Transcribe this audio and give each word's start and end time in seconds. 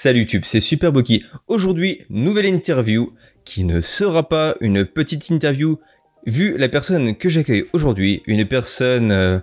Salut 0.00 0.20
YouTube, 0.20 0.42
c'est 0.44 0.60
Super 0.60 0.92
Boki. 0.92 1.24
Aujourd'hui, 1.48 2.02
nouvelle 2.08 2.46
interview 2.46 3.10
qui 3.44 3.64
ne 3.64 3.80
sera 3.80 4.28
pas 4.28 4.54
une 4.60 4.84
petite 4.84 5.28
interview 5.28 5.80
vu 6.24 6.56
la 6.56 6.68
personne 6.68 7.16
que 7.16 7.28
j'accueille 7.28 7.64
aujourd'hui, 7.72 8.22
une 8.28 8.44
personne 8.44 9.10
euh, 9.10 9.40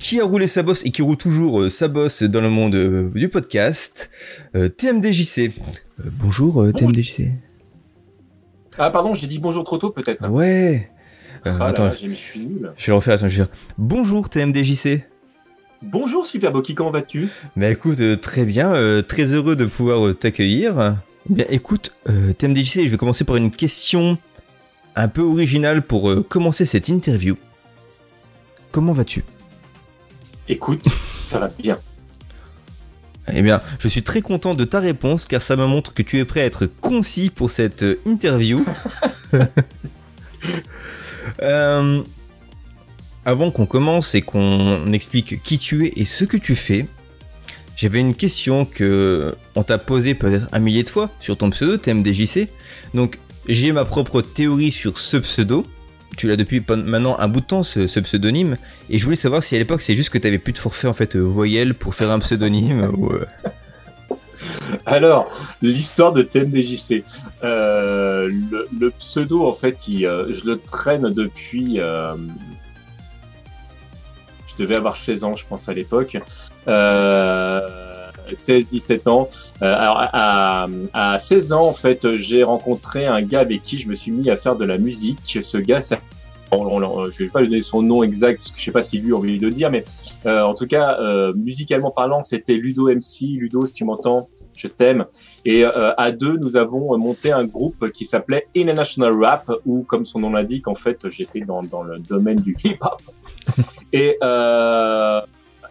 qui 0.00 0.20
a 0.20 0.24
roulé 0.24 0.48
sa 0.48 0.64
bosse 0.64 0.84
et 0.84 0.90
qui 0.90 1.02
roule 1.02 1.16
toujours 1.16 1.60
euh, 1.60 1.70
sa 1.70 1.86
bosse 1.86 2.24
dans 2.24 2.40
le 2.40 2.50
monde 2.50 2.74
euh, 2.74 3.10
du 3.14 3.28
podcast, 3.28 4.10
TMDJC. 4.52 5.52
bonjour 6.18 6.66
TMDJC. 6.72 7.28
Ah 8.76 8.90
pardon, 8.90 9.14
j'ai 9.14 9.28
dit 9.28 9.38
bonjour 9.38 9.62
trop 9.62 9.78
tôt 9.78 9.90
peut-être. 9.90 10.28
Ouais. 10.28 10.90
Ah 11.44 11.66
attends, 11.66 11.92
je 11.92 12.08
suis 12.08 12.40
nul. 12.40 12.72
Je 12.76 12.86
vais 12.86 12.90
le 12.90 12.96
refaire, 12.96 13.14
attends, 13.14 13.28
je 13.28 13.38
vais 13.38 13.44
dire 13.44 13.54
bonjour 13.78 14.28
TMDJC. 14.28 15.04
Bonjour 15.82 16.26
Super 16.26 16.52
Boki, 16.52 16.74
comment 16.74 16.90
vas-tu? 16.90 17.28
Bah 17.56 17.70
écoute, 17.70 18.00
euh, 18.00 18.16
très 18.16 18.44
bien, 18.44 18.72
euh, 18.74 19.00
très 19.00 19.32
heureux 19.32 19.56
de 19.56 19.64
pouvoir 19.64 20.06
euh, 20.06 20.14
t'accueillir. 20.14 20.98
Bien 21.28 21.46
écoute, 21.48 21.94
TMDJC, 22.38 22.84
je 22.84 22.90
vais 22.90 22.96
commencer 22.96 23.24
par 23.24 23.36
une 23.36 23.50
question 23.50 24.18
un 24.96 25.08
peu 25.08 25.22
originale 25.22 25.82
pour 25.82 26.12
commencer 26.28 26.66
cette 26.66 26.88
interview. 26.88 27.36
Comment 28.72 28.92
vas-tu? 28.92 29.24
Écoute, 30.48 30.84
ça 31.26 31.38
va 31.38 31.48
bien. 31.58 31.78
Eh 33.32 33.42
bien, 33.42 33.60
je 33.78 33.88
suis 33.88 34.02
très 34.02 34.22
content 34.22 34.54
de 34.54 34.64
ta 34.64 34.80
réponse 34.80 35.24
car 35.24 35.40
ça 35.40 35.56
me 35.56 35.66
montre 35.66 35.94
que 35.94 36.02
tu 36.02 36.18
es 36.18 36.24
prêt 36.24 36.40
à 36.40 36.44
être 36.46 36.66
concis 36.66 37.30
pour 37.30 37.50
cette 37.50 37.84
interview. 38.04 38.64
euh, 41.42 42.02
avant 43.24 43.50
qu'on 43.50 43.66
commence 43.66 44.14
et 44.14 44.22
qu'on 44.22 44.92
explique 44.92 45.42
qui 45.42 45.58
tu 45.58 45.86
es 45.86 45.92
et 45.96 46.04
ce 46.04 46.24
que 46.24 46.36
tu 46.36 46.56
fais, 46.56 46.86
j'avais 47.76 48.00
une 48.00 48.14
question 48.14 48.64
que 48.64 49.34
on 49.54 49.62
t'a 49.62 49.78
posée 49.78 50.14
peut-être 50.14 50.48
un 50.52 50.58
millier 50.58 50.82
de 50.82 50.88
fois 50.88 51.10
sur 51.20 51.36
ton 51.36 51.50
pseudo 51.50 51.76
TMDJC. 51.76 52.48
Donc 52.94 53.18
j'ai 53.48 53.72
ma 53.72 53.84
propre 53.84 54.20
théorie 54.20 54.70
sur 54.70 54.98
ce 54.98 55.16
pseudo. 55.16 55.64
Tu 56.16 56.28
l'as 56.28 56.36
depuis 56.36 56.62
maintenant 56.68 57.16
un 57.18 57.28
bout 57.28 57.40
de 57.40 57.46
temps 57.46 57.62
ce, 57.62 58.00
pseudonyme 58.00 58.56
et 58.90 58.98
je 58.98 59.04
voulais 59.04 59.16
savoir 59.16 59.42
si 59.42 59.54
à 59.54 59.58
l'époque 59.58 59.80
c'est 59.80 59.94
juste 59.94 60.10
que 60.10 60.18
tu 60.18 60.38
plus 60.38 60.52
de 60.52 60.58
forfait 60.58 60.88
en 60.88 60.92
fait 60.92 61.16
voyelle 61.16 61.74
pour 61.74 61.94
faire 61.94 62.10
un 62.10 62.18
pseudonyme 62.18 62.90
ou 62.98 63.12
euh. 63.12 63.24
Alors, 64.86 65.30
l'histoire 65.62 66.12
de 66.12 66.22
TMDJC. 66.22 67.04
Euh, 67.42 68.30
le, 68.78 68.90
pseudo, 68.90 69.46
en 69.46 69.54
fait, 69.54 69.76
euh, 69.88 70.32
je 70.34 70.44
le 70.46 70.58
traîne 70.58 71.10
depuis, 71.10 71.80
devais 74.62 74.76
avoir 74.76 74.96
16 74.96 75.24
ans, 75.24 75.36
je 75.36 75.44
pense, 75.46 75.68
à 75.68 75.74
l'époque. 75.74 76.16
16-17 76.66 76.68
euh, 76.68 79.10
ans. 79.10 79.28
Euh, 79.62 79.74
alors, 79.74 79.98
à, 79.98 80.68
à, 80.92 81.18
16 81.18 81.52
ans, 81.52 81.66
en 81.66 81.72
fait, 81.72 82.16
j'ai 82.16 82.42
rencontré 82.42 83.06
un 83.06 83.22
gars 83.22 83.40
avec 83.40 83.62
qui 83.62 83.78
je 83.78 83.88
me 83.88 83.94
suis 83.94 84.10
mis 84.10 84.28
à 84.30 84.36
faire 84.36 84.56
de 84.56 84.64
la 84.64 84.78
musique. 84.78 85.38
Ce 85.40 85.58
gars, 85.58 85.80
je 85.80 85.96
ne 86.52 87.18
vais 87.18 87.28
pas 87.28 87.40
lui 87.40 87.48
donner 87.48 87.62
son 87.62 87.82
nom 87.82 88.02
exact, 88.02 88.38
parce 88.38 88.52
que 88.52 88.58
je 88.58 88.64
sais 88.64 88.72
pas 88.72 88.82
si 88.82 88.98
lui 88.98 89.12
a 89.12 89.16
envie 89.16 89.38
de 89.38 89.46
le 89.46 89.52
dire, 89.52 89.70
mais 89.70 89.84
euh, 90.26 90.42
en 90.42 90.54
tout 90.54 90.66
cas, 90.66 90.98
musicalement 91.34 91.90
parlant, 91.90 92.22
c'était 92.22 92.54
Ludo 92.54 92.88
MC. 92.88 93.22
Ludo, 93.22 93.66
si 93.66 93.72
tu 93.72 93.84
m'entends, 93.84 94.28
je 94.60 94.68
t'aime. 94.68 95.06
Et 95.44 95.64
euh, 95.64 95.92
à 95.96 96.12
deux, 96.12 96.36
nous 96.36 96.56
avons 96.56 96.96
monté 96.98 97.32
un 97.32 97.44
groupe 97.44 97.90
qui 97.92 98.04
s'appelait 98.04 98.46
International 98.56 99.12
Rap, 99.22 99.50
où, 99.64 99.82
comme 99.82 100.04
son 100.04 100.20
nom 100.20 100.30
l'indique, 100.30 100.68
en 100.68 100.74
fait, 100.74 101.08
j'étais 101.08 101.40
dans, 101.40 101.62
dans 101.62 101.82
le 101.82 101.98
domaine 101.98 102.40
du 102.40 102.56
hip-hop. 102.62 103.00
et, 103.92 104.16
euh, 104.22 105.20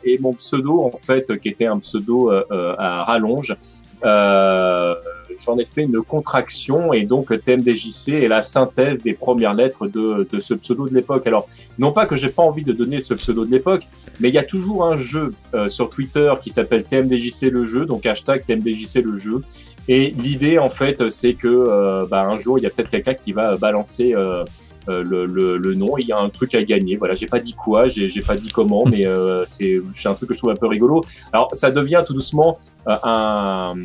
et 0.04 0.18
mon 0.20 0.34
pseudo, 0.34 0.82
en 0.82 0.92
fait, 0.92 1.40
qui 1.40 1.50
était 1.50 1.68
un 1.68 1.80
pseudo 1.80 2.32
euh, 2.32 2.76
à 2.78 3.04
rallonge, 3.04 3.56
j'en 4.04 5.58
ai 5.58 5.66
fait 5.66 5.84
une 5.84 6.02
contraction 6.02 6.94
et 6.94 7.04
donc 7.04 7.28
TMDJC 7.44 8.10
est 8.10 8.28
la 8.28 8.42
synthèse 8.42 9.02
des 9.02 9.14
premières 9.14 9.54
lettres 9.54 9.88
de, 9.88 10.28
de 10.32 10.40
ce 10.40 10.54
pseudo 10.54 10.88
de 10.88 10.94
l'époque. 10.94 11.28
Alors, 11.28 11.48
non 11.78 11.92
pas 11.92 12.06
que 12.06 12.16
j'ai 12.16 12.30
pas 12.30 12.44
envie 12.44 12.64
de 12.64 12.74
donner 12.74 13.00
ce 13.00 13.14
pseudo 13.14 13.46
de 13.46 13.52
l'époque, 13.52 13.88
mais 14.20 14.30
il 14.30 14.36
y 14.36 14.38
a 14.38 14.44
toujours 14.44 14.86
un 14.86 14.98
jeu 14.98 15.34
euh, 15.54 15.68
sur 15.68 15.90
Twitter 15.90 16.32
qui 16.42 16.50
s'appelle 16.50 16.84
TMDJC 16.84 17.44
le 17.52 17.66
jeu, 17.66 17.86
donc 17.86 18.06
hashtag 18.06 18.46
TMDJC 18.46 19.02
le 19.04 19.18
jeu. 19.18 19.42
Et 19.88 20.12
l'idée, 20.12 20.60
en 20.60 20.70
fait, 20.70 21.10
c'est 21.10 21.34
que 21.34 21.48
euh, 21.48 22.06
bah, 22.10 22.22
un 22.22 22.38
jour, 22.38 22.60
il 22.60 22.64
y 22.64 22.68
a 22.68 22.70
peut-être 22.70 22.92
quelqu'un 22.92 23.16
qui 23.16 23.32
va 23.32 23.56
balancer 23.58 24.14
euh, 24.14 24.44
le, 24.90 25.26
le, 25.26 25.74
nom. 25.76 25.90
Il 26.00 26.08
y 26.08 26.12
a 26.12 26.20
un 26.20 26.30
truc 26.30 26.56
à 26.56 26.64
gagner. 26.64 26.98
Voilà, 26.98 27.16
j'ai 27.16 27.28
pas 27.28 27.40
dit 27.40 27.54
quoi, 27.54 27.88
j'ai 27.88 28.22
pas 28.22 28.36
dit 28.36 28.50
comment, 28.50 28.86
mais 28.86 29.06
c'est 29.48 29.80
un 30.06 30.14
truc 30.14 30.30
que 30.30 30.34
je 30.34 30.40
trouve 30.40 30.52
un 30.52 30.56
peu 30.56 30.68
rigolo. 30.68 31.04
Alors, 31.32 31.50
ça 31.54 31.72
devient 31.72 32.04
tout 32.06 32.14
doucement 32.14 32.58
un 32.88 33.76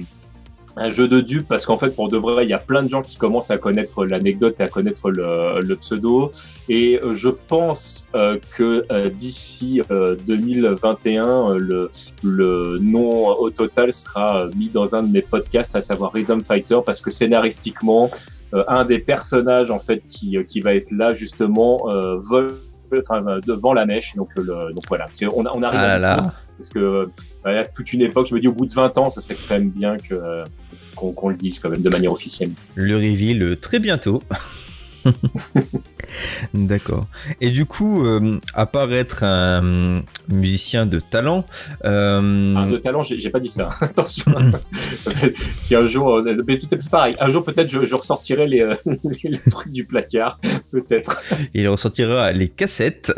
un 0.77 0.91
jeu 0.91 1.09
de 1.09 1.21
dupe 1.21 1.47
parce 1.47 1.67
qu'en 1.67 1.79
fait 1.79 1.95
pour 1.95 2.09
de 2.09 2.17
vrai 2.17 2.45
il 2.45 2.51
y 2.51 2.55
a 2.55 2.59
plein 2.59 2.83
de 2.83 2.89
gens 2.89 3.03
qui 3.03 3.17
commencent 3.17 3.51
à 3.51 3.59
connaître 3.59 4.05
l'anecdote 4.05 4.57
et 4.59 4.63
à 4.63 4.69
connaître 4.69 5.11
le, 5.11 5.75
pseudo 5.77 6.31
et 6.69 7.01
euh, 7.03 7.15
je 7.15 7.29
pense 7.29 8.07
euh, 8.15 8.39
que 8.57 8.87
euh, 8.91 9.11
d'ici 9.11 9.81
2021 10.27 11.55
le, 11.55 11.91
le 12.23 12.79
nom 12.81 13.29
au 13.29 13.51
total 13.51 13.93
sera 13.93 14.49
mis 14.57 14.69
dans 14.69 14.95
un 14.95 15.03
de 15.03 15.13
mes 15.13 15.23
podcasts 15.23 15.77
à 15.77 15.81
savoir 15.81 16.13
Rhythm 16.13 16.41
Fighter 16.41 16.79
parce 16.85 17.01
que 17.01 17.11
scénaristiquement 17.11 18.11
un 18.53 18.85
des 18.85 18.99
personnages 18.99 19.71
en 19.71 19.81
fait 19.81 20.03
qui, 20.09 20.37
qui 20.47 20.61
va 20.61 20.75
être 20.75 20.91
là 20.91 21.13
justement 21.13 21.89
vole 22.19 22.49
enfin, 22.99 23.41
devant 23.45 23.73
la 23.73 23.87
mèche 23.87 24.15
donc, 24.15 24.29
le, 24.37 24.45
donc 24.45 24.85
voilà 24.89 25.07
on, 25.35 25.45
on 25.45 25.63
arrive 25.63 25.81
ah 25.81 26.15
à 26.15 26.17
parce 26.57 26.71
que 26.71 27.09
toute 27.75 27.93
une 27.93 28.03
époque 28.03 28.29
je 28.29 28.35
me 28.35 28.41
dis 28.41 28.47
au 28.47 28.53
bout 28.53 28.67
de 28.67 28.75
20 28.75 28.97
ans 28.99 29.11
ça 29.11 29.21
serait 29.21 29.35
quand 29.35 29.55
même 29.55 29.71
bien 29.71 29.97
que 29.97 30.45
qu'on 30.95 31.29
le 31.29 31.37
dise 31.37 31.59
quand 31.59 31.71
même 31.71 31.83
de 31.83 31.91
manière 31.91 32.13
officielle. 32.13 32.51
Le 32.75 32.97
reveal 32.97 33.43
euh, 33.43 33.57
très 33.57 33.79
bientôt. 33.79 34.23
D'accord. 36.55 37.07
Et 37.41 37.51
du 37.51 37.67
coup, 37.67 38.05
euh, 38.05 38.39
à 38.55 38.67
part 38.67 38.93
être 38.93 39.25
un 39.25 40.03
musicien 40.29 40.87
de 40.87 41.01
talent, 41.01 41.45
euh... 41.85 42.55
Ah, 42.57 42.67
de 42.67 42.77
talent, 42.79 43.03
j'ai 43.03 43.31
pas 43.31 43.41
dit 43.41 43.49
ça. 43.49 43.71
Attention. 43.81 44.33
si 45.59 45.75
un 45.75 45.83
jour, 45.83 46.19
euh, 46.19 46.37
mais 46.47 46.59
tout 46.59 46.73
est 46.73 46.91
pareil. 46.91 47.17
Un 47.21 47.31
jour, 47.31 47.45
peut-être, 47.45 47.69
je, 47.69 47.95
ressortirai 47.95 48.47
les, 48.47 48.75
les, 49.05 49.39
trucs 49.51 49.73
du 49.73 49.85
placard, 49.85 50.41
peut-être. 50.71 51.21
Il 51.55 51.69
ressortira 51.69 52.33
les 52.33 52.49
cassettes. 52.49 53.13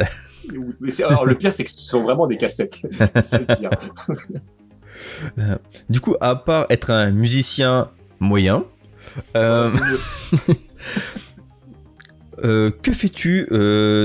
alors, 1.05 1.25
le 1.25 1.35
pire, 1.35 1.53
c'est 1.53 1.65
que 1.65 1.71
ce 1.71 1.79
sont 1.79 2.03
vraiment 2.03 2.27
des 2.27 2.37
cassettes. 2.37 2.81
c'est 3.23 3.39
le 3.39 3.57
pire. 3.57 3.71
Euh, 5.39 5.57
du 5.89 6.01
coup, 6.01 6.17
à 6.21 6.37
part 6.37 6.67
être 6.71 6.91
un 6.91 7.11
musicien 7.11 7.91
moyen, 8.21 8.65
euh, 9.37 9.71
euh, 12.45 12.71
que 12.83 12.93
fais-tu 12.93 13.47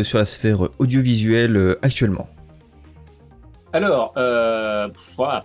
sur 0.04 0.18
la 0.18 0.26
sphère 0.26 0.70
audiovisuelle 0.80 1.76
actuellement? 1.82 2.28
Alors, 3.74 4.14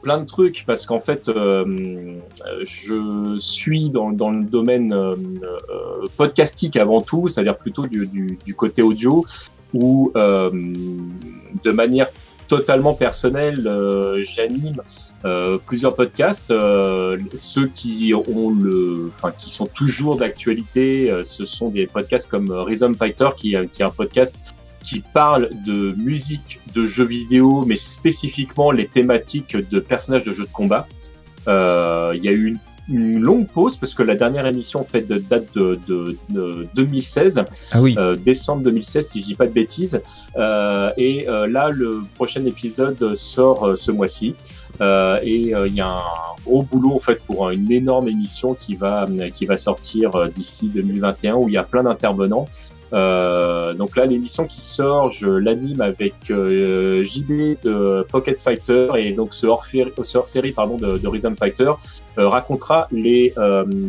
plein 0.03 0.19
de 0.19 0.25
trucs, 0.25 0.65
parce 0.67 0.87
qu'en 0.87 1.01
fait, 1.01 1.23
je 1.27 3.37
suis 3.39 3.91
dans, 3.91 4.11
le 4.11 4.45
domaine 4.45 4.95
podcastique 6.17 6.77
avant 6.77 7.01
tout, 7.01 7.29
c'est-à-dire 7.29 7.57
plutôt 7.57 7.87
du, 7.87 8.39
du, 8.45 8.55
côté 8.55 8.83
audio, 8.83 9.25
où 9.73 10.13
de 10.15 11.71
manière 11.71 12.09
totalement 12.49 12.95
personnelle, 12.95 13.69
j'anime 14.23 14.83
euh, 15.27 15.59
plusieurs 15.59 15.97
podcasts. 15.97 16.53
Euh, 16.53 17.19
ceux 17.35 17.67
qui 17.67 18.15
ont 18.15 18.51
le, 18.51 19.11
enfin 19.13 19.33
qui 19.37 19.51
sont 19.51 19.67
toujours 19.67 20.17
d'actualité, 20.17 21.11
euh, 21.11 21.25
ce 21.25 21.45
sont 21.45 21.69
des 21.69 21.87
podcasts 21.89 22.29
comme 22.31 22.51
Rhythm 22.51 22.95
Fighter, 22.95 23.31
qui, 23.37 23.57
qui 23.73 23.83
est 23.83 23.85
un 23.85 23.91
podcast 23.91 24.37
qui 24.85 25.01
parle 25.01 25.51
de 25.67 25.95
musique, 25.97 26.61
de 26.73 26.87
jeux 26.87 27.07
vidéo, 27.07 27.65
mais 27.67 27.75
spécifiquement 27.75 28.71
les 28.71 28.87
thématiques 28.87 29.57
de 29.57 29.81
personnages 29.81 30.23
de 30.23 30.33
jeux 30.33 30.45
de 30.45 30.53
combat. 30.53 30.87
Il 31.49 32.21
y 32.23 32.29
a 32.29 32.33
eu 32.33 32.57
une, 32.89 33.21
longue 33.21 33.49
pause 33.49 33.77
parce 33.77 33.95
que 33.95 34.05
la 34.05 34.15
dernière 34.15 34.47
émission 34.47 34.83
en 34.83 34.85
fait 34.85 35.01
date 35.09 35.53
de, 35.57 35.77
de, 35.89 36.17
de 36.29 36.69
2016, 36.77 37.43
ah 37.73 37.83
oui. 37.83 37.97
décembre 38.25 38.63
2016 38.63 39.09
si 39.09 39.21
je 39.21 39.25
dis 39.25 39.35
pas 39.35 39.47
de 39.47 39.53
bêtises. 39.53 40.01
et 40.37 41.27
là 41.27 41.69
le 41.69 42.03
prochain 42.15 42.45
épisode 42.45 43.17
sort 43.17 43.77
ce 43.77 43.91
mois-ci. 43.91 44.37
Euh, 44.81 45.19
et 45.23 45.55
euh, 45.55 45.67
il 45.69 45.75
y 45.75 45.81
a 45.81 45.89
un 45.89 46.43
gros 46.45 46.63
boulot 46.63 46.95
en 46.95 46.99
fait 46.99 47.21
pour 47.27 47.51
une 47.51 47.71
énorme 47.71 48.09
émission 48.09 48.55
qui 48.55 48.77
va 48.77 49.07
qui 49.35 49.47
va 49.47 49.57
sortir 49.57 50.15
euh, 50.17 50.29
d'ici 50.29 50.69
2021 50.69 51.35
où 51.35 51.49
il 51.49 51.55
y 51.55 51.59
a 51.59 51.63
plein 51.63 51.83
d'intervenants. 51.83 52.47
Euh, 52.93 53.75
donc 53.75 53.97
là, 53.97 54.07
l'émission 54.07 54.47
qui 54.47 54.61
sort, 54.61 55.11
je 55.11 55.29
l'anime 55.29 55.81
avec 55.81 56.15
euh, 56.31 57.03
JB 57.03 57.57
de 57.65 58.07
Pocket 58.09 58.41
Fighter 58.41 58.89
et 58.97 59.13
donc 59.13 59.35
ce 59.35 59.47
hors-série 59.47 60.53
pardon 60.53 60.77
de, 60.77 60.99
de 60.99 61.09
Rhythm 61.09 61.35
Fighter 61.37 61.73
euh, 62.19 62.29
racontera 62.29 62.87
les 62.93 63.35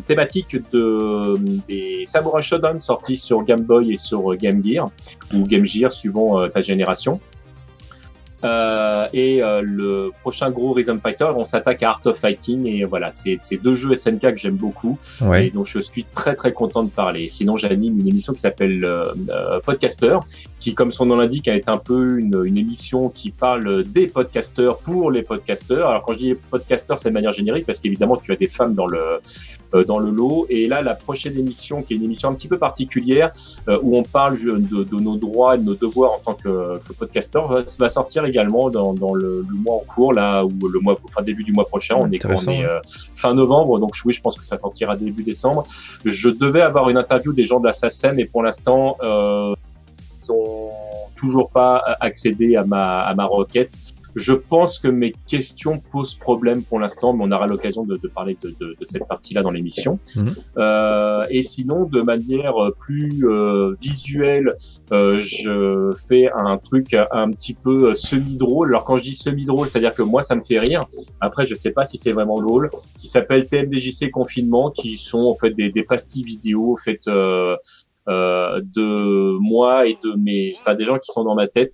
thématiques 0.07 0.57
de 0.71 1.37
des 1.67 2.03
Samurai 2.05 2.41
Shodown 2.41 2.79
sortis 2.79 3.17
sur 3.17 3.43
Game 3.43 3.61
Boy 3.61 3.93
et 3.93 3.97
sur 3.97 4.35
Game 4.35 4.63
Gear 4.63 4.89
ou 5.33 5.43
Game 5.43 5.65
Gear 5.65 5.91
suivant 5.91 6.47
ta 6.49 6.61
génération. 6.61 7.19
Euh, 8.43 9.07
et 9.13 9.41
euh, 9.41 9.61
le 9.63 10.11
prochain 10.21 10.51
gros 10.51 10.73
Rhythm 10.73 10.99
Fighter, 10.99 11.29
on 11.35 11.45
s'attaque 11.45 11.83
à 11.83 11.89
Art 11.89 12.01
of 12.05 12.17
Fighting. 12.17 12.65
Et 12.67 12.83
voilà, 12.85 13.11
c'est 13.11 13.39
deux 13.61 13.73
jeux 13.73 13.95
SNK 13.95 14.21
que 14.21 14.37
j'aime 14.37 14.55
beaucoup. 14.55 14.97
Ouais. 15.21 15.47
Et 15.47 15.49
donc 15.49 15.65
je 15.65 15.79
suis 15.79 16.03
très 16.03 16.35
très 16.35 16.53
content 16.53 16.83
de 16.83 16.89
parler. 16.89 17.27
Sinon, 17.29 17.57
j'anime 17.57 17.99
une 17.99 18.07
émission 18.07 18.33
qui 18.33 18.39
s'appelle 18.39 18.83
euh, 18.83 19.05
euh, 19.29 19.59
Podcaster, 19.59 20.17
qui, 20.59 20.73
comme 20.73 20.91
son 20.91 21.05
nom 21.05 21.15
l'indique, 21.15 21.47
est 21.47 21.69
un 21.69 21.77
peu 21.77 22.19
une, 22.19 22.43
une 22.45 22.57
émission 22.57 23.09
qui 23.09 23.31
parle 23.31 23.83
des 23.83 24.07
podcasteurs 24.07 24.79
pour 24.79 25.11
les 25.11 25.23
podcasteurs. 25.23 25.89
Alors 25.89 26.03
quand 26.03 26.13
je 26.13 26.17
dis 26.17 26.35
podcasteurs, 26.35 26.99
c'est 26.99 27.09
de 27.09 27.13
manière 27.13 27.33
générique 27.33 27.65
parce 27.65 27.79
qu'évidemment, 27.79 28.17
tu 28.17 28.31
as 28.31 28.35
des 28.35 28.47
femmes 28.47 28.73
dans 28.73 28.87
le 28.87 29.19
euh, 29.73 29.83
dans 29.83 29.99
le 29.99 30.09
lot. 30.09 30.45
Et 30.49 30.67
là, 30.67 30.81
la 30.81 30.95
prochaine 30.95 31.37
émission, 31.37 31.81
qui 31.81 31.93
est 31.93 31.97
une 31.97 32.05
émission 32.05 32.29
un 32.29 32.33
petit 32.33 32.47
peu 32.47 32.57
particulière, 32.57 33.33
euh, 33.67 33.77
où 33.81 33.97
on 33.97 34.03
parle 34.03 34.39
de, 34.39 34.83
de, 34.83 34.95
nos 34.95 35.17
droits 35.17 35.55
et 35.55 35.59
de 35.59 35.63
nos 35.63 35.75
devoirs 35.75 36.13
en 36.13 36.19
tant 36.19 36.33
que, 36.35 36.77
que 36.77 36.93
podcasteur, 36.93 37.47
va, 37.47 37.63
va, 37.77 37.89
sortir 37.89 38.23
également 38.25 38.69
dans, 38.69 38.93
dans 38.93 39.13
le, 39.13 39.45
le, 39.47 39.55
mois 39.55 39.75
en 39.75 39.79
cours, 39.79 40.13
là, 40.13 40.45
ou 40.45 40.67
le 40.69 40.79
mois, 40.79 40.97
enfin 41.03 41.21
début 41.21 41.43
du 41.43 41.51
mois 41.51 41.65
prochain. 41.65 41.95
On 41.99 42.09
est, 42.11 42.25
on 42.25 42.51
est 42.51 42.63
euh, 42.63 42.79
fin 43.15 43.33
novembre, 43.33 43.77
donc 43.79 43.91
oui, 44.05 44.13
je 44.13 44.21
pense 44.21 44.37
que 44.37 44.45
ça 44.45 44.55
sortira 44.55 44.95
début 44.95 45.23
décembre. 45.23 45.65
Je 46.05 46.29
devais 46.29 46.61
avoir 46.61 46.89
une 46.89 46.97
interview 46.97 47.33
des 47.33 47.43
gens 47.43 47.59
de 47.59 47.67
la 47.67 47.73
SACEM, 47.73 48.15
mais 48.15 48.25
pour 48.25 48.43
l'instant, 48.43 48.95
euh, 49.03 49.53
ils 50.27 50.31
ont 50.31 50.71
toujours 51.15 51.49
pas 51.49 51.83
accédé 51.99 52.55
à 52.55 52.63
ma, 52.63 53.01
à 53.01 53.13
ma 53.15 53.25
requête. 53.25 53.71
Je 54.17 54.33
pense 54.33 54.79
que 54.79 54.87
mes 54.87 55.13
questions 55.27 55.79
posent 55.91 56.15
problème 56.15 56.63
pour 56.63 56.79
l'instant, 56.79 57.13
mais 57.13 57.23
on 57.23 57.31
aura 57.31 57.45
l'occasion 57.45 57.83
de, 57.83 57.97
de, 57.97 58.07
parler 58.07 58.35
de, 58.41 58.49
de, 58.59 58.75
de 58.79 58.85
cette 58.85 59.07
partie-là 59.07 59.43
dans 59.43 59.51
l'émission. 59.51 59.99
Mmh. 60.15 60.21
Euh, 60.57 61.23
et 61.29 61.43
sinon, 61.43 61.83
de 61.85 62.01
manière 62.01 62.55
plus 62.79 63.23
euh, 63.23 63.75
visuelle, 63.79 64.55
euh, 64.91 65.21
je 65.21 65.91
fais 66.07 66.31
un 66.35 66.57
truc 66.57 66.95
un 67.11 67.29
petit 67.29 67.53
peu 67.53 67.93
semi-drôle. 67.93 68.69
Alors 68.69 68.85
quand 68.85 68.97
je 68.97 69.03
dis 69.03 69.13
semi-drôle, 69.13 69.67
c'est-à-dire 69.67 69.93
que 69.93 70.01
moi, 70.01 70.23
ça 70.23 70.33
me 70.35 70.41
fait 70.41 70.57
rire. 70.57 70.85
Après, 71.21 71.45
je 71.45 71.53
sais 71.53 71.71
pas 71.71 71.85
si 71.85 71.99
c'est 71.99 72.11
vraiment 72.11 72.41
drôle. 72.41 72.71
Qui 72.97 73.07
s'appelle 73.07 73.47
TMDJC 73.47 74.09
Confinement, 74.09 74.71
qui 74.71 74.97
sont 74.97 75.25
en 75.25 75.35
fait 75.35 75.51
des, 75.51 75.69
des 75.69 75.83
pastilles 75.83 76.23
vidéo 76.23 76.75
faites 76.83 77.07
euh, 77.07 77.55
de 78.07 79.37
moi 79.39 79.85
et 79.87 79.97
de 80.03 80.13
mes, 80.17 80.55
enfin 80.59 80.75
des 80.75 80.85
gens 80.85 80.97
qui 80.97 81.11
sont 81.11 81.23
dans 81.23 81.35
ma 81.35 81.47
tête, 81.47 81.73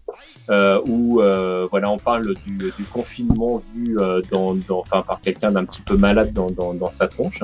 euh, 0.49 0.81
où 0.87 1.21
euh, 1.21 1.67
voilà, 1.69 1.91
on 1.91 1.97
parle 1.97 2.33
du, 2.45 2.57
du 2.57 2.83
confinement 2.91 3.57
vu 3.57 3.97
euh, 3.99 4.21
dans, 4.31 4.55
dans, 4.67 4.83
par 4.83 5.19
quelqu'un 5.21 5.51
d'un 5.51 5.65
petit 5.65 5.81
peu 5.81 5.95
malade 5.95 6.33
dans, 6.33 6.49
dans, 6.49 6.73
dans 6.73 6.91
sa 6.91 7.07
tronche. 7.07 7.43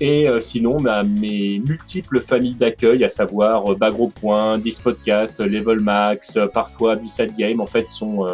Et 0.00 0.28
euh, 0.28 0.40
sinon, 0.40 0.76
bah, 0.76 1.02
mes 1.04 1.60
multiples 1.60 2.20
familles 2.20 2.56
d'accueil, 2.56 3.04
à 3.04 3.08
savoir 3.08 3.70
euh, 3.70 3.74
Bagro 3.76 4.08
Point, 4.20 4.58
Dis 4.58 4.78
Podcast, 4.82 5.38
Level 5.40 5.80
Max, 5.80 6.38
parfois 6.52 6.96
B-Side 6.96 7.36
Game, 7.36 7.60
en 7.60 7.66
fait, 7.66 7.88
sont 7.88 8.26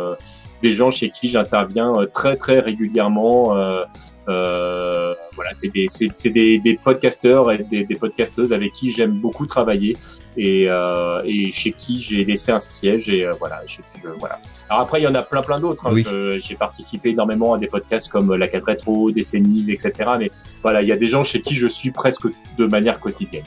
des 0.63 0.73
gens 0.73 0.91
chez 0.91 1.11
qui 1.11 1.29
j'interviens 1.29 1.93
très 2.13 2.37
très 2.37 2.61
régulièrement. 2.61 3.57
Euh, 3.57 3.85
voilà, 4.27 5.53
c'est 5.55 5.69
des, 5.69 5.87
c'est, 5.89 6.31
des, 6.31 6.59
des 6.59 6.75
podcasteurs 6.75 7.51
et 7.51 7.59
des, 7.59 7.85
des 7.85 7.95
podcasteuses 7.95 8.53
avec 8.53 8.73
qui 8.73 8.91
j'aime 8.93 9.13
beaucoup 9.13 9.47
travailler 9.47 9.97
et, 10.37 10.67
euh, 10.69 11.23
et 11.25 11.53
chez 11.53 11.73
qui 11.73 12.01
j'ai 12.01 12.25
laissé 12.25 12.53
un 12.53 12.61
siège 12.61 13.09
et 13.09 13.25
euh, 13.25 13.35
voilà, 13.39 13.63
je, 13.67 13.81
voilà. 14.19 14.39
Alors 14.69 14.83
après, 14.83 15.01
il 15.01 15.05
y 15.05 15.07
en 15.07 15.15
a 15.15 15.23
plein 15.23 15.43
plein 15.43 15.59
d'autres. 15.59 15.87
Hein. 15.87 15.93
Oui. 15.93 16.07
J'ai 16.41 16.55
participé 16.55 17.11
énormément 17.11 17.55
à 17.55 17.59
des 17.59 17.67
podcasts 17.67 18.09
comme 18.09 18.35
La 18.35 18.49
Case 18.49 18.65
Rétro, 18.65 19.11
Décennies, 19.11 19.71
etc. 19.71 19.93
Mais 20.19 20.31
voilà, 20.63 20.83
il 20.83 20.89
y 20.89 20.93
a 20.93 20.97
des 20.97 21.09
gens 21.09 21.25
chez 21.25 21.43
qui 21.43 21.57
je 21.57 21.67
suis 21.67 21.91
presque 21.91 22.27
de 22.59 22.65
manière 22.67 22.99
quotidienne. 22.99 23.45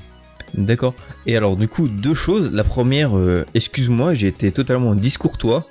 D'accord. 0.54 0.94
Et 1.26 1.36
alors, 1.36 1.58
du 1.58 1.68
coup, 1.68 1.88
deux 1.88 2.14
choses. 2.14 2.54
La 2.54 2.64
première, 2.64 3.18
euh, 3.18 3.46
excuse-moi, 3.54 4.14
j'ai 4.14 4.28
été 4.28 4.52
totalement 4.52 4.96
discourtois. 4.96 5.68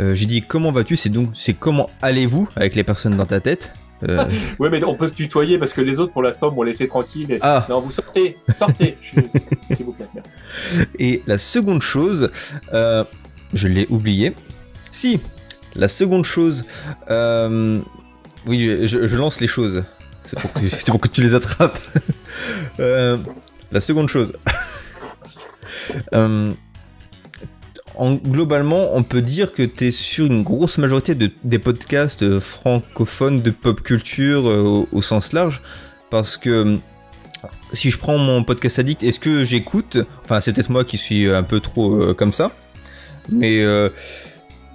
Euh, 0.00 0.14
j'ai 0.14 0.26
dit 0.26 0.40
comment 0.40 0.72
vas-tu? 0.72 0.96
C'est 0.96 1.10
donc 1.10 1.30
c'est 1.34 1.54
comment 1.54 1.90
allez-vous 2.00 2.48
avec 2.56 2.74
les 2.74 2.84
personnes 2.84 3.16
dans 3.16 3.26
ta 3.26 3.40
tête? 3.40 3.74
Euh... 4.08 4.24
oui, 4.58 4.68
mais 4.70 4.82
on 4.84 4.94
peut 4.94 5.08
se 5.08 5.14
tutoyer 5.14 5.58
parce 5.58 5.72
que 5.72 5.80
les 5.80 5.98
autres, 5.98 6.12
pour 6.12 6.22
l'instant, 6.22 6.50
m'ont 6.50 6.62
laissé 6.62 6.88
tranquille. 6.88 7.32
Et... 7.32 7.38
Ah. 7.40 7.66
Non, 7.68 7.80
vous 7.80 7.90
sortez, 7.90 8.36
sortez, 8.52 8.96
s'il 9.70 9.86
vous 9.86 9.92
plaît. 9.92 10.06
Et 10.98 11.22
la 11.26 11.38
seconde 11.38 11.82
chose, 11.82 12.30
euh, 12.72 13.04
je 13.52 13.68
l'ai 13.68 13.86
oublié. 13.88 14.34
Si, 14.90 15.20
la 15.74 15.88
seconde 15.88 16.24
chose, 16.24 16.64
euh, 17.10 17.78
oui, 18.46 18.86
je, 18.86 19.06
je, 19.06 19.16
lance 19.16 19.40
les 19.40 19.46
choses. 19.46 19.84
C'est 20.24 20.38
pour, 20.38 20.52
que, 20.52 20.90
pour 20.90 21.00
que 21.00 21.08
tu 21.08 21.22
les 21.22 21.34
attrapes. 21.34 21.78
euh, 22.80 23.18
la 23.70 23.80
seconde 23.80 24.08
chose. 24.08 24.32
en, 27.96 28.14
globalement, 28.14 28.94
on 28.96 29.02
peut 29.02 29.22
dire 29.22 29.52
que 29.52 29.62
tu 29.62 29.86
es 29.86 29.90
sur 29.90 30.26
une 30.26 30.42
grosse 30.42 30.78
majorité 30.78 31.14
de, 31.14 31.30
des 31.44 31.58
podcasts 31.58 32.22
euh, 32.22 32.40
francophones 32.40 33.42
de 33.42 33.50
pop 33.50 33.82
culture 33.82 34.48
euh, 34.48 34.86
au, 34.92 35.02
sens 35.02 35.32
large. 35.32 35.62
Parce 36.10 36.36
que 36.36 36.78
si 37.72 37.90
je 37.90 37.98
prends 37.98 38.18
mon 38.18 38.44
podcast 38.44 38.78
addict, 38.78 39.02
est-ce 39.02 39.20
que 39.20 39.44
j'écoute 39.44 39.98
Enfin, 40.24 40.40
c'est 40.40 40.52
peut-être 40.52 40.70
moi 40.70 40.84
qui 40.84 40.98
suis 40.98 41.28
un 41.28 41.42
peu 41.42 41.60
trop 41.60 42.00
euh, 42.00 42.14
comme 42.14 42.32
ça. 42.32 42.52
Mais 43.30 43.62
euh, 43.62 43.88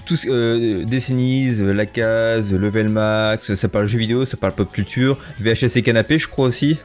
tout, 0.05 0.15
euh, 0.27 0.83
Décennies, 0.85 1.57
La 1.59 1.85
Case, 1.85 2.53
Level 2.53 2.89
Max, 2.89 3.53
ça 3.55 3.67
parle 3.69 3.85
jeux 3.85 3.99
vidéo, 3.99 4.25
ça 4.25 4.37
parle 4.37 4.53
pop 4.53 4.71
culture. 4.71 5.17
VHS 5.39 5.77
et 5.77 5.81
Canapé, 5.81 6.17
je 6.17 6.27
crois 6.27 6.47
aussi. 6.47 6.77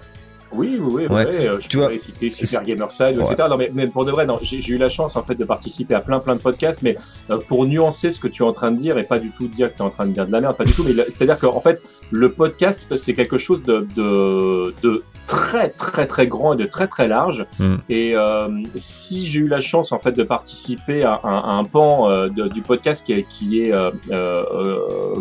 Oui, 0.54 0.78
oui, 0.80 0.92
oui, 0.92 1.06
ouais. 1.06 1.26
ouais. 1.26 1.50
je 1.60 1.68
tu 1.68 1.76
pourrais 1.76 1.96
vois, 1.96 1.98
citer 1.98 2.30
Super 2.30 2.64
Gamerside, 2.64 3.16
ouais. 3.16 3.24
etc. 3.24 3.44
Non, 3.48 3.56
mais, 3.56 3.70
mais, 3.72 3.86
pour 3.86 4.04
de 4.04 4.10
vrai, 4.10 4.26
j'ai 4.42 4.72
eu 4.72 4.78
la 4.78 4.88
chance 4.88 5.16
en 5.16 5.22
fait 5.22 5.34
de 5.34 5.44
participer 5.44 5.94
à 5.94 6.00
plein 6.00 6.18
plein 6.18 6.36
de 6.36 6.42
podcasts, 6.42 6.82
mais 6.82 6.96
euh, 7.30 7.38
pour 7.38 7.66
nuancer 7.66 8.10
ce 8.10 8.20
que 8.20 8.28
tu 8.28 8.42
es 8.42 8.46
en 8.46 8.52
train 8.52 8.70
de 8.70 8.78
dire 8.78 8.98
et 8.98 9.04
pas 9.04 9.18
du 9.18 9.30
tout 9.30 9.48
dire 9.48 9.70
que 9.72 9.76
tu 9.76 9.82
es 9.82 9.86
en 9.86 9.90
train 9.90 10.06
de 10.06 10.12
dire 10.12 10.26
de 10.26 10.32
la 10.32 10.40
merde, 10.40 10.56
pas 10.56 10.64
du 10.64 10.72
tout, 10.72 10.84
mais 10.84 10.92
c'est-à-dire 11.08 11.38
qu'en 11.38 11.60
fait, 11.60 11.82
le 12.10 12.30
podcast, 12.30 12.86
c'est 12.96 13.14
quelque 13.14 13.38
chose 13.38 13.62
de, 13.62 13.86
de, 13.96 14.74
de 14.82 15.02
très 15.26 15.70
très 15.70 16.06
très 16.06 16.26
grand 16.26 16.54
et 16.54 16.56
de 16.56 16.66
très 16.66 16.86
très 16.86 17.08
large. 17.08 17.46
Mm. 17.58 17.76
Et 17.88 18.16
euh, 18.16 18.48
si 18.76 19.26
j'ai 19.26 19.40
eu 19.40 19.48
la 19.48 19.60
chance 19.60 19.92
en 19.92 19.98
fait 19.98 20.12
de 20.12 20.22
participer 20.22 21.04
à, 21.04 21.14
à, 21.14 21.38
à 21.38 21.52
un 21.54 21.64
pan 21.64 22.10
euh, 22.10 22.28
de, 22.28 22.48
du 22.48 22.62
podcast 22.62 23.04
qui 23.06 23.12
est, 23.12 23.22
qui 23.24 23.62
est 23.62 23.72
euh, 23.72 23.90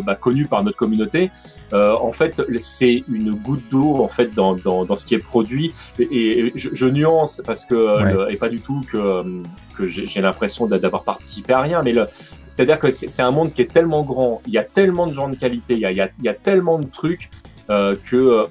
bah, 0.04 0.14
connu 0.14 0.46
par 0.46 0.62
notre 0.64 0.76
communauté, 0.76 1.30
euh, 1.72 1.94
en 1.94 2.12
fait, 2.12 2.42
c'est 2.58 3.02
une 3.10 3.30
goutte 3.30 3.62
d'eau 3.70 4.02
en 4.02 4.08
fait 4.08 4.34
dans, 4.34 4.54
dans, 4.54 4.84
dans, 4.84 4.94
ce 4.94 5.06
qui 5.06 5.14
est 5.14 5.18
produit. 5.18 5.72
Et, 5.98 6.02
et 6.02 6.52
je, 6.54 6.70
je, 6.72 6.86
nuance 6.86 7.42
parce 7.46 7.64
que 7.64 7.74
ouais. 7.74 8.12
le, 8.12 8.32
et 8.32 8.36
pas 8.36 8.48
du 8.48 8.60
tout 8.60 8.84
que 8.90 9.42
que 9.74 9.88
j'ai 9.88 10.20
l'impression 10.20 10.66
d'avoir 10.66 11.02
participé 11.02 11.54
à 11.54 11.62
rien, 11.62 11.82
mais 11.82 11.94
c'est-à-dire 12.44 12.78
que 12.78 12.90
c'est 12.90 13.22
un 13.22 13.30
monde 13.30 13.54
qui 13.54 13.62
est 13.62 13.72
tellement 13.72 14.02
grand, 14.02 14.42
il 14.46 14.52
y 14.52 14.58
a 14.58 14.64
tellement 14.64 15.06
de 15.06 15.14
gens 15.14 15.30
de 15.30 15.34
qualité, 15.34 15.72
il 15.72 15.78
y 15.78 15.86
a, 15.86 15.90
il 15.90 15.96
y 15.96 16.02
a, 16.02 16.10
il 16.18 16.24
y 16.26 16.28
a 16.28 16.34
tellement 16.34 16.78
de 16.78 16.86
trucs 16.86 17.30
euh, 17.70 17.94
que 18.10 18.44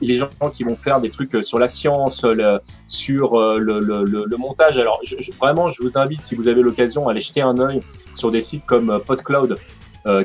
les 0.00 0.14
gens 0.14 0.28
qui 0.52 0.62
vont 0.62 0.76
faire 0.76 1.00
des 1.00 1.10
trucs 1.10 1.42
sur 1.42 1.58
la 1.58 1.66
science, 1.66 2.22
le, 2.22 2.60
sur 2.86 3.36
le, 3.58 3.80
le, 3.80 4.04
le, 4.04 4.36
montage. 4.36 4.78
Alors 4.78 5.00
je, 5.02 5.16
je, 5.18 5.32
vraiment, 5.32 5.68
je 5.70 5.82
vous 5.82 5.98
invite, 5.98 6.22
si 6.22 6.36
vous 6.36 6.46
avez 6.46 6.62
l'occasion, 6.62 7.08
à 7.08 7.10
aller 7.10 7.20
jeter 7.20 7.40
un 7.40 7.58
œil 7.58 7.80
sur 8.14 8.30
des 8.30 8.40
sites 8.40 8.64
comme 8.66 9.00
PodCloud, 9.04 9.52
euh, 9.52 9.56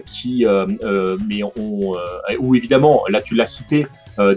qui, 0.05 0.45
euh, 0.45 0.67
euh, 0.83 1.17
mais 1.27 1.41
on, 1.43 1.93
ou 2.39 2.55
évidemment, 2.55 3.03
là 3.09 3.21
tu 3.21 3.35
l'as 3.35 3.45
cité, 3.45 3.88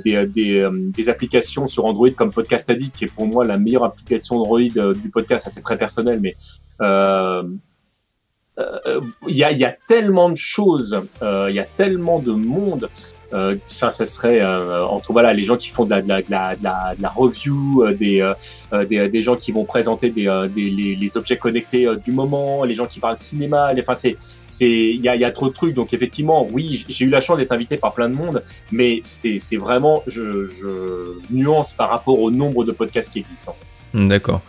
des, 0.04 0.26
des, 0.26 0.66
des, 0.72 1.08
applications 1.10 1.66
sur 1.66 1.84
Android 1.84 2.08
comme 2.10 2.32
Podcast 2.32 2.70
Addict, 2.70 2.96
qui 2.96 3.04
est 3.04 3.08
pour 3.08 3.26
moi 3.26 3.44
la 3.44 3.58
meilleure 3.58 3.84
application 3.84 4.36
Android 4.36 4.60
du 4.94 5.10
podcast. 5.10 5.44
Ça 5.44 5.50
c'est 5.50 5.60
très 5.60 5.76
personnel, 5.76 6.20
mais 6.20 6.34
il 9.28 9.36
y, 9.36 9.44
a, 9.44 9.52
y, 9.52 9.64
a, 9.64 9.76
tellement 9.86 10.30
de 10.30 10.36
choses, 10.36 10.96
il 11.20 11.54
y 11.54 11.58
a 11.58 11.66
tellement 11.76 12.18
de 12.18 12.32
monde 12.32 12.88
euh, 13.34 13.56
ça, 13.66 13.90
serait 13.90 14.40
euh, 14.40 14.84
entre 14.84 15.12
voilà 15.12 15.32
les 15.32 15.44
gens 15.44 15.56
qui 15.56 15.70
font 15.70 15.84
de 15.84 15.90
la, 15.90 17.12
review, 17.16 17.82
euh, 17.82 17.92
des, 17.92 18.20
euh, 18.20 19.08
des, 19.08 19.22
gens 19.22 19.34
qui 19.34 19.50
vont 19.50 19.64
présenter 19.64 20.10
des, 20.10 20.26
des 20.54 20.70
les, 20.70 21.16
objets 21.16 21.36
connectés 21.36 21.88
du 22.04 22.12
moment, 22.12 22.64
les 22.64 22.74
gens 22.74 22.86
qui 22.86 23.00
parlent 23.00 23.18
cinéma. 23.18 23.72
Enfin, 23.78 23.94
c'est 23.94 24.16
c'est 24.48 24.70
il 24.70 25.00
y 25.00 25.08
a, 25.08 25.16
y 25.16 25.24
a 25.24 25.32
trop 25.32 25.48
de 25.48 25.54
trucs. 25.54 25.74
Donc 25.74 25.92
effectivement, 25.92 26.46
oui, 26.52 26.84
j'ai 26.88 27.04
eu 27.06 27.10
la 27.10 27.20
chance 27.20 27.38
d'être 27.38 27.52
invité 27.52 27.76
par 27.76 27.92
plein 27.92 28.08
de 28.08 28.16
monde, 28.16 28.42
mais 28.70 29.00
c'est 29.02 29.38
c'est 29.38 29.56
vraiment 29.56 30.02
je, 30.06 30.46
je 30.46 31.18
nuance 31.30 31.74
par 31.74 31.90
rapport 31.90 32.20
au 32.20 32.30
nombre 32.30 32.64
de 32.64 32.72
podcasts 32.72 33.12
qui 33.12 33.20
existent. 33.20 33.56
D'accord. 33.94 34.42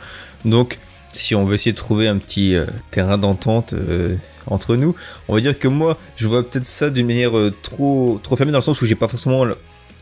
Donc 0.43 0.77
si 1.15 1.35
on 1.35 1.45
veut 1.45 1.55
essayer 1.55 1.71
de 1.71 1.77
trouver 1.77 2.07
un 2.07 2.17
petit 2.17 2.55
euh, 2.55 2.65
terrain 2.91 3.17
d'entente 3.17 3.73
euh, 3.73 4.15
entre 4.47 4.75
nous, 4.75 4.95
on 5.27 5.35
va 5.35 5.41
dire 5.41 5.57
que 5.57 5.67
moi, 5.67 5.97
je 6.15 6.27
vois 6.27 6.47
peut-être 6.47 6.65
ça 6.65 6.89
d'une 6.89 7.07
manière 7.07 7.37
euh, 7.37 7.53
trop 7.63 8.19
trop 8.23 8.35
fermée 8.35 8.51
dans 8.51 8.59
le 8.59 8.63
sens 8.63 8.81
où 8.81 8.85
j'ai 8.85 8.95
pas 8.95 9.07
forcément 9.07 9.45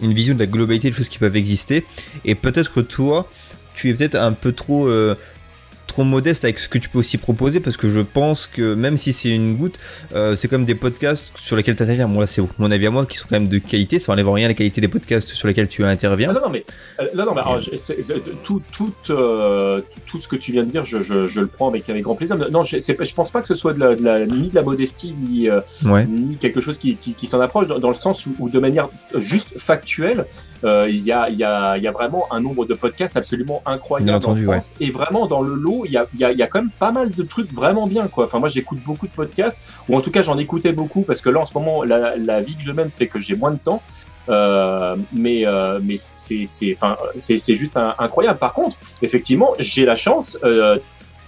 une 0.01 0.13
vision 0.13 0.33
de 0.33 0.39
la 0.39 0.47
globalité 0.47 0.89
des 0.89 0.95
choses 0.95 1.09
qui 1.09 1.19
peuvent 1.19 1.37
exister, 1.37 1.85
et 2.25 2.35
peut-être 2.35 2.73
que 2.73 2.79
toi, 2.79 3.29
tu 3.75 3.89
es 3.89 3.93
peut-être 3.93 4.15
un 4.15 4.33
peu 4.33 4.51
trop 4.51 4.89
trop 5.93 6.03
modeste 6.03 6.43
avec 6.43 6.57
ce 6.57 6.67
que 6.67 6.79
tu 6.79 6.89
peux 6.89 6.97
aussi 6.97 7.19
proposer 7.19 7.59
parce 7.59 7.77
que 7.77 7.87
je 7.87 7.99
pense 7.99 8.47
que 8.47 8.73
même 8.73 8.97
si 8.97 9.13
c'est 9.13 9.29
une 9.29 9.55
goutte, 9.55 9.77
euh, 10.15 10.35
c'est 10.35 10.47
comme 10.47 10.65
des 10.65 10.73
podcasts 10.73 11.31
sur 11.35 11.55
lesquels 11.55 11.75
tu 11.75 11.83
interviens. 11.83 12.07
Bon, 12.07 12.19
là, 12.19 12.25
c'est 12.25 12.41
mon 12.57 12.71
avis 12.71 12.87
à 12.87 12.91
moi 12.91 13.05
qui 13.05 13.17
sont 13.17 13.27
quand 13.29 13.39
même 13.39 13.47
de 13.47 13.59
qualité. 13.59 13.99
Ça 13.99 14.11
enlève 14.11 14.27
rien 14.27 14.45
à 14.45 14.47
la 14.49 14.53
qualité 14.55 14.81
des 14.81 14.87
podcasts 14.87 15.29
sur 15.29 15.47
lesquels 15.47 15.67
tu 15.67 15.85
interviens. 15.85 16.29
Ah, 16.31 16.33
non, 16.33 16.41
non, 16.45 16.49
mais, 16.49 16.63
euh, 16.99 17.05
non, 17.13 17.25
non, 17.27 17.35
mais 17.35 17.41
alors, 17.41 17.61
tout, 18.43 18.63
tout, 18.71 18.91
euh, 19.11 19.81
tout 20.07 20.19
ce 20.19 20.27
que 20.27 20.35
tu 20.35 20.51
viens 20.51 20.63
de 20.63 20.71
dire, 20.71 20.83
je, 20.83 21.03
je, 21.03 21.27
je 21.27 21.39
le 21.41 21.47
prends 21.47 21.69
avec, 21.69 21.87
avec 21.87 22.01
grand 22.01 22.15
plaisir. 22.15 22.37
Non, 22.37 22.63
je, 22.63 22.77
je 22.79 23.13
pense 23.13 23.29
pas 23.29 23.41
que 23.41 23.47
ce 23.47 23.53
soit 23.53 23.73
de 23.73 23.79
la, 23.79 23.95
de 23.95 24.03
la, 24.03 24.25
ni 24.25 24.49
de 24.49 24.55
la 24.55 24.63
modestie 24.63 25.13
ni, 25.13 25.47
ni 26.09 26.35
quelque 26.37 26.59
chose 26.59 26.79
qui, 26.79 26.95
qui, 26.95 27.13
qui 27.13 27.27
s'en 27.27 27.39
approche 27.39 27.67
dans, 27.67 27.77
dans, 27.77 27.89
le 27.89 27.93
sens 27.93 28.25
où, 28.25 28.35
où, 28.39 28.49
de 28.49 28.57
manière 28.57 28.89
juste 29.19 29.59
factuelle, 29.59 30.21
euh, 30.21 30.52
il 30.63 31.03
y, 31.03 31.11
a, 31.11 31.29
y, 31.29 31.43
a, 31.43 31.77
y, 31.77 31.87
a, 31.87 31.91
vraiment 31.91 32.27
un 32.31 32.39
nombre 32.39 32.65
de 32.65 32.73
podcasts 32.73 33.17
absolument 33.17 33.61
incroyable 33.65 34.13
entendu, 34.13 34.47
en 34.47 34.51
France. 34.53 34.71
Et 34.79 34.91
vraiment, 34.91 35.27
dans 35.27 35.41
le 35.41 35.55
lot, 35.55 35.83
il 35.85 35.91
y 35.91 35.97
a, 35.97 36.05
y, 36.17 36.23
a, 36.23 36.31
y 36.31 36.41
a 36.41 36.47
quand 36.47 36.59
même 36.59 36.71
pas 36.71 36.91
mal 36.91 37.11
de 37.11 37.23
trucs 37.23 37.51
vraiment 37.53 37.87
bien. 37.87 38.07
Quoi. 38.07 38.25
Enfin, 38.25 38.39
moi, 38.39 38.49
j'écoute 38.49 38.79
beaucoup 38.85 39.07
de 39.07 39.11
podcasts, 39.11 39.57
ou 39.89 39.97
en 39.97 40.01
tout 40.01 40.11
cas, 40.11 40.21
j'en 40.21 40.37
écoutais 40.37 40.71
beaucoup, 40.71 41.01
parce 41.01 41.21
que 41.21 41.29
là, 41.29 41.41
en 41.41 41.45
ce 41.45 41.53
moment, 41.53 41.83
la, 41.83 42.15
la 42.17 42.41
vie 42.41 42.55
que 42.55 42.63
je 42.63 42.71
mène 42.71 42.89
fait 42.89 43.07
que 43.07 43.19
j'ai 43.19 43.35
moins 43.35 43.51
de 43.51 43.59
temps. 43.59 43.81
Euh, 44.29 44.95
mais 45.11 45.45
euh, 45.45 45.79
mais 45.83 45.97
c'est 45.97 46.45
juste 47.55 47.77
un, 47.77 47.95
incroyable. 47.99 48.39
Par 48.39 48.53
contre, 48.53 48.77
effectivement, 49.01 49.53
j'ai 49.59 49.85
la 49.85 49.95
chance 49.95 50.37
euh, 50.43 50.77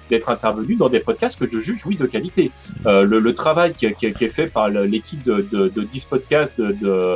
d'être 0.09 0.29
intervenu 0.29 0.75
dans 0.75 0.89
des 0.89 0.99
podcasts 0.99 1.37
que 1.37 1.49
je 1.49 1.59
juge 1.59 1.85
oui 1.85 1.95
de 1.95 2.05
qualité. 2.05 2.51
Euh, 2.85 3.03
le, 3.03 3.19
le, 3.19 3.35
travail 3.35 3.73
qui, 3.73 3.91
qui, 3.95 4.11
qui, 4.13 4.23
est 4.23 4.29
fait 4.29 4.47
par 4.47 4.69
l'équipe 4.69 5.23
de, 5.23 5.45
de, 5.51 5.67
de 5.67 5.81
10 5.81 6.05
podcasts 6.05 6.59
de, 6.59 6.71
de 6.71 7.15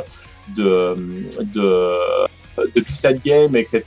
de, 0.56 0.96
de 1.54 1.90
de 2.74 2.80
Pissade 2.80 3.20
Game, 3.24 3.56
etc. 3.56 3.82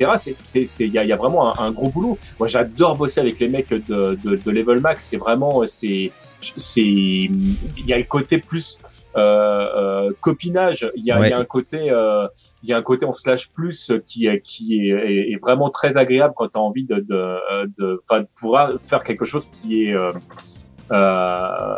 Il 0.56 0.88
y 0.88 0.98
a, 0.98 1.04
y 1.04 1.12
a, 1.12 1.16
vraiment 1.16 1.60
un, 1.60 1.68
un, 1.68 1.72
gros 1.72 1.90
boulot. 1.90 2.18
Moi, 2.40 2.48
j'adore 2.48 2.98
bosser 2.98 3.20
avec 3.22 3.40
les 3.40 3.48
mecs 3.48 3.70
de, 3.70 4.18
de, 4.24 4.36
de 4.36 4.52
Level 4.52 4.82
Max. 4.82 5.06
C'est 5.06 5.18
vraiment, 5.18 5.64
c'est, 5.68 6.12
c'est, 6.58 6.82
il 6.82 7.86
y 7.86 7.94
a 7.94 7.98
le 7.98 8.04
côté 8.04 8.38
plus 8.38 8.80
euh, 9.16 9.20
euh, 9.20 10.12
copinage. 10.22 10.90
Il 10.96 11.06
y 11.06 11.12
a, 11.12 11.20
ouais. 11.20 11.30
y 11.30 11.34
a 11.34 11.38
un 11.38 11.46
côté, 11.46 11.92
euh, 11.92 12.28
il 12.64 12.70
y 12.70 12.74
a 12.74 12.78
un 12.78 12.82
côté 12.82 13.06
on 13.06 13.14
slash 13.14 13.52
plus 13.52 13.92
qui, 14.08 14.28
qui 14.44 14.90
est, 14.90 15.32
est, 15.32 15.40
vraiment 15.42 15.70
très 15.70 15.98
agréable 15.98 16.34
quand 16.36 16.48
tu 16.48 16.58
as 16.58 16.62
envie 16.62 16.86
de, 16.86 16.96
de, 16.96 17.66
de, 17.78 18.02
de 18.12 18.28
pouvoir 18.40 18.74
faire 18.82 19.04
quelque 19.04 19.26
chose 19.26 19.50
qui 19.50 19.84
est 19.84 19.96
euh, 20.92 21.76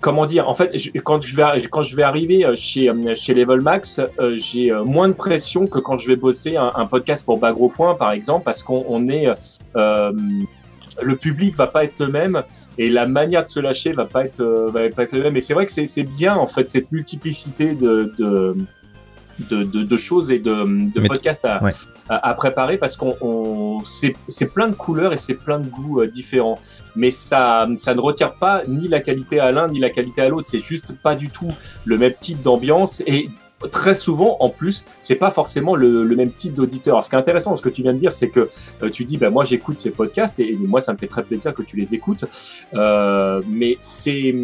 comment 0.00 0.26
dire, 0.26 0.48
en 0.48 0.54
fait, 0.54 0.76
je, 0.76 0.90
quand 1.00 1.22
je 1.22 1.36
vais 1.36 1.62
quand 1.70 1.82
je 1.82 1.96
vais 1.96 2.02
arriver 2.02 2.44
euh, 2.44 2.54
chez 2.56 2.88
euh, 2.88 3.14
chez 3.14 3.34
Level 3.34 3.60
Max, 3.60 4.00
euh, 4.18 4.36
j'ai 4.36 4.72
moins 4.84 5.08
de 5.08 5.14
pression 5.14 5.66
que 5.66 5.78
quand 5.78 5.98
je 5.98 6.08
vais 6.08 6.16
bosser 6.16 6.56
un, 6.56 6.72
un 6.74 6.86
podcast 6.86 7.24
pour 7.24 7.38
Bagro 7.38 7.68
Point, 7.68 7.94
par 7.94 8.12
exemple, 8.12 8.44
parce 8.44 8.62
qu'on 8.62 9.08
est 9.08 9.26
euh, 9.76 10.12
le 11.02 11.16
public 11.16 11.56
va 11.56 11.66
pas 11.66 11.84
être 11.84 11.98
le 12.00 12.08
même 12.08 12.42
et 12.78 12.88
la 12.88 13.06
manière 13.06 13.42
de 13.42 13.48
se 13.48 13.60
lâcher 13.60 13.92
va 13.92 14.04
pas 14.04 14.24
être 14.24 14.42
va 14.42 14.88
pas 14.90 15.04
être 15.04 15.12
le 15.12 15.22
même. 15.22 15.36
Et 15.36 15.40
c'est 15.40 15.54
vrai 15.54 15.66
que 15.66 15.72
c'est 15.72 16.02
bien 16.02 16.36
en 16.36 16.46
fait 16.46 16.68
cette 16.70 16.92
multiplicité 16.92 17.74
de, 17.74 18.14
de 18.18 18.56
de, 19.50 19.64
de, 19.64 19.82
de, 19.82 19.96
choses 19.96 20.30
et 20.30 20.38
de, 20.38 20.90
de 20.94 21.06
podcasts 21.06 21.44
à, 21.44 21.62
ouais. 21.62 21.72
à, 22.08 22.30
à, 22.30 22.34
préparer 22.34 22.78
parce 22.78 22.96
qu'on 22.96 23.80
c'est 23.84 24.54
plein 24.54 24.68
de 24.68 24.74
couleurs 24.74 25.12
et 25.12 25.16
c'est 25.18 25.34
plein 25.34 25.58
de 25.58 25.66
goûts 25.66 26.00
euh, 26.00 26.06
différents. 26.06 26.58
Mais 26.96 27.10
ça, 27.10 27.68
ça 27.76 27.94
ne 27.94 28.00
retire 28.00 28.34
pas 28.34 28.62
ni 28.66 28.88
la 28.88 29.00
qualité 29.00 29.38
à 29.38 29.52
l'un 29.52 29.68
ni 29.68 29.78
la 29.78 29.90
qualité 29.90 30.22
à 30.22 30.28
l'autre. 30.28 30.48
C'est 30.50 30.64
juste 30.64 30.92
pas 30.92 31.14
du 31.14 31.28
tout 31.28 31.52
le 31.84 31.98
même 31.98 32.14
type 32.18 32.42
d'ambiance 32.42 33.02
et 33.06 33.28
très 33.70 33.94
souvent, 33.94 34.36
en 34.40 34.50
plus, 34.50 34.84
c'est 35.00 35.14
pas 35.14 35.30
forcément 35.30 35.74
le, 35.74 36.04
le 36.04 36.16
même 36.16 36.30
type 36.30 36.54
d'auditeur. 36.54 37.04
Ce 37.04 37.10
qui 37.10 37.16
est 37.16 37.18
intéressant 37.18 37.50
dans 37.50 37.56
ce 37.56 37.62
que 37.62 37.68
tu 37.68 37.82
viens 37.82 37.94
de 37.94 37.98
dire, 37.98 38.12
c'est 38.12 38.28
que 38.28 38.50
euh, 38.82 38.90
tu 38.90 39.04
dis, 39.04 39.16
ben 39.16 39.30
moi 39.30 39.44
j'écoute 39.44 39.78
ces 39.78 39.90
podcasts 39.90 40.38
et, 40.38 40.52
et, 40.52 40.56
moi 40.56 40.80
ça 40.80 40.92
me 40.92 40.98
fait 40.98 41.06
très 41.06 41.22
plaisir 41.22 41.54
que 41.54 41.62
tu 41.62 41.76
les 41.76 41.94
écoutes. 41.94 42.24
Euh, 42.74 43.40
mais 43.48 43.76
c'est 43.80 44.34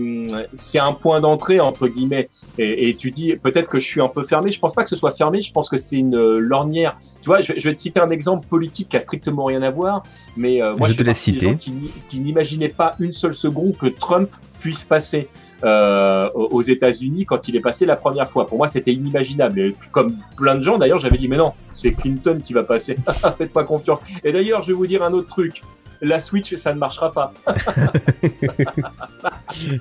c'est 0.52 0.78
un 0.78 0.92
point 0.92 1.20
d'entrée 1.20 1.60
entre 1.60 1.88
guillemets. 1.88 2.28
Et, 2.58 2.88
et 2.88 2.94
tu 2.94 3.10
dis 3.10 3.34
peut-être 3.34 3.68
que 3.68 3.78
je 3.78 3.86
suis 3.86 4.00
un 4.00 4.08
peu 4.08 4.22
fermé. 4.22 4.50
Je 4.50 4.58
pense 4.58 4.74
pas 4.74 4.82
que 4.82 4.88
ce 4.88 4.96
soit 4.96 5.12
fermé. 5.12 5.40
Je 5.40 5.52
pense 5.52 5.68
que 5.68 5.76
c'est 5.76 5.96
une 5.96 6.16
lorgnière. 6.38 6.96
Tu 7.20 7.26
vois, 7.26 7.40
je, 7.40 7.52
je, 7.56 7.68
vais 7.68 7.74
te 7.74 7.80
citer 7.80 8.00
un 8.00 8.10
exemple 8.10 8.48
politique 8.48 8.88
qui 8.88 8.96
a 8.96 9.00
strictement 9.00 9.44
rien 9.44 9.62
à 9.62 9.70
voir. 9.70 10.02
Mais 10.36 10.62
euh, 10.62 10.74
moi, 10.74 10.88
je, 10.88 10.92
je 10.92 10.98
te 10.98 11.02
laisse 11.04 11.18
citer. 11.18 11.56
Qui, 11.56 11.72
qui 12.08 12.18
n'imaginaient 12.18 12.68
pas 12.68 12.96
une 12.98 13.12
seule 13.12 13.34
seconde 13.34 13.76
que 13.76 13.86
Trump 13.86 14.30
puisse 14.58 14.84
passer 14.84 15.28
euh, 15.64 16.28
aux 16.34 16.62
États-Unis 16.62 17.24
quand 17.24 17.48
il 17.48 17.56
est 17.56 17.60
passé 17.60 17.86
la 17.86 17.96
première 17.96 18.28
fois. 18.30 18.46
Pour 18.46 18.58
moi, 18.58 18.66
c'était 18.66 18.92
inimaginable. 18.92 19.60
Et 19.60 19.76
comme 19.90 20.16
plein 20.36 20.56
de 20.56 20.62
gens, 20.62 20.78
d'ailleurs, 20.78 20.98
j'avais 20.98 21.18
dit 21.18 21.28
mais 21.28 21.36
non, 21.36 21.52
c'est 21.72 21.92
Clinton 21.92 22.40
qui 22.44 22.52
va 22.52 22.62
passer. 22.64 22.96
Faites 23.38 23.52
pas 23.52 23.64
confiance. 23.64 24.00
Et 24.24 24.32
d'ailleurs, 24.32 24.62
je 24.62 24.68
vais 24.68 24.72
vous 24.74 24.86
dire 24.86 25.02
un 25.02 25.12
autre 25.12 25.28
truc. 25.28 25.62
La 26.00 26.18
Switch, 26.18 26.56
ça 26.56 26.74
ne 26.74 26.78
marchera 26.78 27.12
pas. 27.12 27.32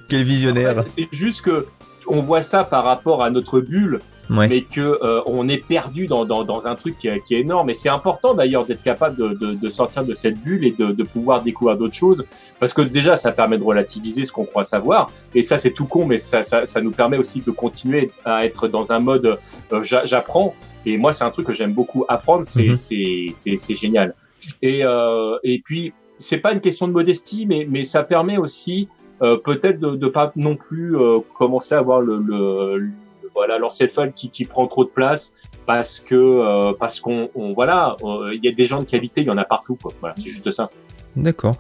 Quel 0.08 0.24
visionnaire. 0.24 0.78
En 0.78 0.84
fait, 0.84 0.90
c'est 0.90 1.08
juste 1.12 1.42
que 1.42 1.66
on 2.12 2.22
voit 2.22 2.44
ça 2.44 2.64
par 2.64 2.84
rapport 2.84 3.24
à 3.24 3.30
notre 3.30 3.60
bulle 3.60 4.00
ouais. 4.30 4.48
mais 4.48 4.62
que 4.62 5.00
euh, 5.04 5.22
on 5.26 5.48
est 5.50 5.64
perdu 5.66 6.08
dans, 6.08 6.26
dans, 6.26 6.44
dans 6.44 6.68
un 6.68 6.76
truc 6.76 6.98
qui, 6.98 7.10
qui, 7.26 7.36
est 7.36 7.42
énorme. 7.42 7.70
Et 7.70 7.74
c'est 7.74 7.90
important 7.90 8.34
d'ailleurs 8.34 8.66
d'être 8.66 8.84
capable 8.84 9.16
de, 9.16 9.30
de, 9.34 9.54
de, 9.54 9.70
sortir 9.70 10.04
de 10.04 10.14
cette 10.14 10.40
bulle 10.40 10.66
et 10.66 10.72
de, 10.72 10.92
de 10.92 11.04
pouvoir 11.04 11.42
découvrir 11.44 11.78
d'autres 11.78 11.96
choses, 11.96 12.26
parce 12.60 12.74
que 12.74 12.82
déjà 12.82 13.16
ça 13.16 13.32
permet 13.32 13.58
de 13.58 13.64
relativiser 13.64 14.26
ce 14.26 14.32
qu'on 14.32 14.46
croit 14.46 14.64
savoir. 14.64 15.12
Et 15.36 15.44
ça 15.44 15.58
c'est 15.58 15.72
tout 15.72 15.86
con, 15.86 16.06
mais 16.06 16.18
ça, 16.18 16.44
ça, 16.44 16.66
ça, 16.66 16.82
nous 16.82 16.92
permet 16.92 17.18
aussi 17.18 17.42
de 17.42 17.52
continuer 17.52 18.12
à 18.26 18.46
être 18.46 18.68
dans 18.68 18.92
un 18.92 19.00
mode 19.00 19.38
euh, 19.74 19.84
j'apprends. 19.84 20.56
Et 20.86 20.98
moi 20.98 21.14
c'est 21.14 21.24
un 21.24 21.32
truc 21.32 21.48
que 21.48 21.54
j'aime 21.54 21.74
beaucoup 21.74 22.06
apprendre, 22.08 22.46
c'est 22.46 22.64
mm 22.64 22.74
-hmm. 22.74 23.58
c'est 23.58 23.76
génial. 23.76 24.16
Et, 24.62 24.84
euh, 24.84 25.38
et 25.44 25.62
puis 25.64 25.94
c'est 26.18 26.42
pas 26.46 26.52
une 26.54 26.62
question 26.62 26.88
de 26.88 26.94
modestie, 26.94 27.46
mais, 27.46 27.66
mais 27.70 27.84
ça 27.84 28.04
permet 28.04 28.38
aussi 28.38 28.88
euh, 29.22 29.38
peut-être 29.38 29.80
de 29.80 29.96
ne 29.96 30.08
pas 30.08 30.32
non 30.36 30.56
plus 30.56 30.98
euh, 30.98 31.20
commencer 31.38 31.76
à 31.76 31.80
avoir 31.80 32.02
le, 32.02 32.18
le, 32.18 32.90
voilà 33.34 33.58
l'encéphale 33.58 34.14
qui, 34.14 34.30
qui 34.30 34.46
prend 34.46 34.68
trop 34.68 34.84
de 34.84 34.90
place 34.90 35.34
parce 35.66 36.00
que 36.00 36.16
euh, 36.16 36.74
parce 36.80 37.00
qu'on 37.00 37.30
on, 37.36 37.54
voilà 37.54 37.96
il 38.34 38.44
y 38.44 38.48
a 38.48 38.52
des 38.52 38.66
gens 38.66 38.80
de 38.80 38.86
qualité 38.86 39.22
il 39.22 39.28
y 39.28 39.30
en 39.30 39.38
a 39.38 39.46
partout 39.46 39.78
quoi 39.82 39.92
voilà 40.02 40.16
c'est 40.18 40.30
juste 40.30 40.52
ça 40.52 40.70
d'accord 41.16 41.56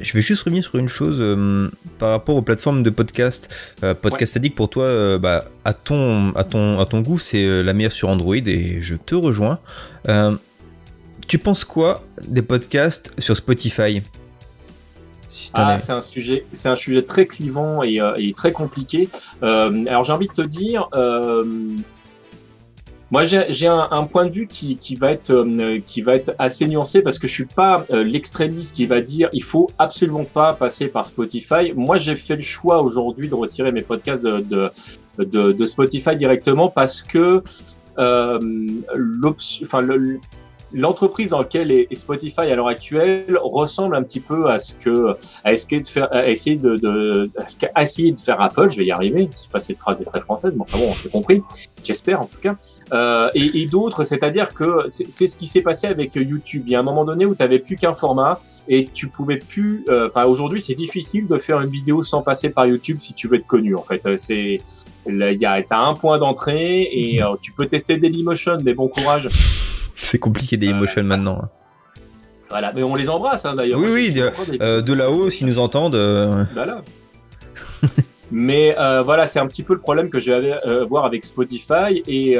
je 0.00 0.12
vais 0.12 0.20
juste 0.20 0.42
revenir 0.44 0.64
sur 0.64 0.76
une 0.76 0.88
chose 0.88 1.18
euh, 1.20 1.70
par 1.98 2.10
rapport 2.10 2.36
aux 2.36 2.42
plateformes 2.42 2.82
de 2.82 2.90
podcast. 2.90 3.52
Euh, 3.82 3.94
podcast 3.94 4.34
ouais. 4.34 4.38
Addict 4.38 4.56
pour 4.56 4.68
toi, 4.68 4.84
euh, 4.84 5.18
bah, 5.18 5.44
à 5.64 5.74
ton 5.74 6.32
à 6.34 6.44
ton 6.44 6.78
à 6.78 6.86
ton 6.86 7.00
goût, 7.00 7.18
c'est 7.18 7.62
la 7.62 7.72
meilleure 7.72 7.92
sur 7.92 8.08
Android 8.08 8.36
et 8.36 8.80
je 8.80 8.94
te 8.94 9.14
rejoins. 9.14 9.58
tu 11.26 11.38
penses 11.38 11.64
quoi 11.64 12.04
des 12.26 12.42
podcasts 12.42 13.12
sur 13.18 13.36
Spotify? 13.36 14.02
Si 15.30 15.52
ah, 15.54 15.78
c'est 15.78 15.92
un 15.92 16.00
sujet, 16.00 16.44
c'est 16.52 16.68
un 16.68 16.76
sujet 16.76 17.02
très 17.02 17.24
clivant 17.24 17.84
et, 17.84 18.00
euh, 18.00 18.14
et 18.18 18.32
très 18.34 18.50
compliqué. 18.50 19.08
Euh, 19.44 19.86
alors 19.86 20.02
j'ai 20.02 20.12
envie 20.12 20.26
de 20.26 20.32
te 20.32 20.42
dire, 20.42 20.88
euh, 20.94 21.44
moi 23.12 23.22
j'ai 23.22 23.66
un, 23.68 23.88
un, 23.92 24.04
point 24.04 24.26
de 24.26 24.32
vue 24.32 24.48
qui, 24.48 24.76
qui 24.76 24.96
va 24.96 25.12
être 25.12 25.46
qui 25.86 26.02
va 26.02 26.14
être 26.14 26.34
assez 26.40 26.66
nuancé 26.66 27.00
parce 27.00 27.20
que 27.20 27.28
je 27.28 27.32
suis 27.32 27.44
pas 27.44 27.84
l'extrémiste 27.90 28.74
qui 28.74 28.86
va 28.86 29.00
dire 29.00 29.28
il 29.32 29.44
faut 29.44 29.70
absolument 29.78 30.24
pas 30.24 30.52
passer 30.52 30.88
par 30.88 31.06
Spotify. 31.06 31.72
Moi 31.76 31.96
j'ai 31.98 32.16
fait 32.16 32.36
le 32.36 32.42
choix 32.42 32.82
aujourd'hui 32.82 33.28
de 33.28 33.34
retirer 33.34 33.70
mes 33.70 33.82
podcasts 33.82 34.24
de, 34.24 34.40
de, 34.40 34.70
de, 35.18 35.52
de 35.52 35.64
Spotify 35.64 36.16
directement 36.16 36.68
parce 36.68 37.02
que 37.02 37.42
l'option, 37.96 39.66
enfin 39.66 39.80
le 39.80 40.18
l'entreprise 40.72 41.30
dans 41.30 41.38
laquelle 41.38 41.70
est 41.70 41.94
Spotify 41.94 42.40
à 42.40 42.54
l'heure 42.54 42.68
actuelle 42.68 43.38
ressemble 43.42 43.96
un 43.96 44.02
petit 44.02 44.20
peu 44.20 44.50
à 44.50 44.58
ce 44.58 44.74
que 44.74 45.16
à 45.44 45.52
essayer 45.52 45.80
de 45.80 45.88
faire 45.88 46.12
à 46.12 46.28
essayer 46.28 46.56
de, 46.56 46.76
de 46.76 47.30
à 47.74 47.82
essayer 47.82 48.12
de 48.12 48.20
faire 48.20 48.40
Apple. 48.40 48.70
Je 48.70 48.78
vais 48.78 48.86
y 48.86 48.90
arriver. 48.90 49.28
C'est 49.34 49.50
pas 49.50 49.60
cette 49.60 49.78
phrase 49.78 50.00
est 50.02 50.04
très 50.04 50.20
française 50.20 50.56
mais 50.56 50.62
enfin 50.62 50.78
bon 50.78 50.88
on 50.90 50.92
s'est 50.92 51.08
compris. 51.08 51.42
J'espère 51.82 52.20
en 52.20 52.26
tout 52.26 52.38
cas. 52.40 52.56
Euh, 52.92 53.30
et, 53.34 53.66
d'autres 53.66 54.04
c'est-à-dire 54.04 54.52
que 54.52 54.86
c'est 54.88 55.26
ce 55.26 55.36
qui 55.36 55.46
s'est 55.46 55.62
passé 55.62 55.86
avec 55.86 56.14
YouTube. 56.14 56.64
Il 56.66 56.72
y 56.72 56.76
a 56.76 56.80
un 56.80 56.84
moment 56.84 57.04
donné 57.04 57.26
où 57.26 57.34
tu 57.34 57.42
avais 57.42 57.58
plus 57.58 57.76
qu'un 57.76 57.94
format 57.94 58.40
et 58.68 58.84
tu 58.84 59.08
pouvais 59.08 59.38
plus 59.38 59.84
euh, 59.88 60.08
enfin 60.08 60.26
aujourd'hui 60.26 60.60
c'est 60.60 60.74
difficile 60.74 61.26
de 61.26 61.38
faire 61.38 61.60
une 61.60 61.70
vidéo 61.70 62.02
sans 62.02 62.22
passer 62.22 62.50
par 62.50 62.66
YouTube 62.66 62.98
si 63.00 63.14
tu 63.14 63.28
veux 63.28 63.36
être 63.36 63.46
connu 63.46 63.74
en 63.74 63.82
fait. 63.82 64.02
C'est 64.16 64.58
il 65.08 65.38
y 65.40 65.46
a 65.46 65.62
t'as 65.62 65.78
un 65.78 65.94
point 65.94 66.18
d'entrée 66.18 66.88
et 66.92 67.22
euh, 67.22 67.34
tu 67.40 67.52
peux 67.52 67.66
tester 67.66 67.96
Dailymotion 67.96 68.58
mais 68.62 68.74
bon 68.74 68.88
courage 68.88 69.28
c'est 70.02 70.18
compliqué 70.18 70.56
des 70.56 70.68
emotions 70.68 71.02
maintenant. 71.02 71.48
Voilà, 72.48 72.72
mais 72.74 72.82
on 72.82 72.96
les 72.96 73.08
embrasse 73.08 73.46
hein, 73.46 73.54
d'ailleurs. 73.54 73.78
Oui, 73.78 73.88
oui, 73.92 74.12
de, 74.12 74.28
euh, 74.60 74.82
de 74.82 74.92
là-haut, 74.92 75.30
s'ils 75.30 75.46
nous 75.46 75.58
entendent. 75.58 75.94
Euh... 75.94 76.44
Voilà. 76.52 76.82
mais 78.32 78.76
euh, 78.76 79.02
voilà, 79.02 79.28
c'est 79.28 79.38
un 79.38 79.46
petit 79.46 79.62
peu 79.62 79.72
le 79.72 79.80
problème 79.80 80.10
que 80.10 80.18
je 80.18 80.32
vais 80.32 80.58
euh, 80.66 80.84
voir 80.84 81.04
avec 81.04 81.24
Spotify. 81.24 82.02
Et, 82.08 82.36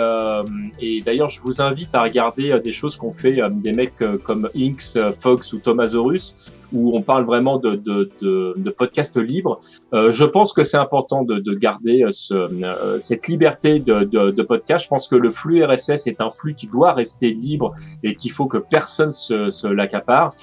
et 0.81 1.01
d'ailleurs, 1.03 1.29
je 1.29 1.41
vous 1.41 1.63
invite 1.63 1.95
à 1.95 2.03
regarder 2.03 2.59
des 2.59 2.73
choses 2.73 2.97
qu'ont 2.97 3.13
fait 3.13 3.39
des 3.51 3.73
mecs 3.73 4.03
comme 4.25 4.51
Inks, 4.57 4.99
Fox 5.21 5.53
ou 5.53 5.59
Thomasaurus 5.59 6.53
où 6.73 6.97
on 6.97 7.03
parle 7.03 7.25
vraiment 7.25 7.59
de, 7.59 7.75
de, 7.75 8.11
de, 8.21 8.55
de 8.57 8.71
podcast 8.71 9.17
libre. 9.17 9.61
Euh, 9.93 10.13
je 10.13 10.25
pense 10.25 10.53
que 10.53 10.63
c'est 10.63 10.77
important 10.77 11.23
de, 11.23 11.39
de 11.39 11.55
garder 11.55 12.07
ce, 12.11 12.35
euh, 12.35 12.99
cette 12.99 13.29
liberté 13.29 13.81
de, 13.81 14.05
de, 14.05 14.31
de, 14.31 14.43
podcast. 14.43 14.85
Je 14.85 14.89
pense 14.89 15.09
que 15.09 15.17
le 15.17 15.31
flux 15.31 15.65
RSS 15.65 16.07
est 16.07 16.21
un 16.21 16.31
flux 16.31 16.55
qui 16.55 16.67
doit 16.67 16.93
rester 16.93 17.31
libre 17.31 17.75
et 18.03 18.15
qu'il 18.15 18.33
faut 18.33 18.47
que 18.47 18.59
personne 18.59 19.13
se, 19.13 19.51
se 19.51 19.67
l'accapare. 19.67 20.35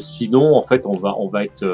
Sinon, 0.00 0.54
en 0.54 0.62
fait, 0.62 0.82
on 0.86 0.96
va 0.96 1.14
on 1.18 1.28
va 1.28 1.44
être 1.44 1.64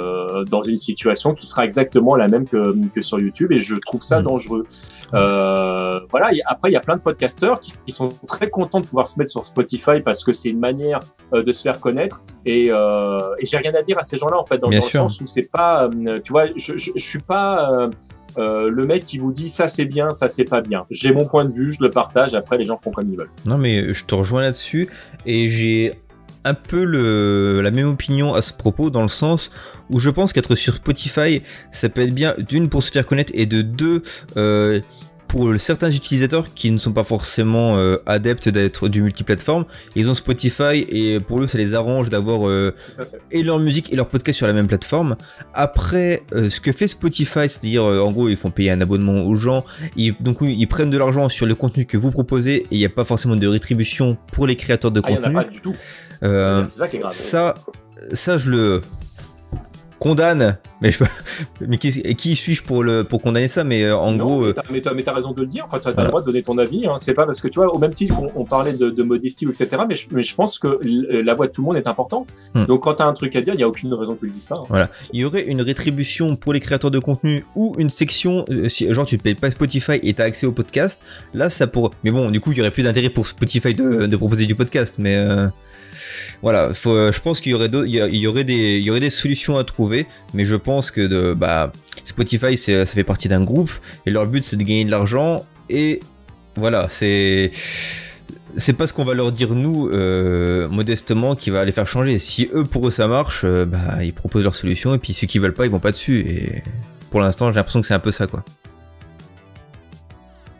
dans 0.50 0.62
une 0.62 0.76
situation 0.76 1.34
qui 1.34 1.46
sera 1.46 1.64
exactement 1.64 2.16
la 2.16 2.28
même 2.28 2.48
que, 2.48 2.74
que 2.88 3.00
sur 3.00 3.18
YouTube, 3.18 3.52
et 3.52 3.60
je 3.60 3.74
trouve 3.76 4.04
ça 4.04 4.20
mm. 4.20 4.24
dangereux. 4.24 4.64
voilà. 5.12 6.30
après, 6.46 6.70
il 6.70 6.72
y 6.72 6.76
a 6.76 6.80
plein 6.80 6.96
de 6.96 7.02
podcasteurs 7.02 7.60
qui, 7.60 7.72
qui, 7.84 7.92
sont 7.92 8.08
très 8.26 8.48
contents 8.48 8.80
de 8.80 8.86
pouvoir 8.86 9.06
se 9.06 9.18
mettre 9.18 9.30
sur 9.30 9.44
Spotify 9.44 10.00
parce 10.04 10.24
que 10.24 10.32
c'est 10.32 10.48
une 10.48 10.60
manière 10.60 11.00
de 11.32 11.52
se 11.52 11.62
faire 11.62 11.80
connaître. 11.80 12.22
Et, 12.44 12.66
et 12.66 13.46
j'ai 13.46 13.58
rien 13.58 13.74
à 13.74 13.82
dire 13.82 13.98
à 13.98 14.04
ces 14.04 14.16
gens-là 14.16 14.38
en 14.38 14.44
fait, 14.44 14.58
dans, 14.58 14.70
dans 14.70 14.76
le 14.76 14.80
sens 14.80 15.20
où 15.20 15.26
c'est 15.26 15.50
pas, 15.50 15.88
tu 16.24 16.32
vois, 16.32 16.46
je, 16.56 16.76
je, 16.76 16.90
je 16.94 17.06
suis 17.06 17.20
pas 17.20 17.90
euh, 18.38 18.70
le 18.70 18.86
mec 18.86 19.06
qui 19.06 19.18
vous 19.18 19.32
dit 19.32 19.48
ça 19.48 19.66
c'est 19.68 19.86
bien, 19.86 20.10
ça 20.10 20.28
c'est 20.28 20.44
pas 20.44 20.60
bien. 20.60 20.82
J'ai 20.90 21.12
mon 21.12 21.26
point 21.26 21.44
de 21.44 21.52
vue, 21.52 21.72
je 21.72 21.82
le 21.82 21.90
partage, 21.90 22.34
après 22.34 22.58
les 22.58 22.64
gens 22.64 22.76
font 22.76 22.90
comme 22.90 23.10
ils 23.10 23.16
veulent. 23.16 23.30
Non 23.46 23.56
mais 23.56 23.92
je 23.92 24.04
te 24.04 24.14
rejoins 24.14 24.42
là-dessus 24.42 24.88
et 25.24 25.48
j'ai 25.48 25.94
un 26.46 26.54
peu 26.54 26.84
le, 26.84 27.60
la 27.60 27.70
même 27.70 27.88
opinion 27.88 28.32
à 28.34 28.40
ce 28.40 28.52
propos 28.52 28.88
dans 28.88 29.02
le 29.02 29.08
sens 29.08 29.50
où 29.90 29.98
je 29.98 30.10
pense 30.10 30.32
qu'être 30.32 30.54
sur 30.54 30.76
Spotify 30.76 31.42
ça 31.70 31.88
peut 31.88 32.02
être 32.02 32.14
bien 32.14 32.34
d'une 32.48 32.68
pour 32.68 32.82
se 32.82 32.92
faire 32.92 33.04
connaître 33.04 33.32
et 33.34 33.46
de 33.46 33.62
deux 33.62 34.02
euh, 34.36 34.80
pour 35.28 35.52
certains 35.58 35.90
utilisateurs 35.90 36.54
qui 36.54 36.70
ne 36.70 36.78
sont 36.78 36.92
pas 36.92 37.04
forcément 37.04 37.76
euh, 37.76 37.96
adeptes 38.06 38.48
d'être 38.48 38.88
du 38.88 39.02
multiplateforme, 39.02 39.64
ils 39.94 40.08
ont 40.08 40.14
Spotify 40.14 40.86
et 40.88 41.20
pour 41.20 41.40
eux 41.40 41.46
ça 41.46 41.58
les 41.58 41.74
arrange 41.74 42.10
d'avoir 42.10 42.48
euh, 42.48 42.74
et 43.30 43.42
leur 43.42 43.58
musique 43.58 43.92
et 43.92 43.96
leur 43.96 44.08
podcast 44.08 44.36
sur 44.36 44.46
la 44.46 44.52
même 44.52 44.66
plateforme. 44.66 45.16
Après, 45.54 46.22
euh, 46.32 46.50
ce 46.50 46.60
que 46.60 46.72
fait 46.72 46.88
Spotify, 46.88 47.48
c'est-à-dire 47.48 47.84
en 47.84 48.10
gros 48.12 48.28
ils 48.28 48.36
font 48.36 48.50
payer 48.50 48.70
un 48.70 48.80
abonnement 48.80 49.24
aux 49.24 49.36
gens, 49.36 49.64
ils, 49.96 50.14
donc 50.20 50.38
ils 50.40 50.66
prennent 50.66 50.90
de 50.90 50.98
l'argent 50.98 51.28
sur 51.28 51.46
le 51.46 51.54
contenu 51.54 51.86
que 51.86 51.96
vous 51.96 52.10
proposez 52.10 52.56
et 52.56 52.66
il 52.70 52.78
n'y 52.78 52.86
a 52.86 52.90
pas 52.90 53.04
forcément 53.04 53.36
de 53.36 53.46
rétribution 53.46 54.16
pour 54.32 54.46
les 54.46 54.56
créateurs 54.56 54.90
de 54.90 55.00
contenu. 55.00 55.18
Ah, 55.24 55.30
y 55.30 55.34
en 55.34 55.38
a 55.38 55.44
pas 55.44 55.50
du 55.50 55.60
tout. 55.60 55.74
Ça, 56.70 56.88
ça, 57.10 57.54
ça 58.12 58.38
je 58.38 58.50
le 58.50 58.82
condamne, 59.98 60.58
mais, 60.82 60.90
je, 60.90 61.02
mais 61.66 61.78
qui, 61.78 61.90
qui 62.14 62.36
suis-je 62.36 62.62
pour, 62.62 62.82
le, 62.82 63.04
pour 63.04 63.22
condamner 63.22 63.48
ça? 63.48 63.64
Mais 63.64 63.84
euh, 63.84 63.96
en 63.96 64.14
gros. 64.16 64.46
Mais 64.70 64.80
t'as, 64.80 64.90
as, 64.90 65.14
raison 65.14 65.32
de 65.32 65.40
le 65.40 65.46
dire, 65.46 65.64
enfin, 65.66 65.78
tu 65.78 65.88
as, 65.88 66.02
le 66.02 66.08
droit 66.08 66.20
de 66.20 66.26
donner 66.26 66.42
ton 66.42 66.58
avis. 66.58 66.86
Hein. 66.86 66.96
C'est 66.98 67.14
pas 67.14 67.26
parce 67.26 67.40
que 67.40 67.48
tu 67.48 67.58
vois, 67.58 67.74
au 67.74 67.78
même 67.78 67.94
titre, 67.94 68.14
on, 68.34 68.44
parlait 68.44 68.72
de, 68.74 69.02
modestie, 69.02 69.46
etc. 69.46 69.82
Mais 69.88 69.94
je, 69.94 70.08
mais 70.10 70.22
je 70.22 70.34
pense 70.34 70.58
que 70.58 70.78
la 70.82 71.34
voix 71.34 71.46
de 71.46 71.52
tout 71.52 71.62
le 71.62 71.66
monde 71.66 71.76
est 71.76 71.86
importante. 71.86 72.28
Hmm. 72.54 72.66
Donc 72.66 72.82
quand 72.82 72.94
tu 72.94 73.02
as 73.02 73.06
un 73.06 73.14
truc 73.14 73.34
à 73.36 73.40
dire, 73.40 73.54
il 73.54 73.58
n'y 73.58 73.62
a 73.62 73.68
aucune 73.68 73.92
raison 73.94 74.14
que 74.14 74.20
tu 74.20 74.26
le 74.26 74.32
dises 74.32 74.46
pas. 74.46 74.56
Hein. 74.58 74.64
Voilà. 74.68 74.90
Il 75.12 75.20
y 75.20 75.24
aurait 75.24 75.44
une 75.44 75.62
rétribution 75.62 76.36
pour 76.36 76.52
les 76.52 76.60
créateurs 76.60 76.90
de 76.90 76.98
contenu 76.98 77.44
ou 77.54 77.74
une 77.78 77.90
section, 77.90 78.44
euh, 78.50 78.68
genre 78.68 79.06
tu 79.06 79.16
ne 79.16 79.20
payes 79.20 79.34
pas 79.34 79.50
Spotify 79.50 79.98
et 80.02 80.14
tu 80.14 80.22
as 80.22 80.24
accès 80.24 80.46
au 80.46 80.52
podcast. 80.52 81.00
Là, 81.34 81.48
ça 81.48 81.66
pour. 81.66 81.92
Mais 82.04 82.10
bon, 82.10 82.30
du 82.30 82.40
coup, 82.40 82.52
il 82.52 82.58
y 82.58 82.60
aurait 82.60 82.70
plus 82.70 82.82
d'intérêt 82.82 83.08
pour 83.08 83.26
Spotify 83.26 83.74
de, 83.74 84.06
de 84.06 84.16
proposer 84.16 84.46
du 84.46 84.54
podcast. 84.54 84.96
Mais. 84.98 85.16
Euh, 85.16 85.48
voilà, 86.42 86.72
euh, 86.86 87.12
je 87.12 87.20
pense 87.20 87.40
qu'il 87.40 87.52
y 87.52 87.54
aurait, 87.54 87.70
il 87.86 87.94
y, 87.94 88.26
aurait 88.26 88.44
des, 88.44 88.78
il 88.78 88.84
y 88.84 88.90
aurait 88.90 89.00
des 89.00 89.10
solutions 89.10 89.56
à 89.56 89.64
trouver, 89.64 90.06
mais 90.34 90.44
je 90.44 90.56
pense 90.56 90.90
que 90.90 91.00
de, 91.00 91.34
bah, 91.34 91.72
Spotify, 92.04 92.56
ça 92.56 92.86
fait 92.86 93.04
partie 93.04 93.28
d'un 93.28 93.42
groupe 93.42 93.70
et 94.06 94.10
leur 94.10 94.26
but 94.26 94.42
c'est 94.42 94.56
de 94.56 94.62
gagner 94.62 94.84
de 94.84 94.90
l'argent 94.90 95.44
et 95.68 96.00
voilà, 96.56 96.88
c'est 96.90 97.50
c'est 98.56 98.72
pas 98.72 98.86
ce 98.86 98.92
qu'on 98.92 99.04
va 99.04 99.14
leur 99.14 99.32
dire 99.32 99.54
nous 99.54 99.88
euh, 99.88 100.68
modestement 100.68 101.36
qui 101.36 101.50
va 101.50 101.64
les 101.64 101.72
faire 101.72 101.86
changer. 101.86 102.18
Si 102.18 102.48
eux 102.54 102.64
pour 102.64 102.86
eux 102.88 102.90
ça 102.90 103.06
marche, 103.08 103.42
euh, 103.44 103.66
bah 103.66 104.02
ils 104.02 104.14
proposent 104.14 104.44
leur 104.44 104.54
solution 104.54 104.94
et 104.94 104.98
puis 104.98 105.12
ceux 105.12 105.26
qui 105.26 105.38
veulent 105.38 105.54
pas 105.54 105.66
ils 105.66 105.70
vont 105.70 105.78
pas 105.78 105.90
dessus 105.90 106.20
et 106.20 106.62
pour 107.10 107.20
l'instant 107.20 107.50
j'ai 107.50 107.56
l'impression 107.56 107.80
que 107.80 107.86
c'est 107.86 107.94
un 107.94 107.98
peu 107.98 108.12
ça 108.12 108.26
quoi. 108.26 108.44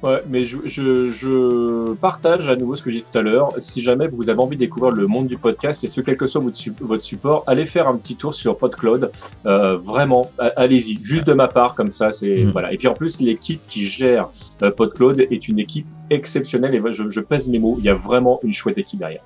Ouais, 0.07 0.23
mais 0.29 0.45
je, 0.45 0.59
je, 0.67 1.95
partage 1.95 2.49
à 2.49 2.57
nouveau 2.57 2.75
ce 2.75 2.83
que 2.83 2.91
j'ai 2.91 2.99
dit 2.99 3.05
tout 3.11 3.19
à 3.19 3.23
l'heure. 3.23 3.51
Si 3.59 3.83
jamais 3.83 4.09
vous 4.09 4.31
avez 4.31 4.41
envie 4.41 4.57
de 4.57 4.61
découvrir 4.61 4.93
le 4.93 5.07
monde 5.07 5.27
du 5.27 5.37
podcast 5.37 5.83
et 5.85 5.89
ce 5.89 6.01
quel 6.01 6.17
que 6.17 6.27
soit 6.27 6.41
votre, 6.41 7.03
support, 7.03 7.45
allez 7.47 7.67
faire 7.67 7.89
un 7.89 7.97
petit 7.97 8.17
tour 8.17 8.35
sur 8.35 8.57
PodCloud. 8.57 9.11
Euh, 9.47 9.77
vraiment, 9.77 10.31
allez-y. 10.39 10.99
Juste 11.03 11.27
de 11.27 11.33
ma 11.33 11.49
part, 11.49 11.75
comme 11.75 11.91
ça, 11.91 12.13
c'est 12.13 12.45
mm. 12.45 12.51
voilà. 12.51 12.73
Et 12.73 12.77
puis 12.77 12.89
en 12.89 12.95
plus, 12.95 13.21
l'équipe 13.21 13.61
qui 13.69 13.87
gère 13.87 14.29
euh, 14.63 14.71
PodCloud 14.71 15.21
est 15.21 15.49
une 15.49 15.59
équipe 15.59 15.87
exceptionnelle 16.11 16.75
et 16.75 16.83
je, 16.93 17.09
je 17.09 17.21
pèse 17.21 17.49
mes 17.49 17.59
mots. 17.59 17.77
Il 17.79 17.85
y 17.85 17.89
a 17.89 17.95
vraiment 17.95 18.39
une 18.43 18.53
chouette 18.53 18.79
équipe 18.79 19.01
derrière. 19.01 19.23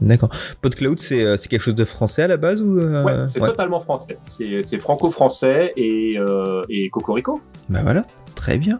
D'accord. 0.00 0.30
PodCloud, 0.62 0.98
c'est 0.98 1.22
euh, 1.22 1.36
quelque 1.36 1.60
chose 1.60 1.74
de 1.74 1.84
français 1.84 2.22
à 2.22 2.28
la 2.28 2.36
base 2.36 2.62
ou 2.62 2.78
euh, 2.78 3.04
Ouais, 3.04 3.28
c'est 3.28 3.40
totalement 3.40 3.80
français. 3.80 4.18
C'est 4.22 4.78
franco-français 4.78 5.72
et, 5.76 6.14
euh, 6.18 6.62
et 6.68 6.88
cocorico. 6.90 7.40
Bah 7.68 7.80
voilà, 7.82 8.06
très 8.34 8.58
bien. 8.58 8.78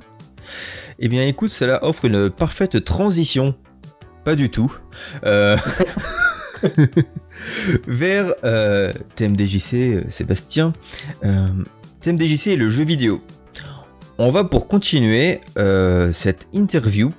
Eh 1.03 1.09
bien 1.09 1.27
écoute, 1.27 1.49
cela 1.49 1.83
offre 1.83 2.05
une 2.05 2.29
parfaite 2.29 2.85
transition. 2.85 3.55
Pas 4.23 4.35
du 4.35 4.51
tout. 4.51 4.71
Euh, 5.25 5.57
vers 7.87 8.35
euh, 8.45 8.93
TMDJC, 9.17 10.11
Sébastien. 10.11 10.75
Euh, 11.25 11.49
TMDJC 12.03 12.49
est 12.49 12.57
le 12.57 12.69
jeu 12.69 12.85
vidéo. 12.85 13.23
On 14.19 14.29
va 14.29 14.45
pour 14.45 14.69
continuer 14.69 15.41
cette 16.13 16.47
interview 16.53 17.11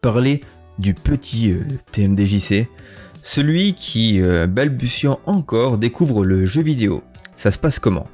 parler 0.00 0.44
du 0.78 0.94
petit 0.94 1.56
TMDJC, 1.90 2.68
celui 3.22 3.74
qui, 3.74 4.20
balbutiant 4.48 5.18
encore, 5.26 5.78
découvre 5.78 6.24
le 6.24 6.46
jeu 6.46 6.62
vidéo. 6.62 7.02
Ça 7.34 7.50
se 7.50 7.58
passe 7.58 7.80
comment? 7.80 8.06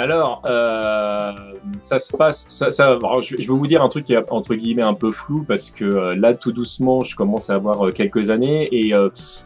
Alors, 0.00 0.42
euh, 0.46 1.32
ça 1.78 1.98
se 1.98 2.16
passe. 2.16 2.46
Ça, 2.48 2.70
ça 2.70 2.98
je, 3.22 3.36
vais 3.36 3.44
vous 3.44 3.66
dire 3.66 3.82
un 3.82 3.88
truc 3.88 4.04
qui 4.04 4.14
est 4.14 4.30
entre 4.30 4.54
guillemets 4.54 4.82
un 4.82 4.94
peu 4.94 5.12
flou 5.12 5.44
parce 5.44 5.70
que 5.70 5.84
euh, 5.84 6.16
là, 6.16 6.34
tout 6.34 6.52
doucement, 6.52 7.02
je 7.02 7.14
commence 7.14 7.50
à 7.50 7.54
avoir 7.54 7.86
euh, 7.86 7.92
quelques 7.92 8.30
années 8.30 8.68
et 8.72 8.94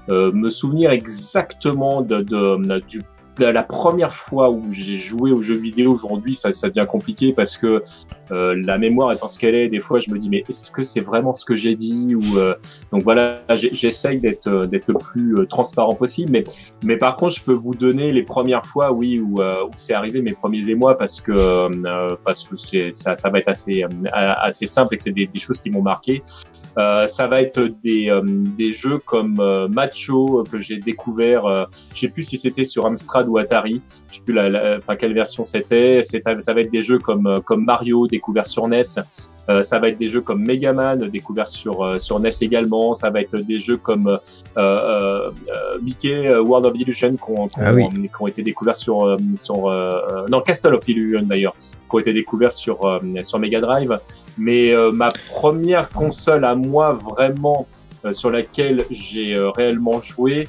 me 0.09 0.51
souvenir 0.51 0.91
exactement 0.91 2.03
de, 2.03 2.23
de, 2.23 2.81
du 2.81 3.03
la 3.39 3.63
première 3.63 4.15
fois 4.15 4.51
où 4.51 4.63
j'ai 4.71 4.97
joué 4.97 5.33
aux 5.33 5.43
jeux 5.43 5.57
vidéo 5.57 5.93
aujourd'hui, 5.93 6.35
ça, 6.35 6.53
ça 6.53 6.69
devient 6.69 6.87
compliqué 6.87 7.33
parce 7.33 7.57
que 7.57 7.83
euh, 8.31 8.63
la 8.65 8.79
mémoire 8.79 9.13
étant 9.13 9.29
ce 9.29 9.39
qu'elle 9.39 9.55
est, 9.55 9.69
des 9.69 9.81
fois 9.81 10.01
je 10.01 10.11
me 10.11 10.19
dis 10.19 10.29
mais 10.29 10.45
est-ce 10.49 10.71
que 10.71 10.83
c'est 10.83 11.01
vraiment 11.01 11.35
ce 11.35 11.45
que 11.45 11.55
j'ai 11.55 11.75
dit 11.77 12.15
ou 12.15 12.39
euh, 12.39 12.55
donc 12.93 13.03
voilà, 13.03 13.37
j'essaye 13.51 14.19
d'être 14.19 14.47
euh, 14.47 14.67
d'être 14.67 14.89
le 14.89 14.95
plus 14.95 15.37
euh, 15.37 15.47
transparent 15.47 15.95
possible, 15.95 16.31
mais 16.33 16.45
mais 16.83 16.97
par 16.97 17.17
contre 17.17 17.35
je 17.35 17.43
peux 17.43 17.53
vous 17.53 17.75
donner 17.75 18.13
les 18.13 18.23
premières 18.23 18.65
fois 18.65 18.93
oui 18.93 19.21
où, 19.21 19.41
où 19.41 19.71
c'est 19.77 19.95
arrivé 19.95 20.23
mes 20.23 20.33
premiers 20.33 20.69
émois 20.69 20.97
parce 20.97 21.21
que 21.21 21.35
parce 22.25 22.45
que 22.45 22.91
ça 22.93 23.17
ça 23.17 23.31
va 23.31 23.39
être 23.39 23.49
assez 23.49 23.85
assez 24.13 24.67
simple 24.67 24.95
et 24.95 24.97
que 24.97 25.03
c'est 25.03 25.13
des, 25.13 25.27
des 25.27 25.39
choses 25.39 25.61
qui 25.61 25.71
m'ont 25.71 25.83
marqué. 25.83 26.23
Euh, 26.77 27.07
ça 27.07 27.27
va 27.27 27.41
être 27.41 27.61
des, 27.85 28.11
euh, 28.11 28.21
des 28.25 28.73
jeux 28.73 28.99
comme 28.99 29.39
euh, 29.39 29.69
Macho 29.69 30.43
que 30.51 30.59
j'ai 30.59 30.79
découvert, 30.79 31.69
je 31.95 32.01
sais 32.01 32.09
plus 32.09 32.25
si 32.25 32.39
c'était 32.39 32.65
sur 32.65 32.87
Amstrad 32.87 33.29
ou 33.29 33.39
Atari, 33.39 33.81
je 34.11 34.17
sais 34.17 34.23
plus 34.23 34.35
la, 34.35 34.49
la 34.49 34.79
enfin, 34.79 34.97
quelle 34.97 35.15
version 35.15 35.45
c'était. 35.45 36.03
Ça 36.03 36.55
va 36.55 36.61
être 36.61 36.71
des 36.71 36.83
jeux 36.83 36.99
comme 36.99 37.41
comme 37.45 37.65
Mario 37.65 38.07
découvert 38.07 38.47
sur 38.47 38.67
NES. 38.67 38.83
Euh, 39.51 39.63
ça 39.63 39.79
va 39.79 39.91
être 39.91 39.99
des 39.99 40.09
jeux 40.09 40.23
comme 40.23 40.43
Mega 40.43 40.73
Man, 40.73 40.99
découvert 41.11 41.49
sur 41.49 42.01
sur 42.01 42.19
NES 42.19 42.31
également. 42.41 42.95
Ça 42.95 43.11
va 43.11 43.21
être 43.21 43.37
des 43.37 43.61
jeux 43.61 43.77
comme 43.77 44.19
euh, 44.57 45.31
Mickey 45.83 46.35
World 46.35 46.67
of 46.67 46.75
Illusion 46.75 47.17
qui 47.17 47.31
ont, 47.31 47.47
ah 47.57 47.73
ont, 48.21 48.27
été 48.27 48.43
découverts 48.43 48.77
sur 48.77 49.17
sur 49.37 49.71
non 50.29 50.41
Castle 50.41 50.75
of 50.75 50.89
Illusion 50.89 51.23
d'ailleurs, 51.23 51.55
qui 51.55 51.97
ont 51.97 51.99
été 52.01 52.13
découverts 52.13 52.53
sur 52.53 53.01
sur 53.23 53.39
Mega 53.39 53.61
Drive. 53.61 53.99
Mais 54.39 54.73
euh, 54.73 54.93
ma 54.93 55.11
première 55.11 55.91
console 55.91 56.45
à 56.45 56.55
moi 56.55 56.93
vraiment 56.93 57.67
euh, 58.05 58.13
sur 58.13 58.31
laquelle 58.31 58.85
j'ai 58.91 59.35
euh, 59.35 59.51
réellement 59.51 60.01
joué 60.01 60.49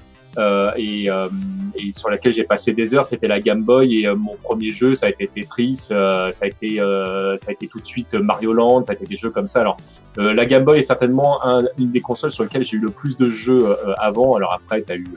et, 0.76 1.06
et, 1.06 1.91
sur 1.93 2.10
laquelle 2.10 2.34
j'ai 2.34 2.43
passé 2.43 2.74
des 2.74 2.93
heures, 2.93 3.06
c'était 3.06 3.30
la 3.30 3.39
Game 3.39 3.63
Boy 3.63 4.04
et 4.04 4.13
mon 4.13 4.36
premier 4.43 4.69
jeu, 4.69 4.93
ça 4.93 5.06
a 5.06 5.10
été 5.10 5.30
Tetris, 5.34 5.78
ça 5.78 6.26
a 6.28 6.45
été 6.45 6.76
ça 6.76 7.48
a 7.48 7.52
été 7.54 7.69
tout 7.69 7.80
de 7.80 7.86
suite 7.86 8.13
Mario 8.15 8.52
Land, 8.52 8.84
ça 8.84 8.91
a 8.91 8.95
été 8.95 9.06
des 9.06 9.15
jeux 9.15 9.30
comme 9.30 9.48
ça. 9.48 9.62
Alors 9.62 9.78
la 10.17 10.45
Game 10.45 10.65
Boy 10.65 10.80
est 10.80 10.82
certainement 10.82 11.39
un, 11.48 11.63
une 11.78 11.91
des 11.91 12.02
consoles 12.02 12.32
sur 12.32 12.43
lesquelles 12.43 12.65
j'ai 12.65 12.76
eu 12.76 12.82
le 12.82 12.89
plus 12.89 13.15
de 13.15 13.30
jeux 13.30 13.78
avant. 13.98 14.36
Alors 14.36 14.52
après, 14.52 14.84
tu 14.84 14.91
as 14.91 14.98
eu 14.98 15.08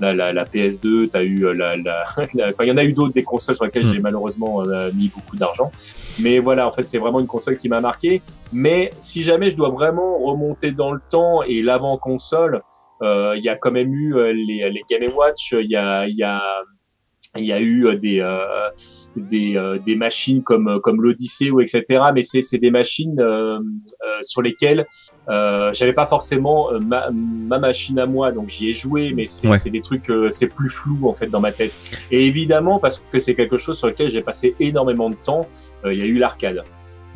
la, 0.00 0.14
la, 0.14 0.32
la, 0.32 0.44
PS2, 0.44 1.10
tu 1.10 1.16
as 1.16 1.22
eu 1.22 1.52
la, 1.54 1.76
la, 1.76 2.04
enfin, 2.48 2.64
il 2.64 2.68
y 2.68 2.72
en 2.72 2.76
a 2.76 2.84
eu 2.84 2.92
d'autres 2.92 3.14
des 3.14 3.22
consoles 3.22 3.54
sur 3.54 3.64
lesquelles 3.64 3.86
hmm. 3.86 3.94
j'ai 3.94 4.00
malheureusement 4.00 4.62
mis 4.94 5.08
beaucoup 5.08 5.36
d'argent. 5.36 5.70
Mais 6.20 6.38
voilà, 6.38 6.66
en 6.66 6.72
fait, 6.72 6.82
c'est 6.82 6.98
vraiment 6.98 7.20
une 7.20 7.26
console 7.26 7.56
qui 7.56 7.68
m'a 7.68 7.80
marqué. 7.80 8.22
Mais 8.52 8.90
si 8.98 9.22
jamais 9.22 9.50
je 9.50 9.56
dois 9.56 9.70
vraiment 9.70 10.18
remonter 10.18 10.72
dans 10.72 10.92
le 10.92 11.00
temps 11.10 11.42
et 11.42 11.62
l'avant-console, 11.62 12.62
euh, 13.02 13.34
il 13.36 13.44
y 13.44 13.48
a 13.48 13.56
quand 13.56 13.70
même 13.70 13.92
eu 13.94 14.14
euh, 14.14 14.32
les, 14.32 14.68
les 14.70 14.82
Game 14.90 15.12
Watch, 15.14 15.52
il 15.52 15.70
y 15.70 15.76
a, 15.76 16.06
y 16.06 16.22
a 16.22 16.42
il 17.36 17.44
y 17.44 17.52
a 17.52 17.60
eu 17.60 17.86
euh, 17.86 17.96
des 17.96 18.20
euh, 18.20 18.38
des, 19.16 19.56
euh, 19.56 19.78
des 19.78 19.94
machines 19.94 20.42
comme 20.42 20.80
comme 20.80 21.00
l'Odyssée 21.00 21.50
ou 21.50 21.60
etc 21.60 21.84
mais 22.12 22.22
c'est 22.22 22.42
c'est 22.42 22.58
des 22.58 22.70
machines 22.70 23.20
euh, 23.20 23.58
sur 24.22 24.42
lesquelles 24.42 24.86
euh, 25.28 25.72
j'avais 25.72 25.92
pas 25.92 26.06
forcément 26.06 26.70
ma, 26.80 27.10
ma 27.10 27.58
machine 27.58 27.98
à 27.98 28.06
moi 28.06 28.32
donc 28.32 28.48
j'y 28.48 28.70
ai 28.70 28.72
joué 28.72 29.12
mais 29.14 29.26
c'est 29.26 29.48
c'est 29.58 29.70
des 29.70 29.82
trucs 29.82 30.10
c'est 30.30 30.48
plus 30.48 30.68
flou 30.68 31.08
en 31.08 31.14
fait 31.14 31.28
dans 31.28 31.40
ma 31.40 31.52
tête. 31.52 31.72
Et 32.10 32.26
évidemment 32.26 32.78
parce 32.78 33.02
que 33.12 33.18
c'est 33.18 33.34
quelque 33.34 33.58
chose 33.58 33.78
sur 33.78 33.88
lequel 33.88 34.10
j'ai 34.10 34.22
passé 34.22 34.54
énormément 34.58 35.10
de 35.10 35.16
temps 35.16 35.46
il 35.84 35.94
y 35.94 36.02
a 36.02 36.06
eu 36.06 36.18
l'arcade. 36.18 36.64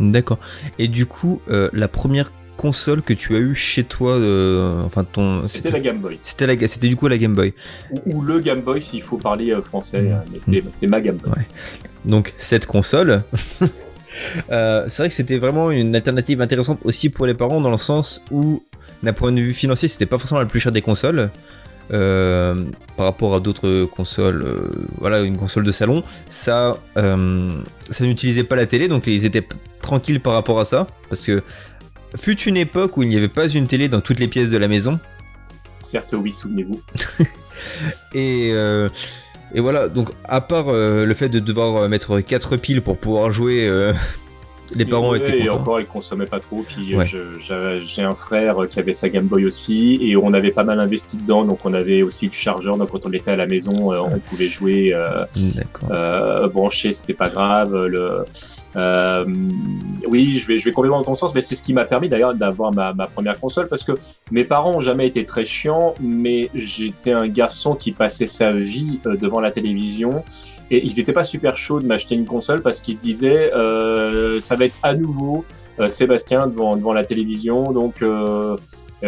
D'accord. 0.00 0.38
Et 0.78 0.88
du 0.88 1.06
coup 1.06 1.40
la 1.46 1.88
première 1.88 2.30
console 2.56 3.02
que 3.02 3.12
tu 3.12 3.36
as 3.36 3.38
eu 3.38 3.54
chez 3.54 3.84
toi 3.84 4.12
euh, 4.12 4.82
Enfin, 4.84 5.04
ton. 5.04 5.46
C'était 5.46 5.70
la 5.70 5.80
Game 5.80 5.98
Boy. 5.98 6.18
C'était 6.22 6.46
la, 6.46 6.68
c'était 6.68 6.88
du 6.88 6.96
coup 6.96 7.08
la 7.08 7.18
Game 7.18 7.34
Boy. 7.34 7.52
Ou, 8.06 8.22
le 8.22 8.40
Game 8.40 8.60
Boy 8.60 8.80
s'il 8.82 9.02
faut 9.02 9.16
parler 9.18 9.50
euh, 9.52 9.62
français, 9.62 10.00
Mmh. 10.00 10.12
euh, 10.12 10.16
mais 10.32 10.38
c'était, 10.44 10.64
c'était 10.70 10.86
ma 10.86 11.00
Game 11.00 11.16
Boy. 11.16 11.32
Ouais. 11.36 11.46
Donc 12.04 12.34
cette 12.36 12.66
console. 12.66 13.22
euh, 14.52 14.84
c'est 14.88 15.02
vrai 15.02 15.08
que 15.08 15.14
c'était 15.14 15.38
vraiment 15.38 15.70
une 15.70 15.94
alternative 15.96 16.40
intéressante 16.40 16.78
aussi 16.84 17.10
pour 17.10 17.26
les 17.26 17.34
parents 17.34 17.60
dans 17.60 17.70
le 17.70 17.76
sens 17.76 18.22
où, 18.30 18.62
d'un 19.02 19.12
point 19.12 19.32
de 19.32 19.40
vue 19.40 19.54
financier, 19.54 19.88
c'était 19.88 20.06
pas 20.06 20.18
forcément 20.18 20.40
la 20.40 20.46
plus 20.46 20.60
chère 20.60 20.72
des 20.72 20.82
consoles. 20.82 21.30
euh, 21.92 22.54
par 22.96 23.04
rapport 23.06 23.34
à 23.34 23.40
d'autres 23.40 23.84
consoles, 23.84 24.42
euh, 24.42 24.70
voilà, 24.98 25.20
une 25.20 25.36
console 25.36 25.64
de 25.64 25.72
salon, 25.72 26.02
ça, 26.28 26.78
euh, 26.96 27.50
ça 27.90 28.04
n'utilisait 28.04 28.44
pas 28.44 28.56
la 28.56 28.64
télé, 28.66 28.88
donc 28.88 29.06
ils 29.06 29.26
étaient 29.26 29.46
tranquilles 29.82 30.20
par 30.20 30.32
rapport 30.32 30.58
à 30.60 30.64
ça, 30.64 30.86
parce 31.10 31.20
que 31.20 31.42
fut 32.16 32.40
une 32.42 32.56
époque 32.56 32.96
où 32.96 33.02
il 33.02 33.08
n'y 33.08 33.16
avait 33.16 33.28
pas 33.28 33.48
une 33.48 33.66
télé 33.66 33.88
dans 33.88 34.00
toutes 34.00 34.18
les 34.20 34.28
pièces 34.28 34.50
de 34.50 34.58
la 34.58 34.68
maison, 34.68 34.98
Certes, 35.82 36.14
oui, 36.14 36.32
souvenez-vous. 36.34 36.80
Et, 38.14 38.50
euh, 38.52 38.88
et 39.54 39.60
voilà, 39.60 39.88
donc 39.88 40.10
à 40.24 40.40
part 40.40 40.68
euh, 40.68 41.04
le 41.04 41.14
fait 41.14 41.28
de 41.28 41.38
devoir 41.38 41.76
euh, 41.84 41.88
mettre 41.88 42.20
4 42.20 42.56
piles 42.56 42.82
pour 42.82 42.98
pouvoir 42.98 43.30
jouer, 43.30 43.68
euh, 43.68 43.92
les 44.74 44.84
parents 44.86 45.14
étaient 45.14 45.38
Et 45.38 45.46
contents. 45.46 45.60
encore, 45.60 45.80
il 45.80 45.86
consommait 45.86 46.26
pas 46.26 46.40
trop. 46.40 46.64
Puis 46.66 46.96
Ouais. 46.96 47.06
j'ai 47.06 48.02
un 48.02 48.14
frère 48.16 48.56
qui 48.68 48.80
avait 48.80 48.94
sa 48.94 49.08
Game 49.08 49.26
Boy 49.26 49.44
aussi, 49.44 49.98
et 50.02 50.16
on 50.16 50.32
avait 50.32 50.50
pas 50.50 50.64
mal 50.64 50.80
investi 50.80 51.16
dedans. 51.18 51.44
Donc 51.44 51.60
on 51.64 51.74
avait 51.74 52.02
aussi 52.02 52.28
du 52.28 52.36
chargeur. 52.36 52.76
Donc 52.76 52.90
quand 52.90 53.06
on 53.06 53.12
était 53.12 53.30
à 53.32 53.36
la 53.36 53.46
maison, 53.46 53.92
on 53.94 54.18
pouvait 54.18 54.48
jouer 54.48 54.92
branché, 56.52 56.92
c'était 56.92 57.14
pas 57.14 57.28
grave. 57.30 57.74
Le, 57.86 58.24
euh, 58.76 59.24
oui, 60.08 60.36
je 60.36 60.46
vais, 60.46 60.58
je 60.58 60.64
vais 60.64 60.72
complètement 60.72 60.98
dans 60.98 61.04
ton 61.04 61.14
sens, 61.14 61.34
mais 61.34 61.40
c'est 61.40 61.54
ce 61.54 61.62
qui 61.62 61.72
m'a 61.72 61.84
permis 61.84 62.08
d'ailleurs 62.08 62.34
d'avoir 62.34 62.72
ma, 62.72 62.92
ma 62.92 63.06
première 63.06 63.38
console 63.38 63.68
parce 63.68 63.84
que 63.84 63.92
mes 64.30 64.44
parents 64.44 64.76
ont 64.76 64.80
jamais 64.80 65.06
été 65.06 65.24
très 65.24 65.44
chiants, 65.44 65.94
mais 66.00 66.50
j'étais 66.54 67.12
un 67.12 67.28
garçon 67.28 67.74
qui 67.74 67.92
passait 67.92 68.26
sa 68.26 68.52
vie 68.52 69.00
euh, 69.06 69.16
devant 69.16 69.40
la 69.40 69.50
télévision. 69.50 70.24
Et 70.70 70.84
ils 70.84 70.98
étaient 70.98 71.12
pas 71.12 71.24
super 71.24 71.56
chauds 71.56 71.80
de 71.80 71.86
m'acheter 71.86 72.14
une 72.14 72.24
console 72.24 72.62
parce 72.62 72.80
qu'ils 72.80 72.96
se 72.96 73.02
disaient 73.02 73.52
euh, 73.54 74.40
ça 74.40 74.56
va 74.56 74.64
être 74.64 74.76
à 74.82 74.94
nouveau 74.94 75.44
euh, 75.78 75.88
Sébastien 75.88 76.46
devant, 76.46 76.76
devant 76.76 76.92
la 76.92 77.04
télévision. 77.04 77.72
Donc 77.72 78.02
euh, 78.02 78.56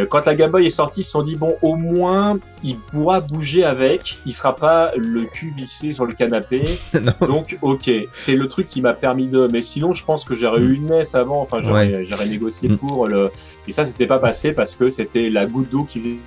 quand 0.05 0.27
la 0.27 0.35
Game 0.35 0.51
Boy 0.51 0.67
est 0.67 0.71
sortie, 0.71 1.01
ils 1.01 1.05
se 1.05 1.13
sont 1.13 1.23
dit 1.23 1.37
bon 1.37 1.55
au 1.63 1.77
moins 1.77 2.39
il 2.63 2.79
pourra 2.79 3.21
bouger 3.21 3.65
avec, 3.65 4.19
il 4.27 4.35
sera 4.35 4.55
pas 4.55 4.91
le 4.97 5.25
cul 5.25 5.55
vissé 5.57 5.93
sur 5.93 6.05
le 6.05 6.13
canapé. 6.13 6.63
Donc 7.27 7.57
ok, 7.63 7.91
c'est 8.13 8.37
le 8.37 8.49
truc 8.49 8.69
qui 8.69 8.81
m'a 8.81 8.93
permis 8.93 9.29
de. 9.29 9.49
Mais 9.51 9.61
sinon 9.61 9.95
je 9.95 10.05
pense 10.05 10.25
que 10.25 10.35
j'aurais 10.35 10.61
eu 10.61 10.75
une 10.75 10.89
NES 10.89 11.03
avant. 11.15 11.41
Enfin 11.41 11.59
j'aurais 11.63 12.05
j'aurais 12.05 12.27
négocié 12.29 12.69
Mm. 12.69 12.77
pour 12.77 13.07
le. 13.07 13.31
Et 13.69 13.73
ça 13.73 13.87
c'était 13.87 14.07
pas 14.07 14.19
passé 14.19 14.53
parce 14.53 14.75
que 14.77 14.91
c'était 14.91 15.31
la 15.31 15.47
goutte 15.47 15.71
d'eau 15.71 15.85
qui 15.85 16.19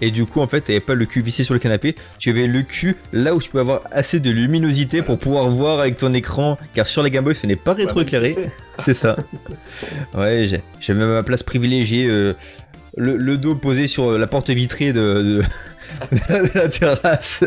Et 0.00 0.10
du 0.10 0.24
coup, 0.26 0.40
en 0.40 0.48
fait, 0.48 0.60
t'avais 0.62 0.80
pas 0.80 0.94
le 0.94 1.04
cul 1.06 1.22
vissé 1.22 1.44
sur 1.44 1.54
le 1.54 1.60
canapé, 1.60 1.94
tu 2.18 2.30
avais 2.30 2.46
le 2.46 2.62
cul 2.62 2.96
là 3.12 3.34
où 3.34 3.40
tu 3.40 3.50
peux 3.50 3.60
avoir 3.60 3.82
assez 3.90 4.20
de 4.20 4.30
luminosité 4.30 5.02
pour 5.02 5.18
pouvoir 5.18 5.48
voir 5.48 5.80
avec 5.80 5.96
ton 5.96 6.12
écran, 6.14 6.58
car 6.74 6.86
sur 6.86 7.02
la 7.02 7.10
Game 7.10 7.24
Boy, 7.24 7.34
ce 7.34 7.46
n'est 7.46 7.56
pas 7.56 7.74
rétroéclairé. 7.74 8.36
C'est 8.78 8.94
ça. 8.94 9.16
Ouais, 10.14 10.44
j'ai- 10.46 10.62
j'avais 10.80 11.04
ma 11.04 11.22
place 11.22 11.42
privilégiée, 11.42 12.06
euh, 12.06 12.34
le, 12.96 13.16
le 13.16 13.36
dos 13.36 13.54
posé 13.54 13.86
sur 13.86 14.16
la 14.18 14.26
porte 14.26 14.50
vitrée 14.50 14.92
de, 14.92 15.00
de- 15.22 15.42
de 16.12 16.58
la 16.58 16.68
terrasse 16.68 17.44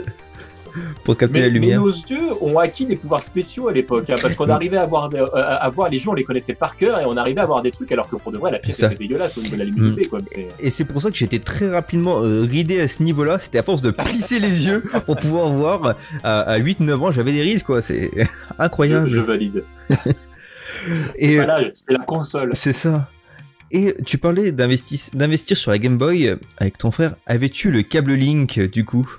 pour 1.03 1.17
capter 1.17 1.33
Mais, 1.39 1.39
la 1.41 1.47
mais 1.47 1.53
lumière. 1.59 1.81
nos 1.81 1.89
yeux 1.89 2.21
ont 2.41 2.57
acquis 2.59 2.85
des 2.85 2.95
pouvoirs 2.95 3.23
spéciaux 3.23 3.67
à 3.67 3.71
l'époque, 3.73 4.09
hein, 4.09 4.15
parce 4.21 4.35
qu'on 4.35 4.49
arrivait 4.49 4.77
à 4.77 4.85
voir, 4.85 5.09
euh, 5.13 5.25
à 5.33 5.69
voir 5.69 5.89
les 5.89 5.99
gens, 5.99 6.11
on 6.11 6.15
les 6.15 6.23
connaissait 6.23 6.53
par 6.53 6.77
cœur, 6.77 6.99
et 6.99 7.05
on 7.05 7.17
arrivait 7.17 7.41
à 7.41 7.45
voir 7.45 7.61
des 7.61 7.71
trucs, 7.71 7.91
alors 7.91 8.07
que 8.09 8.15
pour 8.15 8.31
de 8.31 8.37
vrai, 8.37 8.51
la 8.51 8.59
pièce 8.59 8.81
était 8.83 8.95
dégueulasse 8.95 9.37
au 9.37 9.41
niveau 9.41 9.55
de 9.55 9.59
la 9.59 9.65
luminosité. 9.65 10.07
Quoi. 10.09 10.19
Et 10.59 10.69
c'est 10.69 10.85
pour 10.85 11.01
ça 11.01 11.09
que 11.11 11.17
j'étais 11.17 11.39
très 11.39 11.69
rapidement 11.69 12.21
euh, 12.23 12.41
ridé 12.41 12.79
à 12.81 12.87
ce 12.87 13.03
niveau-là. 13.03 13.39
C'était 13.39 13.59
à 13.59 13.63
force 13.63 13.81
de 13.81 13.91
plisser 13.91 14.39
les 14.39 14.67
yeux 14.67 14.83
pour 15.05 15.17
pouvoir 15.17 15.51
voir. 15.51 15.95
À, 16.23 16.41
à 16.41 16.59
8-9 16.59 16.93
ans, 16.95 17.11
j'avais 17.11 17.31
des 17.31 17.41
rides, 17.41 17.63
quoi. 17.63 17.81
C'est 17.81 18.11
incroyable. 18.59 19.09
je 19.09 19.19
valide. 19.19 19.63
Et 21.17 21.37
C'est 21.37 21.93
la 21.93 21.99
console. 22.05 22.51
c'est 22.53 22.73
ça. 22.73 23.07
Et 23.73 23.95
tu 24.05 24.17
parlais 24.17 24.51
d'investir 24.51 25.55
sur 25.57 25.71
la 25.71 25.77
Game 25.77 25.97
Boy 25.97 26.27
euh, 26.27 26.35
avec 26.57 26.77
ton 26.77 26.91
frère. 26.91 27.15
Avais-tu 27.25 27.71
le 27.71 27.83
câble 27.83 28.13
Link 28.13 28.57
euh, 28.57 28.67
du 28.67 28.83
coup? 28.83 29.09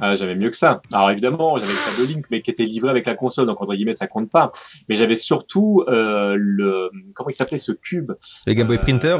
Ah, 0.00 0.14
j'avais 0.14 0.34
mieux 0.36 0.50
que 0.50 0.56
ça. 0.56 0.80
Alors 0.92 1.10
évidemment, 1.10 1.58
j'avais 1.58 1.72
le 2.08 2.14
Link, 2.14 2.26
mais 2.30 2.40
qui 2.42 2.50
était 2.50 2.64
livré 2.64 2.90
avec 2.90 3.06
la 3.06 3.14
console, 3.14 3.46
donc 3.46 3.60
entre 3.60 3.74
guillemets, 3.74 3.94
ça 3.94 4.06
compte 4.06 4.30
pas. 4.30 4.52
Mais 4.88 4.96
j'avais 4.96 5.16
surtout 5.16 5.84
euh, 5.88 6.34
le 6.38 6.90
comment 7.14 7.30
il 7.30 7.34
s'appelait 7.34 7.58
ce 7.58 7.72
cube 7.72 8.12
Le 8.46 8.52
Game 8.54 8.66
Boy 8.66 8.76
Euh, 8.76 8.80
Printer 8.80 9.16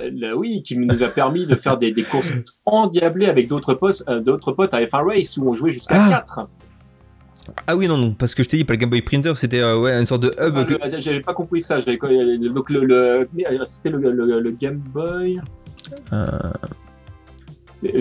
Euh, 0.00 0.10
le- 0.12 0.34
oui, 0.36 0.62
qui 0.62 0.76
nous 0.78 1.02
a 1.02 1.08
permis 1.08 1.46
de 1.46 1.54
faire 1.54 1.76
des, 1.76 1.92
des 1.92 2.02
courses 2.04 2.32
endiablées 2.64 3.26
avec 3.26 3.48
d'autres 3.48 3.74
potes, 3.74 4.02
d'autres 4.24 4.52
potes 4.52 4.72
à 4.74 4.80
F1 4.80 5.04
Race 5.06 5.36
où 5.36 5.48
on 5.48 5.54
jouait 5.54 5.72
jusqu'à 5.72 5.96
Ah. 5.98 6.10
4. 6.10 6.48
Ah 7.66 7.76
oui, 7.76 7.86
non, 7.88 7.98
non, 7.98 8.14
parce 8.14 8.34
que 8.34 8.42
je 8.42 8.48
t'ai 8.48 8.56
dit, 8.56 8.64
pas 8.64 8.72
le 8.72 8.78
Game 8.78 8.88
Boy 8.88 9.02
Printer, 9.02 9.34
c'était 9.34 9.60
euh, 9.60 9.78
ouais, 9.78 9.92
une 10.00 10.06
sorte 10.06 10.22
de 10.22 10.28
hub. 10.38 10.54
Ah, 10.56 10.64
que- 10.64 10.98
J'avais 10.98 11.20
pas 11.20 11.34
compris 11.34 11.60
ça. 11.60 11.78
Donc 11.82 12.70
le, 12.70 12.84
le 12.84 13.28
c'était 13.66 13.90
le, 13.90 13.98
le, 13.98 14.40
le 14.40 14.50
Game 14.52 14.78
Boy. 14.78 15.40
Euh, 16.14 16.26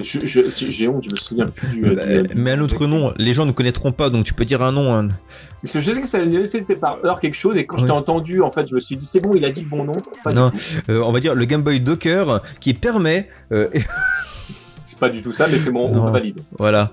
J'ai 0.02 0.88
honte, 0.88 1.04
je 1.06 1.12
me 1.12 1.16
souviens 1.16 1.46
plus 1.46 1.68
du. 1.68 1.82
bah, 1.82 2.06
du- 2.22 2.36
mais 2.36 2.52
un 2.52 2.62
autre 2.62 2.88
nom, 2.88 3.14
les 3.18 3.34
gens 3.34 3.46
ne 3.46 3.52
connaîtront 3.52 3.92
pas, 3.92 4.10
donc 4.10 4.26
tu 4.26 4.34
peux 4.34 4.46
dire 4.46 4.62
un 4.64 4.72
nom. 4.72 4.94
hein. 4.94 5.08
Parce 5.62 5.74
que 5.74 5.80
je 5.80 5.92
sais 5.92 6.02
que 6.02 6.08
ça 6.08 6.20
c'est 6.62 6.80
par 6.80 7.04
heure 7.06 7.20
quelque 7.20 7.36
chose 7.36 7.56
et 7.58 7.66
quand 7.66 7.78
je 7.78 7.86
t'ai 7.86 7.92
entendu, 7.92 8.42
en 8.42 8.52
fait, 8.52 8.68
je 8.68 8.76
me 8.76 8.80
suis 8.80 8.96
dit 8.98 9.06
c'est 9.06 9.22
bon, 9.22 9.32
il 9.36 9.44
a 9.46 9.50
dit 9.50 9.62
le 9.62 9.68
bon 9.70 9.84
nom. 9.84 9.94
Non. 10.36 10.52
Euh, 10.90 11.02
on 11.04 11.12
va 11.12 11.20
dire 11.20 11.36
le 11.36 11.46
Game 11.46 11.62
Boy 11.64 11.80
Docker 11.80 12.42
qui 12.60 12.74
permet. 12.74 13.30
euh, 13.52 13.70
C'est 14.86 15.00
pas 15.00 15.10
du 15.10 15.22
tout 15.24 15.32
ça, 15.32 15.48
mais 15.52 15.58
c'est 15.58 15.72
bon, 15.72 15.90
Non. 15.92 16.06
on 16.08 16.12
valide. 16.12 16.40
voilà. 16.58 16.92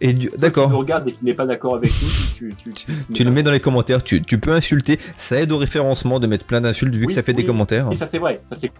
Et 0.00 0.12
du- 0.14 0.30
D'accord. 0.38 0.70
regarde 0.72 1.06
et 1.08 1.12
qui 1.12 1.24
n'est 1.24 1.34
pas 1.34 1.44
d'accord 1.46 1.74
avec 1.76 1.90
nous, 1.90 2.08
tu, 2.36 2.54
tu, 2.56 2.72
tu, 2.72 2.86
Tu 3.12 3.22
le 3.24 3.30
mets 3.30 3.42
dans 3.42 3.50
les 3.52 3.60
commentaires, 3.60 4.02
tu, 4.02 4.22
tu 4.22 4.38
peux 4.38 4.52
insulter, 4.52 4.98
ça 5.18 5.38
aide 5.40 5.52
au 5.52 5.58
référencement 5.58 6.18
de 6.20 6.26
mettre 6.26 6.46
plein 6.46 6.62
d'insultes 6.62 6.96
vu 6.96 7.06
que 7.06 7.12
ça 7.12 7.22
fait 7.22 7.34
des 7.34 7.44
commentaires. 7.44 7.90
Et 7.92 7.96
ça 7.96 8.06
c'est 8.06 8.18
vrai, 8.18 8.40
ça 8.46 8.56
c'est. 8.56 8.72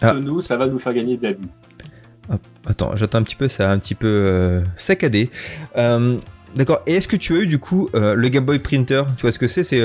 Ah. 0.00 0.14
Nous, 0.14 0.40
ça 0.40 0.56
va 0.56 0.66
nous 0.66 0.78
faire 0.78 0.94
gagner 0.94 1.16
de 1.16 1.24
la 1.24 1.32
vie. 1.32 1.48
Attends, 2.66 2.94
j'attends 2.96 3.18
un 3.18 3.22
petit 3.22 3.34
peu, 3.36 3.48
ça 3.48 3.70
a 3.70 3.72
un 3.72 3.78
petit 3.78 3.94
peu 3.94 4.06
euh, 4.06 4.60
saccadé. 4.76 5.30
Euh, 5.76 6.16
D'accord, 6.54 6.82
et 6.86 6.94
est-ce 6.94 7.08
que 7.08 7.16
tu 7.16 7.36
as 7.36 7.40
eu 7.40 7.46
du 7.46 7.58
coup 7.58 7.88
euh, 7.94 8.14
le 8.14 8.28
Game 8.28 8.44
Boy 8.44 8.58
Printer? 8.58 9.02
Tu 9.16 9.22
vois 9.22 9.32
ce 9.32 9.38
que 9.38 9.46
c'est 9.46 9.64
C'est. 9.64 9.80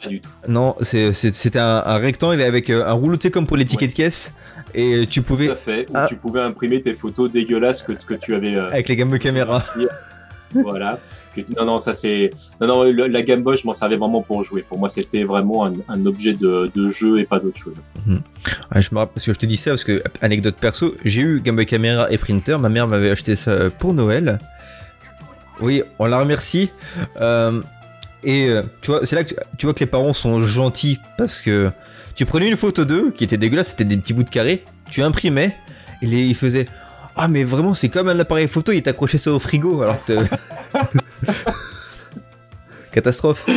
Pas 0.00 0.08
du 0.08 0.20
tout. 0.20 0.30
non, 0.48 0.74
c'était 0.80 1.58
un, 1.58 1.82
un 1.86 1.96
rectangle 1.96 2.42
avec 2.42 2.68
un 2.68 2.92
rouleau, 2.92 3.16
tu 3.16 3.30
comme 3.30 3.46
pour 3.46 3.56
les 3.56 3.64
tickets 3.64 3.90
de 3.90 3.94
caisse. 3.94 4.34
Et 4.74 5.06
tu 5.08 5.20
Tout 5.20 5.26
pouvais. 5.26 5.50
à 5.50 5.56
fait. 5.56 5.86
Ah. 5.94 6.06
tu 6.08 6.16
pouvais 6.16 6.40
imprimer 6.40 6.82
tes 6.82 6.94
photos 6.94 7.30
dégueulasses 7.30 7.82
que, 7.82 7.92
que 7.92 8.14
tu 8.14 8.34
avais. 8.34 8.56
Avec 8.58 8.88
les 8.88 8.96
Game 8.96 9.08
Boy 9.08 9.18
Camera. 9.20 9.62
voilà. 10.52 10.98
Non, 11.56 11.64
non, 11.64 11.78
ça 11.78 11.92
c'est. 11.92 12.30
Non, 12.60 12.66
non, 12.66 12.82
la 12.84 13.22
Game 13.22 13.42
Boy, 13.42 13.56
je 13.56 13.66
m'en 13.66 13.74
servais 13.74 13.96
vraiment 13.96 14.22
pour 14.22 14.42
jouer. 14.44 14.62
Pour 14.62 14.78
moi, 14.78 14.88
c'était 14.88 15.24
vraiment 15.24 15.66
un, 15.88 16.06
objet 16.06 16.32
de, 16.32 16.70
jeu 16.90 17.18
et 17.18 17.24
pas 17.24 17.40
d'autre 17.40 17.58
chose. 17.58 17.74
Ouais, 18.06 18.82
je 18.82 18.88
me 18.92 18.98
rappelle, 18.98 19.14
parce 19.14 19.26
que 19.26 19.32
je 19.32 19.38
te 19.38 19.46
dis 19.46 19.56
ça, 19.56 19.70
parce 19.70 19.84
que, 19.84 20.02
anecdote 20.20 20.56
perso, 20.56 20.94
j'ai 21.04 21.22
eu 21.22 21.40
Game 21.40 21.56
Boy 21.56 21.66
Camera 21.66 22.10
et 22.10 22.18
Printer, 22.18 22.58
ma 22.58 22.68
mère 22.68 22.88
m'avait 22.88 23.10
acheté 23.10 23.34
ça 23.36 23.70
pour 23.70 23.94
Noël. 23.94 24.38
Oui, 25.60 25.82
on 25.98 26.06
la 26.06 26.18
remercie. 26.18 26.70
Euh, 27.20 27.60
et 28.22 28.48
euh, 28.48 28.62
tu 28.80 28.90
vois, 28.90 29.04
c'est 29.04 29.16
là 29.16 29.24
que 29.24 29.34
tu 29.58 29.66
vois 29.66 29.74
que 29.74 29.80
les 29.80 29.86
parents 29.86 30.12
sont 30.12 30.42
gentils, 30.42 30.98
parce 31.18 31.42
que 31.42 31.70
tu 32.14 32.26
prenais 32.26 32.48
une 32.48 32.56
photo 32.56 32.84
d'eux, 32.84 33.10
qui 33.10 33.24
était 33.24 33.36
dégueulasse, 33.36 33.70
c'était 33.70 33.84
des 33.84 33.96
petits 33.96 34.12
bouts 34.12 34.22
de 34.22 34.30
carré, 34.30 34.64
tu 34.90 35.02
imprimais, 35.02 35.56
et 36.02 36.06
les, 36.06 36.22
ils 36.22 36.34
faisaient 36.34 36.66
Ah, 37.16 37.28
mais 37.28 37.44
vraiment, 37.44 37.74
c'est 37.74 37.88
comme 37.88 38.08
un 38.08 38.18
appareil 38.18 38.48
photo, 38.48 38.72
il 38.72 38.82
t'accrochait 38.82 39.18
ça 39.18 39.32
au 39.32 39.38
frigo, 39.38 39.82
alors 39.82 40.04
que. 40.04 40.24
t'as- 40.24 40.90
Catastrophe. 42.92 43.46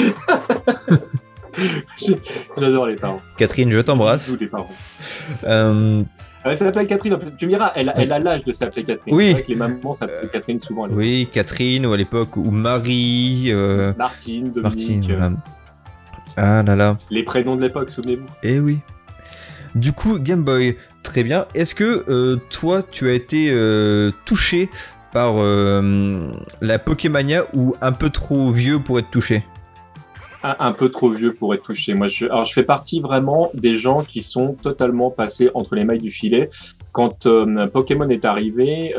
J'adore 2.57 2.87
les 2.87 2.95
parents. 2.95 3.21
Catherine, 3.37 3.71
je 3.71 3.79
t'embrasse. 3.79 4.37
Les 4.39 4.47
parents. 4.47 4.69
Euh, 5.43 6.01
Ah, 6.43 6.51
Elle 6.51 6.57
s'appelle 6.57 6.87
Catherine. 6.87 7.17
Tu 7.37 7.45
me 7.47 7.51
diras, 7.51 7.71
elle, 7.75 7.89
a- 7.89 7.97
elle 7.97 8.11
a 8.13 8.19
l'âge 8.19 8.43
de 8.45 8.53
s'appeler 8.53 8.83
Catherine. 8.83 9.13
Oui. 9.13 9.25
C'est 9.27 9.31
vrai 9.33 9.41
que 9.43 9.47
les 9.49 9.55
mamans 9.55 9.93
s'appellent 9.95 10.29
Catherine 10.31 10.59
souvent. 10.59 10.85
à 10.85 10.87
oui, 10.89 11.27
Catherine, 11.33 11.85
ou 11.87 11.93
à 11.93 11.97
l'époque, 11.97 12.37
ou 12.37 12.51
Marie. 12.51 13.47
euh, 13.47 13.91
Martine, 13.97 14.51
Dominique. 14.51 14.63
Martine, 14.63 15.11
euh, 15.11 15.15
voilà. 15.17 15.31
Ah 16.37 16.63
là 16.63 16.75
là, 16.75 16.97
Les 17.09 17.23
prénoms 17.23 17.55
de 17.55 17.61
l'époque, 17.63 17.89
souvenez-vous. 17.89 18.25
eh 18.43 18.59
oui. 18.59 18.79
Du 19.75 19.93
coup, 19.93 20.19
Game 20.19 20.43
Boy, 20.43 20.75
très 21.03 21.23
bien. 21.23 21.45
Est-ce 21.53 21.75
que 21.75 22.05
euh, 22.09 22.37
toi, 22.49 22.81
tu 22.83 23.09
as 23.09 23.13
été 23.13 23.49
euh, 23.51 24.11
touché 24.25 24.69
par 25.11 25.35
euh, 25.37 26.31
la 26.61 26.79
Pokémania 26.79 27.43
ou 27.55 27.75
un 27.81 27.91
peu 27.91 28.09
trop 28.09 28.51
vieux 28.51 28.79
pour 28.79 28.99
être 28.99 29.09
touché? 29.09 29.43
Un, 30.43 30.71
peu 30.71 30.89
trop 30.89 31.09
vieux 31.09 31.33
pour 31.33 31.53
être 31.53 31.63
touché. 31.63 31.93
Moi, 31.93 32.07
je, 32.07 32.25
alors 32.25 32.45
je 32.45 32.53
fais 32.53 32.63
partie 32.63 33.01
vraiment 33.01 33.49
des 33.53 33.75
gens 33.75 34.03
qui 34.03 34.21
sont 34.21 34.53
totalement 34.53 35.09
passés 35.09 35.49
entre 35.55 35.75
les 35.75 35.83
mailles 35.83 35.97
du 35.97 36.11
filet. 36.11 36.49
Quand 36.93 37.27
Pokémon 37.73 38.07
est 38.09 38.23
arrivé, 38.23 38.93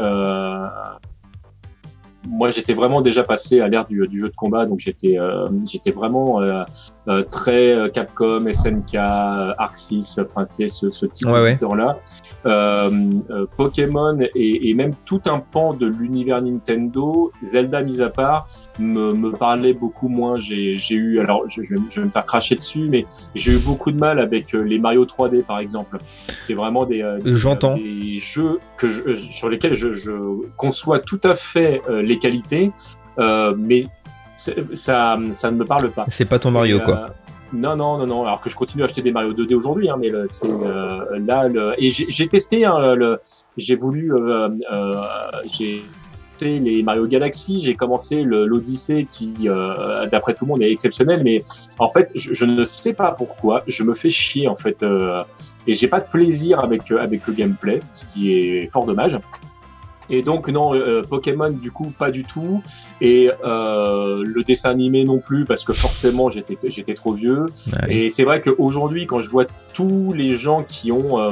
moi 2.29 2.51
j'étais 2.51 2.75
vraiment 2.75 3.01
déjà 3.01 3.23
passé 3.23 3.61
à 3.61 3.69
l'ère 3.69 3.87
du, 3.87 4.07
du 4.09 4.21
jeu 4.21 4.29
de 4.29 4.35
combat, 4.37 4.67
donc 4.67 4.81
j'étais 4.81 5.17
j'étais 5.65 5.91
vraiment 5.91 6.43
euh, 7.09 7.23
très 7.23 7.91
Capcom, 7.93 8.45
SNK, 8.53 8.95
Arxis, 8.95 10.17
enfin 10.21 10.45
c'est 10.47 10.69
ce, 10.69 10.91
ce, 10.91 11.07
type 11.07 11.29
Ouais, 11.29 11.35
ouais. 11.35 11.47
d'éditeur-là. 11.49 11.99
Euh, 12.47 13.11
euh, 13.31 13.47
Pokémon 13.57 14.19
et, 14.21 14.71
et 14.71 14.73
même 14.75 14.93
tout 15.05 15.21
un 15.27 15.41
pan 15.41 15.75
de 15.75 15.87
l'univers 15.87 16.41
Nintendo, 16.41 17.33
Zelda 17.43 17.83
mis 17.83 18.01
à 18.01 18.11
part, 18.11 18.49
me, 18.79 19.13
me 19.13 19.33
parlait 19.33 19.73
beaucoup 19.73 20.09
moins. 20.09 20.39
J'ai 20.39 20.79
eu, 20.95 21.19
alors 21.19 21.49
je, 21.49 21.63
je 21.63 21.75
vais 21.75 21.81
je 21.91 22.01
vais 22.01 22.07
me 22.07 22.11
faire 22.11 22.27
cracher 22.27 22.55
dessus, 22.55 22.87
mais 22.89 23.07
j'ai 23.35 23.53
eu 23.53 23.59
beaucoup 23.59 23.91
de 23.91 23.99
mal 23.99 24.19
avec 24.19 24.55
euh, 24.55 24.63
les 24.63 24.79
Mario 24.79 25.05
3D 25.05 25.43
par 25.43 25.59
exemple. 25.59 25.99
C'est 26.39 26.55
vraiment 26.55 26.85
des, 26.85 27.03
euh, 27.03 27.19
des, 27.19 27.35
jeux 28.19 28.59
que 28.77 28.89
je, 28.89 29.15
sur 29.15 29.49
lesquels 29.49 29.75
je, 29.75 29.93
je 29.93 30.13
conçois 30.57 31.01
tout 31.01 31.21
à 31.25 31.35
fait 31.35 31.81
euh, 31.89 32.03
les 32.03 32.19
qualités, 32.19 32.71
euh, 33.19 33.55
mais 33.57 33.87
ça, 34.39 35.19
ça 35.35 35.51
ne 35.51 35.57
me 35.57 35.65
parle 35.65 35.91
pas. 35.91 36.05
C'est 36.09 36.25
pas 36.29 36.39
ton 36.39 36.51
Mario, 36.51 36.79
Et, 36.79 36.83
quoi. 36.83 36.95
euh, 36.95 37.07
non, 37.53 37.77
non, 37.77 37.99
non, 37.99 38.07
non. 38.07 38.25
Alors 38.27 38.41
que 38.41 38.51
je 38.51 38.57
continue 38.57 38.83
à 38.83 38.87
acheter 38.87 39.03
des 39.03 39.11
Mario 39.11 39.33
2D 39.33 39.55
aujourd'hui, 39.55 39.89
hein, 39.89 39.97
mais 39.99 40.11
c'est 40.27 40.51
euh, 40.51 41.19
là. 41.27 41.49
Le... 41.49 41.75
Et 41.79 41.91
j'ai 41.91 42.29
testé. 42.29 42.65
Hein, 42.65 42.95
le... 42.95 43.19
J'ai 43.57 43.75
voulu. 43.77 44.15
Euh, 44.15 44.49
euh, 44.73 44.93
j'ai 45.51 45.83
testé 46.39 46.59
les 46.61 46.83
Mario 46.83 47.07
Galaxy. 47.07 47.61
J'ai 47.61 47.75
commencé 47.75 48.23
l'Odyssée, 48.23 49.09
qui, 49.11 49.35
euh, 49.47 50.07
d'après 50.07 50.35
tout 50.35 50.45
le 50.45 50.51
monde, 50.51 50.63
est 50.63 50.71
exceptionnel. 50.71 51.23
Mais 51.25 51.43
en 51.79 51.89
fait, 51.89 52.11
je, 52.15 52.33
je 52.35 52.45
ne 52.45 52.65
sais 52.65 52.93
pas 52.93 53.13
pourquoi. 53.13 53.63
Je 53.67 53.83
me 53.83 53.95
fais 53.95 54.11
chier 54.11 54.47
en 54.47 54.57
fait. 54.57 54.83
Euh, 54.83 55.23
et 55.67 55.75
j'ai 55.75 55.89
pas 55.89 56.01
de 56.01 56.07
plaisir 56.07 56.61
avec 56.61 56.91
avec 56.93 57.27
le 57.27 57.33
gameplay, 57.35 57.81
ce 57.93 58.05
qui 58.13 58.33
est 58.33 58.71
fort 58.73 58.87
dommage. 58.87 59.19
Et 60.11 60.23
donc 60.23 60.49
non, 60.49 60.75
euh, 60.75 61.03
Pokémon 61.03 61.51
du 61.51 61.71
coup 61.71 61.91
pas 61.91 62.11
du 62.11 62.25
tout, 62.25 62.63
et 63.01 63.31
euh, 63.45 64.23
le 64.25 64.43
dessin 64.43 64.71
animé 64.71 65.05
non 65.05 65.19
plus 65.19 65.45
parce 65.45 65.65
que 65.65 65.73
forcément 65.73 66.31
j'étais 66.31 66.59
j'étais 66.69 66.95
trop 66.95 67.13
vieux. 67.13 67.47
Ouais. 67.67 67.97
Et 67.97 68.11
c'est 68.11 68.25
vrai 68.25 68.41
qu'aujourd'hui 68.41 69.07
quand 69.07 69.21
je 69.21 69.31
vois 69.31 69.45
tous 69.75 70.13
les 70.15 70.37
gens 70.37 70.63
qui 70.63 70.91
ont 70.93 71.21
euh, 71.21 71.31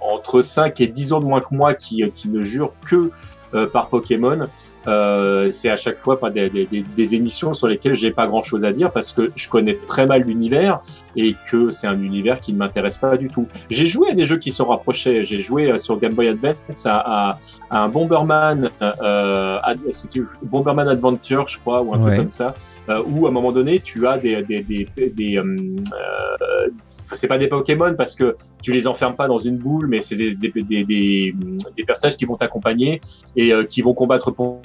entre 0.00 0.40
5 0.40 0.80
et 0.80 0.86
10 0.86 1.12
ans 1.12 1.20
de 1.20 1.24
moins 1.24 1.40
que 1.40 1.54
moi 1.54 1.74
qui, 1.74 2.02
qui 2.14 2.28
ne 2.28 2.42
jurent 2.42 2.72
que 2.86 3.10
euh, 3.54 3.66
par 3.66 3.88
Pokémon, 3.88 4.42
euh, 4.86 5.50
c'est 5.50 5.68
à 5.70 5.76
chaque 5.76 5.98
fois 5.98 6.14
enfin, 6.14 6.30
des, 6.30 6.48
des, 6.48 6.66
des- 6.66 6.82
des 6.82 7.14
émissions 7.14 7.52
sur 7.52 7.66
lesquelles 7.66 7.94
j'ai 7.94 8.10
pas 8.10 8.26
grand 8.26 8.42
chose 8.42 8.64
à 8.64 8.72
dire 8.72 8.90
parce 8.92 9.12
que 9.12 9.22
je 9.34 9.48
connais 9.48 9.76
très 9.86 10.06
mal 10.06 10.22
l'univers 10.22 10.80
et 11.16 11.34
que 11.50 11.72
c'est 11.72 11.86
un 11.88 12.00
univers 12.00 12.40
qui 12.40 12.52
ne 12.52 12.58
m'intéresse 12.58 12.98
pas 12.98 13.16
du 13.16 13.28
tout. 13.28 13.46
J'ai 13.70 13.86
joué 13.86 14.10
à 14.10 14.14
des 14.14 14.24
jeux 14.24 14.38
qui 14.38 14.52
se 14.52 14.62
rapprochaient. 14.62 15.24
J'ai 15.24 15.40
joué 15.40 15.72
euh, 15.72 15.78
sur 15.78 15.98
Game 15.98 16.14
Boy 16.14 16.28
Advance 16.28 16.86
à, 16.86 16.96
à, 16.98 17.30
à 17.70 17.82
un 17.84 17.88
Bomberman, 17.88 18.70
euh, 19.02 19.58
c'était 19.92 20.20
Bomberman 20.42 20.88
Adventure, 20.88 21.48
je 21.48 21.58
crois, 21.58 21.82
ou 21.82 21.94
un 21.94 21.98
Ouais. 21.98 22.04
truc 22.12 22.16
comme 22.18 22.30
ça, 22.30 22.54
euh, 22.88 23.02
où 23.06 23.26
à 23.26 23.30
un 23.30 23.32
moment 23.32 23.50
donné 23.52 23.80
tu 23.80 24.06
as 24.06 24.18
des 24.18 24.42
des 24.42 24.60
des, 24.60 24.86
des, 25.10 25.36
euh, 25.38 26.68
c'est 27.16 27.28
pas 27.28 27.38
des 27.38 27.48
Pokémon 27.48 27.94
parce 27.96 28.14
que 28.14 28.36
tu 28.62 28.72
les 28.72 28.86
enfermes 28.86 29.14
pas 29.14 29.28
dans 29.28 29.38
une 29.38 29.56
boule, 29.56 29.86
mais 29.86 30.00
c'est 30.00 30.16
des, 30.16 30.34
des, 30.34 30.50
des, 30.50 30.84
des, 30.84 31.34
des 31.76 31.84
personnages 31.84 32.16
qui 32.16 32.24
vont 32.24 32.36
t'accompagner 32.36 33.00
et 33.36 33.52
euh, 33.52 33.64
qui 33.64 33.82
vont 33.82 33.94
combattre 33.94 34.30
pour 34.30 34.60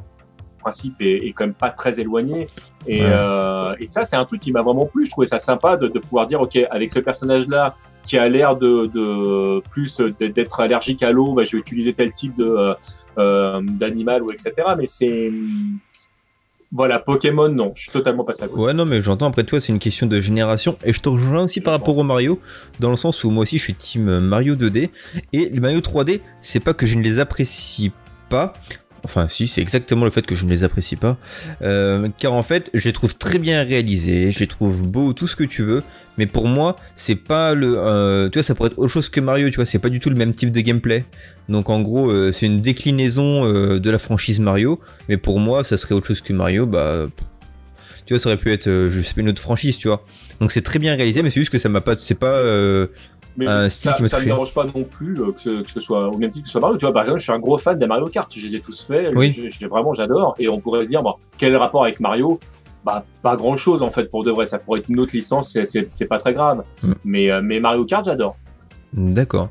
principe 0.59 1.01
est, 1.01 1.27
est 1.27 1.33
quand 1.33 1.45
même 1.45 1.53
pas 1.53 1.71
très 1.71 1.99
éloigné 1.99 2.45
et, 2.87 3.01
Ouais. 3.01 3.07
euh, 3.09 3.71
et 3.81 3.87
ça 3.87 4.05
c'est 4.05 4.15
un 4.15 4.23
truc 4.23 4.39
qui 4.41 4.51
m'a 4.53 4.61
vraiment 4.61 4.85
plu. 4.85 5.05
Je 5.05 5.11
trouvais 5.11 5.27
ça 5.27 5.37
sympa 5.37 5.75
de, 5.75 5.87
de 5.89 5.99
pouvoir 5.99 6.25
dire 6.25 6.39
ok 6.39 6.57
avec 6.71 6.91
ce 6.91 6.99
personnage 6.99 7.47
là 7.49 7.75
qui 8.05 8.17
a 8.17 8.29
l'air 8.29 8.55
de, 8.55 8.85
de 8.93 9.59
plus 9.71 9.99
d'être 10.19 10.59
allergique 10.61 11.03
à 11.03 11.11
l'eau 11.11 11.33
bah, 11.33 11.43
je 11.43 11.51
vais 11.53 11.59
utiliser 11.59 11.93
tel 11.93 12.13
type 12.13 12.35
de 12.37 12.45
euh, 12.47 12.73
euh, 13.17 13.61
d'animal 13.61 14.23
ou 14.23 14.31
etc 14.31 14.53
mais 14.77 14.85
c'est 14.85 15.31
voilà 16.73 16.99
Pokémon 16.99 17.49
non 17.49 17.71
je 17.75 17.83
suis 17.83 17.91
totalement 17.91 18.23
passé 18.23 18.43
à 18.43 18.47
côté 18.47 18.61
Ouais, 18.63 18.73
non, 18.73 18.85
mais 18.85 19.01
j'entends. 19.01 19.27
Après, 19.27 19.43
toi, 19.43 19.59
c'est 19.59 19.73
une 19.73 19.79
question 19.79 20.07
de 20.07 20.21
génération. 20.21 20.77
Et 20.83 20.93
je 20.93 20.99
te 21.01 21.09
rejoins 21.09 21.43
aussi 21.43 21.61
par 21.61 21.73
rapport 21.73 21.97
au 21.97 22.03
Mario, 22.03 22.39
dans 22.79 22.89
le 22.89 22.95
sens 22.95 23.23
où 23.23 23.31
moi 23.31 23.43
aussi, 23.43 23.57
je 23.57 23.63
suis 23.63 23.73
team 23.73 24.19
Mario 24.19 24.55
2D. 24.55 24.89
Et 25.33 25.49
les 25.49 25.59
Mario 25.59 25.79
3D, 25.79 26.21
c'est 26.41 26.59
pas 26.59 26.73
que 26.73 26.85
je 26.85 26.97
ne 26.97 27.03
les 27.03 27.19
apprécie 27.19 27.91
pas. 28.29 28.53
Enfin, 29.05 29.27
si, 29.27 29.49
c'est 29.49 29.61
exactement 29.61 30.05
le 30.05 30.11
fait 30.11 30.25
que 30.25 30.33
je 30.33 30.45
ne 30.45 30.49
les 30.49 30.63
apprécie 30.63 30.95
pas. 30.95 31.17
Euh, 31.61 32.07
car 32.17 32.33
en 32.33 32.43
fait, 32.43 32.69
je 32.73 32.87
les 32.87 32.93
trouve 32.93 33.17
très 33.17 33.37
bien 33.37 33.61
réalisés, 33.63 34.31
je 34.31 34.39
les 34.39 34.47
trouve 34.47 34.87
beaux, 34.87 35.11
tout 35.11 35.27
ce 35.27 35.35
que 35.35 35.43
tu 35.43 35.61
veux. 35.61 35.83
Mais 36.17 36.25
pour 36.25 36.47
moi, 36.47 36.77
c'est 36.95 37.15
pas 37.15 37.53
le. 37.53 37.75
euh, 37.77 38.29
tu 38.29 38.39
vois, 38.39 38.43
ça 38.43 38.55
pourrait 38.55 38.69
être 38.69 38.79
autre 38.79 38.91
chose 38.91 39.09
que 39.09 39.19
Mario, 39.19 39.49
tu 39.49 39.57
vois, 39.57 39.65
c'est 39.65 39.79
pas 39.79 39.89
du 39.89 39.99
tout 39.99 40.09
le 40.09 40.15
même 40.15 40.33
type 40.33 40.51
de 40.51 40.61
gameplay. 40.61 41.03
Donc 41.49 41.69
en 41.69 41.81
gros, 41.81 42.09
euh, 42.09 42.31
c'est 42.31 42.45
une 42.45 42.61
déclinaison 42.61 43.43
de 43.43 43.89
la 43.89 43.97
franchise 43.97 44.39
Mario. 44.39 44.79
Mais 45.09 45.17
pour 45.17 45.39
moi, 45.39 45.65
ça 45.65 45.77
serait 45.77 45.95
autre 45.95 46.07
chose 46.07 46.21
que 46.21 46.33
Mario, 46.33 46.65
bah. 46.65 47.07
Tu 48.05 48.13
vois, 48.13 48.19
ça 48.19 48.29
aurait 48.29 48.37
pu 48.37 48.51
être, 48.51 48.69
je 48.89 49.01
sais 49.01 49.13
pas, 49.13 49.21
une 49.21 49.29
autre 49.29 49.41
franchise, 49.41 49.77
tu 49.77 49.87
vois. 49.87 50.05
Donc 50.41 50.51
c'est 50.51 50.61
très 50.61 50.77
bien 50.77 50.93
réalisé, 50.93 51.23
mais 51.23 51.29
c'est 51.29 51.39
juste 51.39 51.51
que 51.51 51.57
ça 51.57 51.69
m'a 51.69 51.81
pas. 51.81 51.95
C'est 51.97 52.19
pas. 52.19 52.41
Euh, 53.39 53.63
mais 53.63 53.69
style 53.69 53.91
ça, 53.97 54.05
ça 54.05 54.19
me 54.19 54.25
dérange 54.25 54.53
pas 54.53 54.65
non 54.65 54.83
plus 54.83 55.19
euh, 55.19 55.31
que, 55.31 55.41
ce, 55.41 55.61
que 55.63 55.69
ce 55.69 55.79
soit 55.79 56.07
au 56.09 56.17
même 56.17 56.29
titre 56.31 56.43
que 56.43 56.47
ce 56.49 56.51
soit 56.53 56.61
Mario. 56.61 56.77
Tu 56.77 56.85
vois 56.85 56.93
par 56.93 57.03
exemple 57.03 57.19
je 57.19 57.23
suis 57.23 57.33
un 57.33 57.39
gros 57.39 57.57
fan 57.57 57.77
des 57.79 57.87
Mario 57.87 58.05
Kart. 58.07 58.31
Je 58.35 58.45
les 58.45 58.55
ai 58.55 58.59
tous 58.59 58.85
faits. 58.85 59.11
Oui. 59.15 59.33
je, 59.35 59.49
je- 59.49 59.67
vraiment 59.67 59.93
j'adore. 59.93 60.35
Et 60.39 60.49
on 60.49 60.59
pourrait 60.59 60.83
se 60.83 60.89
dire 60.89 61.01
bon, 61.03 61.15
quel 61.37 61.55
rapport 61.55 61.83
avec 61.83 61.99
Mario? 61.99 62.39
Bah 62.85 63.05
pas 63.21 63.35
grand 63.35 63.55
chose 63.57 63.81
en 63.81 63.89
fait 63.91 64.05
pour 64.11 64.23
de 64.23 64.31
vrai. 64.31 64.45
Ça 64.45 64.59
pourrait 64.59 64.79
être 64.81 64.89
une 64.89 64.99
autre 64.99 65.13
licence 65.13 65.57
c'est- 65.63 66.05
pas 66.05 66.19
très 66.19 66.33
grave. 66.33 66.63
Mm. 66.83 66.91
mais 67.05 67.31
euh, 67.31 67.41
mais 67.43 67.59
Mario 67.59 67.85
Kart 67.85 68.05
j'adore. 68.05 68.35
D'accord. 68.93 69.49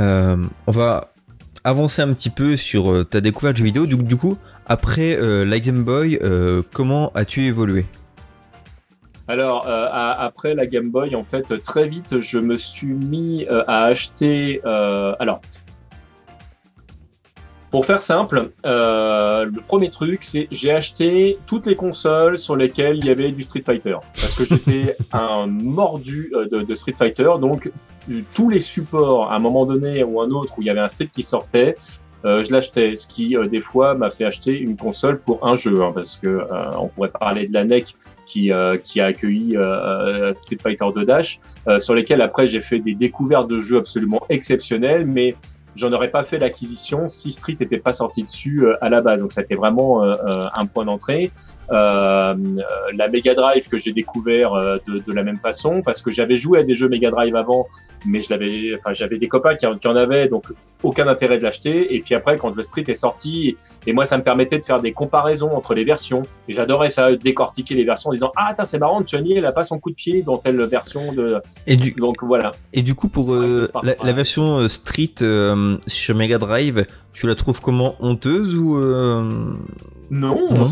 Euh, 0.00 0.36
on 0.66 0.70
va 0.72 1.12
avancer 1.64 2.00
un 2.02 2.12
petit 2.14 2.30
peu 2.30 2.56
sur 2.56 2.90
euh, 2.90 3.04
ta 3.04 3.20
découverte 3.20 3.54
de 3.54 3.58
jeux 3.58 3.64
vidéo. 3.66 3.86
Du, 3.86 3.96
du 3.96 4.16
coup, 4.16 4.36
après 4.66 5.16
euh, 5.20 5.44
la 5.44 5.60
Game 5.60 5.84
Boy, 5.84 6.18
euh, 6.22 6.62
comment 6.72 7.12
as-tu 7.14 7.42
évolué? 7.42 7.84
Alors, 9.32 9.66
euh, 9.66 9.86
à- 9.90 10.22
après 10.24 10.52
la 10.54 10.66
Game 10.66 10.90
Boy, 10.90 11.14
en 11.16 11.24
fait, 11.24 11.46
très 11.64 11.88
vite, 11.88 12.20
je 12.20 12.38
me 12.38 12.58
suis 12.58 12.92
mis 12.92 13.46
euh, 13.50 13.64
à 13.66 13.84
acheter. 13.84 14.60
euh, 14.66 15.14
alors, 15.20 15.40
pour 17.70 17.86
faire 17.86 18.02
simple, 18.02 18.50
le 18.62 19.60
premier 19.66 19.88
truc, 19.90 20.22
c'est 20.22 20.48
j'ai 20.50 20.70
acheté 20.70 21.38
toutes 21.46 21.64
les 21.66 21.76
consoles 21.76 22.38
sur 22.38 22.56
lesquelles 22.56 22.98
il 22.98 23.06
y 23.06 23.08
avait 23.10 23.32
du 23.32 23.42
Street 23.42 23.62
Fighter, 23.64 23.96
parce 24.14 24.36
que 24.36 24.44
j'étais 24.44 24.96
un 25.14 25.46
mordu 25.46 26.30
de, 26.50 26.60
de 26.60 26.74
Street 26.74 26.92
Fighter, 26.94 27.30
donc 27.40 27.72
tous 28.34 28.50
les 28.50 28.60
supports, 28.60 29.32
à 29.32 29.36
un 29.36 29.38
moment 29.38 29.64
donné 29.64 30.04
ou 30.04 30.20
un 30.20 30.28
autre, 30.30 30.52
où 30.58 30.60
il 30.60 30.66
y 30.66 30.70
avait 30.70 30.80
un 30.80 30.90
Street 30.90 31.08
qui 31.10 31.22
sortait. 31.22 31.76
je 32.22 32.52
l'achetais, 32.52 32.96
ce 32.96 33.06
qui 33.06 33.34
des 33.50 33.62
fois 33.62 33.94
m'a 33.94 34.10
fait 34.10 34.26
acheter 34.26 34.58
une 34.58 34.76
console 34.76 35.18
pour 35.20 35.46
un 35.46 35.56
jeu, 35.56 35.82
hein, 35.82 35.92
parce 35.94 36.18
que 36.18 36.46
on 36.78 36.88
pourrait 36.88 37.08
parler 37.18 37.46
de 37.48 37.54
la 37.54 37.64
NEC 37.64 37.96
qui, 38.26 38.52
euh, 38.52 38.76
qui 38.76 39.00
a 39.00 39.06
accueilli 39.06 39.56
euh, 39.56 40.34
Street 40.34 40.58
Fighter 40.60 40.86
2 40.94 41.04
Dash, 41.04 41.40
euh, 41.68 41.78
sur 41.78 41.94
lesquels 41.94 42.22
après 42.22 42.46
j'ai 42.46 42.60
fait 42.60 42.78
des 42.78 42.94
découvertes 42.94 43.48
de 43.48 43.60
jeux 43.60 43.78
absolument 43.78 44.22
exceptionnelles, 44.28 45.06
mais 45.06 45.36
j'en 45.74 45.92
aurais 45.92 46.10
pas 46.10 46.22
fait 46.22 46.38
l'acquisition 46.38 47.08
si 47.08 47.32
Street 47.32 47.56
n'était 47.58 47.78
pas 47.78 47.92
sorti 47.92 48.22
dessus 48.22 48.64
euh, 48.64 48.76
à 48.80 48.88
la 48.88 49.00
base. 49.00 49.20
Donc 49.20 49.32
c'était 49.32 49.54
vraiment 49.54 50.04
euh, 50.04 50.12
euh, 50.12 50.44
un 50.54 50.66
point 50.66 50.84
d'entrée. 50.84 51.30
Euh, 51.72 52.34
la 52.94 53.08
Mega 53.08 53.34
Drive 53.34 53.68
que 53.68 53.78
j'ai 53.78 53.92
découvert 53.92 54.52
euh, 54.54 54.76
de, 54.86 54.98
de 54.98 55.12
la 55.12 55.22
même 55.22 55.38
façon 55.38 55.80
parce 55.82 56.02
que 56.02 56.10
j'avais 56.10 56.36
joué 56.36 56.58
à 56.58 56.62
des 56.64 56.74
jeux 56.74 56.88
Mega 56.88 57.10
Drive 57.10 57.34
avant, 57.34 57.66
mais 58.06 58.20
je 58.22 58.28
l'avais, 58.30 58.72
enfin 58.78 58.92
j'avais 58.92 59.18
des 59.18 59.28
copains 59.28 59.54
qui, 59.56 59.66
en- 59.66 59.78
qui 59.78 59.88
en 59.88 59.96
avaient, 59.96 60.28
donc 60.28 60.44
aucun 60.82 61.06
intérêt 61.08 61.38
de 61.38 61.42
l'acheter. 61.44 61.94
Et 61.94 62.00
puis 62.00 62.14
après 62.14 62.36
quand 62.36 62.54
le 62.54 62.62
Street 62.62 62.84
est 62.88 62.94
sorti, 62.94 63.56
et 63.86 63.92
moi 63.92 64.04
ça 64.04 64.18
me 64.18 64.22
permettait 64.22 64.58
de 64.58 64.64
faire 64.64 64.80
des 64.80 64.92
comparaisons 64.92 65.50
entre 65.56 65.72
les 65.74 65.84
versions. 65.84 66.22
Et 66.48 66.52
j'adorais 66.54 66.90
ça, 66.90 67.14
décortiquer 67.16 67.74
les 67.74 67.84
versions 67.84 68.10
en 68.10 68.12
disant 68.12 68.32
ah 68.36 68.52
tiens 68.54 68.64
c'est 68.66 68.78
marrant, 68.78 69.02
Johnny 69.06 69.38
elle 69.38 69.46
a 69.46 69.52
pas 69.52 69.64
son 69.64 69.78
coup 69.78 69.90
de 69.90 69.94
pied 69.96 70.22
dans 70.22 70.36
telle 70.38 70.60
version 70.64 71.12
de. 71.12 71.40
et 71.66 71.76
du, 71.76 71.92
Donc 71.92 72.22
voilà. 72.22 72.52
et 72.74 72.82
du 72.82 72.94
coup, 72.94 73.08
pour 73.08 73.32
euh, 73.32 73.68
la, 73.82 73.94
la 74.04 74.12
version 74.12 74.68
Street 74.68 75.14
euh, 75.22 75.76
sur 75.86 76.14
Mega 76.14 76.36
Drive, 76.38 76.84
tu 77.14 77.26
la 77.26 77.34
trouves 77.34 77.60
comment 77.62 77.94
honteuse 78.00 78.56
ou 78.56 78.76
Non, 78.78 79.58
Non? 80.50 80.66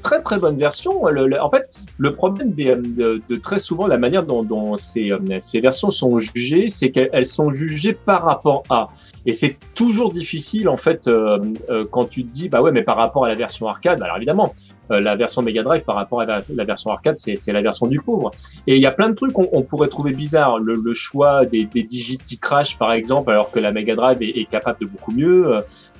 Très 0.00 0.22
très 0.22 0.38
bonne 0.38 0.58
version. 0.58 1.06
Le- 1.06 1.26
le- 1.26 1.40
en 1.42 1.50
fait, 1.50 1.68
le 1.98 2.14
problème 2.14 2.54
euh, 2.58 3.18
de, 3.28 3.36
très 3.36 3.58
souvent 3.58 3.86
la 3.86 3.98
manière 3.98 4.24
dont, 4.24 4.74
euh, 4.74 5.38
ces 5.40 5.60
versions 5.60 5.90
sont 5.90 6.18
jugées, 6.18 6.68
c'est 6.68 6.90
qu'elles 6.90 7.26
sont 7.26 7.50
jugées 7.50 7.92
par 7.92 8.24
rapport 8.24 8.62
à. 8.70 8.88
Et 9.24 9.32
c'est 9.32 9.56
toujours 9.74 10.12
difficile 10.12 10.68
en 10.68 10.76
fait 10.76 11.06
euh, 11.06 11.38
quand 11.92 12.06
tu 12.06 12.24
te 12.24 12.32
dis 12.32 12.48
bah 12.48 12.60
ouais 12.60 12.72
mais 12.72 12.82
par 12.82 12.96
rapport 12.96 13.24
à 13.24 13.28
la 13.28 13.36
version 13.36 13.68
arcade. 13.68 14.02
Alors 14.02 14.16
évidemment, 14.16 14.52
la 14.90 15.16
version 15.16 15.40
Mega 15.42 15.62
Drive 15.62 15.84
par 15.84 15.94
rapport 15.94 16.20
à 16.20 16.26
la, 16.26 16.64
version 16.64 16.90
arcade, 16.90 17.16
c'est 17.16 17.52
la 17.52 17.62
version 17.62 17.86
du 17.86 18.00
pauvre. 18.00 18.32
Et 18.66 18.76
il 18.76 18.82
y 18.82 18.86
a 18.86 18.90
plein 18.90 19.08
de 19.08 19.14
trucs 19.14 19.32
qu'on 19.32 19.48
on 19.52 19.62
pourrait 19.62 19.88
trouver 19.88 20.12
bizarres. 20.12 20.58
Le, 20.58 20.92
choix 20.92 21.46
des, 21.46 21.64
digits 21.64 22.18
qui 22.18 22.36
crachent 22.36 22.76
par 22.76 22.92
exemple, 22.92 23.30
alors 23.30 23.50
que 23.50 23.60
la 23.60 23.72
Mega 23.72 23.94
Drive 23.94 24.18
est 24.20 24.44
capable 24.50 24.80
de 24.80 24.86
beaucoup 24.86 25.12
mieux. 25.12 25.56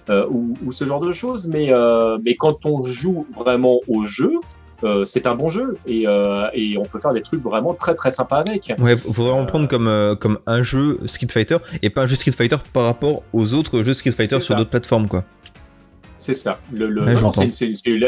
Euh, 0.09 0.23
euh, 0.23 0.27
ou, 0.31 0.55
ou 0.67 0.73
ce 0.73 0.85
genre 0.85 1.01
de 1.01 1.13
choses. 1.13 1.47
Mais, 1.47 1.73
euh, 1.73 2.19
mais 2.25 2.35
quand 2.37 2.65
on 2.67 2.83
joue 2.83 3.27
vraiment 3.35 3.81
au 3.89 4.05
jeu, 4.05 4.33
euh, 4.85 5.05
c'est 5.05 5.27
un 5.27 5.37
bon 5.37 5.49
jeu 5.49 5.77
et, 5.87 6.09
euh, 6.09 6.49
et 6.55 6.77
on 6.77 6.83
peut 6.83 6.99
faire 6.99 7.13
des 7.13 7.23
trucs 7.23 7.43
vraiment 7.43 7.73
très 7.73 7.95
très 7.95 8.11
sympas 8.11 8.39
avec. 8.39 8.73
Ouais, 8.81 8.97
faut 8.97 9.23
vraiment 9.23 9.47
prendre 9.47 9.69
comme, 9.69 9.87
euh, 9.87 10.17
comme 10.17 10.39
un 10.47 10.63
jeu 10.63 10.99
Street 11.07 11.29
Fighter 11.31 11.59
et 11.83 11.91
pas 11.91 12.03
un 12.03 12.07
jeu 12.07 12.17
Street 12.17 12.33
Fighter 12.33 12.57
par 12.73 12.85
rapport 12.85 13.23
aux 13.33 13.55
autres 13.55 13.83
jeux 13.83 13.95
Street 13.95 14.11
Fighter 14.11 14.41
sur 14.41 14.57
d'autres 14.57 14.71
plateformes, 14.71 15.07
quoi. 15.07 15.25
C'est 16.23 16.35
ça. 16.35 16.61
Le, 16.73 16.87
le 16.87 17.01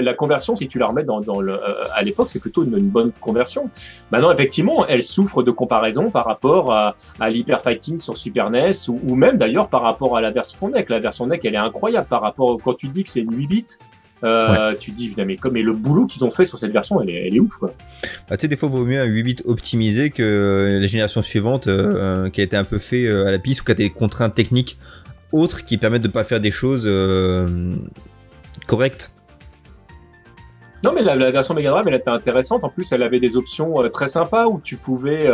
la, 0.01 0.15
conversion, 0.15 0.55
si 0.55 0.69
tu 0.69 0.79
la 0.79 0.87
remets 0.87 1.03
dans, 1.03 1.21
dans 1.21 1.41
le, 1.41 1.55
euh, 1.55 1.85
à 1.97 2.03
l'époque, 2.05 2.31
c'est 2.31 2.39
plutôt 2.39 2.63
une, 2.63 2.89
bonne 2.89 3.11
conversion. 3.21 3.69
Maintenant, 4.13 4.31
effectivement, 4.31 4.87
elle 4.87 5.03
souffre 5.03 5.43
de 5.43 5.51
comparaison 5.51 6.13
par 6.13 6.25
rapport 6.25 6.73
à, 6.73 6.95
à 7.19 7.29
l'Hyper 7.29 7.61
Fighting 7.61 7.99
sur 7.99 8.17
Super 8.17 8.51
NES 8.51 8.71
ou, 8.89 9.17
même 9.17 9.37
d'ailleurs 9.37 9.69
par 9.69 9.83
rapport 9.83 10.17
à 10.17 10.21
la 10.21 10.31
version 10.31 10.69
NEC. 10.69 10.91
La 10.91 11.01
version 11.01 11.27
NEC, 11.27 11.45
elle 11.45 11.57
est 11.57 11.59
incroyable 11.59 12.07
par 12.07 12.23
rapport 12.23 12.57
quand 12.63 12.75
tu 12.75 12.87
dis 12.87 13.03
que 13.03 13.11
c'est 13.11 13.23
une 13.23 13.35
8 13.35 13.47
bits. 13.49 13.65
Euh, 14.23 14.75
Tu 14.79 14.93
dis, 14.93 15.13
mais 15.17 15.37
comme 15.37 15.57
et 15.57 15.63
le 15.63 15.73
boulot 15.73 16.07
qu'ils 16.07 16.25
ont 16.25 16.31
fait 16.31 16.45
sur 16.45 16.57
cette 16.57 16.71
version, 16.71 17.03
elle 17.03 17.11
est, 17.11 17.27
elle 17.27 17.35
est 17.35 17.41
ouf. 17.41 17.57
Quoi. 17.57 17.75
Bah, 18.31 18.37
tu 18.37 18.43
sais, 18.43 18.49
des 18.49 18.57
fois, 18.57 18.69
il 18.73 18.79
vaut 18.79 18.85
mieux 18.85 19.01
un 19.01 19.05
8 19.05 19.23
bits 19.25 19.37
optimisé 19.45 20.11
que 20.11 20.79
la 20.81 20.87
génération 20.87 21.21
suivante 21.21 21.67
euh, 21.67 22.31
qui 22.31 22.41
a 22.41 22.45
été 22.45 22.57
un 22.57 22.65
peu 22.65 22.79
fait 22.79 23.09
à 23.09 23.33
la 23.33 23.41
piste 23.41 23.63
ou 23.63 23.65
qui 23.65 23.73
a 23.73 23.75
des 23.75 23.91
contraintes 23.91 24.35
techniques 24.35 24.79
autres 25.35 25.65
qui 25.65 25.77
permettent 25.77 26.03
de 26.03 26.09
pas 26.09 26.25
faire 26.25 26.41
des 26.41 26.51
choses 26.51 26.85
euh, 26.87 27.75
correctes. 28.67 29.13
Non, 30.83 30.93
mais 30.93 31.03
la, 31.03 31.31
version 31.31 31.55
Mega 31.55 31.71
Drive, 31.71 31.89
elle 31.89 31.95
était 31.95 32.11
intéressante. 32.11 32.63
En 32.63 32.69
plus, 32.69 32.93
elle 32.93 33.03
avait 33.03 33.19
des 33.19 33.39
options 33.39 33.83
euh, 33.83 33.89
très 33.89 34.07
sympas 34.07 34.47
où 34.47 34.61
tu 34.63 34.77
pouvais 34.77 35.27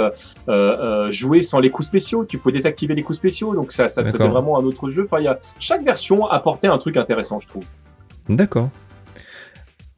euh, 0.48 1.10
jouer 1.10 1.42
sans 1.42 1.58
les 1.58 1.70
coups 1.70 1.88
spéciaux. 1.88 2.24
Tu 2.24 2.38
pouvais 2.38 2.52
désactiver 2.52 2.94
les 2.94 3.02
coups 3.02 3.18
spéciaux. 3.18 3.54
Donc, 3.54 3.72
ça, 3.72 3.88
ça 3.88 4.04
faisait 4.04 4.28
vraiment 4.28 4.58
un 4.58 4.62
autre 4.62 4.90
jeu. 4.90 5.04
Enfin, 5.04 5.20
y 5.20 5.26
a... 5.26 5.40
chaque 5.58 5.84
version 5.84 6.26
apportait 6.26 6.68
un 6.68 6.78
truc 6.78 6.96
intéressant, 6.96 7.40
je 7.40 7.48
trouve. 7.48 7.64
D'accord. 8.28 8.70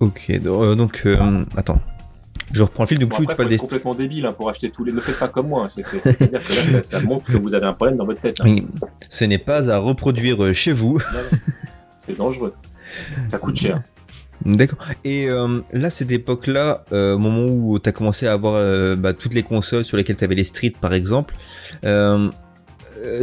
Ok, 0.01 0.33
donc, 0.41 1.07
attends. 1.55 1.81
Je 2.53 2.63
reprends 2.63 2.83
le 2.85 2.89
fil, 2.89 2.99
du 2.99 3.07
coup, 3.07 3.25
tu 3.25 3.35
pas 3.35 3.45
le 3.45 3.57
complètement 3.57 3.95
débile 3.95 4.27
hein, 4.27 4.33
pour 4.33 4.51
acheter 4.51 4.71
tous 4.71 4.85
les. 4.85 4.93
Ne 4.93 5.01
faites 5.01 5.19
pas 5.19 5.29
comme 5.29 5.49
moi. 5.49 5.65
Hein. 5.65 5.69
C'est-à-dire 5.69 6.41
que 6.41 6.73
là, 6.73 6.83
ça, 6.83 7.01
montre 7.01 7.25
que 7.25 7.37
vous 7.37 7.55
avez 7.55 7.67
un 7.67 7.73
problème 7.73 7.97
dans 7.97 8.05
votre 8.05 8.21
tête. 8.21 8.41
Hein. 8.41 8.57
Ce 9.09 9.25
n'est 9.25 9.39
pas 9.39 9.71
à 9.71 9.79
reproduire 9.79 10.43
euh, 10.43 10.53
chez 10.53 10.73
vous. 10.73 11.01
C'est 11.99 12.17
dangereux. 12.17 12.55
Ça 13.29 13.39
coûte 13.39 13.57
cher. 13.57 13.83
D'accord. 14.45 14.79
Et 15.05 15.29
euh, 15.29 15.61
là, 15.73 15.89
cette 15.89 16.11
époque-là, 16.11 16.85
euh, 16.93 17.15
au 17.15 17.19
moment 17.19 17.47
où 17.47 17.79
tu 17.79 17.89
as 17.89 17.93
commencé 17.93 18.27
à 18.27 18.33
avoir 18.33 18.97
bah, 18.97 19.15
toutes 19.15 19.35
les 19.35 19.45
consoles 19.45 19.85
sur 19.85 19.97
lesquelles 19.97 20.17
tu 20.17 20.25
avais 20.25 20.35
les 20.35 20.45
Street, 20.45 20.75
par 20.79 20.93
exemple, 20.93 21.35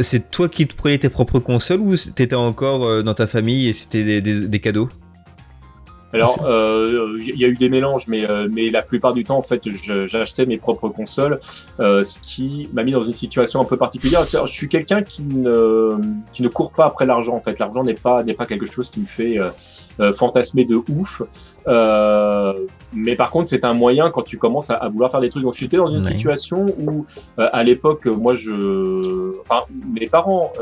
c'est 0.00 0.30
toi 0.30 0.48
qui 0.48 0.66
te 0.66 0.74
prenais 0.74 0.98
tes 0.98 1.08
propres 1.08 1.38
consoles 1.38 1.80
ou 1.80 1.94
t'étais 1.96 2.34
encore 2.34 3.04
dans 3.04 3.14
ta 3.14 3.26
famille 3.26 3.68
et 3.68 3.72
c'était 3.72 4.20
des 4.20 4.60
cadeaux? 4.60 4.88
Alors, 6.12 6.36
il 6.40 6.46
euh, 6.46 7.18
y 7.20 7.44
a 7.44 7.48
eu 7.48 7.54
des 7.54 7.68
mélanges, 7.68 8.08
mais, 8.08 8.28
euh, 8.28 8.48
mais 8.50 8.70
la 8.70 8.82
plupart 8.82 9.12
du 9.12 9.24
temps, 9.24 9.38
en 9.38 9.42
fait, 9.42 9.62
j'achetais 10.06 10.44
mes 10.44 10.58
propres 10.58 10.88
consoles, 10.88 11.38
euh, 11.78 12.02
ce 12.02 12.18
qui 12.18 12.68
m'a 12.72 12.82
mis 12.82 12.92
dans 12.92 13.02
une 13.02 13.14
situation 13.14 13.60
un 13.60 13.64
peu 13.64 13.76
particulière. 13.76 14.22
Je 14.24 14.52
suis 14.52 14.68
quelqu'un 14.68 15.02
qui 15.02 15.22
ne, 15.22 15.96
qui 16.32 16.42
ne 16.42 16.48
court 16.48 16.72
pas 16.72 16.86
après 16.86 17.06
l'argent, 17.06 17.36
en 17.36 17.40
fait. 17.40 17.58
L'argent 17.58 17.84
n'est 17.84 17.94
pas, 17.94 18.24
n'est 18.24 18.34
pas 18.34 18.46
quelque 18.46 18.66
chose 18.66 18.90
qui 18.90 19.00
me 19.00 19.06
fait 19.06 19.38
euh, 20.00 20.12
fantasmer 20.12 20.64
de 20.64 20.76
ouf. 20.76 21.22
Euh, 21.68 22.54
mais 22.92 23.16
par 23.16 23.30
contre, 23.30 23.48
c'est 23.48 23.64
un 23.64 23.74
moyen 23.74 24.10
quand 24.10 24.22
tu 24.22 24.38
commences 24.38 24.70
à, 24.70 24.88
vouloir 24.88 25.10
faire 25.10 25.20
des 25.20 25.30
trucs. 25.30 25.42
Donc, 25.42 25.54
j'étais 25.54 25.76
dans 25.76 25.90
une 25.90 26.00
situation 26.00 26.66
où, 26.78 27.06
à 27.36 27.62
l'époque, 27.62 28.06
moi, 28.06 28.34
je, 28.34 29.38
enfin, 29.40 29.64
mes 29.94 30.08
parents 30.08 30.52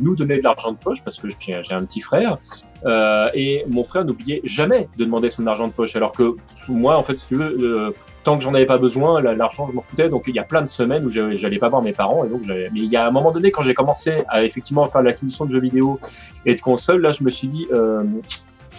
nous 0.00 0.16
donnaient 0.16 0.38
de 0.38 0.44
l'argent 0.44 0.72
de 0.72 0.76
poche 0.76 1.02
parce 1.02 1.18
que 1.18 1.28
j'ai 1.40 1.54
un 1.54 1.84
petit 1.84 2.00
frère. 2.00 2.38
Euh, 2.84 3.28
et 3.34 3.64
mon 3.68 3.84
frère 3.84 4.04
n'oubliait 4.04 4.40
jamais 4.44 4.88
de 4.98 5.04
demander 5.04 5.28
son 5.28 5.46
argent 5.46 5.68
de 5.68 5.72
poche. 5.72 5.94
Alors 5.96 6.12
que 6.12 6.36
moi, 6.68 6.96
en 6.96 7.02
fait, 7.02 7.16
si 7.16 7.26
tu 7.28 7.36
veux, 7.36 7.56
euh, 7.60 7.90
tant 8.24 8.36
que 8.36 8.44
j'en 8.44 8.54
avais 8.54 8.66
pas 8.66 8.78
besoin, 8.78 9.20
l'argent, 9.20 9.68
je 9.68 9.74
m'en 9.74 9.82
foutais. 9.82 10.08
Donc 10.08 10.24
il 10.26 10.34
y 10.34 10.38
a 10.38 10.44
plein 10.44 10.62
de 10.62 10.66
semaines 10.66 11.04
où 11.04 11.10
j'allais 11.10 11.58
pas 11.58 11.68
voir 11.68 11.82
mes 11.82 11.92
parents. 11.92 12.24
Et 12.24 12.28
donc, 12.28 12.42
mais 12.46 12.68
il 12.74 12.86
y 12.86 12.96
a 12.96 13.06
un 13.06 13.10
moment 13.10 13.30
donné, 13.30 13.50
quand 13.50 13.62
j'ai 13.62 13.74
commencé 13.74 14.24
à 14.28 14.44
effectivement 14.44 14.86
faire 14.86 15.02
l'acquisition 15.02 15.44
de 15.44 15.52
jeux 15.52 15.60
vidéo 15.60 16.00
et 16.44 16.54
de 16.54 16.60
consoles, 16.60 17.00
là, 17.00 17.12
je 17.12 17.22
me 17.22 17.30
suis 17.30 17.48
dit, 17.48 17.66
euh, 17.72 18.02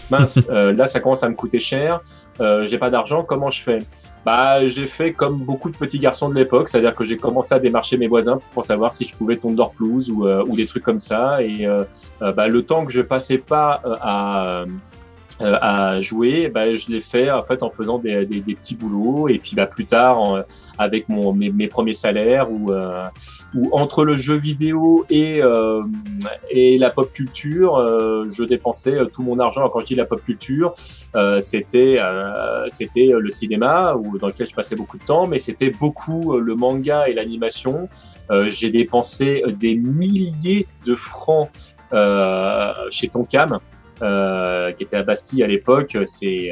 mince, 0.10 0.40
euh, 0.50 0.74
là, 0.74 0.88
ça 0.88 1.00
commence 1.00 1.24
à 1.24 1.30
me 1.30 1.36
coûter 1.36 1.60
cher. 1.60 2.02
Euh, 2.42 2.68
j'ai 2.68 2.78
pas 2.78 2.90
d'argent. 2.90 3.24
Comment 3.24 3.50
je 3.50 3.62
fais? 3.62 3.80
Bah, 4.26 4.66
j'ai 4.68 4.88
fait 4.88 5.12
comme 5.12 5.40
beaucoup 5.40 5.70
de 5.70 5.76
petits 5.76 6.00
garçons 6.00 6.30
de 6.30 6.36
l'époque, 6.36 6.70
c'est-à-dire 6.70 6.96
que 6.96 7.04
j'ai 7.04 7.18
commencé 7.18 7.54
à 7.54 7.60
démarcher 7.60 7.98
mes 7.98 8.08
voisins 8.08 8.40
pour 8.54 8.66
savoir 8.66 8.94
si 8.94 9.04
je 9.04 9.14
pouvais 9.16 9.36
tomber 9.36 9.58
leur 9.58 9.72
pelouse 9.72 10.10
ou, 10.10 10.26
euh, 10.26 10.46
ou 10.48 10.56
des 10.56 10.66
trucs 10.66 10.84
comme 10.84 11.00
ça. 11.00 11.42
Et 11.42 11.68
euh, 11.68 11.84
euh, 12.22 12.32
bah, 12.32 12.48
le 12.48 12.64
temps 12.64 12.86
que 12.86 12.92
je 12.94 13.02
passais 13.02 13.38
pas 13.38 13.82
à 14.02 14.64
à 15.40 16.00
jouer, 16.02 16.48
bah, 16.48 16.76
je 16.76 16.90
l'ai 16.90 17.02
fait 17.02 17.32
en 17.32 17.44
fait 17.44 17.64
en 17.64 17.70
faisant 17.70 17.98
des, 17.98 18.26
des, 18.26 18.40
des, 18.40 18.56
petits 18.56 18.76
boulots 18.76 19.28
et 19.28 19.40
puis 19.40 19.56
bah, 19.56 19.66
plus 19.66 19.86
tard 19.86 20.46
avec 20.78 21.10
mon, 21.10 21.34
mes, 21.34 21.68
premiers 21.68 21.94
salaires 21.94 22.52
ou 22.52 22.72
où 23.56 23.70
entre 23.72 24.04
le 24.04 24.14
jeu 24.14 24.36
vidéo 24.36 25.06
et, 25.10 25.42
euh, 25.42 25.84
et 26.50 26.78
la 26.78 26.90
pop 26.90 27.12
culture, 27.12 27.78
euh, 27.78 28.26
je 28.30 28.44
dépensais 28.44 28.98
euh, 28.98 29.06
tout 29.06 29.22
mon 29.22 29.40
argent. 29.40 29.68
Quand 29.70 29.82
je 29.82 29.88
dis 29.88 29.96
la 29.96 30.06
pop 30.06 30.24
culture, 30.24 30.74
euh, 31.16 31.40
c'était 31.42 31.98
euh, 32.00 32.68
c'était 32.72 33.12
le 33.18 33.30
cinéma 33.30 33.96
où, 33.96 34.18
dans 34.18 34.28
lequel 34.28 34.48
je 34.48 34.56
passais 34.56 34.76
beaucoup 34.76 34.98
de 34.98 35.04
temps, 35.04 35.28
mais 35.28 35.40
c'était 35.40 35.70
beaucoup 35.70 36.38
le 36.38 36.56
manga 36.56 37.08
et 37.08 37.14
l'animation. 37.14 37.90
J'ai 38.48 38.72
dépensé 38.72 39.44
des 39.60 39.76
milliers 39.76 40.66
de 40.88 40.96
francs 40.96 41.50
chez 42.90 43.08
Tonkam. 43.10 43.60
Euh, 44.02 44.72
qui 44.72 44.84
était 44.84 44.98
à 44.98 45.04
Bastille 45.04 45.44
à 45.44 45.48
l'époque, 45.48 45.98
c'est 46.04 46.50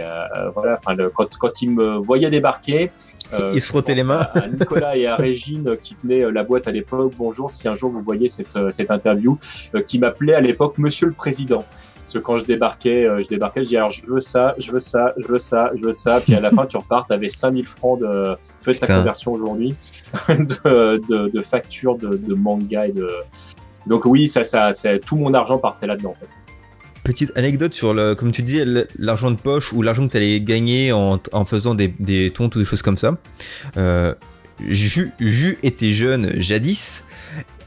voilà, 0.53 0.77
enfin 0.77 0.95
quand, 1.13 1.37
quand 1.37 1.61
il 1.61 1.71
me 1.71 1.97
voyait 1.97 2.29
débarquer, 2.29 2.91
euh, 3.33 3.51
il 3.53 3.61
se 3.61 3.67
frottait 3.67 3.95
les 3.95 4.03
mains. 4.03 4.27
À, 4.33 4.47
Nicolas 4.47 4.97
et 4.97 5.07
à 5.07 5.15
Régine 5.15 5.77
qui 5.81 5.95
tenaient 5.95 6.23
euh, 6.23 6.31
la 6.31 6.43
boîte 6.43 6.67
à 6.67 6.71
l'époque. 6.71 7.13
Bonjour, 7.17 7.51
si 7.51 7.67
un 7.67 7.75
jour 7.75 7.91
vous 7.91 8.01
voyez 8.01 8.29
cette, 8.29 8.55
euh, 8.55 8.71
cette 8.71 8.91
interview, 8.91 9.37
qui 9.87 9.99
m'appelait 9.99 10.33
à 10.33 10.41
l'époque 10.41 10.77
Monsieur 10.77 11.07
le 11.07 11.13
Président. 11.13 11.63
Parce 11.95 12.13
que 12.13 12.19
quand 12.19 12.37
je 12.39 12.45
débarquais, 12.45 13.07
je 13.21 13.27
débarquais, 13.27 13.63
je 13.63 13.69
dis 13.69 13.77
alors 13.77 13.91
je 13.91 14.03
veux 14.05 14.21
ça, 14.21 14.55
je 14.57 14.71
veux 14.71 14.79
ça, 14.79 15.13
je 15.17 15.27
veux 15.27 15.39
ça, 15.39 15.71
je 15.75 15.85
veux 15.85 15.91
ça. 15.91 16.19
Puis 16.19 16.33
à 16.33 16.39
la 16.39 16.49
fin, 16.49 16.65
tu 16.65 16.75
repars, 16.75 17.05
tu 17.05 17.13
avais 17.13 17.29
5000 17.29 17.65
francs 17.67 17.99
de 17.99 18.35
fais 18.61 18.73
ta 18.73 18.87
conversion 18.87 19.31
aujourd'hui 19.33 19.75
de, 20.29 20.99
de, 21.07 21.27
de 21.27 21.41
factures 21.41 21.97
de, 21.97 22.17
de, 22.17 22.33
manga 22.33 22.87
et 22.87 22.91
de. 22.91 23.07
Donc 23.85 24.05
oui, 24.05 24.27
ça, 24.27 24.43
ça, 24.43 24.71
tout 24.99 25.15
mon 25.15 25.33
argent 25.35 25.59
partait 25.59 25.85
là-dedans. 25.85 26.09
En 26.09 26.15
fait. 26.15 26.27
Petite 27.03 27.31
anecdote 27.35 27.73
sur, 27.73 27.93
le, 27.93 28.13
comme 28.15 28.31
tu 28.31 28.41
disais, 28.41 28.63
l'argent 28.97 29.31
de 29.31 29.35
poche 29.35 29.73
ou 29.73 29.81
l'argent 29.81 30.05
que 30.05 30.11
tu 30.11 30.17
allais 30.17 30.39
gagner 30.39 30.91
en, 30.91 31.19
en 31.31 31.45
faisant 31.45 31.73
des, 31.73 31.87
des 31.99 32.29
tontes 32.29 32.55
ou 32.55 32.59
des 32.59 32.65
choses 32.65 32.83
comme 32.83 32.97
ça. 32.97 33.17
Euh, 33.77 34.13
Jus 34.67 35.57
était 35.63 35.93
jeune 35.93 36.39
jadis, 36.39 37.05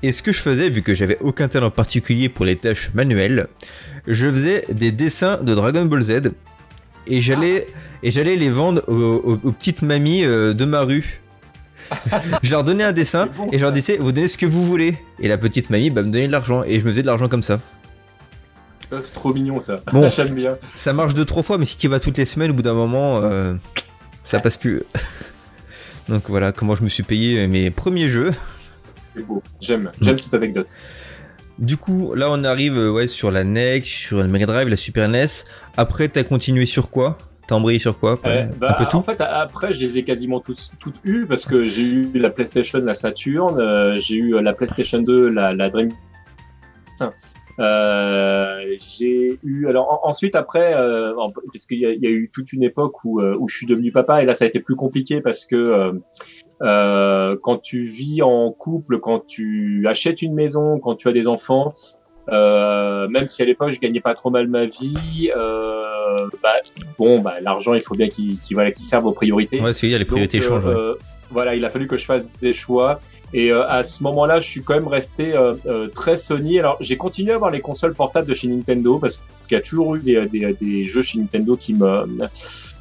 et 0.02 0.12
ce 0.12 0.22
que 0.22 0.32
je 0.32 0.40
faisais, 0.40 0.70
vu 0.70 0.82
que 0.82 0.94
j'avais 0.94 1.18
aucun 1.20 1.48
talent 1.48 1.70
particulier 1.70 2.28
pour 2.28 2.44
les 2.44 2.56
tâches 2.56 2.90
manuelles, 2.94 3.48
je 4.06 4.30
faisais 4.30 4.62
des 4.70 4.92
dessins 4.92 5.42
de 5.42 5.54
Dragon 5.54 5.84
Ball 5.86 6.02
Z, 6.02 6.20
et 7.06 7.20
j'allais 7.20 7.66
et 8.02 8.10
j'allais 8.10 8.36
les 8.36 8.50
vendre 8.50 8.82
aux, 8.88 9.52
petites 9.52 9.82
mamies 9.82 10.24
euh, 10.24 10.52
de 10.52 10.64
ma 10.64 10.82
rue. 10.82 11.20
je 12.42 12.50
leur 12.50 12.64
donnais 12.64 12.84
un 12.84 12.92
dessin 12.92 13.28
et 13.52 13.58
je 13.58 13.62
leur 13.62 13.72
disais 13.72 13.96
vous 13.98 14.12
donnez 14.12 14.28
ce 14.28 14.38
que 14.38 14.46
vous 14.46 14.64
voulez 14.64 14.96
et 15.20 15.28
la 15.28 15.36
petite 15.36 15.68
mamie 15.68 15.90
bah, 15.90 16.02
me 16.02 16.10
donnait 16.10 16.26
de 16.26 16.32
l'argent 16.32 16.64
et 16.64 16.80
je 16.80 16.84
me 16.84 16.90
faisais 16.90 17.02
de 17.02 17.06
l'argent 17.06 17.28
comme 17.28 17.42
ça. 17.42 17.60
C'est 18.90 19.14
trop 19.14 19.32
mignon 19.32 19.60
ça. 19.60 19.76
Bon, 19.92 20.08
J'aime 20.16 20.34
bien. 20.34 20.56
Ça 20.74 20.92
marche 20.92 21.14
deux 21.14 21.24
trois 21.24 21.42
fois, 21.42 21.58
mais 21.58 21.64
si 21.64 21.76
tu 21.76 21.88
vas 21.88 22.00
toutes 22.00 22.18
les 22.18 22.26
semaines, 22.26 22.50
au 22.50 22.54
bout 22.54 22.62
d'un 22.62 22.74
moment, 22.74 23.18
euh, 23.22 23.54
ça 24.22 24.40
passe 24.40 24.56
plus. 24.56 24.82
Donc 26.08 26.24
voilà 26.28 26.52
comment 26.52 26.74
je 26.74 26.84
me 26.84 26.88
suis 26.88 27.02
payé 27.02 27.46
mes 27.46 27.70
premiers 27.70 28.08
jeux. 28.08 28.32
C'est 29.14 29.22
beau. 29.22 29.42
J'aime. 29.60 29.90
J'aime 30.00 30.18
cette 30.18 30.34
anecdote. 30.34 30.68
Du 31.58 31.76
coup, 31.76 32.14
là 32.14 32.28
on 32.30 32.42
arrive 32.44 32.76
euh, 32.76 32.90
ouais, 32.90 33.06
sur 33.06 33.30
la 33.30 33.44
NEC, 33.44 33.84
sur 33.86 34.18
la 34.18 34.26
Mega 34.26 34.46
Drive, 34.46 34.68
la 34.68 34.76
Super 34.76 35.08
NES. 35.08 35.26
Après, 35.76 36.08
t'as 36.08 36.24
continué 36.24 36.66
sur 36.66 36.90
quoi? 36.90 37.16
T'as 37.46 37.54
embrayé 37.54 37.78
sur 37.78 37.98
quoi? 37.98 38.18
Euh, 38.24 38.44
Un 38.44 38.46
peu 38.48 38.54
bah, 38.58 38.88
tout? 38.90 38.96
En 38.98 39.02
fait, 39.02 39.20
après, 39.20 39.72
je 39.74 39.80
les 39.80 39.98
ai 39.98 40.04
quasiment 40.04 40.40
toutes, 40.40 40.70
toutes 40.80 40.96
eues 41.04 41.26
parce 41.26 41.44
que 41.44 41.66
j'ai 41.66 41.82
eu 41.82 42.10
la 42.14 42.30
PlayStation, 42.30 42.78
la 42.80 42.94
Saturn, 42.94 43.96
j'ai 43.98 44.16
eu 44.16 44.40
la 44.40 44.52
PlayStation 44.52 45.00
2, 45.00 45.28
la, 45.28 45.52
la 45.52 45.70
Dream. 45.70 45.90
Euh, 47.60 48.74
j'ai 48.78 49.38
eu 49.44 49.68
alors 49.68 50.00
ensuite 50.02 50.34
après 50.34 50.74
euh, 50.74 51.14
parce 51.52 51.66
qu'il 51.66 51.78
y, 51.78 51.82
y, 51.82 52.06
a 52.06 52.10
eu 52.10 52.28
toute 52.34 52.52
une 52.52 52.64
époque 52.64 53.04
où, 53.04 53.20
euh, 53.20 53.36
où 53.38 53.48
je 53.48 53.56
suis 53.56 53.66
devenu 53.66 53.92
papa 53.92 54.22
et 54.22 54.26
là 54.26 54.34
ça 54.34 54.44
a 54.44 54.48
été 54.48 54.58
plus 54.58 54.74
compliqué 54.74 55.20
parce 55.20 55.46
que 55.46 55.54
euh, 55.54 55.92
euh, 56.62 57.36
quand 57.40 57.58
tu 57.58 57.84
vis 57.84 58.22
en 58.22 58.50
couple, 58.50 58.98
quand 58.98 59.24
tu 59.26 59.86
achètes 59.88 60.22
une 60.22 60.34
maison, 60.34 60.80
quand 60.80 60.96
tu 60.96 61.08
as 61.08 61.12
des 61.12 61.28
enfants, 61.28 61.74
euh, 62.30 63.06
même 63.08 63.28
si 63.28 63.42
à 63.42 63.44
l'époque 63.44 63.70
je 63.70 63.78
gagnais 63.78 64.00
pas 64.00 64.14
trop 64.14 64.30
mal 64.30 64.48
ma 64.48 64.66
vie, 64.66 65.30
euh, 65.36 65.82
bah, 66.42 66.54
bon, 66.98 67.20
bah, 67.20 67.34
l'argent 67.40 67.74
il 67.74 67.82
faut 67.82 67.94
bien 67.94 68.08
qu'il 68.08 68.38
qu 68.40 68.54
voilà, 68.54 68.72
qu'il 68.72 68.86
serve 68.86 69.06
aux 69.06 69.12
priorités. 69.12 69.60
Ouais, 69.60 69.72
c'est 69.72 69.86
les 69.86 70.04
priorités 70.04 70.40
changent. 70.40 70.68
Voilà, 71.30 71.54
il 71.54 71.64
a 71.64 71.70
fallu 71.70 71.86
que 71.86 71.96
je 71.96 72.04
fasse 72.04 72.24
des 72.40 72.52
choix. 72.52 73.00
Et 73.36 73.52
euh, 73.52 73.66
à 73.68 73.82
ce 73.82 74.00
moment-là, 74.04 74.38
je 74.38 74.48
suis 74.48 74.62
quand 74.62 74.74
même 74.74 74.86
resté 74.86 75.34
euh, 75.34 75.54
euh, 75.66 75.88
très 75.88 76.16
Sony. 76.16 76.60
Alors, 76.60 76.76
j'ai 76.80 76.96
continué 76.96 77.32
à 77.32 77.34
avoir 77.34 77.50
les 77.50 77.60
consoles 77.60 77.92
portables 77.94 78.28
de 78.28 78.34
chez 78.34 78.46
Nintendo 78.46 78.98
parce 79.00 79.20
qu'il 79.48 79.56
y 79.56 79.60
a 79.60 79.60
toujours 79.60 79.96
eu 79.96 79.98
des, 79.98 80.24
des, 80.26 80.52
des, 80.60 80.84
jeux 80.86 81.02
chez 81.02 81.18
Nintendo 81.18 81.56
qui 81.56 81.74
me 81.74 82.04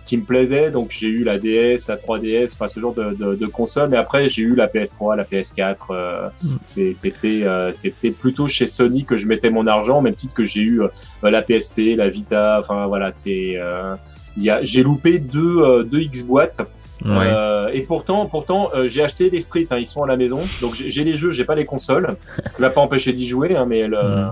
qui 0.05 0.17
me 0.17 0.23
plaisait. 0.23 0.69
Donc 0.69 0.91
j'ai 0.91 1.07
eu 1.07 1.23
la 1.23 1.39
DS, 1.39 1.87
la 1.87 1.95
3DS, 1.97 2.53
enfin 2.53 2.67
ce 2.67 2.79
genre 2.79 2.93
de, 2.93 3.13
de, 3.15 3.33
de 3.35 3.45
console. 3.47 3.89
Mais 3.89 3.97
après 3.97 4.29
j'ai 4.29 4.43
eu 4.43 4.53
la 4.53 4.67
PS3, 4.67 5.15
la 5.17 5.23
PS4. 5.23 5.75
Euh, 5.89 6.27
Mm. 6.43 6.47
c'est- 6.65 6.93
C'était 6.93 7.41
euh, 7.43 7.71
c'était 7.73 8.11
plutôt 8.11 8.47
chez 8.47 8.67
Sony 8.67 9.05
que 9.05 9.17
je 9.17 9.27
mettais 9.27 9.49
mon 9.49 9.65
argent, 9.65 10.01
même 10.01 10.13
titre 10.13 10.35
que 10.35 10.45
j'ai 10.45 10.61
eu 10.61 10.81
euh, 10.83 10.87
la 11.23 11.41
PSP, 11.41 11.95
la 11.95 12.09
Vita. 12.09 12.59
Enfin 12.59 12.85
voilà, 12.85 13.11
c'est 13.11 13.53
euh, 13.57 13.95
il 14.37 14.43
y 14.43 14.49
a 14.51 14.63
j'ai 14.63 14.83
loupé 14.83 15.17
deux 15.17 15.57
euh, 15.61 15.83
deux 15.83 16.01
X 16.01 16.21
boîtes. 16.23 16.61
Ouais. 17.03 17.27
Euh, 17.27 17.69
et 17.73 17.81
pourtant, 17.81 18.25
pourtant, 18.27 18.69
euh, 18.73 18.87
j'ai 18.87 19.03
acheté 19.03 19.29
les 19.29 19.41
streets, 19.41 19.67
hein, 19.71 19.77
ils 19.77 19.87
sont 19.87 20.03
à 20.03 20.07
la 20.07 20.15
maison. 20.15 20.39
Donc 20.61 20.73
j'ai 20.75 21.03
les 21.03 21.15
jeux, 21.15 21.31
j'ai 21.31 21.45
pas 21.45 21.55
les 21.55 21.65
consoles. 21.65 22.15
Ce 22.49 22.55
qui 22.55 22.61
m'a 22.61 22.69
pas 22.69 22.81
empêché 22.81 23.11
d'y 23.11 23.27
jouer, 23.27 23.55
hein, 23.55 23.65
mais 23.67 23.87
le... 23.87 23.97
Mhm. 23.97 24.31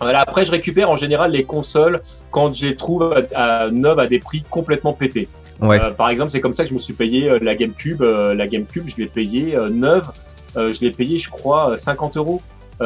voilà. 0.00 0.20
Après, 0.20 0.44
je 0.44 0.50
récupère 0.50 0.90
en 0.90 0.96
général 0.96 1.32
les 1.32 1.44
consoles 1.44 2.00
quand 2.30 2.54
je 2.54 2.66
les 2.66 2.76
trouve 2.76 3.14
à, 3.34 3.62
à 3.64 3.70
neuves 3.70 4.00
à 4.00 4.06
des 4.06 4.18
prix 4.18 4.42
complètement 4.50 4.92
pétés. 4.92 5.28
Ouais. 5.60 5.80
Euh, 5.80 5.90
par 5.90 6.10
exemple, 6.10 6.30
c'est 6.30 6.40
comme 6.40 6.54
ça 6.54 6.64
que 6.64 6.70
je 6.70 6.74
me 6.74 6.78
suis 6.78 6.92
payé 6.92 7.38
la 7.40 7.54
GameCube. 7.54 8.02
La 8.02 8.46
GameCube, 8.46 8.84
je 8.88 8.96
l'ai 8.96 9.06
payé 9.06 9.56
euh, 9.56 9.68
neuve. 9.68 10.10
Je 10.56 10.80
l'ai 10.80 10.90
payé, 10.90 11.18
je 11.18 11.30
crois, 11.30 11.72
euh, 11.72 11.76
50 11.76 12.16
euros 12.16 12.42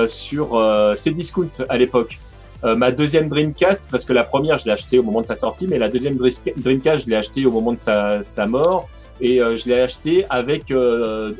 sur 0.07 0.51
Cdiscount 0.96 1.64
à 1.68 1.76
l'époque. 1.76 2.18
Euh, 2.65 2.77
ma 2.77 2.93
deuxième 2.93 3.29
Dreamcast, 3.29 3.85
parce 3.91 4.05
que 4.05 4.13
la 4.13 4.25
première, 4.25 4.59
je 4.59 4.67
l'ai 4.67 4.73
achetée 4.73 4.99
au 4.99 5.03
moment 5.03 5.23
de 5.23 5.27
sa 5.27 5.35
sortie, 5.37 5.67
mais 5.67 5.79
la 5.79 5.89
deuxième 5.89 6.17
Dreamcast, 6.57 7.05
je 7.07 7.11
l'ai 7.11 7.17
achetée 7.17 7.47
au 7.47 7.51
moment 7.51 7.73
de 7.73 7.79
sa, 7.79 8.23
sa 8.23 8.47
mort. 8.47 8.89
Et 9.23 9.41
euh, 9.43 9.57
je 9.57 9.67
l'ai 9.69 9.81
achetée 9.81 10.25
avec 10.31 10.71
euh, 10.71 11.33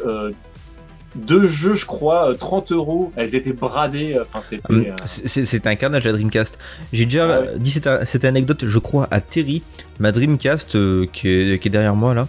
deux 1.14 1.47
jeux, 1.47 1.75
je 1.75 1.87
crois, 1.87 2.31
euh, 2.31 2.35
30 2.35 2.73
euros. 2.73 3.12
Elles 3.16 3.35
étaient 3.35 3.53
bradées. 3.53 4.16
Enfin, 4.21 4.41
c'était. 4.49 4.73
Hum, 4.73 4.85
c'est- 5.05 5.66
un 5.66 5.75
carnage 5.75 6.05
la 6.05 6.12
Dreamcast. 6.12 6.59
J'ai 6.93 7.05
déjà 7.07 7.37
Ah 7.37 7.41
ouais. 7.43 7.59
dit 7.59 7.71
cette, 7.71 7.89
cette 8.07 8.25
anecdote, 8.25 8.64
je 8.66 8.79
crois, 8.79 9.09
à 9.11 9.21
Terry, 9.21 9.62
ma 9.99 10.12
Dreamcast 10.12 10.77
qui, 11.12 11.29
est, 11.29 11.59
qui 11.59 11.68
est 11.68 11.71
derrière 11.71 11.97
moi 11.97 12.14
là. 12.14 12.29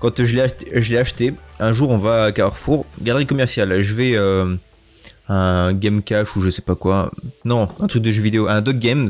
Quand 0.00 0.22
je 0.24 0.34
l'ai 0.36 0.42
acheté, 0.42 0.98
acheté, 0.98 1.34
un 1.58 1.72
jour 1.72 1.88
on 1.90 1.96
va 1.96 2.24
à 2.24 2.32
Carrefour, 2.32 2.84
galerie 3.00 3.24
commerciale, 3.26 3.80
je 3.80 3.94
vais 3.94 4.14
un 5.28 5.72
Game 5.72 6.02
Cash 6.02 6.36
ou 6.36 6.40
je 6.40 6.50
sais 6.50 6.62
pas 6.62 6.74
quoi, 6.74 7.10
non, 7.44 7.68
un 7.80 7.86
truc 7.86 8.02
de 8.02 8.10
jeu 8.10 8.22
vidéo, 8.22 8.48
un 8.48 8.60
Dog 8.60 8.78
Games, 8.78 9.08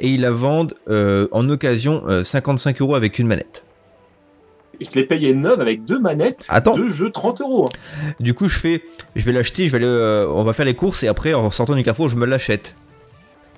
et 0.00 0.08
ils 0.10 0.20
la 0.20 0.30
vendent 0.30 0.74
euh, 0.88 1.28
en 1.32 1.48
occasion 1.48 2.02
euh, 2.08 2.22
55 2.24 2.80
euros 2.80 2.94
avec 2.94 3.18
une 3.18 3.26
manette. 3.26 3.64
Je 4.80 4.88
l'ai 4.94 5.04
payé 5.04 5.34
neuve 5.34 5.60
avec 5.60 5.84
deux 5.84 5.98
manettes, 5.98 6.46
Attends. 6.48 6.76
deux 6.76 6.88
jeux 6.88 7.10
30 7.10 7.40
euros. 7.40 7.64
Du 8.20 8.32
coup, 8.34 8.48
je 8.48 8.58
fais, 8.58 8.82
je 9.16 9.24
vais 9.24 9.32
l'acheter, 9.32 9.66
je 9.66 9.72
vais 9.72 9.78
aller, 9.78 9.86
euh, 9.86 10.28
on 10.28 10.44
va 10.44 10.52
faire 10.52 10.66
les 10.66 10.74
courses 10.74 11.02
et 11.02 11.08
après, 11.08 11.34
en 11.34 11.50
sortant 11.50 11.74
du 11.74 11.82
Carrefour, 11.82 12.08
je 12.08 12.16
me 12.16 12.26
l'achète. 12.26 12.76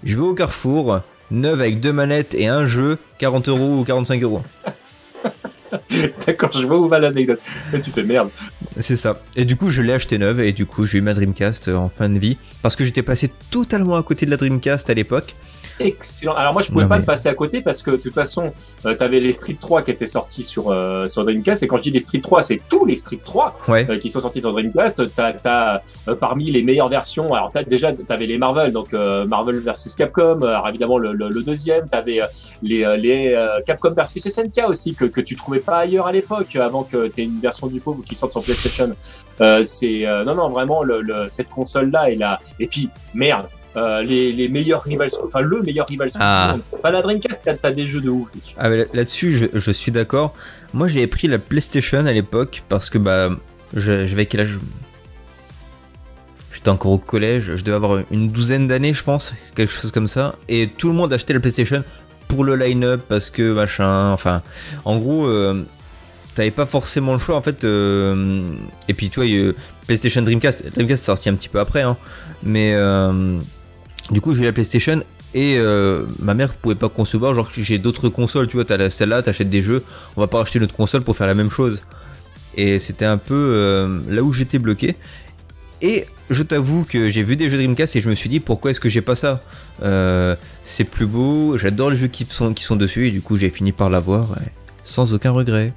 Je 0.02 0.16
vais 0.16 0.22
au 0.22 0.32
Carrefour, 0.34 1.00
neuve 1.30 1.60
avec 1.60 1.78
deux 1.80 1.92
manettes 1.92 2.34
et 2.34 2.48
un 2.48 2.64
jeu, 2.64 2.96
40 3.18 3.48
euros 3.50 3.78
ou 3.80 3.84
45 3.84 4.22
euros. 4.22 4.42
D'accord, 6.26 6.52
je 6.52 6.66
vois 6.66 6.78
où 6.78 6.88
va 6.88 6.98
l'anecdote. 6.98 7.40
Tu 7.82 7.90
fais 7.90 8.02
merde. 8.02 8.30
C'est 8.78 8.96
ça. 8.96 9.22
Et 9.36 9.44
du 9.44 9.56
coup, 9.56 9.70
je 9.70 9.82
l'ai 9.82 9.92
acheté 9.92 10.18
neuve 10.18 10.40
et 10.40 10.52
du 10.52 10.66
coup, 10.66 10.84
j'ai 10.84 10.98
eu 10.98 11.00
ma 11.00 11.14
Dreamcast 11.14 11.68
euh, 11.68 11.76
en 11.76 11.88
fin 11.88 12.08
de 12.08 12.18
vie 12.18 12.36
parce 12.62 12.76
que 12.76 12.84
j'étais 12.84 13.02
passé 13.02 13.30
totalement 13.50 13.96
à 13.96 14.02
côté 14.02 14.26
de 14.26 14.30
la 14.30 14.36
Dreamcast 14.36 14.90
à 14.90 14.94
l'époque. 14.94 15.34
Excellent. 15.81 16.35
Alors 16.35 16.53
moi, 16.53 16.62
je 16.62 16.68
pouvais 16.70 16.83
Non, 16.85 16.89
pas 16.89 16.97
mais- 16.97 17.03
te 17.03 17.07
passer 17.07 17.28
à 17.28 17.35
côté 17.35 17.61
parce 17.62 17.83
que 17.83 17.91
de 17.93 17.97
toute 17.97 18.14
façon, 18.14 18.53
tu 18.83 18.89
avais 18.89 19.18
les 19.20 19.33
Street 19.33 19.57
3 19.61 19.83
qui 19.83 19.91
étaient 19.91 20.07
sortis 20.07 20.43
sur 20.43 20.70
euh, 20.70 21.09
sur 21.09 21.24
Dreamcast. 21.24 21.62
Et 21.62 21.66
quand 21.66 21.78
je 21.78 21.83
dis 21.85 21.91
les 21.91 22.01
Street 22.01 22.20
3, 22.20 22.43
c'est 22.43 22.61
tous 22.68 22.85
les 22.85 22.97
Street 22.97 23.18
3 23.24 23.59
Ouais. 23.68 23.87
euh, 23.91 23.99
qui 23.99 24.11
sont 24.11 24.20
sortis 24.20 24.41
sur 24.41 24.53
Dreamcast. 24.53 25.03
T'as 25.16 25.33
as, 25.45 25.83
euh, 26.09 26.14
parmi 26.14 26.51
les 26.51 26.62
meilleures 26.62 26.89
versions. 26.89 27.33
Alors 27.35 27.51
t'as 27.53 27.62
déjà 27.64 27.93
t'avais 27.93 28.26
les 28.26 28.39
Marvel, 28.39 28.72
donc 28.72 28.93
euh, 28.95 29.24
Marvel 29.26 29.57
versus 29.61 29.95
Capcom. 29.95 30.41
euh, 30.43 30.49
alors 30.49 30.68
évidemment 30.68 30.99
le, 30.99 31.12
le, 31.12 31.28
le 31.28 31.43
deuxième. 31.43 31.89
T'avais 31.89 32.22
euh, 32.22 32.26
les 32.62 32.85
euh, 32.85 32.97
les 32.97 33.33
euh, 33.35 33.61
Capcom 33.66 33.91
versus 33.95 34.22
SNK 34.28 34.68
aussi 34.68 34.95
que 34.95 35.07
que 35.07 35.20
tu 35.20 35.35
trouvais 35.37 35.61
pas 35.61 35.78
ailleurs 35.78 36.07
à 36.07 36.12
l'époque 36.12 36.55
avant 36.57 36.83
que 36.83 37.09
t'aies 37.09 37.24
une 37.24 37.41
version 37.41 37.66
du 37.68 37.81
pauvre 37.81 38.03
qui 38.07 38.14
sorte 38.14 38.33
sur 38.33 38.43
PlayStation. 38.43 38.95
Euh, 39.41 39.64
c'est 39.64 40.07
euh, 40.07 40.24
non 40.24 40.35
non 40.35 40.49
vraiment 40.51 40.83
le, 40.83 41.01
le- 41.01 41.28
cette 41.31 41.49
console 41.49 41.91
là 41.91 42.11
est 42.11 42.16
là. 42.16 42.39
Et 42.59 42.66
puis 42.66 42.91
merde. 43.14 43.47
Euh, 43.76 44.02
les, 44.02 44.32
les 44.32 44.48
meilleurs 44.48 44.82
rivals, 44.82 45.10
enfin 45.24 45.40
le 45.40 45.62
meilleur 45.62 45.86
rival 45.88 46.10
Ah. 46.18 46.56
Pas 46.82 46.90
la 46.90 47.02
Dreamcast, 47.02 47.40
t'as- 47.62 47.70
des 47.70 47.86
jeux 47.86 48.00
de 48.00 48.10
ouf. 48.10 48.28
Ah, 48.58 48.68
là-dessus, 48.68 49.32
je, 49.32 49.46
je 49.52 49.70
suis 49.70 49.92
d'accord. 49.92 50.34
Moi, 50.74 50.88
j'avais 50.88 51.06
pris 51.06 51.28
la 51.28 51.38
PlayStation 51.38 52.04
à 52.06 52.12
l'époque 52.12 52.62
parce 52.68 52.90
que 52.90 52.98
bah, 52.98 53.30
je- 53.74 54.06
j'avais 54.06 54.26
quel 54.26 54.40
âge? 54.40 54.58
J'étais 56.52 56.68
encore 56.68 56.92
au 56.92 56.98
collège, 56.98 57.52
je 57.56 57.62
devais 57.64 57.76
avoir 57.76 58.00
une 58.10 58.30
douzaine 58.30 58.66
d'années, 58.66 58.92
je 58.92 59.04
pense, 59.04 59.32
quelque 59.54 59.72
chose 59.72 59.92
comme 59.92 60.08
ça. 60.08 60.34
Et 60.48 60.68
tout 60.76 60.88
le 60.88 60.94
monde 60.94 61.12
achetait 61.12 61.32
la 61.32 61.40
PlayStation 61.40 61.84
pour 62.28 62.44
le 62.44 62.56
line-up 62.56 63.02
parce 63.08 63.30
que 63.30 63.52
machin. 63.52 64.10
Enfin, 64.10 64.42
en 64.84 64.98
gros, 64.98 65.26
euh, 65.26 65.64
t'avais 66.34 66.50
pas 66.50 66.66
forcément 66.66 67.12
le 67.12 67.18
choix 67.20 67.36
en 67.36 67.42
fait. 67.42 67.62
euh, 67.64 68.42
et 68.88 68.94
puis, 68.94 69.10
tu 69.10 69.20
vois, 69.20 69.28
eu 69.28 69.54
PlayStation 69.86 70.22
Dreamcast, 70.22 70.64
Dreamcast 70.74 71.02
est 71.02 71.06
sorti 71.06 71.28
un 71.28 71.34
petit 71.34 71.48
peu 71.48 71.60
après, 71.60 71.82
hein. 71.82 71.96
Mais 72.42 72.72
euh, 72.74 73.38
du 74.11 74.20
coup, 74.20 74.34
j'ai 74.34 74.44
la 74.44 74.52
PlayStation 74.52 75.02
et 75.34 75.56
euh, 75.58 76.04
ma 76.18 76.34
mère 76.34 76.54
pouvait 76.54 76.74
pas 76.74 76.88
concevoir, 76.88 77.34
genre 77.34 77.48
j'ai 77.52 77.78
d'autres 77.78 78.08
consoles, 78.08 78.48
tu 78.48 78.56
vois, 78.56 78.64
t'as 78.64 78.90
celle-là, 78.90 79.22
t'achètes 79.22 79.50
des 79.50 79.62
jeux, 79.62 79.84
on 80.16 80.20
va 80.20 80.26
pas 80.26 80.38
racheter 80.38 80.58
notre 80.58 80.74
console 80.74 81.02
pour 81.02 81.16
faire 81.16 81.26
la 81.26 81.34
même 81.34 81.50
chose. 81.50 81.82
Et 82.56 82.78
c'était 82.80 83.04
un 83.04 83.18
peu 83.18 83.34
euh, 83.34 84.00
là 84.08 84.22
où 84.22 84.32
j'étais 84.32 84.58
bloqué. 84.58 84.96
Et 85.82 86.06
je 86.28 86.42
t'avoue 86.42 86.84
que 86.84 87.08
j'ai 87.08 87.22
vu 87.22 87.36
des 87.36 87.48
jeux 87.48 87.56
Dreamcast 87.56 87.96
et 87.96 88.00
je 88.00 88.11
me 88.11 88.14
suis 88.14 88.28
dit 88.28 88.40
pourquoi 88.40 88.72
est-ce 88.72 88.80
que 88.80 88.88
j'ai 88.88 89.00
pas 89.00 89.16
ça? 89.16 89.40
Euh, 89.82 90.34
C'est 90.64 90.84
plus 90.84 91.06
beau, 91.06 91.56
j'adore 91.56 91.90
les 91.90 91.96
jeux 91.96 92.08
qui 92.08 92.26
sont, 92.28 92.76
dessus 92.76 93.08
et 93.08 93.11
du 93.11 93.22
coup 93.22 93.36
j'ai 93.36 93.50
fini 93.50 93.72
par 93.72 93.88
l'avoir 93.88 94.36
sans 94.82 95.14
aucun 95.14 95.30
regret. 95.30 95.72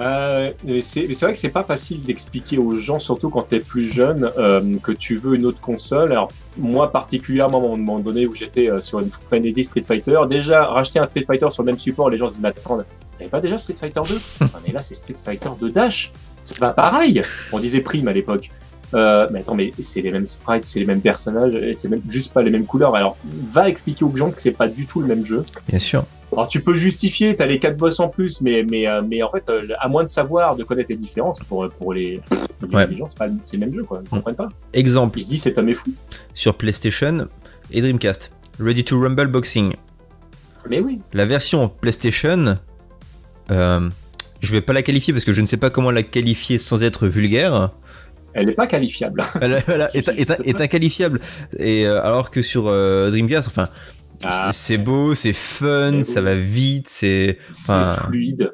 Euh, 0.00 0.50
mais 0.64 0.82
c'est 0.82 1.06
vrai 1.12 1.34
que 1.34 1.38
c'est 1.38 1.48
pas 1.48 1.62
facile 1.62 2.00
d'expliquer 2.00 2.58
aux 2.58 2.72
gens, 2.72 2.98
surtout 2.98 3.30
quand 3.30 3.42
t'es 3.42 3.60
plus 3.60 3.92
jeune, 3.92 4.28
euh, 4.38 4.60
que 4.82 4.92
tu 4.92 5.16
veux 5.16 5.36
une 5.36 5.46
autre 5.46 5.60
console. 5.60 6.10
Alors 6.10 6.30
moi 6.56 6.90
particulièrement, 6.90 7.58
à 7.58 7.74
un 7.74 7.76
moment 7.76 8.00
donné 8.00 8.26
où 8.26 8.34
j'étais 8.34 8.68
euh, 8.68 8.80
sur 8.80 9.00
une 9.00 9.10
Fantasy 9.30 9.64
Street 9.64 9.82
Fighter, 9.82 10.18
déjà 10.28 10.64
racheter 10.64 10.98
un 10.98 11.04
Street 11.04 11.24
Fighter 11.26 11.50
sur 11.50 11.62
le 11.62 11.66
même 11.66 11.78
support, 11.78 12.10
les 12.10 12.18
gens 12.18 12.28
se 12.28 12.32
disent 12.32 12.42
mais 12.42 12.48
attends, 12.48 12.78
t'avais 13.18 13.30
pas 13.30 13.40
déjà 13.40 13.58
Street 13.58 13.76
Fighter 13.78 14.00
2 14.08 14.18
Ah, 14.40 14.46
Mais 14.66 14.72
là 14.72 14.82
c'est 14.82 14.94
Street 14.94 15.16
Fighter 15.24 15.50
2 15.60 15.70
Dash, 15.70 16.12
c'est 16.44 16.58
pas 16.58 16.70
pareil. 16.70 17.22
On 17.52 17.60
disait 17.60 17.80
prime 17.80 18.08
à 18.08 18.12
l'époque. 18.12 18.50
Euh, 18.94 19.26
mais 19.30 19.40
attends, 19.40 19.54
mais 19.54 19.72
c'est 19.82 20.02
les 20.02 20.10
mêmes 20.10 20.26
sprites, 20.26 20.66
c'est 20.66 20.78
les 20.78 20.86
mêmes 20.86 21.00
personnages, 21.00 21.54
et 21.56 21.74
c'est 21.74 21.88
même 21.88 22.02
juste 22.08 22.32
pas 22.32 22.42
les 22.42 22.50
mêmes 22.50 22.66
couleurs. 22.66 22.94
Alors, 22.94 23.16
va 23.52 23.68
expliquer 23.68 24.04
aux 24.04 24.16
gens 24.16 24.30
que 24.30 24.40
c'est 24.40 24.52
pas 24.52 24.68
du 24.68 24.86
tout 24.86 25.00
le 25.00 25.06
même 25.06 25.24
jeu. 25.24 25.42
Bien 25.68 25.80
sûr. 25.80 26.04
Alors 26.34 26.48
tu 26.48 26.60
peux 26.60 26.74
justifier, 26.74 27.36
t'as 27.36 27.46
les 27.46 27.58
quatre 27.58 27.76
boss 27.76 27.98
en 28.00 28.08
plus, 28.08 28.40
mais 28.40 28.64
mais 28.68 28.86
euh, 28.88 29.02
mais 29.08 29.22
en 29.22 29.30
fait, 29.30 29.44
euh, 29.48 29.66
à 29.78 29.88
moins 29.88 30.02
de 30.04 30.08
savoir, 30.08 30.56
de 30.56 30.64
connaître 30.64 30.90
les 30.90 30.96
différences 30.96 31.38
pour 31.40 31.68
pour 31.70 31.92
les, 31.94 32.20
les, 32.62 32.68
Ouais. 32.76 32.86
les 32.86 32.96
gens, 32.96 33.06
c'est 33.42 33.56
le 33.56 33.60
même 33.60 33.72
jeu 33.74 33.84
quoi. 33.84 34.00
Ils 34.04 34.08
comprennent 34.08 34.34
pas. 34.36 34.48
Exemple 34.72 35.18
Ils 35.20 35.24
se 35.24 35.28
disent 35.30 35.42
cet 35.42 35.58
homme 35.58 35.68
est 35.68 35.74
fou. 35.74 35.90
sur 36.34 36.54
PlayStation 36.56 37.28
et 37.70 37.80
Dreamcast. 37.80 38.32
Ready 38.60 38.84
to 38.84 39.00
Rumble 39.00 39.28
Boxing. 39.28 39.74
Mais 40.70 40.80
oui. 40.80 40.98
La 41.12 41.26
version 41.26 41.68
PlayStation, 41.68 42.56
euh, 43.50 43.88
je 44.40 44.52
vais 44.52 44.60
pas 44.60 44.72
la 44.72 44.82
qualifier 44.82 45.12
parce 45.12 45.24
que 45.24 45.32
je 45.32 45.40
ne 45.40 45.46
sais 45.46 45.56
pas 45.56 45.70
comment 45.70 45.90
la 45.90 46.02
qualifier 46.02 46.58
sans 46.58 46.82
être 46.82 47.06
vulgaire. 47.06 47.70
Elle 48.32 48.46
n'est 48.46 48.54
pas 48.54 48.66
qualifiable. 48.66 49.22
Elle, 49.40 49.62
elle- 49.68 49.90
est, 49.94 50.08
est- 50.08 50.40
est 50.48 50.60
inqualifiable. 50.60 51.20
Et 51.58 51.86
euh, 51.86 52.02
alors 52.02 52.30
que 52.30 52.42
sur 52.42 52.66
euh, 52.66 53.10
Dreamcast, 53.10 53.48
enfin, 53.48 53.68
Ah, 54.26 54.52
c'est 54.52 54.78
beau, 54.78 55.14
c'est 55.14 55.32
fun, 55.32 56.02
ça 56.02 56.20
va 56.20 56.36
vite, 56.36 56.88
c'est 56.88 57.38
enfin, 57.50 57.94
fluide. 58.06 58.52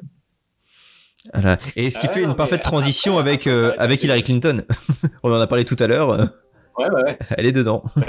voilà. 1.33 1.57
Et 1.75 1.89
ce 1.89 1.99
qui 1.99 2.07
Ah 2.07 2.13
fait 2.13 2.23
une 2.23 2.35
parfaite 2.35 2.61
transition 2.61 3.17
après, 3.17 3.31
avec 3.31 3.47
euh, 3.47 3.73
avec 3.77 4.03
Hillary 4.03 4.23
Clinton? 4.23 4.63
On 5.23 5.31
en 5.31 5.39
a 5.39 5.47
parlé 5.47 5.65
tout 5.65 5.77
à 5.79 5.87
l'heure. 5.87 6.09
Ouais 6.77 6.89
ouais. 6.89 7.03
ouais. 7.03 7.17
Elle 7.37 7.45
est 7.45 7.51
dedans. 7.51 7.83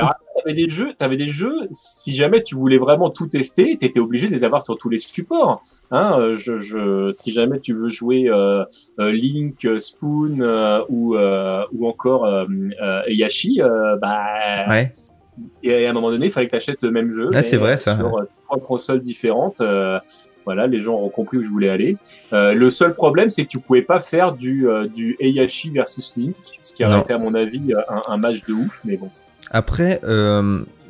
T'avais 0.45 0.55
des 0.57 0.71
jeux, 0.71 0.93
t'avais 0.99 1.17
des 1.17 1.29
jeux. 1.29 1.55
Si 1.71 2.17
jamais 2.17 2.43
tu 2.43 2.57
voulais 2.57 2.79
vraiment 2.79 3.11
tout 3.11 3.29
tester, 3.29 3.79
t'étais 3.79 4.01
obligé 4.01 4.27
de 4.27 4.33
les 4.33 4.43
avoir 4.43 4.65
sur 4.65 4.77
tous 4.77 4.89
les 4.89 4.99
supports. 4.99 5.63
Hein, 5.93 6.19
euh, 6.19 6.37
je, 6.37 6.59
je, 6.59 7.13
si 7.13 7.31
jamais 7.31 7.61
tu 7.61 7.75
veux 7.75 7.89
jouer 7.89 8.25
euh, 8.29 8.65
Link, 8.99 9.65
Spoon 9.79 10.41
euh, 10.41 10.81
ou 10.89 11.15
ou 11.17 11.87
encore 11.87 12.27
Yashi, 13.07 13.61
bah 14.01 14.67
Ouais. 14.69 14.91
Et 15.63 15.87
à 15.87 15.91
un 15.91 15.93
moment 15.93 16.11
donné, 16.11 16.27
il 16.27 16.33
fallait 16.33 16.47
que 16.47 16.53
tu 16.53 16.57
achètes 16.57 16.83
le 16.83 16.91
même 16.91 17.13
jeu. 17.13 17.27
Ah, 17.33 17.37
mais, 17.37 17.43
c'est 17.43 17.57
vrai, 17.57 17.75
euh, 17.75 17.77
ça. 17.77 17.97
Sur 17.97 18.19
euh, 18.19 18.29
trois 18.47 18.59
consoles 18.61 19.01
différentes. 19.01 19.61
euh, 19.61 19.99
voilà, 20.45 20.67
les 20.67 20.81
gens 20.83 20.95
ont 20.97 21.09
compris 21.09 21.39
où 21.39 21.45
je 21.45 21.49
voulais 21.49 21.69
aller. 21.69 21.97
Euh, 22.33 22.53
le 22.53 22.69
seul 22.71 22.95
problème, 22.95 23.31
c'est 23.31 23.45
que 23.45 23.49
tu 23.49 23.61
pouvais 23.61 23.83
pas 23.83 24.01
faire 24.01 24.33
du, 24.33 24.69
euh, 24.69 24.89
du 24.89 25.17
Heihachi 25.21 25.71
versus 25.71 26.15
Link, 26.17 26.35
ce 26.61 26.75
qui 26.75 26.85
aurait 26.85 26.99
été, 27.01 27.13
à 27.13 27.19
mon 27.19 27.35
avis, 27.35 27.73
un, 27.89 28.13
un 28.13 28.17
match 28.17 28.45
de 28.47 28.53
ouf, 28.53 28.81
mais 28.85 28.97
bon. 28.97 29.09
Après, 29.53 30.01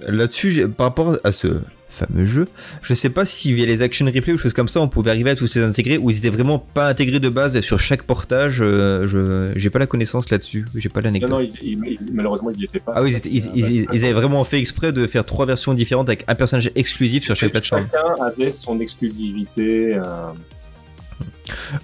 là-dessus, 0.09 0.66
par 0.68 0.86
rapport 0.86 1.18
à 1.22 1.32
ce 1.32 1.49
fameux 1.93 2.24
jeu. 2.24 2.47
Je 2.82 2.95
sais 2.95 3.11
pas 3.11 3.24
si 3.26 3.53
via 3.53 3.66
les 3.66 3.82
action 3.82 4.07
replay 4.07 4.32
ou 4.32 4.38
choses 4.38 4.53
comme 4.53 4.68
ça, 4.68 4.80
on 4.80 4.88
pouvait 4.88 5.11
arriver 5.11 5.30
à 5.30 5.34
tous 5.34 5.55
les 5.55 5.62
intégrer 5.62 5.99
ou 5.99 6.11
ils 6.11 6.16
étaient 6.18 6.30
vraiment 6.30 6.59
pas 6.59 6.88
intégrés 6.88 7.20
de 7.20 7.28
base 7.28 7.61
sur 7.61 7.78
chaque 7.78 8.03
portage. 8.05 8.59
euh, 8.61 9.07
je 9.07 9.53
j'ai 9.57 9.70
pas 9.70 9.78
la 9.78 9.86
connaissance 9.86 10.30
là-dessus, 10.30 10.64
j'ai 10.74 10.88
pas 10.88 11.01
Non, 11.01 11.05
l'anecdote. 11.07 11.30
non, 11.30 11.40
ils- 11.40 11.55
ils- 11.62 11.99
malheureusement, 12.12 12.51
ils 12.51 12.61
y 12.61 12.64
étaient 12.64 12.78
pas. 12.80 12.93
Ah 12.97 13.03
oui, 13.03 13.14
ils 13.24 14.05
avaient 14.05 14.12
vraiment 14.12 14.43
fait 14.45 14.59
exprès 14.59 14.93
de 14.93 15.07
faire 15.07 15.24
trois 15.24 15.47
versions 15.47 15.74
différentes 15.74 16.09
avec 16.09 16.24
un 16.28 16.34
personnage 16.34 16.70
exclusif 16.74 17.24
sur 17.24 17.36
chaque 17.36 17.51
plateforme. 17.53 17.86
Chacun 17.93 18.22
avait 18.24 18.53
son 18.53 18.80
exclusivité. 18.80 19.95
euh, 19.97 20.03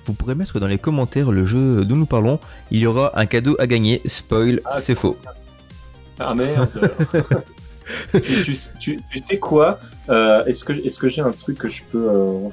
Vous 0.07 0.15
pourrez 0.15 0.35
mettre 0.35 0.59
dans 0.61 0.67
les 0.67 0.79
commentaires 0.79 1.31
le 1.31 1.45
jeu 1.45 1.85
dont 1.85 1.97
nous 1.97 2.07
parlons. 2.07 2.39
Il 2.71 2.79
y 2.81 2.87
aura 2.87 3.19
un 3.19 3.27
cadeau 3.27 3.57
à 3.59 3.67
gagner. 3.67 4.01
Spoil, 4.07 4.61
Ah, 4.65 4.81
c'est 4.81 4.95
faux. 4.95 5.17
Ah 6.19 6.35
merde. 6.35 6.69
tu, 8.13 8.21
tu- 8.45 8.57
tu- 8.81 9.01
tu 9.11 9.19
sais 9.19 9.39
quoi 9.39 9.79
Euh, 10.09 10.45
Est-ce 10.47 10.65
que 10.99 11.09
j'ai 11.09 11.21
un 11.23 11.31
truc 11.33 11.59
que 11.59 11.69
je 11.69 11.83
peux 11.91 12.09
euh, 12.11 12.49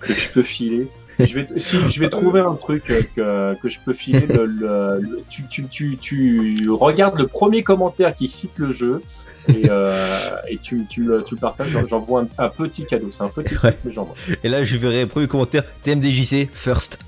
que 0.00 0.12
je 0.12 0.28
peux 0.28 0.42
filer? 0.42 0.88
Je 1.18 1.34
vais, 1.34 1.46
si, 1.58 1.76
je 1.90 2.00
vais 2.00 2.08
trouver 2.08 2.40
un 2.40 2.54
truc 2.54 2.90
euh, 2.90 3.02
que, 3.54 3.60
que 3.60 3.68
je 3.68 3.78
peux 3.84 3.92
filer. 3.92 4.26
Le, 4.26 4.46
le- 4.46 5.00
le- 5.00 5.20
tu, 5.28 5.42
tu, 5.50 5.66
tu, 5.66 5.96
tu 5.98 6.70
regardes 6.70 7.18
le 7.18 7.26
premier 7.26 7.62
commentaire 7.62 8.14
qui 8.16 8.26
cite 8.28 8.56
le 8.58 8.72
jeu 8.72 9.02
et, 9.48 9.68
euh, 9.68 9.92
et 10.48 10.56
tu, 10.58 10.86
tu, 10.88 11.02
me- 11.02 11.22
tu 11.22 11.34
le 11.34 11.40
partages. 11.40 11.76
J'envoie 11.88 12.22
un, 12.38 12.44
un 12.44 12.48
petit 12.48 12.86
cadeau. 12.86 13.10
C'est 13.12 13.22
un 13.22 13.28
petit 13.28 13.54
truc, 13.54 13.76
mais 13.84 13.92
j'envoie. 13.92 14.14
Et 14.44 14.48
là, 14.48 14.64
je 14.64 14.76
verrai 14.78 15.04
premier 15.06 15.28
commentaire 15.28 15.62
TMDJC 15.82 16.48
first. 16.54 16.98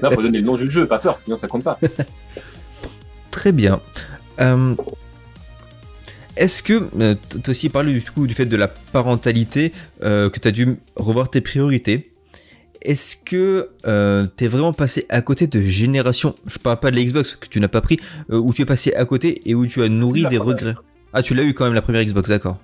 Là, 0.00 0.10
faut 0.10 0.22
donner 0.22 0.38
le 0.38 0.44
nom 0.44 0.56
du 0.56 0.70
jeu, 0.70 0.86
pas 0.86 0.98
peur, 1.00 1.18
sinon 1.24 1.36
ça 1.36 1.48
compte 1.48 1.64
pas. 1.64 1.78
Très 3.32 3.50
bien. 3.52 3.80
Euh, 4.40 4.74
Est-ce 6.36 6.62
que, 6.62 6.88
euh, 7.00 7.14
t- 7.14 7.38
t'as 7.42 7.50
aussi 7.50 7.68
parlé 7.70 7.92
du 7.94 8.02
coup 8.02 8.26
du 8.26 8.34
fait 8.34 8.46
de 8.46 8.56
la 8.56 8.68
parentalité, 8.68 9.72
euh, 10.02 10.28
que 10.28 10.38
tu 10.38 10.48
as 10.48 10.52
dû 10.52 10.76
revoir 10.96 11.30
tes 11.30 11.40
priorités. 11.40 12.10
Est-ce 12.82 13.16
que 13.16 13.70
euh, 13.86 14.26
t'es 14.36 14.46
vraiment 14.46 14.72
passé 14.72 15.06
à 15.08 15.22
côté 15.22 15.46
de 15.46 15.60
générations 15.60 16.34
Je 16.46 16.58
parle 16.58 16.78
pas 16.78 16.90
de 16.90 16.96
l'Xbox 16.96 17.36
que 17.36 17.48
tu 17.48 17.58
n'as 17.58 17.68
pas 17.68 17.80
pris, 17.80 17.98
où 18.28 18.52
tu 18.52 18.62
es 18.62 18.66
passé 18.66 18.92
à 18.94 19.04
côté 19.06 19.40
et 19.48 19.54
où 19.54 19.66
tu 19.66 19.82
as 19.82 19.88
nourri 19.88 20.22
des 20.26 20.36
première. 20.36 20.44
regrets? 20.44 20.74
Ah, 21.12 21.22
tu 21.22 21.34
l'as 21.34 21.42
eu 21.42 21.54
quand 21.54 21.64
même 21.64 21.74
la 21.74 21.82
première 21.82 22.04
Xbox, 22.04 22.28
d'accord. 22.28 22.58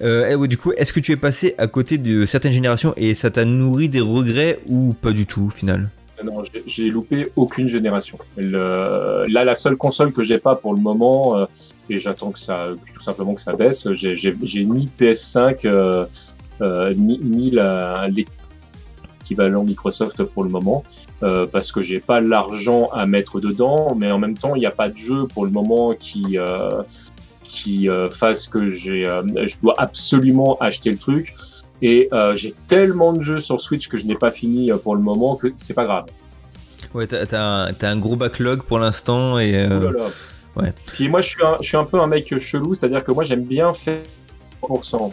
Et 0.00 0.34
ouais, 0.34 0.48
du 0.48 0.56
coup, 0.56 0.72
est-ce 0.72 0.92
que 0.92 1.00
tu 1.00 1.12
es 1.12 1.16
passé 1.16 1.54
à 1.58 1.66
côté 1.66 1.98
de 1.98 2.24
certaines 2.26 2.52
générations 2.52 2.94
et 2.96 3.14
ça 3.14 3.30
t'a 3.30 3.44
nourri 3.44 3.88
des 3.90 4.00
regrets 4.00 4.58
ou 4.66 4.94
pas 5.00 5.12
du 5.12 5.26
tout 5.26 5.44
au 5.46 5.50
final? 5.50 5.90
Non, 6.24 6.42
j'ai- 6.44 6.62
j'ai 6.66 6.88
loupé 6.88 7.28
aucune 7.36 7.68
génération. 7.68 8.16
Le- 8.38 9.24
là, 9.28 9.44
la 9.44 9.54
seule 9.54 9.76
console 9.76 10.12
que 10.12 10.22
j'ai 10.24 10.38
pas 10.38 10.54
pour 10.56 10.74
le 10.74 10.80
moment, 10.80 11.46
et 11.90 11.98
j'attends 11.98 12.30
que 12.30 12.38
ça, 12.38 12.68
tout 12.94 13.02
simplement 13.02 13.34
que 13.34 13.40
ça 13.40 13.54
baisse, 13.54 13.92
j'ai- 13.92 14.64
ni 14.64 14.88
PS5, 14.98 15.64
euh, 15.64 16.06
euh, 16.60 16.92
ni, 16.96 17.18
ni 17.18 17.50
l'équivalent 19.20 19.64
Microsoft 19.64 20.22
pour 20.24 20.44
le 20.44 20.50
moment, 20.50 20.82
euh, 21.22 21.46
parce 21.46 21.72
que 21.72 21.82
j'ai 21.82 22.00
pas 22.00 22.20
l'argent 22.20 22.88
à 22.92 23.06
mettre 23.06 23.40
dedans, 23.40 23.94
mais 23.96 24.10
en 24.12 24.18
même 24.18 24.36
temps, 24.36 24.54
il 24.54 24.60
n'y 24.60 24.66
a 24.66 24.70
pas 24.70 24.88
de 24.88 24.96
jeu 24.96 25.26
pour 25.32 25.44
le 25.44 25.50
moment 25.50 25.94
qui 25.98 26.38
qui 27.46 27.88
fasse 28.10 28.48
que 28.48 28.68
j'ai, 28.70 29.04
je 29.04 29.60
dois 29.60 29.74
absolument 29.78 30.56
acheter 30.58 30.90
le 30.90 30.98
truc. 30.98 31.34
Et 31.82 32.08
euh, 32.12 32.34
j'ai 32.34 32.54
tellement 32.68 33.12
de 33.12 33.20
jeux 33.20 33.40
sur 33.40 33.60
Switch 33.60 33.88
que 33.88 33.96
je 33.98 34.06
n'ai 34.06 34.14
pas 34.14 34.30
fini 34.30 34.70
pour 34.82 34.96
le 34.96 35.02
moment 35.02 35.36
que 35.36 35.48
c'est 35.54 35.74
pas 35.74 35.84
grave. 35.84 36.06
Ouais, 36.94 37.06
t'as 37.06 37.68
un, 37.82 37.96
gros 37.98 38.16
backlog 38.16 38.62
pour 38.62 38.78
l'instant 38.78 39.38
et. 39.38 39.54
euh, 39.56 39.78
Ouh 39.78 39.82
là 39.82 39.90
là. 40.00 40.06
Ouais. 40.56 40.72
Puis 40.86 41.08
moi, 41.08 41.20
je 41.20 41.28
suis, 41.28 41.42
un, 41.44 41.56
je 41.60 41.66
suis 41.68 41.76
un 41.76 41.84
peu 41.84 42.00
un 42.00 42.06
mec 42.06 42.38
chelou, 42.38 42.74
c'est-à-dire 42.74 43.02
que 43.04 43.12
moi, 43.12 43.24
j'aime 43.24 43.44
bien 43.44 43.72
faire 43.74 44.00
100%. 44.62 45.12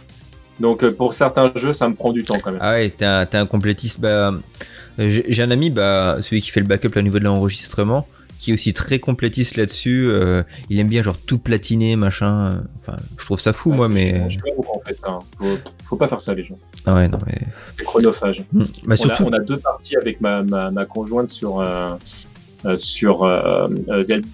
Donc 0.59 0.83
euh, 0.83 0.91
pour 0.91 1.13
certains 1.13 1.51
jeux, 1.55 1.73
ça 1.73 1.89
me 1.89 1.95
prend 1.95 2.11
du 2.11 2.23
temps 2.23 2.37
quand 2.43 2.51
même. 2.51 2.59
Ah 2.61 2.73
ouais, 2.73 2.89
t'es 2.89 3.05
un, 3.05 3.27
un 3.31 3.45
complétiste. 3.47 3.99
Bah, 3.99 4.33
j'ai 4.99 5.25
j'ai 5.27 5.43
un 5.43 5.49
ami, 5.51 5.69
bah, 5.71 6.17
celui 6.21 6.41
qui 6.41 6.51
fait 6.51 6.59
le 6.59 6.67
backup 6.67 6.95
au 6.97 7.01
niveau 7.01 7.17
de 7.17 7.23
l'enregistrement, 7.23 8.05
qui 8.37 8.51
est 8.51 8.53
aussi 8.53 8.71
très 8.73 8.99
complétiste 8.99 9.57
là-dessus. 9.57 10.07
euh, 10.09 10.43
il 10.69 10.79
aime 10.79 10.87
bien 10.89 11.01
genre 11.01 11.17
tout 11.17 11.39
platiner, 11.39 11.95
machin. 11.95 12.45
euh, 12.47 12.55
Enfin, 12.77 12.97
je 13.17 13.25
trouve 13.25 13.39
ça 13.39 13.53
fou, 13.53 13.71
Ouais, 13.71 13.75
moi, 13.77 13.89
mais. 13.89 14.29
je 14.29 14.37
on 14.57 14.79
fait 14.87 14.97
hein. 15.07 15.17
Faut, 15.39 15.57
faut 15.85 15.95
pas 15.95 16.07
faire 16.07 16.21
ça, 16.21 16.33
les 16.35 16.43
gens. 16.43 16.57
Ah 16.85 16.93
ouais, 16.95 17.07
non, 17.07 17.17
mais. 17.25 17.39
C'est 17.77 17.83
chronophage. 17.83 18.43
Hmm. 18.53 18.59
Bah, 18.59 18.65
On, 18.89 18.95
surtout. 18.95 19.23
a, 19.23 19.27
on 19.27 19.33
a 19.33 19.39
deux 19.39 19.57
parties 19.57 19.95
avec 19.97 20.21
ma, 20.21 20.43
ma, 20.43 20.69
ma 20.69 20.85
conjointe 20.85 21.29
sur, 21.29 21.59
euh, 21.59 21.89
euh, 22.65 22.77
sur 22.77 23.23
euh, 23.23 23.67
euh, 23.89 24.03
Zelda. 24.03 24.27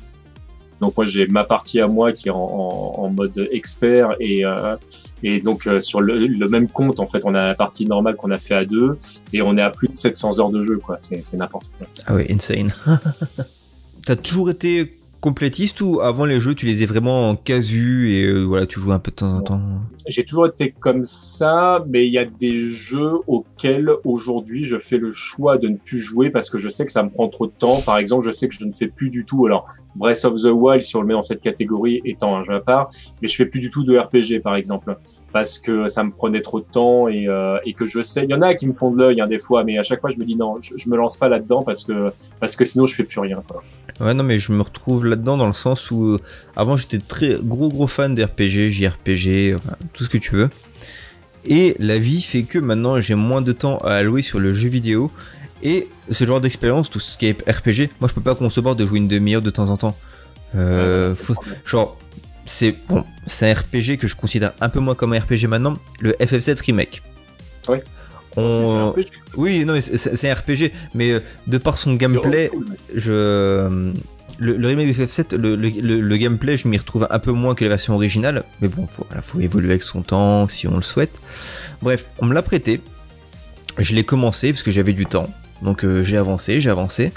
Donc 0.82 0.96
moi 0.96 1.06
j'ai 1.06 1.28
ma 1.28 1.44
partie 1.44 1.80
à 1.80 1.88
moi 1.88 2.12
qui 2.12 2.28
est 2.28 2.32
en, 2.32 2.38
en, 2.38 3.04
en 3.04 3.10
mode 3.10 3.48
expert 3.52 4.16
et, 4.20 4.46
euh, 4.46 4.76
et 5.24 5.40
donc 5.40 5.66
euh, 5.66 5.82
sur 5.82 6.02
le, 6.02 6.28
le 6.28 6.50
même 6.50 6.68
compte 6.68 7.00
en 7.00 7.08
fait 7.08 7.22
on 7.26 7.34
a 7.34 7.48
la 7.48 7.56
partie 7.56 7.86
normale 7.86 8.16
qu'on 8.16 8.32
a 8.32 8.38
fait 8.38 8.54
à 8.54 8.66
deux 8.66 8.98
et 9.34 9.42
on 9.42 9.58
est 9.58 9.62
à 9.62 9.72
plus 9.72 9.88
de 9.88 9.98
700 9.98 10.40
heures 10.40 10.52
de 10.52 10.64
jeu 10.64 10.78
quoi 10.78 10.98
c'est 11.00 11.34
n'importe 11.34 11.68
quoi. 11.78 11.88
Ah 12.06 12.16
ouais, 12.16 12.28
insane. 12.32 12.72
T'as 14.06 14.16
toujours 14.16 14.50
été 14.50 14.94
complétiste 15.20 15.82
ou 15.82 16.00
avant 16.00 16.26
les 16.26 16.40
jeux, 16.40 16.54
tu 16.54 16.68
les 16.68 16.84
ai 16.84 16.86
vraiment 16.86 17.32
en 17.32 17.36
casu 17.36 18.12
et 18.12 18.26
euh, 18.26 18.44
voilà, 18.44 18.68
tu 18.68 18.80
jouais 18.80 18.94
un 18.94 19.00
peu 19.00 19.10
de 19.10 19.16
temps 19.16 19.38
en 19.38 19.42
temps? 19.42 19.62
J'ai 20.08 20.24
toujours 20.24 20.46
été 20.48 20.72
comme 20.80 21.06
ça 21.06 21.84
mais 21.88 22.06
il 22.06 22.14
y 22.14 22.20
a 22.20 22.26
des 22.26 22.60
jeux 22.68 23.14
auxquels 23.26 23.90
aujourd'hui 24.06 24.66
je 24.66 24.78
fais 24.78 24.98
le 24.98 25.10
choix 25.12 25.58
de 25.58 25.70
ne 25.70 25.78
plus 25.78 26.00
jouer 26.00 26.30
parce 26.30 26.52
que 26.52 26.60
je 26.60 26.70
sais 26.70 26.86
que 26.86 26.92
ça 26.92 27.02
me 27.02 27.10
prend 27.10 27.28
trop 27.30 27.48
de 27.48 27.52
temps. 27.52 27.82
Par 27.82 27.98
exemple 27.98 28.26
je 28.26 28.32
sais 28.32 28.48
que 28.48 28.54
je 28.54 28.64
ne 28.64 28.72
fais 28.72 28.88
plus 28.88 29.10
du 29.10 29.26
tout 29.26 29.48
alors 29.48 29.68
Breath 29.98 30.26
of 30.26 30.42
the 30.42 30.52
Wild, 30.52 30.84
si 30.84 30.96
on 30.96 31.02
le 31.02 31.08
met 31.08 31.14
dans 31.14 31.22
cette 31.22 31.42
catégorie, 31.42 32.02
étant 32.06 32.36
un 32.38 32.44
jeu 32.44 32.54
à 32.54 32.60
part, 32.60 32.92
mais 33.22 33.28
je 33.28 33.36
fais 33.36 33.46
plus 33.46 33.60
du 33.60 33.72
tout 33.72 33.84
de 33.84 33.98
RPG, 33.98 34.42
par 34.42 34.56
exemple, 34.56 34.96
parce 35.34 35.60
que 35.60 35.88
ça 35.88 36.04
me 36.04 36.12
prenait 36.12 36.42
trop 36.42 36.60
de 36.60 36.66
temps 36.66 37.08
et, 37.08 37.28
euh, 37.28 37.58
et 37.66 37.74
que 37.74 37.86
je 37.86 38.02
sais, 38.02 38.24
il 38.24 38.30
y 38.30 38.34
en 38.34 38.42
a 38.42 38.56
qui 38.56 38.68
me 38.68 38.74
font 38.74 38.92
de 38.92 38.98
l'œil 38.98 39.22
hein, 39.22 39.26
des 39.26 39.40
fois, 39.40 39.64
mais 39.64 39.78
à 39.78 39.84
chaque 39.84 40.02
fois 40.02 40.10
je 40.10 40.18
me 40.18 40.24
dis 40.24 40.36
non, 40.36 40.56
je, 40.62 40.74
je 40.78 40.90
me 40.90 40.96
lance 40.96 41.18
pas 41.18 41.28
là-dedans 41.28 41.64
parce 41.64 41.84
que 41.84 42.08
parce 42.40 42.56
que 42.56 42.66
sinon 42.66 42.86
je 42.86 42.96
fais 42.96 43.04
plus 43.04 43.20
rien. 43.20 43.38
Ouais, 44.00 44.14
non, 44.14 44.24
mais 44.24 44.40
je 44.40 44.52
me 44.52 44.62
retrouve 44.62 45.06
là-dedans 45.06 45.38
dans 45.38 45.48
le 45.48 45.54
sens 45.54 45.92
où 45.92 46.06
euh, 46.06 46.20
avant 46.56 46.78
j'étais 46.78 47.00
très 47.00 47.38
gros 47.42 47.70
gros 47.70 47.88
fan 47.88 48.16
de 48.16 48.24
RPG, 48.24 48.70
JRPG, 48.72 49.58
tout 49.94 50.04
ce 50.04 50.10
que 50.10 50.18
tu 50.18 50.36
veux. 50.36 50.50
Et 51.46 51.76
la 51.80 51.98
vie 51.98 52.22
fait 52.22 52.44
que 52.44 52.60
maintenant 52.60 53.00
j'ai 53.00 53.16
moins 53.16 53.42
de 53.42 53.52
temps 53.52 53.78
à 53.80 53.94
allouer 53.94 54.22
sur 54.22 54.40
le 54.40 54.54
jeu 54.54 54.70
vidéo. 54.70 55.12
Et 55.64 55.88
ce 56.12 56.24
genre 56.26 56.40
d'expérience, 56.42 56.90
tout 56.90 57.00
ce 57.00 57.18
qui 57.18 57.28
est 57.28 57.32
RPG, 57.50 57.90
moi 58.00 58.08
je 58.08 58.14
peux 58.14 58.22
pas 58.22 58.36
concevoir 58.36 58.76
de 58.76 58.86
jouer 58.86 58.98
une 59.00 59.08
demi-heure 59.08 59.42
de 59.42 59.50
temps 59.50 59.70
en 59.70 59.78
temps. 59.78 59.98
Euh, 60.56 61.14
faut- 61.16 61.36
genre, 61.66 61.98
c'est 62.46 62.76
bon, 62.88 63.04
c'est 63.26 63.50
un 63.50 63.54
RPG 63.54 63.98
que 63.98 64.08
je 64.08 64.16
considère 64.16 64.54
un 64.62 64.70
peu 64.70 64.80
moins 64.80 64.96
comme 64.96 65.14
un 65.14 65.20
RPG 65.20 65.48
maintenant, 65.48 65.74
le 66.00 66.12
FF7 66.14 66.60
Remake. 66.62 67.02
Oui. 67.68 67.78
On... 68.38 68.94
Peu- 68.96 69.04
Oui, 69.36 69.66
non, 69.66 69.76
c'est- 69.82 70.30
un 70.30 70.34
RPG, 70.34 70.72
mais 70.94 71.12
euh, 71.12 71.20
de 71.48 71.58
par 71.58 71.76
son 71.78 71.96
gameplay, 71.96 72.52
je 72.96 73.82
le, 74.40 74.56
le 74.56 74.68
remake 74.68 74.88
de 74.90 74.94
FF7 74.94 75.36
le, 75.36 75.56
le, 75.56 75.70
le- 75.70 76.00
le 76.00 76.18
gameplay 76.18 76.58
je 76.58 76.68
m'y 76.68 76.78
retrouve 76.78 77.08
un 77.10 77.18
peu 77.18 77.32
moins 77.32 77.56
que 77.56 77.64
la 77.64 77.70
version 77.70 77.96
originale 77.96 78.44
mais 78.62 78.68
bon 78.68 78.86
faut, 78.86 79.04
voilà, 79.10 79.24
faut 79.24 79.40
évoluer 79.40 79.72
avec 79.72 79.82
son 79.82 80.04
temps 80.04 80.48
si 80.48 80.68
on 80.68 80.76
le 80.76 80.84
souhaite 80.84 81.10
bref 81.82 82.06
on 82.20 82.28
me 82.28 82.36
l'a 82.36 82.44
prêté 82.44 82.80
je 83.80 83.96
l'ai 83.96 84.04
commencé 84.04 84.52
parce 84.54 84.62
que 84.62 84.70
j'avais 84.70 84.94
du 84.94 85.08
temps 85.08 85.28
donc 85.62 85.84
euh, 85.84 86.04
j'ai 86.04 86.18
avancé 86.18 86.62
j'ai 86.62 86.70
avancé 86.70 87.12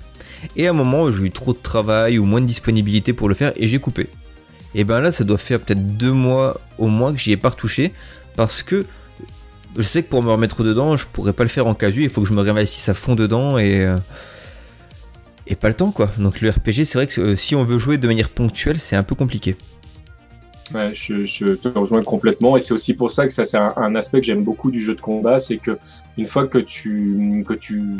et 0.56 0.66
à 0.66 0.70
un 0.70 0.72
moment 0.72 1.10
j'ai 1.10 1.24
eu 1.24 1.30
trop 1.30 1.52
de 1.52 1.58
travail 1.58 2.18
ou 2.18 2.24
moins 2.24 2.40
de 2.40 2.46
disponibilité 2.46 3.12
pour 3.12 3.28
le 3.28 3.34
faire 3.34 3.52
et 3.56 3.68
j'ai 3.68 3.78
coupé 3.78 4.08
et 4.74 4.84
ben 4.84 5.00
là 5.00 5.12
ça 5.12 5.24
doit 5.24 5.38
faire 5.38 5.60
peut-être 5.60 5.96
deux 5.96 6.12
mois 6.12 6.60
au 6.78 6.88
moins 6.88 7.12
que 7.12 7.18
j'y 7.18 7.32
ai 7.32 7.36
pas 7.36 7.50
retouché 7.50 7.92
parce 8.36 8.62
que 8.62 8.86
je 9.76 9.82
sais 9.82 10.02
que 10.02 10.08
pour 10.08 10.22
me 10.22 10.30
remettre 10.30 10.62
dedans 10.62 10.96
je 10.96 11.06
pourrais 11.06 11.32
pas 11.32 11.42
le 11.42 11.48
faire 11.48 11.66
en 11.66 11.74
casu 11.74 12.04
il 12.04 12.10
faut 12.10 12.22
que 12.22 12.28
je 12.28 12.34
me 12.34 12.40
réinvestisse 12.40 12.88
à 12.88 12.94
fond 12.94 13.14
dedans 13.14 13.58
et 13.58 13.84
euh, 13.84 13.98
et 15.50 15.56
pas 15.56 15.68
le 15.68 15.74
temps 15.74 15.90
quoi. 15.90 16.10
Donc 16.16 16.40
le 16.40 16.48
RPG, 16.48 16.84
c'est 16.84 16.94
vrai 16.94 17.06
que 17.06 17.20
euh, 17.20 17.36
si 17.36 17.54
on 17.54 17.64
veut 17.64 17.78
jouer 17.78 17.98
de 17.98 18.06
manière 18.06 18.30
ponctuelle, 18.30 18.80
c'est 18.80 18.96
un 18.96 19.02
peu 19.02 19.16
compliqué. 19.16 19.56
Ouais, 20.72 20.92
je, 20.94 21.24
je 21.24 21.54
te 21.54 21.66
rejoins 21.66 22.04
complètement 22.04 22.56
et 22.56 22.60
c'est 22.60 22.72
aussi 22.72 22.94
pour 22.94 23.10
ça 23.10 23.26
que 23.26 23.32
ça 23.32 23.44
c'est 23.44 23.58
un, 23.58 23.74
un 23.76 23.96
aspect 23.96 24.20
que 24.20 24.26
j'aime 24.26 24.44
beaucoup 24.44 24.70
du 24.70 24.80
jeu 24.80 24.94
de 24.94 25.00
combat, 25.00 25.40
c'est 25.40 25.56
que 25.56 25.76
une 26.16 26.28
fois 26.28 26.46
que 26.46 26.58
tu 26.58 27.44
que 27.46 27.54
tu, 27.54 27.96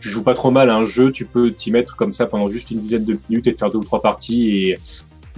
tu 0.00 0.08
joues 0.08 0.22
pas 0.24 0.34
trop 0.34 0.50
mal 0.50 0.70
à 0.70 0.74
un 0.74 0.84
jeu, 0.84 1.12
tu 1.12 1.24
peux 1.26 1.50
t'y 1.52 1.70
mettre 1.70 1.96
comme 1.96 2.12
ça 2.12 2.26
pendant 2.26 2.48
juste 2.48 2.70
une 2.70 2.80
dizaine 2.80 3.04
de 3.04 3.18
minutes 3.28 3.46
et 3.46 3.54
te 3.54 3.58
faire 3.58 3.70
deux 3.70 3.78
ou 3.78 3.84
trois 3.84 4.02
parties 4.02 4.48
et 4.48 4.78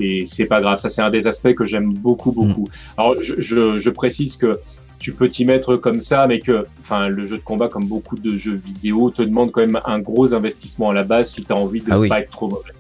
et 0.01 0.25
c'est 0.25 0.47
pas 0.47 0.61
grave. 0.61 0.79
Ça 0.79 0.89
c'est 0.89 1.03
un 1.03 1.11
des 1.11 1.27
aspects 1.27 1.55
que 1.55 1.67
j'aime 1.67 1.93
beaucoup 1.93 2.33
beaucoup. 2.33 2.69
Alors 2.97 3.15
je, 3.21 3.35
je, 3.39 3.79
je 3.79 3.91
précise 3.91 4.37
que 4.37 4.59
tu 4.99 5.13
peux 5.13 5.29
t'y 5.29 5.45
mettre 5.45 5.77
comme 5.77 6.01
ça, 6.01 6.29
mais 6.29 6.39
que, 6.39 6.65
enfin, 6.81 7.09
le 7.09 7.27
jeu 7.27 7.37
de 7.37 7.43
combat, 7.43 7.69
comme 7.69 7.87
beaucoup 7.87 8.17
de 8.17 8.37
jeux 8.37 8.55
vidéo, 8.55 9.11
te 9.11 9.21
demande 9.21 9.51
quand 9.51 9.61
même 9.61 9.81
un 9.85 9.99
gros 9.99 10.33
investissement 10.33 10.91
à 10.91 10.95
la 10.95 11.03
base 11.03 11.29
si 11.29 11.43
tu 11.45 11.53
as 11.53 11.57
envie 11.57 11.81
de 11.81 11.87
Ah 11.91 11.99
oui. 11.99 12.09
pas 12.09 12.21
être 12.21 12.31
trop 12.31 12.49
mauvais. 12.49 12.71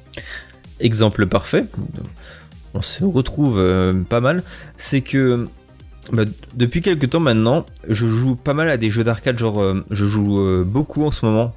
Exemple 0.78 1.26
parfait, 1.26 1.64
on 2.74 2.80
se 2.80 3.04
retrouve 3.04 3.58
euh, 3.58 3.92
pas 4.08 4.20
mal, 4.20 4.44
c'est 4.76 5.00
que 5.00 5.48
bah, 6.12 6.22
depuis 6.54 6.80
quelques 6.80 7.10
temps 7.10 7.20
maintenant, 7.20 7.66
je 7.88 8.06
joue 8.06 8.36
pas 8.36 8.54
mal 8.54 8.68
à 8.68 8.76
des 8.76 8.88
jeux 8.90 9.04
d'arcade, 9.04 9.38
genre 9.38 9.60
euh, 9.60 9.84
je 9.90 10.06
joue 10.06 10.38
euh, 10.40 10.64
beaucoup 10.64 11.04
en 11.04 11.10
ce 11.10 11.26
moment, 11.26 11.52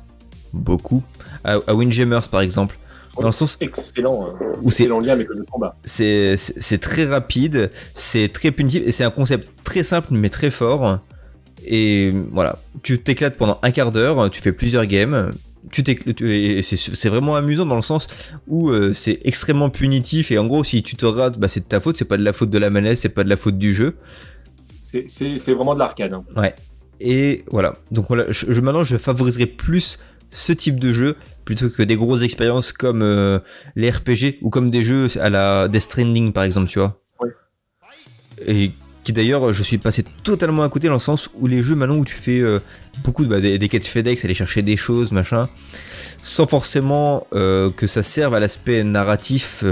beaucoup, 0.56 1.04
à, 1.44 1.60
à 1.68 1.74
Windjammers 1.74 2.28
par 2.32 2.42
exemple. 2.42 2.78
dans 3.18 3.28
le 3.28 3.32
sens 3.32 3.58
excellent, 3.62 4.28
hein. 4.28 4.46
où 4.64 4.72
c'est 4.72 4.88
lien 4.88 5.14
avec 5.14 5.28
le 5.30 5.44
combat. 5.44 5.76
C'est 5.86 6.38
très 6.82 7.06
rapide, 7.06 7.72
c'est 7.94 8.32
très 8.32 8.52
punitif 8.52 8.84
et 8.86 8.92
c'est 8.92 9.04
un 9.04 9.12
concept 9.12 9.50
très 9.64 9.84
simple 9.84 10.10
mais 10.12 10.30
très 10.30 10.50
fort. 10.52 11.00
Et 11.68 12.14
voilà, 12.32 12.60
tu 12.84 13.00
t'éclates 13.00 13.38
pendant 13.38 13.58
un 13.64 13.72
quart 13.72 13.92
d'heure, 13.92 14.30
tu 14.30 14.42
fais 14.42 14.52
plusieurs 14.52 14.86
games, 14.86 15.32
tu 15.72 15.84
c'est 16.62 17.10
vraiment 17.10 17.36
amusant 17.36 17.66
dans 17.66 17.76
le 17.76 17.82
sens 17.82 18.08
où 18.48 18.70
euh, 18.70 18.94
c'est 18.94 19.20
extrêmement 19.24 19.70
punitif 19.70 20.32
et 20.32 20.38
en 20.38 20.46
gros 20.46 20.64
si 20.64 20.84
tu 20.84 20.96
te 20.96 21.06
rates, 21.06 21.40
bah, 21.40 21.48
c'est 21.48 21.62
de 21.62 21.66
ta 21.66 21.80
faute, 21.80 21.98
c'est 21.98 22.06
pas 22.06 22.18
de 22.18 22.24
la 22.24 22.34
faute 22.34 22.50
de 22.50 22.58
la 22.58 22.70
manette, 22.70 22.98
c'est 22.98 23.10
pas 23.10 23.24
de 23.24 23.30
la 23.30 23.38
faute 23.38 23.58
du 23.58 23.74
jeu. 23.74 23.96
C'est 24.84 25.54
vraiment 25.54 25.74
de 25.74 25.80
l'arcade. 25.80 26.14
Hein. 26.14 26.24
Ouais. 26.38 26.54
Et 27.02 27.44
voilà. 27.52 27.76
Donc 27.92 28.06
voilà, 28.08 28.26
je, 28.30 28.62
maintenant 28.62 28.84
je 28.84 28.96
favoriserai 28.96 29.46
plus 29.46 30.00
ce 30.36 30.52
type 30.52 30.80
de 30.80 30.94
jeu 30.94 31.16
plutôt 31.46 31.70
que 31.70 31.84
des 31.84 31.96
grosses 31.96 32.22
expériences 32.22 32.72
comme 32.72 33.02
euh, 33.02 33.40
les 33.76 33.90
RPG 33.90 34.40
ou 34.42 34.50
comme 34.50 34.70
des 34.70 34.84
jeux 34.84 35.08
à 35.20 35.30
la 35.30 35.68
Death 35.68 35.84
Stranding 35.84 36.34
par 36.34 36.44
exemple, 36.44 36.70
tu 36.70 36.80
vois. 36.80 37.00
Oui. 37.20 37.30
Et 38.46 38.72
qui 39.04 39.14
d'ailleurs, 39.14 39.54
je 39.54 39.64
suis 39.64 39.78
passé 39.78 40.04
totalement 40.24 40.64
à 40.64 40.70
côté 40.70 40.88
dans 40.88 40.94
le 40.94 41.00
sens 41.00 41.30
où 41.36 41.46
les 41.46 41.62
jeux 41.62 41.76
maintenant 41.76 41.98
où 41.98 42.06
tu 42.06 42.16
fais 42.16 42.40
euh, 42.40 42.60
beaucoup 43.04 43.24
de, 43.24 43.30
bah, 43.30 43.40
des, 43.40 43.70
quêtes 43.70 43.86
FedEx, 43.86 44.26
aller 44.26 44.34
chercher 44.34 44.64
des 44.64 44.78
choses, 44.78 45.12
machin, 45.12 45.48
sans 46.24 46.48
forcément 46.48 47.28
euh, 47.34 47.70
que 47.70 47.86
ça 47.86 48.02
serve 48.02 48.34
à 48.34 48.40
l'aspect 48.40 48.84
narratif, 48.84 49.64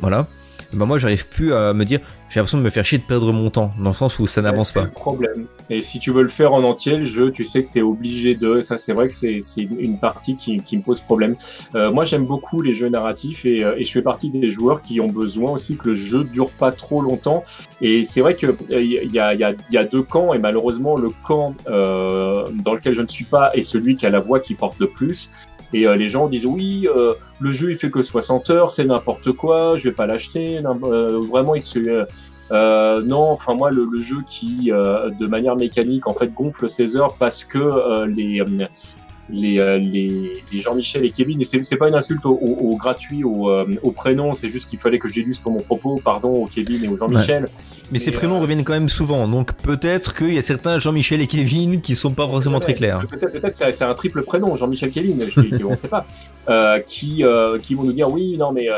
voilà. 0.00 0.26
Bah 0.72 0.84
moi 0.84 0.98
j'arrive 0.98 1.26
plus 1.28 1.54
à 1.54 1.72
me 1.72 1.84
dire 1.84 2.00
j'ai 2.30 2.40
l'impression 2.40 2.58
de 2.58 2.62
me 2.62 2.70
faire 2.70 2.84
chier 2.84 2.98
de 2.98 3.02
perdre 3.02 3.32
mon 3.32 3.50
temps, 3.50 3.72
dans 3.78 3.90
le 3.90 3.94
sens 3.94 4.18
où 4.18 4.26
ça 4.26 4.42
n'avance 4.42 4.72
pas. 4.72 4.84
Le 4.84 4.90
problème. 4.90 5.46
Et 5.70 5.82
si 5.82 5.98
tu 5.98 6.10
veux 6.10 6.22
le 6.22 6.28
faire 6.28 6.52
en 6.52 6.62
entier, 6.62 6.96
le 6.96 7.06
jeu, 7.06 7.30
tu 7.30 7.44
sais 7.44 7.64
que 7.64 7.72
tu 7.72 7.78
es 7.78 7.82
obligé 7.82 8.34
de. 8.34 8.60
Ça, 8.60 8.76
c'est 8.78 8.92
vrai 8.92 9.08
que 9.08 9.14
c'est 9.14 9.62
une 9.62 9.98
partie 9.98 10.36
qui, 10.36 10.60
qui, 10.60 10.76
me 10.76 10.82
pose 10.82 11.00
problème. 11.00 11.36
Euh, 11.74 11.90
moi, 11.90 12.04
j'aime 12.04 12.26
beaucoup 12.26 12.60
les 12.60 12.74
jeux 12.74 12.88
narratifs 12.88 13.44
et, 13.44 13.64
euh, 13.64 13.76
et, 13.78 13.84
je 13.84 13.92
fais 13.92 14.02
partie 14.02 14.30
des 14.30 14.50
joueurs 14.50 14.82
qui 14.82 15.00
ont 15.00 15.08
besoin 15.08 15.52
aussi 15.52 15.76
que 15.76 15.90
le 15.90 15.94
jeu 15.94 16.24
dure 16.24 16.50
pas 16.50 16.72
trop 16.72 17.00
longtemps. 17.00 17.44
Et 17.80 18.04
c'est 18.04 18.20
vrai 18.20 18.34
qu'il 18.34 18.50
euh, 18.50 18.54
il 18.70 19.12
y, 19.12 19.18
a, 19.18 19.34
y, 19.34 19.44
a, 19.44 19.54
y 19.70 19.76
a 19.76 19.84
deux 19.84 20.02
camps 20.02 20.34
et 20.34 20.38
malheureusement, 20.38 20.96
le 20.96 21.10
camp 21.24 21.54
euh, 21.68 22.46
dans 22.64 22.74
lequel 22.74 22.94
je 22.94 23.02
ne 23.02 23.08
suis 23.08 23.24
pas 23.24 23.52
est 23.54 23.62
celui 23.62 23.96
qui 23.96 24.06
a 24.06 24.10
la 24.10 24.20
voix 24.20 24.40
qui 24.40 24.54
porte 24.54 24.78
le 24.78 24.88
plus. 24.88 25.30
Et 25.72 25.86
euh, 25.86 25.96
les 25.96 26.08
gens 26.08 26.28
disent 26.28 26.46
oui, 26.46 26.88
euh, 26.88 27.14
le 27.40 27.52
jeu 27.52 27.70
il 27.70 27.76
fait 27.76 27.90
que 27.90 28.02
60 28.02 28.50
heures, 28.50 28.70
c'est 28.70 28.84
n'importe 28.84 29.32
quoi, 29.32 29.76
je 29.76 29.84
vais 29.84 29.94
pas 29.94 30.06
l'acheter. 30.06 30.58
Euh, 30.64 31.20
vraiment, 31.30 31.54
il 31.54 31.62
se 31.62 32.06
non, 32.50 33.30
enfin 33.30 33.54
moi 33.54 33.70
le, 33.70 33.84
le, 33.84 34.00
jeu 34.00 34.16
qui 34.26 34.70
de 34.70 35.26
manière 35.26 35.56
mécanique 35.56 36.06
en 36.06 36.14
fait 36.14 36.32
gonfle 36.32 36.70
ses 36.70 36.96
heures 36.96 37.14
parce 37.18 37.44
que 37.44 38.06
les 38.06 38.42
les, 39.30 39.58
euh, 39.58 39.78
les, 39.78 40.42
les 40.52 40.60
Jean-Michel 40.60 41.04
et 41.04 41.10
Kevin, 41.10 41.40
et 41.40 41.44
c'est 41.44 41.76
pas 41.76 41.88
une 41.88 41.94
insulte 41.94 42.24
au, 42.24 42.32
au, 42.32 42.72
au 42.72 42.76
gratuit, 42.76 43.24
au, 43.24 43.50
euh, 43.50 43.66
au 43.82 43.90
prénom, 43.90 44.34
c'est 44.34 44.48
juste 44.48 44.68
qu'il 44.68 44.78
fallait 44.78 44.98
que 44.98 45.08
j'illustre 45.08 45.50
mon 45.50 45.60
propos, 45.60 46.00
pardon, 46.02 46.44
au 46.44 46.46
Kevin 46.46 46.84
et 46.84 46.88
au 46.88 46.96
Jean-Michel. 46.96 47.46
Mais, 47.90 47.98
ces 47.98 48.10
prénoms 48.10 48.36
euh, 48.36 48.40
reviennent 48.40 48.64
quand 48.64 48.74
même 48.74 48.88
souvent, 48.88 49.26
donc 49.28 49.54
peut-être 49.54 50.14
qu'il 50.14 50.34
y 50.34 50.38
a 50.38 50.42
certains 50.42 50.78
Jean-Michel 50.78 51.22
et 51.22 51.26
Kevin 51.26 51.80
qui 51.80 51.94
sont 51.94 52.12
pas 52.12 52.28
forcément 52.28 52.60
très 52.60 52.74
clairs. 52.74 53.02
Peut-être 53.08 53.40
peut 53.40 53.72
c'est 53.72 53.84
un 53.84 53.94
triple 53.94 54.22
prénom, 54.22 54.56
Jean-Michel 54.56 54.90
Kevin, 54.90 55.24
je, 55.30 55.64
on 55.64 55.76
sait 55.76 55.88
pas, 55.88 56.06
euh, 56.50 56.80
qui, 56.80 57.24
euh, 57.24 57.58
qui 57.58 57.74
vont 57.74 57.84
nous 57.84 57.94
dire 57.94 58.10
oui, 58.10 58.36
non 58.36 58.52
mais 58.52 58.68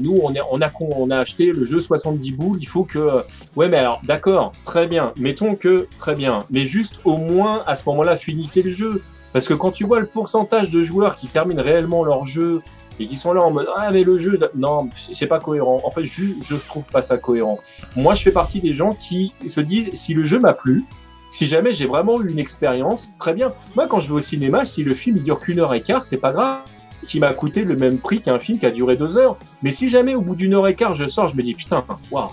nous 0.00 0.16
on, 0.22 0.32
est, 0.34 0.40
on, 0.52 0.60
a, 0.60 0.70
on 0.78 1.10
a 1.10 1.18
acheté 1.18 1.46
le 1.52 1.64
jeu 1.64 1.80
70 1.80 2.32
boules, 2.32 2.58
il 2.60 2.68
faut 2.68 2.84
que... 2.84 3.22
Ouais 3.56 3.68
mais 3.68 3.78
alors 3.78 4.00
d'accord, 4.04 4.52
très 4.64 4.86
bien, 4.86 5.12
mettons 5.16 5.56
que 5.56 5.88
très 5.98 6.14
bien, 6.14 6.44
mais 6.50 6.64
juste 6.64 7.00
au 7.04 7.16
moins 7.16 7.64
à 7.66 7.74
ce 7.74 7.82
moment-là 7.88 8.16
finissez 8.16 8.62
le 8.62 8.70
jeu. 8.70 9.02
Parce 9.32 9.46
que 9.46 9.54
quand 9.54 9.70
tu 9.70 9.84
vois 9.84 10.00
le 10.00 10.06
pourcentage 10.06 10.70
de 10.70 10.82
joueurs 10.82 11.16
qui 11.16 11.28
terminent 11.28 11.62
réellement 11.62 12.04
leur 12.04 12.26
jeu 12.26 12.62
et 12.98 13.06
qui 13.06 13.16
sont 13.16 13.32
là 13.32 13.42
en 13.42 13.50
mode 13.50 13.68
ah 13.76 13.90
mais 13.92 14.04
le 14.04 14.18
jeu 14.18 14.38
non 14.54 14.90
c'est 15.12 15.26
pas 15.26 15.38
cohérent. 15.38 15.80
En 15.84 15.90
fait 15.90 16.04
je 16.04 16.24
je 16.42 16.56
trouve 16.56 16.84
pas 16.84 17.02
ça 17.02 17.16
cohérent. 17.16 17.58
Moi 17.96 18.14
je 18.14 18.22
fais 18.22 18.32
partie 18.32 18.60
des 18.60 18.74
gens 18.74 18.92
qui 18.92 19.32
se 19.48 19.60
disent 19.60 19.90
si 19.94 20.14
le 20.14 20.24
jeu 20.24 20.38
m'a 20.38 20.52
plu, 20.52 20.84
si 21.30 21.46
jamais 21.46 21.72
j'ai 21.72 21.86
vraiment 21.86 22.20
eu 22.20 22.30
une 22.30 22.38
expérience, 22.38 23.10
très 23.18 23.32
bien. 23.32 23.52
Moi 23.76 23.86
quand 23.86 24.00
je 24.00 24.08
vais 24.08 24.14
au 24.14 24.20
cinéma, 24.20 24.64
si 24.64 24.82
le 24.82 24.94
film 24.94 25.16
il 25.18 25.22
dure 25.22 25.40
qu'une 25.40 25.60
heure 25.60 25.74
et 25.74 25.82
quart, 25.82 26.04
c'est 26.04 26.18
pas 26.18 26.32
grave 26.32 26.62
qui 27.06 27.18
m'a 27.18 27.32
coûté 27.32 27.62
le 27.62 27.76
même 27.76 27.98
prix 27.98 28.20
qu'un 28.20 28.38
film 28.38 28.58
qui 28.58 28.66
a 28.66 28.70
duré 28.70 28.96
deux 28.96 29.16
heures. 29.16 29.36
Mais 29.62 29.70
si 29.70 29.88
jamais 29.88 30.14
au 30.14 30.20
bout 30.20 30.34
d'une 30.34 30.54
heure 30.54 30.68
et 30.68 30.74
quart 30.74 30.94
je 30.94 31.08
sors, 31.08 31.28
je 31.28 31.36
me 31.36 31.42
dis 31.42 31.54
putain, 31.54 31.82
waouh, 32.10 32.28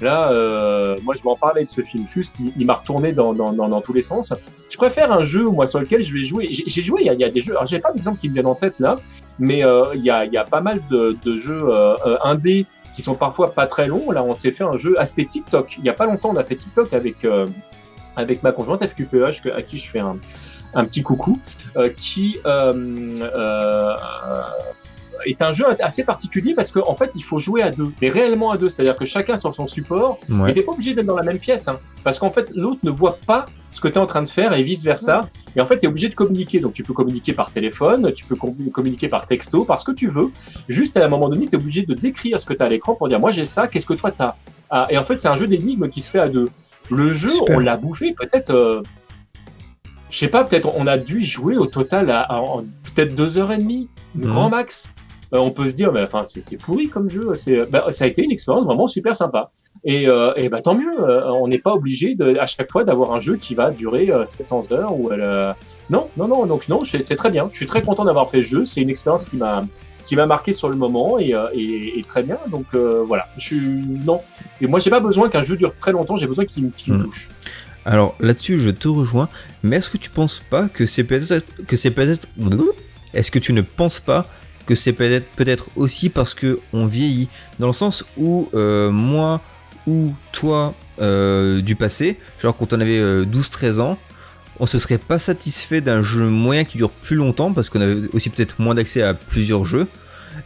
Là, 0.00 0.30
euh, 0.30 0.96
moi, 1.02 1.14
je 1.16 1.22
vais 1.22 1.30
en 1.30 1.36
parler 1.36 1.64
de 1.64 1.70
ce 1.70 1.80
film. 1.80 2.06
Juste, 2.08 2.36
il, 2.56 2.66
m'a 2.66 2.74
retourné 2.74 3.12
dans, 3.12 3.32
dans, 3.32 3.52
dans, 3.52 3.68
dans, 3.68 3.80
tous 3.80 3.94
les 3.94 4.02
sens. 4.02 4.32
Je 4.68 4.76
préfère 4.76 5.10
un 5.10 5.24
jeu, 5.24 5.44
moi, 5.44 5.66
sur 5.66 5.80
lequel 5.80 6.04
je 6.04 6.12
vais 6.12 6.22
jouer. 6.22 6.48
J'ai 6.50 6.82
joué, 6.82 7.02
il 7.02 7.12
y, 7.18 7.24
a, 7.24 7.30
des 7.30 7.40
jeux. 7.40 7.52
Alors, 7.52 7.66
j'ai 7.66 7.78
pas 7.78 7.92
d'exemple 7.92 8.20
qui 8.20 8.28
me 8.28 8.34
viennent 8.34 8.46
en 8.46 8.54
tête 8.54 8.78
là, 8.78 8.96
mais 9.38 9.64
euh, 9.64 9.84
il, 9.94 10.02
y 10.02 10.10
a, 10.10 10.24
il 10.24 10.32
y 10.32 10.36
a 10.36 10.44
pas 10.44 10.60
mal 10.60 10.80
de, 10.90 11.16
de 11.24 11.38
jeux 11.38 11.60
euh, 11.62 11.94
euh 12.06 12.18
indés 12.24 12.66
qui 12.94 13.02
sont 13.02 13.14
parfois 13.14 13.52
pas 13.52 13.66
très 13.66 13.86
longs. 13.86 14.10
Là, 14.10 14.22
on 14.22 14.34
s'est 14.34 14.50
fait 14.50 14.64
un 14.64 14.76
jeu. 14.76 14.96
Ah, 14.98 15.06
c'était 15.06 15.26
TikTok. 15.26 15.76
Il 15.78 15.84
y 15.84 15.88
a 15.88 15.94
pas 15.94 16.06
longtemps, 16.06 16.30
on 16.32 16.36
a 16.36 16.44
fait 16.44 16.56
TikTok 16.56 16.92
avec 16.92 17.24
euh, 17.24 17.46
avec 18.16 18.42
ma 18.42 18.52
conjointe 18.52 18.84
FQPH, 18.86 19.46
à 19.54 19.62
qui 19.62 19.78
je 19.78 19.90
fais 19.90 20.00
un, 20.00 20.16
petit 20.84 21.02
coucou, 21.02 21.38
euh, 21.76 21.90
qui 21.90 22.38
est 25.26 25.42
un 25.42 25.52
jeu 25.52 25.64
assez 25.80 26.04
particulier 26.04 26.54
parce 26.54 26.70
qu'en 26.70 26.88
en 26.88 26.94
fait, 26.94 27.10
il 27.14 27.24
faut 27.24 27.38
jouer 27.38 27.62
à 27.62 27.70
deux, 27.70 27.92
mais 28.00 28.08
réellement 28.08 28.50
à 28.50 28.58
deux. 28.58 28.68
C'est-à-dire 28.68 28.96
que 28.96 29.04
chacun 29.04 29.36
sur 29.36 29.54
son 29.54 29.66
support, 29.66 30.18
ouais. 30.28 30.50
et 30.50 30.54
t'es 30.54 30.62
pas 30.62 30.72
obligé 30.72 30.94
d'être 30.94 31.06
dans 31.06 31.16
la 31.16 31.22
même 31.22 31.38
pièce, 31.38 31.68
hein, 31.68 31.78
parce 32.04 32.18
qu'en 32.18 32.30
fait, 32.30 32.50
l'autre 32.54 32.80
ne 32.82 32.90
voit 32.90 33.18
pas 33.26 33.46
ce 33.72 33.80
que 33.80 33.88
tu 33.88 33.94
es 33.94 33.98
en 33.98 34.06
train 34.06 34.22
de 34.22 34.28
faire 34.28 34.52
et 34.54 34.62
vice 34.62 34.82
versa. 34.82 35.20
Et 35.54 35.60
en 35.60 35.66
fait, 35.66 35.78
tu 35.78 35.86
es 35.86 35.88
obligé 35.88 36.08
de 36.08 36.14
communiquer. 36.14 36.60
Donc, 36.60 36.72
tu 36.72 36.82
peux 36.82 36.94
communiquer 36.94 37.32
par 37.32 37.50
téléphone, 37.50 38.12
tu 38.14 38.24
peux 38.24 38.36
communiquer 38.36 39.08
par 39.08 39.26
texto, 39.26 39.64
par 39.64 39.78
ce 39.78 39.84
que 39.84 39.92
tu 39.92 40.08
veux. 40.08 40.30
Juste 40.68 40.96
à 40.96 41.04
un 41.04 41.08
moment 41.08 41.28
donné, 41.28 41.46
tu 41.46 41.52
es 41.52 41.56
obligé 41.56 41.82
de 41.82 41.94
décrire 41.94 42.40
ce 42.40 42.46
que 42.46 42.54
tu 42.54 42.62
as 42.62 42.66
à 42.66 42.68
l'écran 42.68 42.94
pour 42.94 43.08
dire 43.08 43.20
Moi, 43.20 43.30
j'ai 43.32 43.46
ça, 43.46 43.68
qu'est-ce 43.68 43.86
que 43.86 43.94
toi, 43.94 44.10
tu 44.10 44.22
as 44.22 44.36
ah, 44.70 44.86
Et 44.88 44.96
en 44.98 45.04
fait, 45.04 45.18
c'est 45.20 45.28
un 45.28 45.36
jeu 45.36 45.46
d'énigmes 45.46 45.88
qui 45.88 46.00
se 46.00 46.10
fait 46.10 46.18
à 46.18 46.28
deux. 46.28 46.48
Le 46.90 47.12
jeu, 47.12 47.28
Super. 47.28 47.56
on 47.56 47.60
l'a 47.60 47.76
bouffé 47.76 48.14
peut-être. 48.14 48.50
Euh, 48.50 48.82
je 50.10 50.18
sais 50.18 50.28
pas, 50.28 50.44
peut-être 50.44 50.70
on 50.76 50.86
a 50.86 50.98
dû 50.98 51.22
jouer 51.22 51.56
au 51.56 51.66
total 51.66 52.10
à, 52.10 52.20
à, 52.20 52.36
à 52.36 52.62
peut-être 52.94 53.14
deux 53.14 53.38
heures 53.38 53.52
et 53.52 53.58
demie, 53.58 53.88
mmh. 54.14 54.26
grand 54.26 54.48
max. 54.48 54.88
Euh, 55.34 55.38
on 55.38 55.50
peut 55.50 55.68
se 55.68 55.74
dire, 55.74 55.92
mais 55.92 56.02
enfin, 56.02 56.22
c'est 56.26 56.56
pourri 56.56 56.88
comme 56.88 57.10
jeu. 57.10 57.32
Bah, 57.70 57.86
ça 57.90 58.04
a 58.04 58.08
été 58.08 58.22
une 58.22 58.30
expérience 58.30 58.64
vraiment 58.64 58.86
super 58.86 59.16
sympa. 59.16 59.50
Et, 59.84 60.08
euh, 60.08 60.32
et 60.36 60.48
bah, 60.48 60.62
tant 60.62 60.74
mieux, 60.74 60.92
euh, 61.00 61.30
on 61.32 61.48
n'est 61.48 61.58
pas 61.58 61.72
obligé 61.72 62.14
de, 62.14 62.36
à 62.38 62.46
chaque 62.46 62.70
fois 62.70 62.84
d'avoir 62.84 63.12
un 63.12 63.20
jeu 63.20 63.36
qui 63.36 63.54
va 63.54 63.70
durer 63.70 64.10
700 64.26 64.72
heures. 64.72 64.98
Ou, 64.98 65.10
non, 65.90 66.08
non, 66.16 66.28
non, 66.28 66.46
donc 66.46 66.68
non, 66.68 66.78
c'est 66.84 67.16
très 67.16 67.30
bien. 67.30 67.48
Je 67.52 67.56
suis 67.56 67.66
très 67.66 67.82
content 67.82 68.04
d'avoir 68.04 68.30
fait 68.30 68.38
le 68.38 68.44
jeu. 68.44 68.64
C'est 68.64 68.80
une 68.80 68.90
expérience 68.90 69.24
qui 69.24 69.36
m'a 69.36 69.64
qui 70.04 70.14
m'a 70.14 70.26
marqué 70.26 70.52
sur 70.52 70.68
le 70.68 70.76
moment 70.76 71.18
et, 71.18 71.34
et, 71.52 71.98
et 71.98 72.02
très 72.04 72.22
bien. 72.22 72.38
Donc 72.48 72.66
voilà, 72.74 73.26
je 73.36 73.44
suis 73.44 73.60
non. 74.04 74.20
Et 74.60 74.68
moi, 74.68 74.78
j'ai 74.78 74.90
pas 74.90 75.00
besoin 75.00 75.28
qu'un 75.28 75.42
jeu 75.42 75.56
dure 75.56 75.74
très 75.80 75.92
longtemps. 75.92 76.16
J'ai 76.16 76.28
besoin 76.28 76.44
qu'il 76.44 76.70
qu 76.70 76.92
me 76.92 76.98
mmh. 76.98 77.04
touche. 77.04 77.28
Alors 77.84 78.16
là-dessus, 78.18 78.58
je 78.58 78.70
te 78.70 78.88
rejoins. 78.88 79.28
Mais 79.62 79.76
est-ce 79.76 79.90
que 79.90 79.96
tu 79.96 80.10
penses 80.10 80.40
pas 80.40 80.68
que 80.68 80.86
c'est 80.86 81.04
peut-être 81.04 81.44
que 81.66 81.76
c'est 81.76 81.92
peut-être 81.92 82.28
est-ce 83.14 83.30
que 83.30 83.38
tu 83.38 83.52
ne 83.52 83.62
penses 83.62 84.00
pas 84.00 84.26
que 84.66 84.74
c'est 84.74 84.92
peut-être 84.92 85.26
peut-être 85.36 85.70
aussi 85.76 86.08
parce 86.08 86.34
que 86.34 86.60
on 86.72 86.86
vieillit. 86.86 87.28
Dans 87.58 87.68
le 87.68 87.72
sens 87.72 88.04
où 88.16 88.48
euh, 88.54 88.90
moi 88.90 89.40
ou 89.86 90.12
toi 90.32 90.74
euh, 91.00 91.60
du 91.60 91.76
passé 91.76 92.18
genre 92.42 92.56
quand 92.56 92.72
on 92.72 92.80
avait 92.80 92.98
euh, 92.98 93.24
12-13 93.24 93.80
ans 93.80 93.98
on 94.58 94.66
se 94.66 94.78
serait 94.78 94.98
pas 94.98 95.18
satisfait 95.18 95.80
d'un 95.80 96.02
jeu 96.02 96.26
moyen 96.28 96.64
qui 96.64 96.78
dure 96.78 96.90
plus 96.90 97.16
longtemps 97.16 97.52
parce 97.52 97.68
qu'on 97.68 97.80
avait 97.80 98.08
aussi 98.14 98.30
peut-être 98.30 98.58
moins 98.58 98.74
d'accès 98.74 99.02
à 99.02 99.12
plusieurs 99.12 99.66
jeux. 99.66 99.86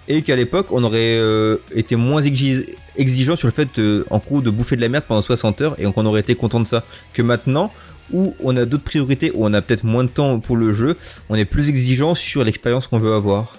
Et 0.08 0.22
qu'à 0.22 0.34
l'époque 0.34 0.68
on 0.70 0.82
aurait 0.82 1.16
euh, 1.18 1.58
été 1.74 1.94
moins 1.94 2.20
exigeant 2.20 3.36
sur 3.36 3.46
le 3.46 3.52
fait 3.52 3.68
en 4.10 4.18
gros 4.18 4.40
de 4.40 4.50
bouffer 4.50 4.76
de 4.76 4.80
la 4.80 4.88
merde 4.88 5.04
pendant 5.06 5.22
60 5.22 5.60
heures 5.60 5.74
et 5.78 5.84
donc 5.84 5.96
on 5.96 6.06
aurait 6.06 6.20
été 6.20 6.34
content 6.34 6.60
de 6.60 6.66
ça. 6.66 6.84
Que 7.12 7.22
maintenant 7.22 7.72
où 8.12 8.34
on 8.42 8.56
a 8.56 8.64
d'autres 8.64 8.84
priorités 8.84 9.30
où 9.34 9.46
on 9.46 9.52
a 9.52 9.62
peut-être 9.62 9.84
moins 9.84 10.02
de 10.02 10.08
temps 10.08 10.40
pour 10.40 10.56
le 10.56 10.74
jeu 10.74 10.96
on 11.28 11.36
est 11.36 11.44
plus 11.44 11.68
exigeant 11.68 12.16
sur 12.16 12.42
l'expérience 12.42 12.88
qu'on 12.88 12.98
veut 12.98 13.12
avoir 13.12 13.54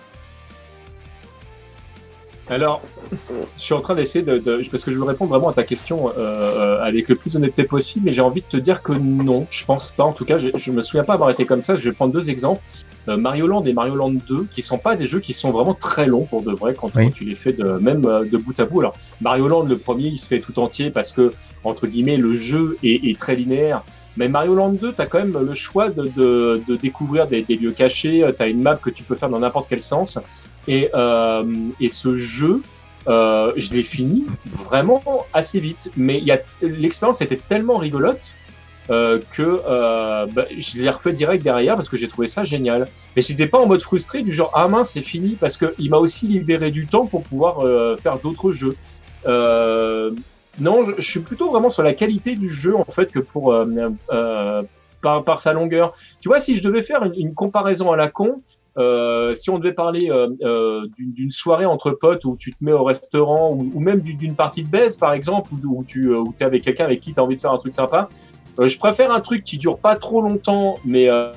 alors, 2.52 2.82
je 3.58 3.62
suis 3.62 3.74
en 3.74 3.82
train 3.82 3.96
d'essayer 3.96 4.24
de, 4.24 4.38
de, 4.38 4.62
Parce 4.70 4.84
que 4.84 4.92
je 4.92 4.98
veux 4.98 5.04
répondre 5.04 5.32
vraiment 5.32 5.50
à 5.50 5.54
ta 5.54 5.64
question 5.64 6.10
euh, 6.10 6.14
euh, 6.18 6.84
avec 6.84 7.08
le 7.10 7.16
plus 7.16 7.34
d'honnêteté 7.34 7.64
possible, 7.64 8.06
mais 8.06 8.12
j'ai 8.12 8.22
envie 8.22 8.42
de 8.42 8.46
te 8.46 8.58
dire 8.58 8.82
que 8.82 8.94
non, 8.94 9.48
je 9.50 9.66
pense 9.66 9.92
pas. 9.92 10.04
En 10.04 10.14
tout 10.14 10.26
cas, 10.26 10.38
je, 10.38 10.50
je 10.56 10.72
me 10.72 10.82
souviens 10.82 11.04
pas 11.04 11.14
avoir 11.14 11.30
été 11.30 11.46
comme 11.46 11.62
ça. 11.62 11.76
Je 11.76 11.90
vais 11.90 11.96
prendre 11.96 12.14
deux 12.14 12.30
exemples. 12.30 12.62
Euh, 13.08 13.18
Mario 13.18 13.48
Land 13.48 13.64
et 13.64 13.74
Mario 13.74 13.96
Land 13.96 14.14
2, 14.28 14.48
qui 14.52 14.62
sont 14.62 14.78
pas 14.78 14.96
des 14.96 15.06
jeux 15.06 15.20
qui 15.20 15.34
sont 15.34 15.52
vraiment 15.52 15.74
très 15.74 16.06
longs 16.06 16.26
pour 16.26 16.44
de 16.44 16.52
vrai 16.52 16.76
quand, 16.80 16.92
oui. 16.96 17.06
quand 17.06 17.12
tu 17.12 17.26
les 17.26 17.36
fais 17.36 17.52
de, 17.52 17.64
même 17.64 18.06
euh, 18.06 18.26
de 18.26 18.38
bout 18.38 18.60
à 18.60 18.66
bout. 18.66 18.82
Alors, 18.82 18.94
Mario 19.22 19.48
Land, 19.48 19.64
le 19.64 19.78
premier, 19.78 20.08
il 20.08 20.18
se 20.18 20.28
fait 20.28 20.40
tout 20.40 20.60
entier 20.60 20.92
parce 20.92 21.12
que, 21.12 21.34
entre 21.64 21.88
guillemets, 21.88 22.18
le 22.18 22.34
jeu 22.36 22.78
est, 22.84 23.10
est 23.10 23.20
très 23.20 23.36
linéaire. 23.36 23.84
Mais 24.18 24.28
Mario 24.28 24.56
Land 24.56 24.74
2, 24.74 24.94
tu 24.94 25.02
as 25.02 25.06
quand 25.06 25.20
même 25.20 25.38
le 25.42 25.54
choix 25.54 25.90
de, 25.90 26.04
de, 26.16 26.62
de 26.68 26.76
découvrir 26.76 27.28
des, 27.28 27.44
des, 27.44 27.56
lieux 27.56 27.72
cachés, 27.72 28.26
tu 28.36 28.44
as 28.44 28.48
une 28.48 28.62
map 28.62 28.76
que 28.76 28.90
tu 28.90 29.04
peux 29.04 29.16
faire 29.16 29.30
dans 29.30 29.40
n'importe 29.40 29.68
quel 29.70 29.82
sens. 29.82 30.20
Et, 30.68 30.90
euh, 30.94 31.44
et 31.80 31.90
ce 31.90 32.18
jeu, 32.18 32.62
euh, 33.08 33.52
je 33.56 33.74
l'ai 33.74 33.84
fini 33.84 34.26
vraiment 34.46 35.02
assez 35.34 35.60
vite. 35.60 35.92
Mais 35.98 36.22
l'expérience 36.62 37.22
était 37.22 37.38
tellement 37.38 37.78
rigolote 37.78 38.32
euh, 38.90 39.20
que 39.34 39.62
bah, 40.34 40.46
je 40.58 40.82
l'ai 40.82 40.90
refait 40.90 41.14
direct 41.14 41.44
derrière 41.44 41.76
parce 41.76 41.90
que 41.90 41.98
j'ai 41.98 42.08
trouvé 42.08 42.28
ça 42.28 42.44
génial. 42.44 42.88
Mais 43.16 43.22
j'étais 43.22 43.48
pas 43.48 43.60
en 43.60 43.66
mode 43.66 43.82
frustré 43.82 44.22
du 44.24 44.34
genre 44.34 44.52
ah 44.54 44.68
mince 44.68 44.92
c'est 44.92 45.02
fini 45.02 45.38
parce 45.40 45.58
que 45.58 45.74
il 45.80 45.90
m'a 45.90 45.98
aussi 45.98 46.28
libéré 46.28 46.72
du 46.72 46.86
temps 46.86 47.06
pour 47.08 47.24
pouvoir 47.24 47.66
faire 48.00 48.20
d'autres 48.20 48.52
jeux. 48.52 48.76
Non, 50.60 50.86
je, 50.98 51.02
suis 51.02 51.22
plutôt 51.22 51.50
vraiment 51.50 51.70
sur 51.70 51.82
la 51.82 51.94
qualité 51.94 52.36
du 52.36 52.50
jeu 52.50 52.76
en 52.76 52.84
fait 52.84 53.12
que 53.12 53.20
pour 53.20 53.56
par, 55.02 55.40
sa 55.40 55.54
longueur. 55.54 55.94
Tu 56.20 56.30
vois, 56.30 56.40
si 56.40 56.56
je 56.56 56.64
devais 56.64 56.84
faire 56.84 57.04
une 57.18 57.34
comparaison 57.34 57.92
à 57.92 57.98
la 57.98 58.10
con, 58.10 58.42
euh, 58.78 59.36
si 59.36 59.50
on 59.50 59.60
devait 59.60 59.74
parler 59.74 60.10
euh, 60.10 60.30
euh, 60.44 60.88
d'une 60.98 61.30
soirée 61.32 61.66
entre 61.66 61.92
potes 61.92 62.24
où 62.24 62.38
tu 62.38 62.52
te 62.54 62.64
mets 62.64 62.72
au 62.72 62.84
restaurant 62.86 63.52
ou, 63.52 63.70
ou 63.74 63.80
même 63.82 64.00
d'une 64.00 64.34
partie 64.36 64.64
de 64.64 64.70
baise 64.70 64.96
par 64.96 65.12
exemple 65.14 65.50
où, 65.54 65.80
où 65.80 65.84
tu 65.84 66.08
euh, 66.08 66.20
où 66.22 66.34
es 66.40 66.44
avec 66.44 66.64
quelqu'un 66.64 66.86
avec 66.86 67.02
qui 67.02 67.14
tu 67.14 67.20
as 67.20 67.24
envie 67.24 67.36
de 67.36 67.42
faire 67.42 67.52
un 67.52 67.58
truc 67.58 67.74
sympa, 67.74 68.08
euh, 68.60 68.70
je 68.70 68.78
préfère 68.80 69.12
un 69.12 69.20
truc 69.20 69.44
qui 69.44 69.58
dure 69.58 69.78
pas 69.78 69.98
trop 69.98 70.22
longtemps 70.22 70.78
mais 70.86 71.10
euh, 71.10 71.32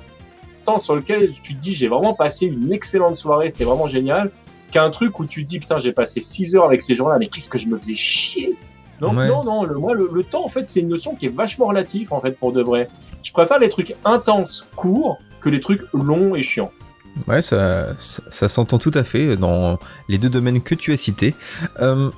temps 0.64 0.78
sur 0.78 0.94
lequel 0.94 1.30
tu 1.42 1.54
te 1.56 1.60
dis 1.60 1.72
j'ai 1.74 1.88
vraiment 1.88 2.14
passé 2.14 2.46
une 2.46 2.72
excellente 2.72 3.16
soirée, 3.16 3.50
c'était 3.50 3.64
vraiment 3.64 3.88
génial, 3.88 4.30
qu'un 4.70 4.90
truc 4.90 5.18
où 5.18 5.26
tu 5.26 5.42
te 5.44 5.48
dis 5.48 5.58
putain 5.58 5.78
j'ai 5.80 5.92
passé 5.92 6.20
6 6.20 6.54
heures 6.54 6.64
avec 6.66 6.82
ces 6.82 6.94
gens-là 6.94 7.18
mais 7.18 7.26
qu'est-ce 7.26 7.48
que 7.50 7.58
je 7.58 7.66
me 7.66 7.76
faisais 7.78 7.94
chier? 7.96 8.54
Non, 9.00 9.12
Ouais. 9.12 9.26
non, 9.26 9.42
non, 9.42 9.64
le, 9.64 9.74
moi, 9.74 9.92
le, 9.92 10.08
le 10.14 10.22
temps, 10.22 10.44
en 10.44 10.48
fait, 10.48 10.68
c'est 10.68 10.78
une 10.78 10.88
notion 10.88 11.16
qui 11.16 11.26
est 11.26 11.34
vachement 11.34 11.66
relative, 11.66 12.12
en 12.12 12.20
fait, 12.20 12.30
pour 12.38 12.52
de 12.52 12.62
vrai. 12.62 12.86
Je 13.24 13.32
préfère 13.32 13.58
les 13.58 13.68
trucs 13.68 13.92
intenses, 14.04 14.64
courts, 14.76 15.18
que 15.40 15.48
les 15.48 15.60
trucs 15.60 15.82
longs 15.92 16.36
et 16.36 16.42
chiants. 16.42 16.70
Ouais, 17.28 17.42
ça, 17.42 17.94
ça, 17.96 18.48
s'entend 18.48 18.78
tout 18.78 18.90
à 18.94 19.04
fait 19.04 19.36
dans 19.36 19.78
les 20.08 20.18
deux 20.18 20.28
domaines 20.28 20.60
que 20.60 20.74
tu 20.74 20.92
as 20.92 20.96
cités. 20.96 21.34
Euh, 21.80 22.10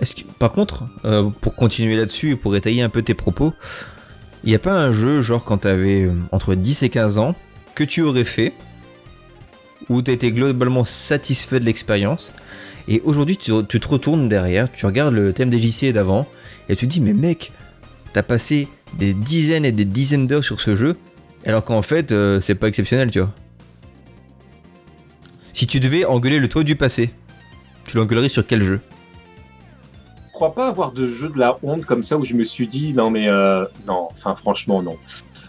est-ce 0.00 0.14
que, 0.14 0.22
par 0.38 0.52
contre, 0.52 0.84
euh, 1.04 1.28
pour 1.40 1.56
continuer 1.56 1.96
là-dessus 1.96 2.32
et 2.32 2.36
pour 2.36 2.54
étayer 2.54 2.82
un 2.82 2.88
peu 2.88 3.02
tes 3.02 3.14
propos, 3.14 3.52
il 4.44 4.50
n'y 4.50 4.54
a 4.54 4.60
pas 4.60 4.74
un 4.74 4.92
jeu, 4.92 5.20
genre 5.20 5.44
quand 5.44 5.58
tu 5.58 5.68
avais 5.68 6.08
entre 6.30 6.54
10 6.54 6.84
et 6.84 6.88
15 6.88 7.18
ans, 7.18 7.34
que 7.74 7.84
tu 7.84 8.02
aurais 8.02 8.24
fait, 8.24 8.52
où 9.88 10.02
tu 10.02 10.12
étais 10.12 10.30
globalement 10.30 10.84
satisfait 10.84 11.58
de 11.58 11.64
l'expérience, 11.64 12.32
et 12.86 13.00
aujourd'hui 13.04 13.36
tu, 13.36 13.52
te 13.52 13.88
retournes 13.88 14.28
derrière, 14.28 14.70
tu 14.70 14.86
regardes 14.86 15.14
le 15.14 15.32
thème 15.32 15.50
des 15.50 15.58
JC 15.58 15.92
d'avant, 15.92 16.26
et 16.68 16.76
tu 16.76 16.86
te 16.86 16.92
dis, 16.92 17.00
mais 17.00 17.12
mec, 17.12 17.52
t'as 18.12 18.22
passé 18.22 18.68
des 18.94 19.14
dizaines 19.14 19.64
et 19.64 19.72
des 19.72 19.84
dizaines 19.84 20.26
d'heures 20.26 20.44
sur 20.44 20.60
ce 20.60 20.76
jeu, 20.76 20.96
alors 21.44 21.64
qu'en 21.64 21.82
fait, 21.82 22.12
euh, 22.12 22.40
c'est 22.40 22.54
pas 22.54 22.68
exceptionnel, 22.68 23.10
tu 23.10 23.18
vois. 23.18 23.34
Si 25.58 25.66
tu 25.66 25.80
devais 25.80 26.04
engueuler 26.04 26.38
le 26.38 26.48
toit 26.48 26.62
du 26.62 26.76
passé, 26.76 27.10
tu 27.88 27.96
l'engueulerais 27.96 28.28
sur 28.28 28.46
quel 28.46 28.62
jeu? 28.62 28.78
Je 30.28 30.32
crois 30.32 30.54
pas 30.54 30.68
avoir 30.68 30.92
de 30.92 31.08
jeu 31.08 31.30
de 31.30 31.36
la 31.36 31.58
honte 31.64 31.84
comme 31.84 32.04
ça 32.04 32.16
où 32.16 32.24
je 32.24 32.34
me 32.34 32.44
suis 32.44 32.68
dit 32.68 32.92
non 32.92 33.10
mais 33.10 33.28
euh, 33.28 33.64
non, 33.88 34.06
enfin 34.12 34.36
franchement 34.36 34.82
non. 34.84 34.94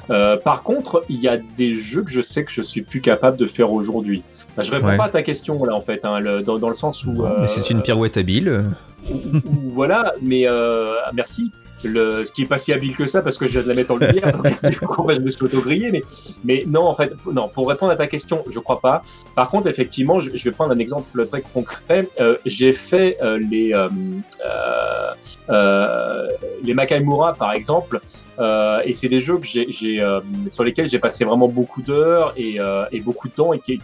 Euh, 0.10 0.36
par 0.36 0.64
contre, 0.64 1.05
il 1.10 1.20
y 1.20 1.28
a 1.28 1.38
des 1.60 1.74
jeux 1.76 2.01
que 2.01 2.10
je 2.10 2.22
sais 2.24 2.43
que 2.43 2.51
je 2.51 2.64
suis 2.64 2.82
plus 2.82 3.01
capable 3.01 3.38
de 3.38 3.45
faire 3.45 3.72
aujourd'hui. 3.72 4.24
Enfin, 4.51 4.64
je 4.64 4.72
réponds 4.72 4.88
Ouais. 4.88 4.97
pas 4.97 5.05
à 5.05 5.10
ta 5.10 5.22
question 5.22 5.64
là 5.64 5.76
en 5.76 5.82
fait, 5.82 6.03
hein, 6.03 6.20
le- 6.20 6.41
dans, 6.41 6.57
dans 6.57 6.70
le 6.70 6.74
sens 6.76 7.05
où, 7.05 7.24
Mais 7.39 7.45
c'est 7.45 7.70
une 7.70 7.78
euh, 7.78 7.82
pirouette 7.84 8.18
habile. 8.18 8.64
où- 9.12 9.14
où- 9.14 9.41
voilà, 9.76 10.16
mais 10.24 10.49
euh, 10.49 10.95
merci. 11.14 11.51
Le, 11.84 12.25
ce 12.25 12.32
qui 12.32 12.41
est 12.41 12.45
pas 12.45 12.57
si 12.57 12.73
habile 12.73 12.95
que 12.95 13.05
ça 13.07 13.21
parce 13.21 13.38
que 13.38 13.47
je 13.47 13.53
viens 13.53 13.63
de 13.63 13.67
la 13.69 13.73
mettre 13.73 13.91
en 13.91 13.97
lumière, 13.97 14.32
donc 14.36 14.45
du 14.69 14.77
coup, 14.80 15.09
je 15.13 15.19
me 15.21 15.30
suis 15.30 15.45
auto-grillé, 15.45 15.91
mais, 15.91 16.01
mais 16.43 16.63
non, 16.67 16.82
en 16.84 16.95
fait, 16.95 17.13
non, 17.32 17.47
pour 17.47 17.69
répondre 17.69 17.91
à 17.91 17.95
ta 17.95 18.07
question, 18.07 18.43
je 18.49 18.59
crois 18.59 18.80
pas. 18.82 19.01
Par 19.36 19.49
contre, 19.49 19.67
effectivement, 19.67 20.19
je, 20.19 20.32
je 20.36 20.43
vais 20.43 20.51
prendre 20.51 20.71
un 20.73 20.77
exemple 20.80 21.25
très 21.27 21.41
concret. 21.41 22.07
Euh, 22.19 22.36
j'ai 22.45 22.73
fait 22.73 23.17
euh, 23.21 23.39
les, 23.49 23.73
euh, 23.73 23.88
euh, 24.45 25.11
euh, 25.49 26.27
les 26.63 26.73
Makaimura, 26.73 27.34
par 27.34 27.53
exemple, 27.53 27.99
euh, 28.39 28.82
et 28.86 28.93
c'est 28.93 29.09
des 29.09 29.19
jeux 29.19 29.38
que 29.38 29.45
j'ai, 29.45 29.65
j'ai, 29.71 30.01
euh, 30.01 30.19
sur 30.49 30.63
lesquels 30.63 30.88
j'ai 30.88 30.99
passé 30.99 31.25
vraiment 31.25 31.47
beaucoup 31.47 31.82
d'heures 31.82 32.34
et, 32.38 32.59
euh, 32.59 32.86
et 32.91 32.99
beaucoup 32.99 33.27
de 33.27 33.34
temps 33.34 33.53
et 33.53 33.59
qui, 33.59 33.80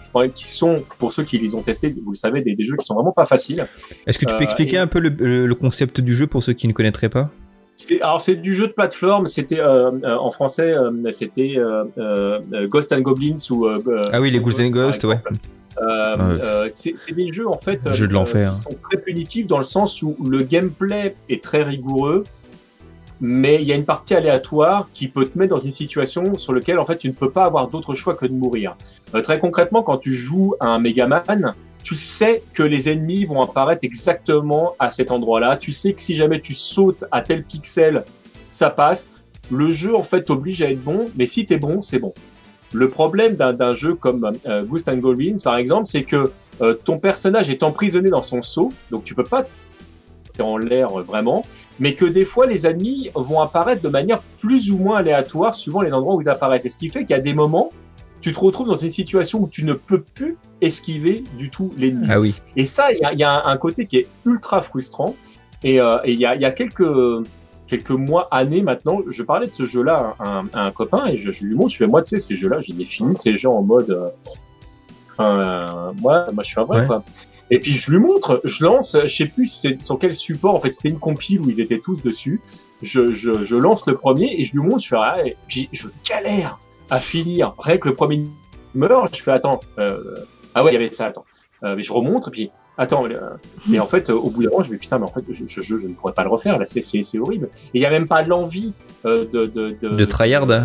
sont, 0.46 0.76
pour 0.98 1.12
ceux 1.12 1.24
qui 1.24 1.38
les 1.38 1.56
ont 1.56 1.62
testés, 1.62 1.93
vous 2.04 2.12
le 2.12 2.18
savez, 2.18 2.41
des, 2.41 2.56
des 2.56 2.64
jeux 2.66 2.76
qui 2.78 2.86
sont 2.86 2.96
vraiment 2.96 3.12
pas 3.12 3.26
faciles. 3.26 3.68
Est-ce 4.08 4.20
que 4.20 4.26
tu 4.26 4.36
peux 4.36 4.43
expliquer 4.43 4.76
et- 4.78 4.80
un 4.80 4.88
peu 4.88 5.00
le, 5.00 5.10
le- 5.10 5.46
le 5.48 5.56
concept 5.56 6.02
du 6.02 6.14
jeu 6.14 6.28
pour 6.28 6.43
ceux 6.43 6.54
qui 6.54 6.68
ne 6.68 6.74
connaîtraient 6.74 7.10
pas? 7.10 7.30
Alors 8.02 8.22
c'est 8.22 8.36
du 8.36 8.54
jeu 8.56 8.68
de 8.68 8.72
plateforme. 8.72 9.28
C'était 9.28 9.60
euh, 9.60 9.92
euh, 10.04 10.16
en 10.18 10.32
français, 10.32 10.72
euh, 10.74 10.92
c'était 11.12 11.58
Ghost 12.68 12.94
and 12.94 13.02
Goblins 13.02 13.36
ou 13.52 13.68
Ah 14.12 14.22
oui, 14.22 14.32
les 14.32 14.40
Ghouls 14.40 14.54
and 14.62 14.72
par 14.72 14.88
Ghosts, 14.88 15.04
ouais. 15.04 15.20
euh, 15.82 16.70
c'est 16.72 16.94
des 17.14 17.32
jeux 17.34 17.48
en 17.48 17.58
fait 17.58 17.82
Jeux 17.94 18.08
de 18.08 18.14
l'enfer. 18.14 18.54
qui 18.54 18.62
sont 18.62 18.78
très 18.90 18.98
punitifs 19.02 19.48
dans 19.48 19.58
le 19.58 19.66
sens 19.66 20.02
où 20.02 20.16
le 20.28 20.42
gameplay 20.44 21.16
est 21.30 21.44
très 21.44 21.64
rigoureux, 21.64 22.24
mais 23.20 23.56
il 23.62 23.68
y 23.68 23.74
a 23.74 23.76
une 23.76 23.86
partie 23.86 24.16
aléatoire 24.16 24.88
qui 24.94 25.10
peut 25.10 25.26
te 25.26 25.38
mettre 25.38 25.54
dans 25.56 25.62
une 25.62 25.74
situation 25.74 26.38
sur 26.38 26.54
laquelle 26.54 26.80
en 26.80 26.86
fait 26.86 26.98
tu 26.98 27.10
ne 27.10 27.14
peux 27.14 27.30
pas 27.30 27.44
avoir 27.44 27.68
d'autre 27.68 27.94
choix 27.94 28.16
que 28.16 28.26
de 28.26 28.34
mourir. 28.34 28.78
Très 29.24 29.40
concrètement, 29.40 29.84
quand 29.84 29.98
tu 29.98 30.14
joues 30.16 30.56
à 30.62 30.68
un 30.68 30.80
Megaman, 30.80 31.54
tu 31.86 31.96
sais 31.96 32.42
que 32.54 32.64
les 32.64 32.90
ennemis 32.90 33.26
vont 33.26 33.44
apparaître 33.44 33.82
exactement 33.84 34.74
à 34.80 34.90
cet 34.90 35.12
endroit-là. 35.12 35.56
Tu 35.56 35.72
sais 35.72 35.94
que 35.94 36.02
si 36.02 36.16
jamais 36.16 36.42
tu 36.42 36.56
sautes 36.56 37.06
à 37.12 37.22
tel 37.22 37.44
pixel, 37.44 38.04
ça 38.52 38.72
passe. 38.72 39.08
Le 39.52 39.70
jeu 39.70 39.96
en 39.96 40.02
fait 40.02 40.24
t'oblige 40.24 40.64
à 40.64 40.72
être 40.72 40.84
bon, 40.84 41.06
mais 41.16 41.28
si 41.28 41.46
t'es 41.46 41.58
bon, 41.58 41.84
c'est 41.84 42.00
bon. 42.00 42.12
Le 42.74 42.90
problème 42.90 43.36
d'un 43.36 43.76
jeu 43.76 43.94
comme 43.94 44.34
euh, 44.48 44.64
Ghost 44.64 44.90
and 44.90 44.98
Goblins, 44.98 45.36
par 45.44 45.58
exemple, 45.58 45.86
c'est 45.86 46.04
que 46.04 46.32
euh, 46.62 46.74
ton 46.74 46.98
personnage 46.98 47.52
est 47.52 47.62
emprisonné 47.62 48.10
dans 48.10 48.24
son 48.24 48.42
seau, 48.42 48.74
donc 48.90 49.04
tu 49.04 49.14
peux 49.14 49.24
pas 49.24 49.46
t'es 50.34 50.42
en 50.42 50.58
l'air 50.58 51.00
euh, 51.00 51.04
vraiment, 51.04 51.46
mais 51.80 51.94
que 51.94 52.06
des 52.06 52.26
fois 52.26 52.48
les 52.48 52.66
ennemis 52.66 53.12
vont 53.14 53.42
apparaître 53.42 53.84
de 53.84 53.90
manière 53.90 54.24
plus 54.40 54.72
ou 54.72 54.78
moins 54.80 54.98
aléatoire 54.98 55.54
suivant 55.54 55.82
les 55.82 55.94
endroits 55.94 56.16
où 56.16 56.22
ils 56.22 56.30
apparaissent. 56.30 56.66
Et 56.66 56.70
ce 56.70 56.80
qui 56.80 56.90
fait 56.90 57.02
qu'il 57.02 57.16
y 57.16 57.20
a 57.20 57.22
des 57.22 57.36
moments, 57.36 57.70
tu 58.26 58.34
te 58.34 58.40
retrouves 58.40 58.66
dans 58.68 58.74
une 58.76 58.90
situation 58.90 59.40
où 59.40 59.48
tu 59.48 59.64
ne 59.64 59.74
peux 59.74 60.02
plus 60.02 60.36
esquiver 60.60 61.24
du 61.38 61.52
tout 61.52 61.70
l'ennemi. 61.78 62.08
Ah 62.10 62.20
oui. 62.20 62.34
Et 62.56 62.66
ça, 62.66 62.92
il 62.92 62.98
y 62.98 63.04
a, 63.04 63.14
il 63.14 63.20
y 63.20 63.24
a 63.24 63.44
un 63.46 63.58
côté 63.58 63.86
qui 63.86 63.98
est 63.98 64.08
ultra 64.26 64.64
frustrant. 64.64 65.16
Et, 65.64 65.80
euh, 65.80 66.00
il 66.08 66.20
y 66.20 66.26
a, 66.26 66.34
il 66.34 66.42
y 66.42 66.46
a 66.46 66.50
quelques, 66.50 66.90
quelques 67.68 67.92
mois, 67.92 68.28
années 68.32 68.64
maintenant, 68.64 69.02
je 69.08 69.22
parlais 69.22 69.46
de 69.46 69.54
ce 69.54 69.68
jeu-là 69.68 70.16
à 70.18 70.40
un, 70.40 70.48
à 70.54 70.66
un 70.66 70.72
copain 70.72 71.06
et 71.06 71.18
je, 71.18 71.30
je 71.30 71.46
lui 71.46 71.54
montre, 71.54 71.70
je 71.70 71.78
fais 71.78 71.86
moi, 71.86 72.02
tu 72.02 72.10
sais, 72.10 72.20
ces 72.20 72.36
jeux-là, 72.36 72.62
j'ai 72.62 72.74
des 72.74 72.86
fini 72.86 73.16
ces 73.16 73.36
jeux 73.36 73.50
en 73.50 73.62
mode. 73.62 73.92
euh, 73.92 74.10
Enfin, 75.12 75.40
euh, 75.40 75.92
moi, 76.02 76.26
moi, 76.34 76.42
je 76.44 76.50
suis 76.50 76.60
un 76.60 76.64
vrai, 76.64 76.82
Ouais. 76.82 76.88
quoi. 76.88 77.04
Et 77.52 77.60
puis 77.60 77.74
je 77.74 77.92
lui 77.92 78.00
montre, 78.00 78.42
je 78.44 78.66
lance, 78.66 78.98
je 79.04 79.16
sais 79.16 79.28
plus 79.28 79.46
si 79.46 79.78
sur 79.80 80.00
quel 80.00 80.16
support, 80.16 80.56
en 80.56 80.60
fait, 80.60 80.72
c'était 80.72 80.90
une 80.90 80.98
compile 81.00 81.42
où 81.42 81.50
ils 81.52 81.62
étaient 81.62 81.78
tous 81.80 82.02
dessus. 82.02 82.42
Je, 82.82 83.14
je, 83.14 83.44
je 83.44 83.56
lance 83.56 83.86
le 83.86 83.94
premier 83.96 84.34
et 84.40 84.44
je 84.44 84.52
lui 84.54 84.64
montre, 84.68 84.80
je 84.82 84.88
fais, 84.88 84.96
ah, 85.00 85.16
et 85.24 85.38
puis 85.48 85.70
je 85.72 85.88
galère 86.10 86.58
à 86.90 87.00
finir. 87.00 87.54
Rien 87.60 87.78
que 87.78 87.88
le 87.90 87.96
premier 87.96 88.24
meurt, 88.74 89.16
je 89.16 89.22
fais, 89.24 89.32
attends, 89.32 89.60
euh, 89.80 89.98
ah 90.54 90.64
ouais, 90.64 90.72
il 90.72 90.74
y 90.74 90.78
avait 90.78 90.92
ça, 90.92 91.08
attends. 91.08 91.26
Euh, 91.64 91.76
mais 91.76 91.84
je 91.84 91.94
remonte, 91.94 92.28
et 92.28 92.32
puis, 92.32 92.52
attends, 92.78 93.06
euh, 93.06 93.32
et 93.72 93.80
en 93.80 93.86
fait, 93.88 94.10
au 94.10 94.30
bout 94.30 94.44
d'un 94.44 94.50
moment, 94.50 94.64
je 94.64 94.70
me 94.70 94.76
dis, 94.76 94.80
putain, 94.82 95.00
mais 95.00 95.06
en 95.06 95.12
fait, 95.12 95.24
je, 95.30 95.46
je, 95.46 95.62
je, 95.62 95.78
je 95.78 95.88
ne 95.88 95.94
pourrais 95.94 96.14
pas 96.14 96.24
le 96.24 96.30
refaire, 96.30 96.58
là, 96.60 96.66
c'est, 96.66 96.82
horrible. 97.20 97.50
Et 97.74 97.78
il 97.78 97.80
n'y 97.80 97.86
a 97.86 97.90
même 97.90 98.08
pas 98.08 98.24
l'envie 98.24 98.74
euh, 99.06 99.26
de, 99.26 99.46
de, 99.46 99.78
de, 99.82 99.90
De 99.90 100.06
tryhard, 100.06 100.50
euh, 100.52 100.62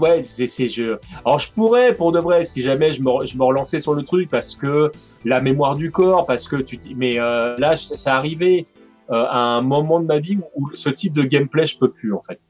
Ouais, 0.00 0.22
c'est, 0.24 0.68
je... 0.68 0.96
Alors, 1.24 1.38
je 1.38 1.52
pourrais, 1.52 1.94
pour 1.94 2.10
de 2.10 2.18
vrai, 2.18 2.44
si 2.44 2.60
jamais 2.60 2.92
je 2.92 3.02
me, 3.02 3.24
je 3.24 3.36
me 3.38 3.44
relançais 3.44 3.78
sur 3.78 3.94
le 3.94 4.02
truc, 4.02 4.28
parce 4.28 4.56
que 4.56 4.90
la 5.24 5.40
mémoire 5.40 5.74
du 5.74 5.92
corps, 5.92 6.26
parce 6.26 6.48
que 6.48 6.56
tu 6.56 6.78
mais 6.96 7.18
euh, 7.20 7.54
là, 7.58 7.74
je- 7.76 7.94
ça 7.94 8.16
arrivait 8.16 8.64
euh, 9.10 9.24
à 9.28 9.38
un 9.38 9.60
moment 9.62 10.00
de 10.00 10.06
ma 10.06 10.18
vie 10.18 10.38
où, 10.38 10.66
où 10.66 10.70
ce 10.74 10.88
type 10.90 11.12
de 11.12 11.22
gameplay, 11.22 11.66
je 11.66 11.78
peux 11.78 11.90
plus, 11.90 12.12
en 12.12 12.20
fait. 12.22 12.40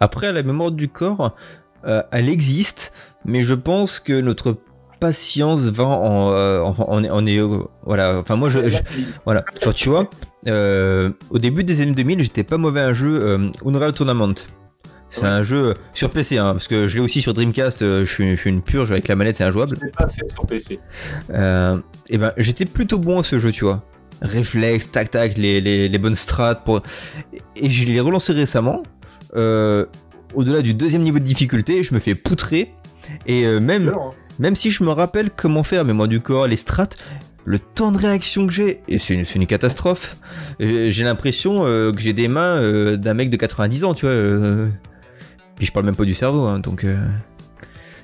Après, 0.00 0.32
la 0.32 0.42
mémoire 0.42 0.70
du 0.70 0.88
corps, 0.88 1.34
euh, 1.86 2.02
elle 2.12 2.28
existe, 2.28 2.92
mais 3.24 3.42
je 3.42 3.54
pense 3.54 4.00
que 4.00 4.20
notre 4.20 4.56
patience 5.00 5.60
va 5.62 5.84
en, 5.84 6.30
euh, 6.32 6.60
en, 6.60 6.74
en- 6.78 7.04
en 7.04 7.26
est, 7.26 7.38
euh, 7.40 7.58
voilà. 7.84 8.18
Enfin, 8.18 8.36
moi, 8.36 8.48
je, 8.50 8.68
je- 8.68 8.76
Là, 8.76 8.82
il- 8.98 9.06
voilà. 9.24 9.44
Genre, 9.62 9.74
tu 9.74 9.88
vois, 9.88 10.10
euh, 10.46 11.10
au 11.30 11.38
début 11.38 11.64
des 11.64 11.80
années 11.80 11.92
2000, 11.94 12.20
j'étais 12.22 12.44
pas 12.44 12.58
mauvais 12.58 12.80
à 12.80 12.86
un 12.88 12.92
jeu 12.92 13.50
Unreal 13.64 13.92
Tournament. 13.92 14.34
C'est 15.12 15.22
Ouais. 15.22 15.28
un 15.28 15.42
jeu 15.42 15.74
sur 15.92 16.10
PC, 16.10 16.38
hein, 16.38 16.52
parce 16.52 16.68
que 16.68 16.86
je 16.86 16.94
l'ai 16.96 17.00
aussi 17.02 17.20
sur 17.20 17.34
Dreamcast. 17.34 17.80
je, 17.80 18.04
suis, 18.04 18.30
je 18.30 18.36
suis 18.36 18.50
une 18.50 18.62
purge 18.62 18.92
avec 18.92 19.08
la 19.08 19.16
manette, 19.16 19.34
c'est 19.36 19.42
injouable. 19.44 19.76
je 19.82 19.88
pas 19.88 20.06
fait 20.08 20.28
sur 20.30 20.46
PC. 20.46 20.78
Et 22.10 22.18
ben, 22.18 22.32
j'étais 22.36 22.64
plutôt 22.64 22.98
bon 22.98 23.20
à 23.20 23.24
ce 23.24 23.38
jeu, 23.38 23.50
tu 23.50 23.64
vois. 23.64 23.82
Réflexe, 24.22 24.90
tac 24.90 25.10
tac, 25.10 25.36
les, 25.38 25.60
les, 25.60 25.88
les 25.88 25.98
bonnes 25.98 26.14
strats. 26.14 26.54
Pour... 26.54 26.82
Et 27.56 27.70
je 27.70 27.86
l'ai 27.88 28.00
relancé 28.00 28.32
récemment. 28.34 28.82
Euh, 29.36 29.86
Au-delà 30.34 30.62
du 30.62 30.74
deuxième 30.74 31.02
niveau 31.02 31.18
de 31.18 31.24
difficulté, 31.24 31.82
je 31.82 31.94
me 31.94 31.98
fais 32.00 32.14
poutrer. 32.14 32.72
Et 33.26 33.44
euh, 33.46 33.60
même, 33.60 33.88
hein. 33.88 34.10
même 34.38 34.56
si 34.56 34.70
je 34.70 34.84
me 34.84 34.90
rappelle 34.90 35.30
comment 35.30 35.62
faire, 35.64 35.84
mémoire 35.84 36.08
du 36.08 36.20
corps, 36.20 36.46
les 36.46 36.56
strats, 36.56 36.88
le 37.44 37.58
temps 37.58 37.90
de 37.90 37.98
réaction 37.98 38.46
que 38.46 38.52
j'ai, 38.52 38.82
et 38.86 38.98
c'est 38.98 39.14
une, 39.34 39.46
catastrophe. 39.46 40.16
J'ai 40.60 41.04
l'impression 41.04 41.64
euh, 41.64 41.92
que 41.92 42.00
j'ai 42.00 42.12
des 42.12 42.28
mains 42.28 42.96
d'un 42.96 43.14
mec 43.14 43.30
de 43.30 43.36
90 43.36 43.84
ans, 43.84 43.94
tu 43.94 44.06
vois. 44.06 44.14
Puis 45.56 45.66
je 45.66 45.72
parle 45.72 45.86
même 45.86 45.96
pas 45.96 46.04
du 46.04 46.14
cerveau, 46.14 46.46
hein, 46.46 46.58
donc. 46.58 46.84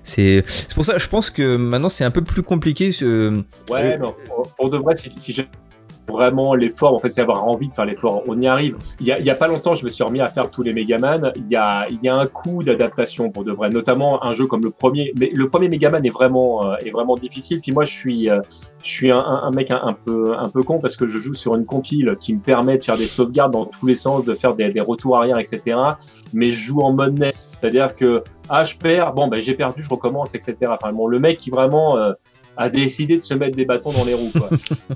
C'est 0.06 0.44
pour 0.76 0.84
ça, 0.84 0.98
je 0.98 1.08
pense 1.08 1.30
que 1.30 1.56
maintenant 1.56 1.88
c'est 1.88 2.04
un 2.04 2.12
peu 2.12 2.22
plus 2.22 2.44
compliqué. 2.44 2.90
euh, 3.02 3.42
Ouais, 3.70 3.98
mais 3.98 3.98
pour, 3.98 4.54
pour 4.56 4.70
de 4.70 4.78
vrai, 4.78 4.94
si, 4.96 5.10
si 5.18 5.32
vraiment 6.08 6.54
l'effort. 6.54 6.94
En 6.94 6.98
fait, 6.98 7.08
c'est 7.08 7.20
avoir 7.20 7.46
envie 7.46 7.68
de 7.68 7.74
faire 7.74 7.84
l'effort. 7.84 8.22
On 8.26 8.40
y 8.40 8.46
arrive. 8.46 8.76
Il 9.00 9.06
y, 9.06 9.12
a, 9.12 9.18
il 9.18 9.24
y 9.24 9.30
a 9.30 9.34
pas 9.34 9.48
longtemps, 9.48 9.74
je 9.74 9.84
me 9.84 9.90
suis 9.90 10.04
remis 10.04 10.20
à 10.20 10.26
faire 10.26 10.50
tous 10.50 10.62
les 10.62 10.72
Megaman. 10.72 11.32
Il 11.36 11.48
y 11.50 11.56
a, 11.56 11.86
il 11.90 11.98
y 12.02 12.08
a 12.08 12.16
un 12.16 12.26
coup 12.26 12.62
d'adaptation 12.62 13.30
pour 13.30 13.44
de 13.44 13.52
vrai, 13.52 13.68
notamment 13.70 14.24
un 14.24 14.32
jeu 14.32 14.46
comme 14.46 14.62
le 14.62 14.70
premier. 14.70 15.12
Mais 15.18 15.30
le 15.34 15.48
premier 15.48 15.68
Megaman 15.68 16.04
est 16.04 16.10
vraiment, 16.10 16.66
euh, 16.66 16.76
est 16.84 16.90
vraiment 16.90 17.16
difficile. 17.16 17.60
Puis 17.60 17.72
moi, 17.72 17.84
je 17.84 17.92
suis, 17.92 18.30
euh, 18.30 18.40
je 18.82 18.90
suis 18.90 19.10
un, 19.10 19.18
un 19.18 19.50
mec 19.50 19.70
un, 19.70 19.96
peu, 20.04 20.34
un 20.38 20.48
peu 20.48 20.62
con 20.62 20.78
parce 20.78 20.96
que 20.96 21.06
je 21.06 21.18
joue 21.18 21.34
sur 21.34 21.54
une 21.56 21.64
compile 21.64 22.16
qui 22.20 22.34
me 22.34 22.40
permet 22.40 22.78
de 22.78 22.84
faire 22.84 22.96
des 22.96 23.06
sauvegardes 23.06 23.52
dans 23.52 23.66
tous 23.66 23.86
les 23.86 23.96
sens, 23.96 24.24
de 24.24 24.34
faire 24.34 24.54
des, 24.54 24.70
des 24.70 24.80
retours 24.80 25.16
arrière, 25.18 25.38
etc. 25.38 25.78
Mais 26.32 26.50
je 26.50 26.60
joue 26.60 26.80
en 26.80 26.92
mode 26.92 27.18
NES, 27.18 27.30
c'est-à-dire 27.32 27.94
que 27.94 28.22
ah 28.48 28.64
je 28.64 28.76
perds, 28.76 29.12
bon 29.12 29.28
ben 29.28 29.40
j'ai 29.40 29.54
perdu, 29.54 29.82
je 29.82 29.88
recommence, 29.88 30.34
etc. 30.34 30.56
Enfin 30.68 30.92
bon, 30.92 31.06
le 31.06 31.18
mec 31.18 31.38
qui 31.38 31.50
vraiment 31.50 31.96
euh, 31.98 32.12
a 32.56 32.68
décidé 32.68 33.16
de 33.16 33.22
se 33.22 33.34
mettre 33.34 33.56
des 33.56 33.64
bâtons 33.64 33.92
dans 33.92 34.04
les 34.04 34.14
roues. 34.14 34.30
Quoi. 34.32 34.48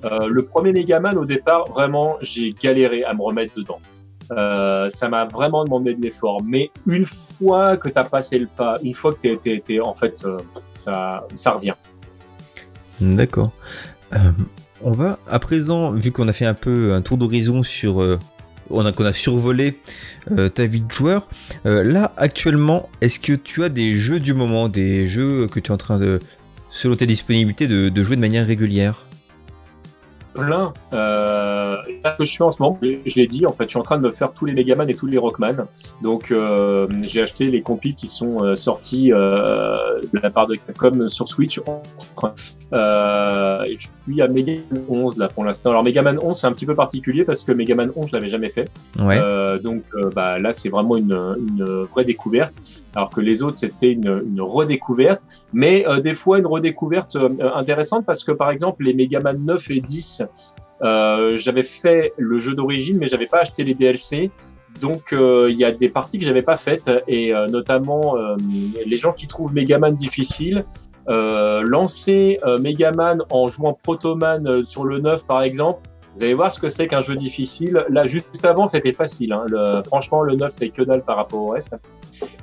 euh, 0.04 0.28
le 0.28 0.44
premier 0.44 0.72
Megaman, 0.72 1.16
au 1.16 1.24
départ, 1.24 1.68
vraiment, 1.68 2.16
j'ai 2.22 2.50
galéré 2.50 3.04
à 3.04 3.14
me 3.14 3.22
remettre 3.22 3.54
dedans. 3.56 3.80
Euh, 4.32 4.88
ça 4.90 5.08
m'a 5.08 5.24
vraiment 5.24 5.64
demandé 5.64 5.94
de 5.94 6.00
l'effort. 6.00 6.42
Mais 6.44 6.70
une 6.86 7.04
fois 7.04 7.76
que 7.76 7.88
tu 7.88 7.98
as 7.98 8.04
passé 8.04 8.38
le 8.38 8.46
pas, 8.46 8.78
une 8.82 8.94
fois 8.94 9.14
que 9.14 9.34
tu 9.34 9.62
es, 9.68 9.80
en 9.80 9.94
fait, 9.94 10.14
euh, 10.24 10.38
ça, 10.74 11.26
ça 11.36 11.52
revient. 11.52 11.74
D'accord. 13.00 13.52
On 14.82 14.92
va 14.92 15.18
à 15.26 15.38
présent, 15.38 15.90
vu 15.90 16.10
qu'on 16.10 16.28
a 16.28 16.32
fait 16.32 16.46
un 16.46 16.54
peu 16.54 16.94
un 16.94 17.02
tour 17.02 17.18
d'horizon 17.18 17.62
sur, 17.62 18.00
on 18.70 18.86
a 18.86 18.92
qu'on 18.92 19.04
a 19.04 19.12
survolé 19.12 19.78
euh, 20.30 20.48
ta 20.48 20.66
vie 20.66 20.80
de 20.80 20.90
joueur. 20.90 21.26
euh, 21.66 21.82
là, 21.82 22.12
actuellement, 22.16 22.88
est-ce 23.00 23.20
que 23.20 23.32
tu 23.32 23.64
as 23.64 23.68
des 23.68 23.94
jeux 23.94 24.20
du 24.20 24.34
moment, 24.34 24.68
des 24.68 25.08
jeux 25.08 25.46
que 25.48 25.60
tu 25.60 25.70
es 25.70 25.74
en 25.74 25.76
train 25.76 25.98
de, 25.98 26.20
selon 26.70 26.94
tes 26.94 27.06
disponibilités, 27.06 27.66
de, 27.66 27.88
de 27.88 28.02
jouer 28.02 28.16
de 28.16 28.20
manière 28.20 28.46
régulière 28.46 29.04
plein. 30.32 30.72
Euh, 30.92 31.76
là, 32.04 32.16
que 32.18 32.24
je 32.24 32.36
fais 32.36 32.44
en 32.44 32.50
ce 32.50 32.62
moment, 32.62 32.78
je, 32.82 32.98
je 33.04 33.14
l'ai 33.16 33.26
dit, 33.26 33.46
en 33.46 33.52
fait, 33.52 33.64
je 33.64 33.70
suis 33.70 33.78
en 33.78 33.82
train 33.82 33.98
de 33.98 34.06
me 34.06 34.12
faire 34.12 34.32
tous 34.32 34.44
les 34.44 34.52
Megaman 34.52 34.88
et 34.88 34.94
tous 34.94 35.06
les 35.06 35.18
Rockman. 35.18 35.66
Donc, 36.02 36.30
euh, 36.30 36.86
j'ai 37.02 37.22
acheté 37.22 37.46
les 37.46 37.62
compis 37.62 37.94
qui 37.94 38.08
sont 38.08 38.44
euh, 38.44 38.56
sortis 38.56 39.12
euh, 39.12 40.00
de 40.12 40.18
la 40.20 40.30
part 40.30 40.46
de 40.46 40.56
Capcom 40.56 41.08
sur 41.08 41.28
Switch. 41.28 41.60
Euh, 42.72 43.64
et 43.64 43.76
je 43.76 43.88
suis 44.04 44.22
à 44.22 44.28
Megaman 44.28 44.62
11 44.88 45.18
là 45.18 45.28
pour 45.28 45.44
l'instant. 45.44 45.70
Alors, 45.70 45.82
Megaman 45.82 46.18
11, 46.18 46.38
c'est 46.38 46.46
un 46.46 46.52
petit 46.52 46.66
peu 46.66 46.74
particulier 46.74 47.24
parce 47.24 47.42
que 47.42 47.52
Megaman 47.52 47.90
11, 47.96 48.08
je 48.08 48.12
l'avais 48.16 48.30
jamais 48.30 48.50
fait. 48.50 48.70
Ouais. 49.00 49.18
Donc, 49.62 49.82
bah, 50.14 50.38
là, 50.38 50.52
c'est 50.52 50.68
vraiment 50.68 50.96
une, 50.96 51.12
une 51.12 51.64
vraie 51.92 52.04
découverte. 52.04 52.54
Alors 52.94 53.10
que 53.10 53.20
les 53.20 53.42
autres, 53.42 53.56
c'était 53.56 53.92
une, 53.92 54.22
une 54.26 54.40
redécouverte 54.40 55.22
mais 55.52 55.86
euh, 55.86 56.00
des 56.00 56.14
fois 56.14 56.38
une 56.38 56.46
redécouverte 56.46 57.16
euh, 57.16 57.28
intéressante 57.54 58.04
parce 58.06 58.24
que 58.24 58.32
par 58.32 58.50
exemple 58.50 58.84
les 58.84 58.94
Megaman 58.94 59.38
9 59.44 59.70
et 59.70 59.80
10 59.80 60.22
euh, 60.82 61.36
j'avais 61.36 61.62
fait 61.62 62.12
le 62.16 62.38
jeu 62.38 62.54
d'origine 62.54 62.98
mais 62.98 63.06
j'avais 63.06 63.26
pas 63.26 63.40
acheté 63.40 63.64
les 63.64 63.74
DLC 63.74 64.30
donc 64.80 65.12
euh, 65.12 65.48
il 65.50 65.56
y 65.56 65.64
a 65.64 65.72
des 65.72 65.88
parties 65.88 66.18
que 66.18 66.24
j'avais 66.24 66.42
pas 66.42 66.56
faites 66.56 66.90
et 67.08 67.34
euh, 67.34 67.46
notamment 67.46 68.16
euh, 68.16 68.36
les 68.86 68.96
gens 68.96 69.12
qui 69.12 69.26
trouvent 69.26 69.52
Megaman 69.52 69.94
difficile 69.94 70.64
euh, 71.08 71.62
lancer 71.62 72.38
euh, 72.44 72.58
Megaman 72.58 73.22
en 73.30 73.48
jouant 73.48 73.74
Protoman 73.74 74.64
sur 74.66 74.84
le 74.84 75.00
9 75.00 75.24
par 75.24 75.42
exemple 75.42 75.88
vous 76.20 76.24
allez 76.26 76.34
voir 76.34 76.52
ce 76.52 76.60
que 76.60 76.68
c'est 76.68 76.86
qu'un 76.86 77.00
jeu 77.00 77.16
difficile. 77.16 77.82
Là, 77.88 78.06
juste 78.06 78.44
avant, 78.44 78.68
c'était 78.68 78.92
facile. 78.92 79.32
Hein. 79.32 79.44
Le, 79.48 79.82
franchement, 79.86 80.22
le 80.22 80.34
9, 80.36 80.52
c'est 80.52 80.68
que 80.68 80.82
dalle 80.82 81.02
par 81.02 81.16
rapport 81.16 81.40
au 81.40 81.48
reste. 81.48 81.74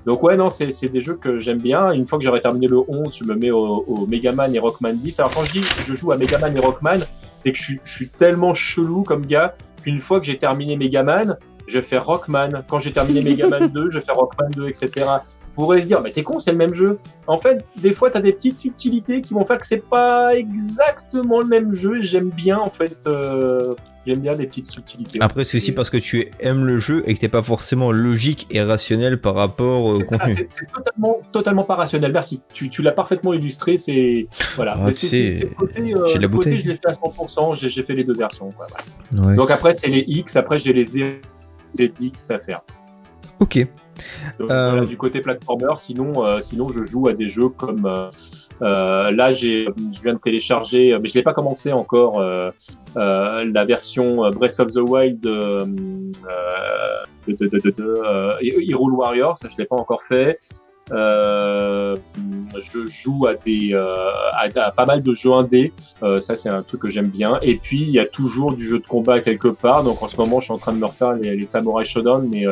Donc 0.08 0.24
ouais, 0.24 0.36
non, 0.36 0.50
c'est 0.50 0.68
des 0.90 1.00
jeux 1.00 1.14
que 1.14 1.40
j'aime 1.40 1.60
bien. 1.60 1.92
Une 1.92 2.08
fois 2.08 2.18
que 2.18 2.24
j'aurai 2.26 2.42
terminé 2.42 2.66
le 2.66 2.80
11, 2.88 3.16
je 3.16 3.24
me 3.24 3.36
mets 3.36 3.52
au, 3.52 3.84
au 3.88 4.08
Megaman 4.08 4.54
et 4.56 4.58
Rockman 4.58 4.94
10. 4.94 5.20
Alors 5.20 5.32
quand 5.32 5.44
je 5.44 5.52
dis 5.52 5.62
je 5.86 5.94
joue 5.94 6.12
à 6.12 6.18
Megaman 6.18 6.58
et 6.58 6.60
Rockman, 6.60 7.02
c'est 7.44 7.52
que 7.52 7.58
je, 7.60 7.64
suis- 7.64 7.80
je 7.84 7.92
suis 7.94 8.08
tellement 8.10 8.56
chelou 8.56 9.04
comme 9.04 9.28
gars 9.28 9.54
qu'une 9.84 10.00
fois 10.00 10.20
que 10.20 10.26
j'ai 10.26 10.40
terminé 10.40 10.76
Megaman, 10.76 11.38
je 11.68 11.80
fais 11.80 12.00
Rockman. 12.00 12.64
Quand 12.68 12.80
j'ai 12.80 12.92
terminé 12.92 13.22
Megaman 13.22 13.68
2, 13.68 13.92
je 13.92 14.00
fais 14.00 14.12
Rockman 14.12 14.50
2, 14.56 14.70
etc. 14.70 15.06
Pourrez 15.58 15.82
se 15.82 15.88
dire, 15.88 16.02
mais 16.02 16.12
t'es 16.12 16.22
con, 16.22 16.40
c'est 16.40 16.52
le 16.52 16.58
même 16.58 16.76
jeu. 16.76 17.00
En 17.26 17.40
fait, 17.40 17.66
des 17.78 17.92
fois, 17.94 18.12
t'as 18.12 18.22
des 18.22 18.32
petites 18.32 18.60
subtilités 18.60 19.22
qui 19.22 19.34
vont 19.34 19.44
faire 19.44 19.58
que 19.58 19.66
c'est 19.66 19.84
pas 19.90 20.36
exactement 20.36 21.40
le 21.40 21.48
même 21.48 21.74
jeu. 21.74 22.00
J'aime 22.04 22.30
bien, 22.30 22.60
en 22.60 22.70
fait, 22.70 22.96
euh, 23.08 23.74
j'aime 24.06 24.20
bien 24.20 24.34
des 24.36 24.46
petites 24.46 24.68
subtilités. 24.70 25.18
Après, 25.20 25.44
c'est 25.46 25.58
aussi 25.58 25.72
parce 25.72 25.90
que 25.90 25.98
tu 25.98 26.30
aimes 26.42 26.64
le 26.64 26.78
jeu 26.78 27.02
et 27.08 27.16
que 27.16 27.20
t'es 27.20 27.28
pas 27.28 27.42
forcément 27.42 27.92
logique 27.92 28.46
et 28.52 28.62
rationnel 28.62 29.20
par 29.20 29.34
rapport 29.34 29.84
au 29.84 29.98
contenu. 30.00 30.36
C'est 30.36 30.48
totalement, 30.72 31.18
totalement 31.32 31.64
pas 31.64 31.74
rationnel. 31.76 32.12
Merci. 32.14 32.40
Tu, 32.54 32.70
tu 32.70 32.84
l'as 32.84 32.92
parfaitement 32.92 33.34
illustré. 33.34 33.78
C'est 33.78 34.28
voilà. 34.56 34.76
Ah, 34.78 34.94
c'est- 34.94 35.50
côté, 35.58 35.80
euh, 35.80 36.06
la 36.14 36.20
le 36.20 36.28
côté, 36.28 36.28
bouteille. 36.28 36.60
je 36.60 36.68
l'ai 36.68 36.76
fait 36.76 36.88
à 36.90 36.94
100%. 36.94 37.56
J'ai 37.56 37.82
fait 37.82 37.94
les 37.96 38.04
deux 38.04 38.14
versions. 38.14 38.50
quoi, 38.52 38.68
voilà. 38.70 39.28
Ouais. 39.30 39.36
Donc 39.36 39.50
après, 39.50 39.76
c'est 39.76 39.88
les 39.88 40.06
X. 40.08 40.36
Après, 40.36 40.60
j'ai 40.60 40.72
les 40.72 40.86
ZX 40.86 42.30
à 42.30 42.38
faire. 42.38 42.62
Ok. 43.40 43.66
Donc, 44.40 44.52
Euh, 44.52 44.70
voilà, 44.72 44.86
du 44.86 44.98
côté 44.98 45.22
platformer, 45.22 45.74
sinon, 45.76 46.26
euh, 46.26 46.40
sinon 46.42 46.70
je 46.70 46.84
joue 46.84 47.08
à 47.08 47.14
des 47.14 47.30
jeux 47.30 47.50
comme 47.50 47.86
euh, 48.62 49.12
là 49.12 49.32
j'ai, 49.32 49.68
je 49.94 50.02
viens 50.02 50.14
de 50.14 50.20
télécharger, 50.20 50.98
mais 51.02 51.08
je 51.10 51.14
l'ai 51.14 51.24
pas 51.24 51.34
commencé 51.34 51.72
encore, 51.74 52.22
la 52.96 53.66
version 53.66 54.30
Breath 54.32 54.60
of 54.60 54.74
the 54.74 54.78
Wild 54.78 55.20
de, 55.20 55.60
de, 57.28 58.42
Hyrule 58.42 58.94
Warriors, 58.94 59.38
je 59.44 59.58
l'ai 59.58 59.66
pas 59.66 59.76
encore 59.76 60.04
fait. 60.04 60.38
Euh, 60.92 61.98
je 62.62 62.88
joue 62.88 63.28
à 63.28 63.34
des 63.34 63.74
euh, 63.74 63.96
à, 64.34 64.48
à 64.56 64.72
pas 64.72 64.86
mal 64.86 65.04
de 65.04 65.14
jeux 65.14 65.34
indés, 65.34 65.74
euh, 66.02 66.22
ça 66.22 66.38
c'est 66.38 66.48
un 66.50 66.62
truc 66.62 66.82
que 66.82 66.90
j'aime 66.90 67.10
bien. 67.10 67.40
Et 67.42 67.56
puis 67.56 67.82
il 67.82 67.90
y 67.90 68.00
a 68.00 68.06
toujours 68.06 68.54
du 68.54 68.66
jeu 68.66 68.80
de 68.80 68.88
combat 68.88 69.20
quelque 69.20 69.50
part. 69.50 69.84
Donc 69.84 70.02
en 70.02 70.08
ce 70.08 70.16
moment 70.16 70.40
je 70.40 70.46
suis 70.46 70.54
en 70.54 70.58
train 70.58 70.72
de 70.72 70.80
me 70.80 70.86
refaire 70.86 71.14
les, 71.14 71.36
les 71.36 71.46
Samurai 71.46 71.84
Shodown, 71.84 72.30
mais 72.32 72.46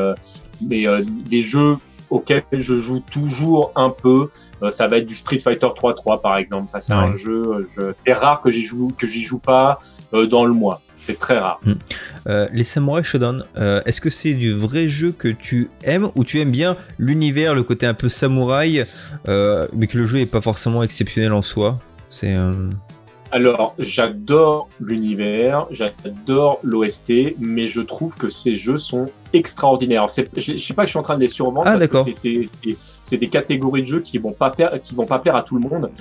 mais 0.62 0.88
euh, 0.88 1.02
des 1.30 1.42
jeux 1.42 1.78
auxquels 2.10 2.44
je 2.52 2.80
joue 2.80 3.02
toujours 3.12 3.72
un 3.76 3.90
peu. 3.90 4.30
euh, 4.62 4.72
ça 4.72 4.88
va 4.88 4.98
être 4.98 5.06
du 5.06 5.16
Street 5.16 5.40
Fighter 5.40 5.68
3-3 5.68 6.22
par 6.22 6.38
exemple. 6.38 6.70
Ça 6.70 6.80
c'est 6.82 6.94
un 6.94 7.18
jeu. 7.18 7.44
euh, 7.48 7.68
je- 7.76 7.92
C'est 7.96 8.14
rare 8.14 8.42
que 8.42 8.52
j'y 8.52 8.64
joue 8.64 8.94
que 8.98 9.08
j'y 9.08 9.22
joue 9.24 9.40
pas 9.40 9.80
dans 10.14 10.46
le 10.46 10.54
mois. 10.54 10.82
C'est 11.06 11.20
très 11.20 11.38
rare. 11.38 11.60
Euh, 12.28 12.48
les 12.52 12.64
Samurai 12.64 13.04
Shodown, 13.04 13.44
euh, 13.58 13.82
est-ce 13.86 14.02
que 14.02 14.10
c'est 14.10 14.34
du 14.34 14.54
vrai 14.54 14.88
jeu 14.88 15.12
que 15.12 15.28
tu 15.28 15.70
aimes 15.84 16.10
ou 16.16 16.24
tu 16.24 16.40
aimes 16.40 16.50
bien 16.52 16.78
l'univers, 16.98 17.54
le 17.54 17.62
côté 17.64 17.86
un 17.86 17.94
peu 17.94 18.10
samouraï, 18.10 18.86
euh, 19.28 19.68
mais 19.74 19.86
que 19.88 19.98
le 20.00 20.06
jeu 20.06 20.20
est 20.22 20.26
pas 20.26 20.42
forcément 20.42 20.82
exceptionnel 20.82 21.32
en 21.34 21.44
soi? 21.44 21.78
C'est 22.10 22.34
Alors, 23.36 23.76
j'adore 23.80 24.70
l'univers, 24.80 25.68
j'adore 25.70 26.58
l'OST, 26.64 27.36
mais 27.38 27.68
je 27.68 27.82
trouve 27.82 28.16
que 28.16 28.30
ces 28.30 28.56
jeux 28.56 28.78
sont 28.78 29.10
extraordinaires. 29.34 30.08
Je, 30.08 30.22
je 30.54 30.58
sais 30.58 30.74
pas 30.74 30.84
que 30.84 30.88
je 30.88 30.92
suis 30.92 31.00
en 31.00 31.04
train 31.04 31.18
de 31.18 31.22
les 31.22 31.28
survendre. 31.28 31.68
Ah, 31.68 31.76
d'accord. 31.78 32.06
c'est- 32.14 33.18
des 33.18 33.28
catégories 33.28 33.82
de 33.82 33.88
jeux 33.88 34.00
qui 34.00 34.20
vont 34.20 34.32
pas 34.32 34.52
plaire, 34.52 34.82
qui 34.82 34.96
vont 34.96 35.06
pas 35.06 35.20
plaire 35.20 35.36
à 35.36 35.44
tout 35.44 35.56
le 35.58 35.68
monde. 35.68 35.92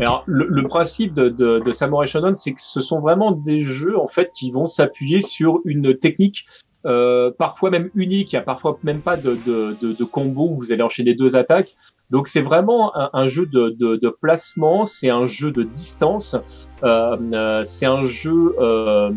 Alors, 0.00 0.22
le, 0.24 0.46
le 0.48 0.62
principe 0.66 1.12
de, 1.12 1.28
de, 1.28 1.60
de 1.62 1.72
Samurai 1.72 2.06
Shodown, 2.06 2.34
c'est 2.34 2.52
que 2.52 2.60
ce 2.62 2.80
sont 2.80 3.00
vraiment 3.00 3.32
des 3.32 3.60
jeux 3.60 3.98
en 3.98 4.08
fait 4.08 4.30
qui 4.34 4.50
vont 4.50 4.66
s'appuyer 4.66 5.20
sur 5.20 5.60
une 5.66 5.94
technique. 5.94 6.46
Euh, 6.86 7.30
parfois 7.36 7.68
même 7.68 7.90
unique, 7.96 8.32
il 8.32 8.36
y 8.36 8.38
a 8.38 8.42
parfois 8.42 8.78
même 8.82 9.00
pas 9.00 9.18
de, 9.18 9.36
de, 9.46 9.76
de, 9.82 9.92
de 9.92 10.04
combo 10.04 10.48
où 10.52 10.56
vous 10.56 10.72
allez 10.72 10.82
enchaîner 10.82 11.12
deux 11.14 11.36
attaques. 11.36 11.74
Donc 12.10 12.28
c'est 12.28 12.40
vraiment 12.40 12.92
un, 13.14 13.26
jeu 13.26 13.46
de, 13.46 13.76
de, 13.78 13.96
de 13.96 14.08
placement, 14.08 14.86
c'est 14.86 15.10
un 15.10 15.26
jeu 15.26 15.52
de 15.52 15.62
distance, 15.62 16.36
euh, 16.82 17.16
euh, 17.32 17.62
c'est 17.64 17.86
un 17.86 18.04
jeu 18.04 18.54
euh, 18.58 19.10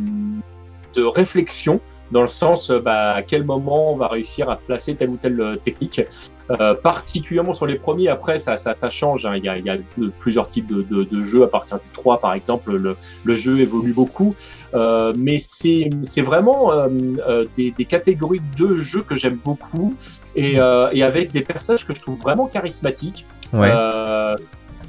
de 0.96 1.04
réflexion 1.04 1.80
dans 2.12 2.22
le 2.22 2.28
sens 2.28 2.70
euh, 2.70 2.80
bah, 2.80 3.14
à 3.14 3.22
quel 3.24 3.46
moment 3.46 3.94
on 3.94 3.96
va 3.96 4.08
réussir 4.10 4.50
à 4.50 4.58
placer 4.58 4.96
telle 4.96 5.10
ou 5.10 5.18
telle 5.18 5.40
euh, 5.40 5.56
technique. 5.56 6.02
Euh, 6.50 6.74
particulièrement 6.74 7.54
sur 7.54 7.66
les 7.66 7.76
premiers, 7.76 8.10
après 8.10 8.38
ça, 8.38 8.58
ça, 8.58 8.74
ça 8.74 8.90
change. 8.90 9.26
hein. 9.26 9.38
Il, 9.38 9.46
y 9.46 9.48
a, 9.48 9.58
il 9.58 9.66
y 9.66 9.70
a 9.70 9.78
plusieurs 10.20 10.50
types 10.50 10.68
de, 10.68 10.82
de, 10.82 11.06
de 11.06 11.24
jeux. 11.24 11.44
À 11.44 11.48
partir 11.48 11.78
du 11.78 11.86
3, 11.94 12.20
par 12.20 12.34
exemple, 12.34 12.76
le, 12.76 12.98
le 13.24 13.36
jeu 13.36 13.62
évolue 13.62 13.94
beaucoup. 13.94 14.36
Euh, 14.74 15.14
mais 15.18 15.38
c'est 15.38 15.90
vraiment 16.22 16.74
euh, 16.74 17.46
des, 17.58 17.72
des 17.72 17.86
catégories 17.86 18.42
de 18.60 18.76
jeux 18.76 19.02
que 19.02 19.16
j'aime 19.16 19.38
beaucoup 19.44 19.96
et, 20.36 20.60
euh, 20.60 20.90
et 20.92 21.04
avec 21.04 21.32
des 21.32 21.42
personnages 21.42 21.86
que 21.86 21.94
je 21.96 22.02
trouve 22.02 22.20
vraiment 22.20 22.48
charismatiques. 22.48 23.26
ouais. 23.54 23.72
Euh, 23.74 24.36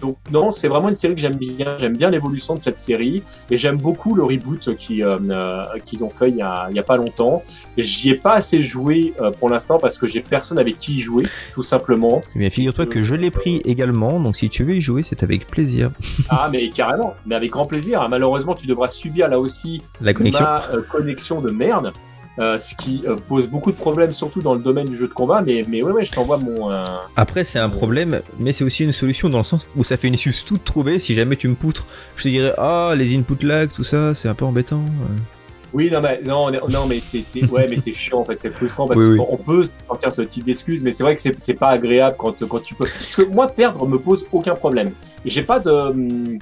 donc 0.00 0.16
non, 0.32 0.50
c'est 0.50 0.66
vraiment 0.66 0.88
une 0.88 0.96
série 0.96 1.14
que 1.14 1.20
j'aime 1.20 1.36
bien. 1.36 1.76
J'aime 1.78 1.96
bien 1.96 2.10
l'évolution 2.10 2.56
de 2.56 2.60
cette 2.60 2.80
série 2.80 3.22
et 3.52 3.56
j'aime 3.56 3.76
beaucoup 3.76 4.16
le 4.16 4.24
reboot 4.24 4.66
euh, 4.66 4.74
qu'ils 4.74 6.02
ont 6.04 6.10
fait 6.10 6.28
il 6.28 6.34
y, 6.34 6.42
a, 6.42 6.66
il 6.70 6.74
y 6.74 6.80
a 6.80 6.82
pas 6.82 6.96
longtemps. 6.96 7.44
J'y 7.78 8.10
ai 8.10 8.16
pas 8.16 8.34
assez 8.34 8.62
joué 8.64 9.14
pour 9.38 9.48
l'instant 9.48 9.78
parce 9.78 9.98
que 9.98 10.08
j'ai 10.08 10.20
personne 10.20 10.58
avec 10.58 10.80
qui 10.80 10.96
y 10.96 11.00
jouer, 11.00 11.22
tout 11.54 11.62
simplement. 11.62 12.20
Eh 12.34 12.40
bien, 12.40 12.50
figure-toi 12.50 12.86
que 12.86 13.00
je 13.00 13.14
l'ai 13.14 13.30
pris 13.30 13.58
également, 13.64 14.18
donc 14.18 14.34
si 14.34 14.48
tu 14.48 14.64
veux 14.64 14.74
y 14.74 14.80
jouer, 14.80 15.04
c'est 15.04 15.22
avec 15.22 15.46
plaisir. 15.46 15.90
Ah 16.30 16.48
mais 16.50 16.68
carrément, 16.70 17.14
mais 17.24 17.36
avec 17.36 17.52
grand 17.52 17.66
plaisir. 17.66 18.04
Malheureusement, 18.08 18.54
tu 18.54 18.66
devras 18.66 18.90
subir 18.90 19.28
là 19.28 19.38
aussi 19.38 19.82
La 20.00 20.14
connexion. 20.14 20.44
ma 20.44 20.64
euh, 20.72 20.82
connexion 20.90 21.40
de 21.40 21.50
merde. 21.52 21.92
Euh, 22.38 22.58
ce 22.58 22.74
qui 22.74 23.02
euh, 23.06 23.16
pose 23.28 23.46
beaucoup 23.46 23.72
de 23.72 23.76
problèmes, 23.76 24.14
surtout 24.14 24.40
dans 24.40 24.54
le 24.54 24.60
domaine 24.60 24.86
du 24.88 24.96
jeu 24.96 25.06
de 25.06 25.12
combat. 25.12 25.42
Mais, 25.42 25.64
mais 25.68 25.82
ouais, 25.82 25.92
ouais, 25.92 26.04
je 26.04 26.12
t'envoie 26.12 26.38
mon. 26.38 26.70
euh, 26.70 26.82
Après, 27.16 27.44
c'est 27.44 27.58
un 27.58 27.68
problème, 27.68 28.22
mais 28.38 28.52
c'est 28.52 28.64
aussi 28.64 28.84
une 28.84 28.92
solution 28.92 29.28
dans 29.28 29.38
le 29.38 29.44
sens 29.44 29.66
où 29.76 29.84
ça 29.84 29.96
fait 29.96 30.08
une 30.08 30.14
excuse 30.14 30.44
toute 30.44 30.64
trouvée. 30.64 30.98
Si 30.98 31.14
jamais 31.14 31.36
tu 31.36 31.48
me 31.48 31.54
poutres, 31.54 31.86
je 32.16 32.24
te 32.24 32.28
dirais 32.28 32.54
Ah, 32.56 32.94
les 32.96 33.14
input 33.16 33.44
lag, 33.44 33.70
tout 33.70 33.84
ça, 33.84 34.14
c'est 34.14 34.28
un 34.28 34.34
peu 34.34 34.46
embêtant. 34.46 34.82
Oui, 35.74 35.90
non, 35.90 36.00
mais, 36.00 36.20
non, 36.22 36.50
non, 36.50 36.86
mais 36.86 37.00
c'est, 37.00 37.22
ouais, 37.50 37.66
mais 37.68 37.78
c'est 37.78 37.94
chiant, 37.94 38.20
en 38.20 38.24
fait, 38.24 38.38
c'est 38.38 38.50
frustrant 38.50 38.86
parce 38.86 39.00
qu'on 39.16 39.36
peut 39.46 39.64
sortir 39.86 40.12
ce 40.12 40.22
type 40.22 40.44
d'excuses, 40.44 40.82
mais 40.82 40.90
c'est 40.92 41.02
vrai 41.02 41.14
que 41.14 41.20
c'est, 41.20 41.54
pas 41.54 41.68
agréable 41.68 42.16
quand, 42.18 42.46
quand 42.46 42.62
tu 42.62 42.74
peux. 42.74 42.84
Parce 42.84 43.14
que 43.14 43.22
moi, 43.22 43.48
perdre 43.48 43.86
me 43.86 43.98
pose 43.98 44.26
aucun 44.32 44.54
problème. 44.54 44.92
J'ai 45.24 45.42
pas 45.42 45.60
de. 45.60 45.70
Hum, 45.70 46.38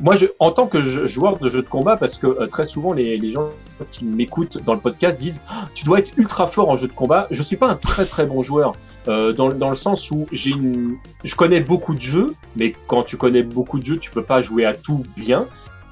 moi, 0.00 0.16
je, 0.16 0.26
en 0.40 0.50
tant 0.50 0.66
que 0.66 0.80
joueur 0.80 1.38
de 1.38 1.48
jeux 1.48 1.62
de 1.62 1.68
combat, 1.68 1.96
parce 1.96 2.16
que 2.16 2.44
très 2.46 2.64
souvent 2.64 2.92
les, 2.92 3.16
les, 3.16 3.30
gens 3.30 3.48
qui 3.90 4.04
m'écoutent 4.04 4.58
dans 4.64 4.74
le 4.74 4.80
podcast 4.80 5.18
disent 5.18 5.40
ah, 5.48 5.68
tu 5.74 5.84
dois 5.84 5.98
être 5.98 6.12
ultra 6.16 6.46
fort 6.46 6.68
en 6.68 6.76
jeu 6.76 6.88
de 6.88 6.92
combat. 6.92 7.26
Je 7.30 7.42
suis 7.42 7.56
pas 7.56 7.68
un 7.68 7.76
très 7.76 8.04
très 8.04 8.26
bon 8.26 8.42
joueur 8.42 8.74
euh, 9.08 9.32
dans, 9.32 9.48
dans, 9.48 9.70
le 9.70 9.76
sens 9.76 10.10
où 10.10 10.26
j'ai 10.30 10.50
une, 10.50 10.96
je 11.24 11.34
connais 11.34 11.60
beaucoup 11.60 11.94
de 11.94 12.00
jeux, 12.00 12.34
mais 12.56 12.74
quand 12.86 13.02
tu 13.02 13.16
connais 13.16 13.42
beaucoup 13.42 13.78
de 13.78 13.84
jeux, 13.84 13.98
tu 13.98 14.10
peux 14.10 14.22
pas 14.22 14.42
jouer 14.42 14.64
à 14.64 14.74
tout 14.74 15.02
bien. 15.16 15.46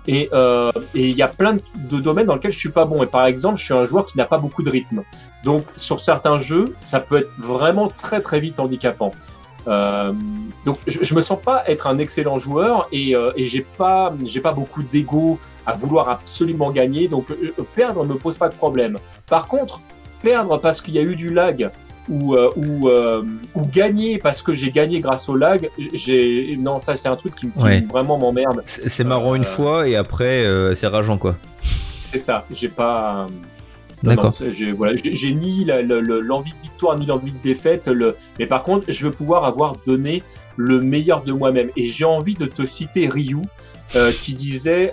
Euh, 0.08 0.72
et 0.94 1.10
il 1.10 1.16
y 1.16 1.22
a 1.22 1.28
plein 1.28 1.56
de 1.74 2.00
domaines 2.00 2.26
dans 2.26 2.34
lesquels 2.34 2.52
je 2.52 2.58
suis 2.58 2.70
pas 2.70 2.84
bon. 2.84 3.02
Et 3.02 3.06
par 3.06 3.26
exemple, 3.26 3.58
je 3.58 3.64
suis 3.64 3.74
un 3.74 3.84
joueur 3.84 4.06
qui 4.06 4.16
n'a 4.16 4.24
pas 4.24 4.38
beaucoup 4.38 4.62
de 4.62 4.70
rythme. 4.70 5.02
Donc 5.44 5.64
sur 5.76 6.00
certains 6.00 6.40
jeux, 6.40 6.74
ça 6.82 7.00
peut 7.00 7.18
être 7.18 7.30
vraiment 7.38 7.88
très 7.88 8.20
très 8.20 8.40
vite 8.40 8.60
handicapant. 8.60 9.12
Euh, 9.68 10.12
donc 10.64 10.78
je, 10.86 11.02
je 11.02 11.14
me 11.14 11.20
sens 11.20 11.38
pas 11.40 11.64
être 11.66 11.86
un 11.86 11.98
excellent 11.98 12.38
joueur 12.38 12.88
et, 12.92 13.14
euh, 13.14 13.30
et 13.36 13.46
j'ai 13.46 13.60
pas 13.60 14.12
j'ai 14.24 14.40
pas 14.40 14.52
beaucoup 14.52 14.82
d'ego 14.82 15.38
à 15.66 15.74
vouloir 15.74 16.08
absolument 16.08 16.70
gagner. 16.70 17.08
Donc 17.08 17.30
euh, 17.30 17.52
perdre 17.74 18.04
ne 18.04 18.14
me 18.14 18.18
pose 18.18 18.36
pas 18.36 18.48
de 18.48 18.54
problème. 18.54 18.98
Par 19.28 19.46
contre, 19.46 19.80
perdre 20.22 20.58
parce 20.58 20.80
qu'il 20.80 20.94
y 20.94 20.98
a 20.98 21.02
eu 21.02 21.16
du 21.16 21.32
lag 21.32 21.70
ou, 22.08 22.34
euh, 22.34 22.50
ou, 22.56 22.88
euh, 22.88 23.22
ou 23.54 23.66
gagner 23.66 24.18
parce 24.18 24.42
que 24.42 24.52
j'ai 24.52 24.70
gagné 24.70 25.00
grâce 25.00 25.28
au 25.28 25.36
lag, 25.36 25.68
j'ai 25.94 26.56
non 26.58 26.80
ça 26.80 26.96
c'est 26.96 27.08
un 27.08 27.16
truc 27.16 27.34
qui, 27.34 27.46
me 27.46 27.88
vraiment 27.88 28.18
m'emmerde. 28.18 28.62
C'est 28.64 29.04
marrant 29.04 29.34
une 29.34 29.42
euh, 29.42 29.46
fois 29.46 29.88
et 29.88 29.96
après 29.96 30.44
c'est 30.74 30.88
rageant 30.88 31.18
quoi. 31.18 31.36
C'est 32.10 32.18
ça, 32.18 32.44
j'ai 32.50 32.68
pas. 32.68 33.26
D'accord. 34.02 34.34
J'ai 34.50 34.72
voilà, 34.72 34.94
ni 34.94 35.64
l'envie 35.64 36.52
de 36.52 36.62
victoire 36.62 36.98
ni 36.98 37.06
l'envie 37.06 37.32
de 37.32 37.42
défaite, 37.42 37.86
le... 37.86 38.16
mais 38.38 38.46
par 38.46 38.64
contre 38.64 38.86
je 38.88 39.04
veux 39.04 39.12
pouvoir 39.12 39.44
avoir 39.44 39.76
donné 39.86 40.22
le 40.56 40.80
meilleur 40.80 41.22
de 41.22 41.32
moi-même 41.32 41.70
et 41.76 41.86
j'ai 41.86 42.06
envie 42.06 42.34
de 42.34 42.46
te 42.46 42.66
citer 42.66 43.08
Ryu. 43.08 43.42
Qui 44.22 44.34
disait 44.34 44.92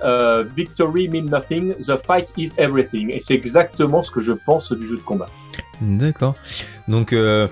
Victory 0.55 1.07
means 1.07 1.29
nothing, 1.29 1.75
the 1.75 1.97
fight 2.05 2.31
is 2.37 2.51
everything. 2.57 3.09
Et 3.11 3.19
c'est 3.19 3.35
exactement 3.35 4.03
ce 4.03 4.11
que 4.11 4.21
je 4.21 4.33
pense 4.33 4.71
du 4.71 4.87
jeu 4.87 4.95
de 4.95 5.01
combat. 5.01 5.29
D'accord. 5.81 6.35
Donc, 6.87 7.13
euh, 7.13 7.47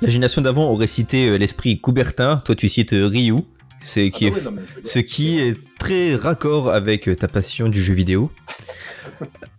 la 0.00 0.08
génération 0.08 0.42
d'avant 0.42 0.70
aurait 0.70 0.86
cité 0.86 1.28
euh, 1.28 1.36
l'esprit 1.36 1.80
Coubertin, 1.80 2.38
toi 2.44 2.54
tu 2.54 2.68
cites 2.68 2.92
euh, 2.92 3.06
Ryu, 3.06 3.42
c'est 3.80 4.10
qui 4.10 4.28
ah 4.28 4.30
bah 4.30 4.52
est, 4.78 4.86
ce 4.86 4.98
qui 5.00 5.38
est 5.40 5.58
très 5.78 6.14
raccord 6.14 6.70
avec 6.70 7.10
ta 7.18 7.28
passion 7.28 7.68
du 7.68 7.82
jeu 7.82 7.94
vidéo. 7.94 8.30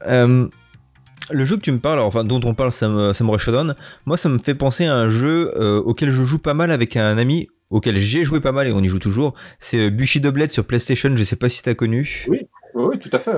le 1.31 1.45
jeu 1.45 1.55
que 1.55 1.61
tu 1.61 1.71
me 1.71 1.79
parles, 1.79 1.99
enfin 1.99 2.23
dont 2.23 2.41
on 2.43 2.53
parle 2.53 2.71
Samurai 2.71 3.39
Shodown, 3.39 3.75
moi 4.05 4.17
ça 4.17 4.29
me 4.29 4.37
fait 4.37 4.55
penser 4.55 4.85
à 4.85 4.95
un 4.95 5.09
jeu 5.09 5.51
auquel 5.85 6.11
je 6.11 6.23
joue 6.23 6.39
pas 6.39 6.53
mal 6.53 6.71
avec 6.71 6.97
un 6.97 7.17
ami 7.17 7.47
auquel 7.73 7.97
j'ai 7.97 8.23
joué 8.23 8.39
pas 8.39 8.51
mal 8.51 8.67
et 8.67 8.71
on 8.71 8.81
y 8.81 8.87
joue 8.87 8.99
toujours. 8.99 9.33
C'est 9.59 9.89
Bushido 9.89 10.31
Blade 10.31 10.51
sur 10.51 10.63
PlayStation, 10.63 11.13
je 11.15 11.23
sais 11.23 11.35
pas 11.35 11.49
si 11.49 11.63
t'as 11.63 11.73
connu. 11.73 12.25
Oui, 12.29 12.47
oui, 12.75 12.99
tout 12.99 13.09
à 13.11 13.19
fait. 13.19 13.31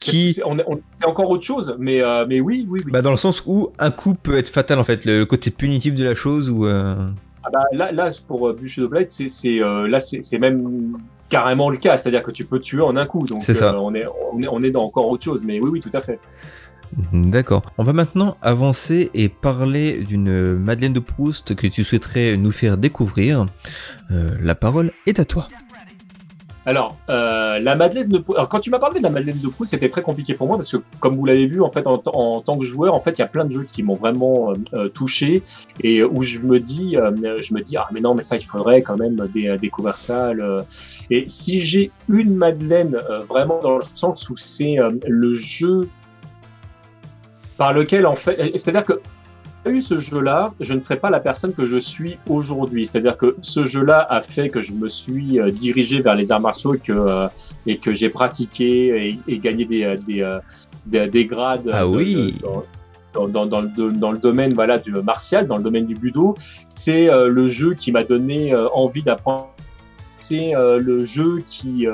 Qui... 0.00 0.34
C'est 0.34 1.06
encore 1.06 1.30
autre 1.30 1.44
chose, 1.44 1.76
mais, 1.78 2.02
euh, 2.02 2.26
mais 2.28 2.40
oui, 2.40 2.66
oui, 2.68 2.80
Bah 2.86 3.02
dans 3.02 3.10
le 3.10 3.16
sens 3.16 3.44
où 3.46 3.70
un 3.78 3.90
coup 3.90 4.14
peut 4.14 4.36
être 4.36 4.48
fatal 4.48 4.78
en 4.78 4.84
fait, 4.84 5.04
le, 5.04 5.24
côté 5.24 5.50
punitif 5.50 5.94
de 5.94 6.04
la 6.04 6.14
chose 6.14 6.50
ou. 6.50 6.66
Euh... 6.66 6.94
Ah 7.44 7.50
bah, 7.52 7.62
là, 7.72 7.92
là, 7.92 8.10
pour 8.26 8.48
euh, 8.48 8.54
Bushido 8.54 8.88
Blade, 8.88 9.08
c'est 9.08 9.62
euh, 9.62 9.86
là 9.88 10.00
c'est 10.00 10.38
même 10.38 10.96
carrément 11.28 11.70
le 11.70 11.76
cas, 11.76 11.96
c'est-à-dire 11.96 12.22
que 12.22 12.32
tu 12.32 12.44
peux 12.44 12.58
tuer 12.58 12.82
en 12.82 12.96
un 12.96 13.06
coup. 13.06 13.24
Donc 13.26 13.42
c'est 13.42 13.54
ça. 13.54 13.78
on, 13.78 13.94
est, 13.94 14.04
on, 14.32 14.42
est, 14.42 14.48
on 14.48 14.60
est 14.62 14.70
dans 14.70 14.84
encore 14.84 15.08
autre 15.08 15.24
chose, 15.24 15.42
mais 15.44 15.60
oui, 15.62 15.70
oui, 15.74 15.80
tout 15.80 15.90
à 15.92 16.00
fait. 16.00 16.18
D'accord. 17.12 17.62
On 17.78 17.84
va 17.84 17.92
maintenant 17.92 18.36
avancer 18.42 19.10
et 19.14 19.28
parler 19.28 19.98
d'une 19.98 20.56
Madeleine 20.56 20.92
de 20.92 21.00
Proust 21.00 21.54
que 21.54 21.66
tu 21.66 21.84
souhaiterais 21.84 22.36
nous 22.36 22.50
faire 22.50 22.76
découvrir. 22.76 23.46
la 24.08 24.54
parole 24.54 24.92
est 25.06 25.20
à 25.20 25.24
toi. 25.24 25.46
Alors, 26.66 26.98
euh, 27.08 27.58
la 27.58 27.74
Madeleine 27.74 28.08
de 28.08 28.18
Proust. 28.18 28.38
Quand 28.50 28.60
tu 28.60 28.70
m'as 28.70 28.78
parlé 28.78 28.98
de 28.98 29.02
la 29.02 29.10
Madeleine 29.10 29.38
de 29.38 29.48
Proust, 29.48 29.70
c'était 29.70 29.88
très 29.88 30.02
compliqué 30.02 30.34
pour 30.34 30.46
moi 30.46 30.56
parce 30.56 30.70
que, 30.70 30.76
comme 30.98 31.16
vous 31.16 31.24
l'avez 31.24 31.46
vu, 31.46 31.62
en 31.62 31.72
fait, 31.72 31.86
en, 31.86 31.98
tant 31.98 32.58
que 32.58 32.64
joueur, 32.64 32.94
en 32.94 33.00
fait, 33.00 33.12
il 33.12 33.20
y 33.20 33.24
a 33.24 33.28
plein 33.28 33.46
de 33.46 33.52
jeux 33.52 33.66
qui 33.72 33.82
m'ont 33.82 33.94
vraiment 33.94 34.50
euh, 34.50 34.54
euh, 34.74 34.88
touché 34.88 35.42
et 35.82 36.04
où 36.04 36.22
je 36.22 36.38
me 36.38 36.58
dis, 36.58 36.96
je 36.96 37.54
me 37.54 37.60
dis, 37.60 37.76
ah 37.76 37.88
mais 37.92 38.00
non, 38.00 38.14
mais 38.14 38.22
ça, 38.22 38.36
il 38.36 38.44
faudrait 38.44 38.82
quand 38.82 38.98
même 38.98 39.16
des, 39.32 39.56
des 39.56 39.70
et 41.10 41.24
si 41.26 41.60
j'ai 41.60 41.90
une 42.08 42.34
Madeleine 42.34 42.98
vraiment 43.28 43.60
dans 43.60 43.76
le 43.76 43.84
sens 43.94 44.28
où 44.28 44.36
c'est 44.36 44.76
le 45.06 45.34
jeu 45.34 45.88
par 47.60 47.74
lequel, 47.74 48.06
en 48.06 48.16
fait, 48.16 48.52
c'est-à-dire 48.56 48.86
que 48.86 49.02
eu 49.66 49.82
ce 49.82 49.98
jeu-là, 49.98 50.54
je 50.60 50.72
ne 50.72 50.80
serais 50.80 50.96
pas 50.96 51.10
la 51.10 51.20
personne 51.20 51.52
que 51.52 51.66
je 51.66 51.76
suis 51.76 52.16
aujourd'hui. 52.26 52.86
C'est-à-dire 52.86 53.18
que 53.18 53.36
ce 53.42 53.64
jeu-là 53.64 54.06
a 54.08 54.22
fait 54.22 54.48
que 54.48 54.62
je 54.62 54.72
me 54.72 54.88
suis 54.88 55.38
euh, 55.38 55.50
dirigé 55.50 56.00
vers 56.00 56.14
les 56.14 56.32
arts 56.32 56.40
martiaux 56.40 56.72
et 56.72 56.78
que, 56.78 56.92
euh, 56.92 57.28
et 57.66 57.76
que 57.76 57.92
j'ai 57.92 58.08
pratiqué 58.08 59.10
et, 59.28 59.38
gagné 59.38 59.66
des, 59.66 59.84
euh, 59.84 60.40
des, 60.86 61.06
des, 61.06 61.26
grades 61.26 61.68
ah 61.70 61.86
oui. 61.86 62.34
dans, 63.12 63.28
dans, 63.28 63.44
dans, 63.44 63.60
le, 63.60 63.92
dans, 63.92 64.12
le, 64.12 64.18
domaine 64.18 64.54
voilà, 64.54 64.78
du 64.78 64.92
martial, 64.92 65.46
dans 65.46 65.56
le 65.56 65.62
domaine 65.62 65.84
du 65.84 65.96
budo. 65.96 66.34
C'est 66.74 67.08
le 67.14 67.48
jeu 67.50 67.74
qui 67.74 67.92
m'a 67.92 68.04
donné 68.04 68.56
envie 68.56 69.02
d'apprendre. 69.02 69.50
C'est 70.18 70.52
le 70.56 71.04
jeu 71.04 71.42
qui... 71.46 71.86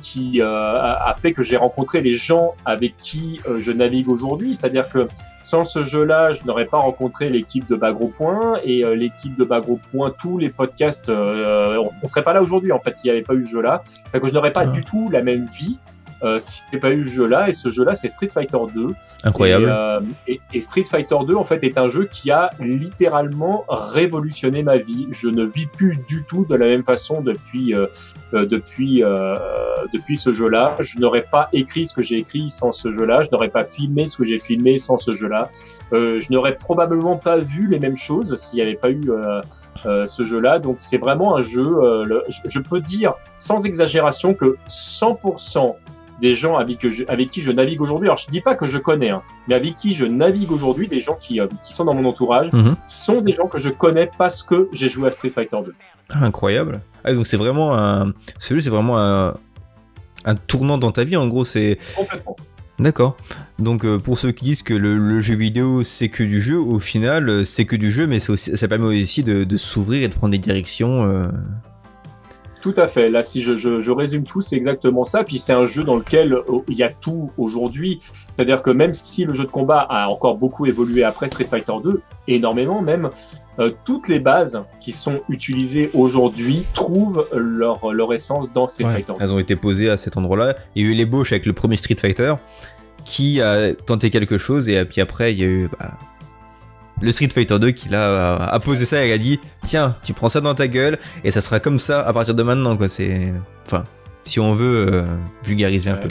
qui 0.00 0.40
a, 0.42 1.14
fait 1.20 1.32
que 1.32 1.42
j'ai 1.42 1.56
rencontré 1.56 2.00
les 2.00 2.14
gens 2.14 2.54
avec 2.64 2.96
qui 2.98 3.40
je 3.58 3.72
navigue 3.72 4.08
aujourd'hui. 4.08 4.54
C'est-à-dire 4.54 4.88
que 4.88 5.08
sans 5.46 5.64
ce 5.64 5.84
jeu-là, 5.84 6.32
je 6.32 6.44
n'aurais 6.44 6.64
pas 6.64 6.78
rencontré 6.78 7.30
l'équipe 7.30 7.68
de 7.68 7.76
Bagro 7.76 8.08
Point 8.08 8.58
et 8.64 8.84
euh, 8.84 8.96
l'équipe 8.96 9.38
de 9.38 9.44
Bagro 9.44 9.78
Point, 9.92 10.12
tous 10.20 10.38
les 10.38 10.48
podcasts, 10.48 11.08
euh, 11.08 11.76
on, 11.76 11.92
ne 12.02 12.08
serait 12.08 12.24
pas 12.24 12.32
là 12.32 12.42
aujourd'hui 12.42 12.72
en 12.72 12.80
fait 12.80 12.96
s'il 12.96 13.12
n'y 13.12 13.16
avait 13.16 13.24
pas 13.24 13.34
eu 13.34 13.44
ce 13.44 13.50
jeu-là. 13.50 13.84
C'est 14.08 14.20
que 14.20 14.26
je 14.26 14.32
n'aurais 14.34 14.52
pas 14.52 14.66
du 14.66 14.80
tout 14.80 15.08
la 15.08 15.22
même 15.22 15.46
vie 15.56 15.78
euh, 16.26 16.38
s'il 16.38 16.64
n'y 16.64 16.78
avait 16.78 16.80
pas 16.80 16.94
eu 16.94 17.04
ce 17.04 17.10
jeu-là. 17.10 17.48
Et 17.48 17.52
ce 17.52 17.70
jeu-là, 17.70 17.94
c'est 17.94 18.08
Street 18.08 18.28
Fighter 18.28 18.58
2. 18.74 18.88
Incroyable. 19.24 20.06
Et, 20.26 20.40
et, 20.52 20.60
Street 20.60 20.84
Fighter 20.84 21.16
2, 21.26 21.34
en 21.34 21.44
fait, 21.44 21.62
est 21.64 21.78
un 21.78 21.88
jeu 21.88 22.06
qui 22.06 22.30
a 22.30 22.50
littéralement 22.60 23.64
révolutionné 23.68 24.62
ma 24.62 24.76
vie. 24.76 25.08
Je 25.10 25.28
ne 25.28 25.44
vis 25.44 25.66
plus 25.66 25.98
du 26.08 26.24
tout 26.24 26.44
de 26.48 26.56
la 26.56 26.66
même 26.66 26.84
façon 26.84 27.20
depuis 27.20 27.74
depuis 28.32 29.02
depuis 29.92 30.16
ce 30.16 30.32
jeu-là. 30.32 30.76
Je 30.80 30.98
n'aurais 30.98 31.26
pas 31.30 31.48
écrit 31.52 31.86
ce 31.86 31.94
que 31.94 32.02
j'ai 32.02 32.16
écrit 32.16 32.50
sans 32.50 32.72
ce 32.72 32.90
jeu-là. 32.90 33.22
Je 33.22 33.30
n'aurais 33.32 33.48
pas 33.48 33.64
filmé 33.64 34.06
ce 34.06 34.16
que 34.16 34.24
j'ai 34.24 34.38
filmé 34.38 34.78
sans 34.78 34.98
ce 34.98 35.12
jeu-là. 35.12 35.50
Euh, 35.92 36.20
je 36.20 36.32
n'aurais 36.32 36.56
probablement 36.56 37.16
pas 37.16 37.38
vu 37.38 37.68
les 37.68 37.78
mêmes 37.78 37.96
choses 37.96 38.34
s'il 38.36 38.56
n'y 38.56 38.62
avait 38.62 38.74
pas 38.74 38.90
eu 38.90 39.08
euh, 39.08 39.40
euh, 39.84 40.06
ce 40.06 40.24
jeu-là. 40.24 40.58
Donc 40.58 40.76
c'est 40.78 40.98
vraiment 40.98 41.36
un 41.36 41.42
jeu, 41.42 41.64
je, 42.46 42.58
peux 42.58 42.80
dire 42.80 43.14
sans 43.38 43.64
exagération 43.64 44.34
que 44.34 44.56
100% 44.68 45.76
des 46.20 46.34
gens 46.34 46.56
avec, 46.56 46.78
qui 46.78 47.42
je 47.42 47.52
navigue 47.52 47.80
aujourd'hui, 47.80 48.08
alors 48.08 48.18
je 48.18 48.26
dis 48.28 48.40
pas 48.40 48.54
que 48.54 48.66
je 48.66 48.78
connais, 48.78 49.10
hein, 49.10 49.22
mais 49.48 49.54
avec 49.54 49.76
qui 49.76 49.94
je 49.94 50.06
navigue 50.06 50.50
aujourd'hui, 50.50 50.88
des 50.88 51.00
gens 51.00 51.18
qui, 51.20 51.40
qui 51.64 51.74
sont 51.74 51.84
dans 51.84 51.94
mon 51.94 52.08
entourage, 52.08 52.52
mhm. 52.52 52.76
sont 52.88 53.20
des 53.20 53.32
gens 53.32 53.46
que 53.48 53.58
je 53.58 53.68
connais 53.68 54.08
parce 54.18 54.42
que 54.42 54.68
j'ai 54.72 54.88
joué 54.88 55.08
à 55.08 55.10
Street 55.10 55.30
Fighter 55.30 55.58
2. 55.64 55.74
Ah, 56.14 56.24
incroyable. 56.24 56.80
Ah, 57.04 57.12
donc 57.12 57.26
c'est 57.26 57.36
vraiment 57.36 57.76
un, 57.76 58.12
ce 58.38 58.54
jeu 58.54 58.60
c'est 58.60 58.70
vraiment 58.70 58.98
un, 58.98 59.34
un 60.24 60.34
tournant 60.34 60.78
dans 60.78 60.90
ta 60.90 61.04
vie 61.04 61.16
en 61.16 61.26
gros 61.28 61.44
c'est. 61.44 61.78
Complètement. 61.96 62.36
D'accord. 62.78 63.16
Donc 63.58 63.84
euh, 63.84 63.98
pour 63.98 64.18
ceux 64.18 64.32
qui 64.32 64.44
disent 64.44 64.62
que 64.62 64.74
le, 64.74 65.20
jeu 65.20 65.34
vidéo 65.34 65.82
c'est 65.82 66.08
que 66.08 66.22
du 66.22 66.42
jeu, 66.42 66.58
au 66.58 66.78
final 66.78 67.28
euh, 67.28 67.44
c'est 67.44 67.64
que 67.64 67.76
du 67.76 67.90
jeu, 67.90 68.06
mais 68.06 68.28
aussi, 68.28 68.56
ça 68.56 68.68
permet 68.68 69.02
aussi 69.02 69.22
de, 69.22 69.56
s'ouvrir 69.56 70.02
et 70.02 70.08
de 70.08 70.14
prendre 70.14 70.32
des 70.32 70.38
directions. 70.38 71.04
Euh. 71.04 71.28
Tout 72.66 72.74
à 72.78 72.88
fait. 72.88 73.10
Là, 73.10 73.22
si 73.22 73.42
je, 73.42 73.90
résume 73.92 74.24
tout, 74.24 74.40
c'est 74.40 74.56
exactement 74.56 75.04
ça. 75.04 75.22
Puis 75.22 75.38
c'est 75.38 75.52
un 75.52 75.66
jeu 75.66 75.84
dans 75.84 75.94
lequel 75.94 76.36
il 76.66 76.76
y 76.76 76.82
a 76.82 76.88
tout 76.88 77.30
aujourd'hui. 77.38 78.00
C'est-à-dire 78.34 78.60
que 78.60 78.70
même 78.70 78.92
si 78.92 79.24
le 79.24 79.34
jeu 79.34 79.44
de 79.44 79.50
combat 79.52 79.86
a 79.88 80.08
encore 80.08 80.36
beaucoup 80.36 80.66
évolué 80.66 81.04
après 81.04 81.28
Street 81.28 81.46
Fighter 81.48 81.74
2, 81.84 82.00
énormément 82.26 82.82
même, 82.82 83.10
toutes 83.84 84.08
les 84.08 84.18
bases 84.18 84.60
qui 84.80 84.90
sont 84.90 85.20
utilisées 85.28 85.92
aujourd'hui 85.94 86.64
trouvent 86.74 87.28
leur, 87.32 87.92
leur 87.92 88.12
essence 88.12 88.52
dans 88.52 88.66
Street 88.66 88.82
Fighter. 88.82 89.12
Elles 89.20 89.32
ont 89.32 89.38
été 89.38 89.54
posées 89.54 89.88
à 89.88 89.96
cet 89.96 90.16
endroit-là. 90.16 90.56
Il 90.74 90.84
y 90.84 90.88
a 90.88 90.90
eu 90.90 90.94
l'ébauche 90.94 91.30
avec 91.30 91.46
le 91.46 91.52
premier 91.52 91.76
Street 91.76 91.94
Fighter 91.96 92.34
qui 93.04 93.40
a 93.40 93.74
tenté 93.74 94.10
quelque 94.10 94.38
chose 94.38 94.68
et 94.68 94.84
puis 94.84 95.00
après 95.00 95.32
il 95.32 95.38
y 95.38 95.44
a 95.44 95.46
eu 95.46 95.68
bah, 95.78 95.92
le 97.00 97.12
Street 97.12 97.28
Fighter 97.32 97.58
2 97.58 97.70
qui 97.70 97.88
l'a 97.88 98.36
a 98.36 98.60
posé 98.60 98.84
ça 98.84 99.04
et 99.04 99.12
a 99.12 99.18
dit 99.18 99.38
tiens 99.64 99.96
tu 100.02 100.12
prends 100.12 100.28
ça 100.28 100.40
dans 100.40 100.54
ta 100.54 100.68
gueule 100.68 100.98
et 101.24 101.30
ça 101.30 101.40
sera 101.40 101.60
comme 101.60 101.78
ça 101.78 102.00
à 102.00 102.12
partir 102.12 102.34
de 102.34 102.42
maintenant 102.42 102.76
quoi. 102.76 102.88
C'est 102.88 103.32
enfin 103.66 103.84
si 104.22 104.40
on 104.40 104.54
veut 104.54 104.92
euh, 104.92 105.02
vulgariser 105.44 105.90
un 105.90 105.96
peu. 105.96 106.08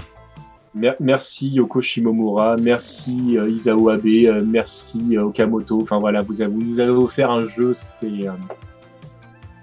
Merci 0.99 1.49
Yoko 1.49 1.81
Shimomura 1.81 2.55
merci 2.61 3.37
euh, 3.37 3.49
Isao 3.49 3.89
Abe 3.89 4.05
euh, 4.05 4.43
merci 4.45 5.17
Okamoto. 5.17 5.79
Enfin 5.81 5.99
voilà 5.99 6.21
vous, 6.21 6.41
avez, 6.41 6.51
vous 6.51 6.61
nous 6.61 6.79
avez 6.79 6.91
offert 6.91 7.31
un 7.31 7.45
jeu 7.45 7.73
c'était 7.73 8.27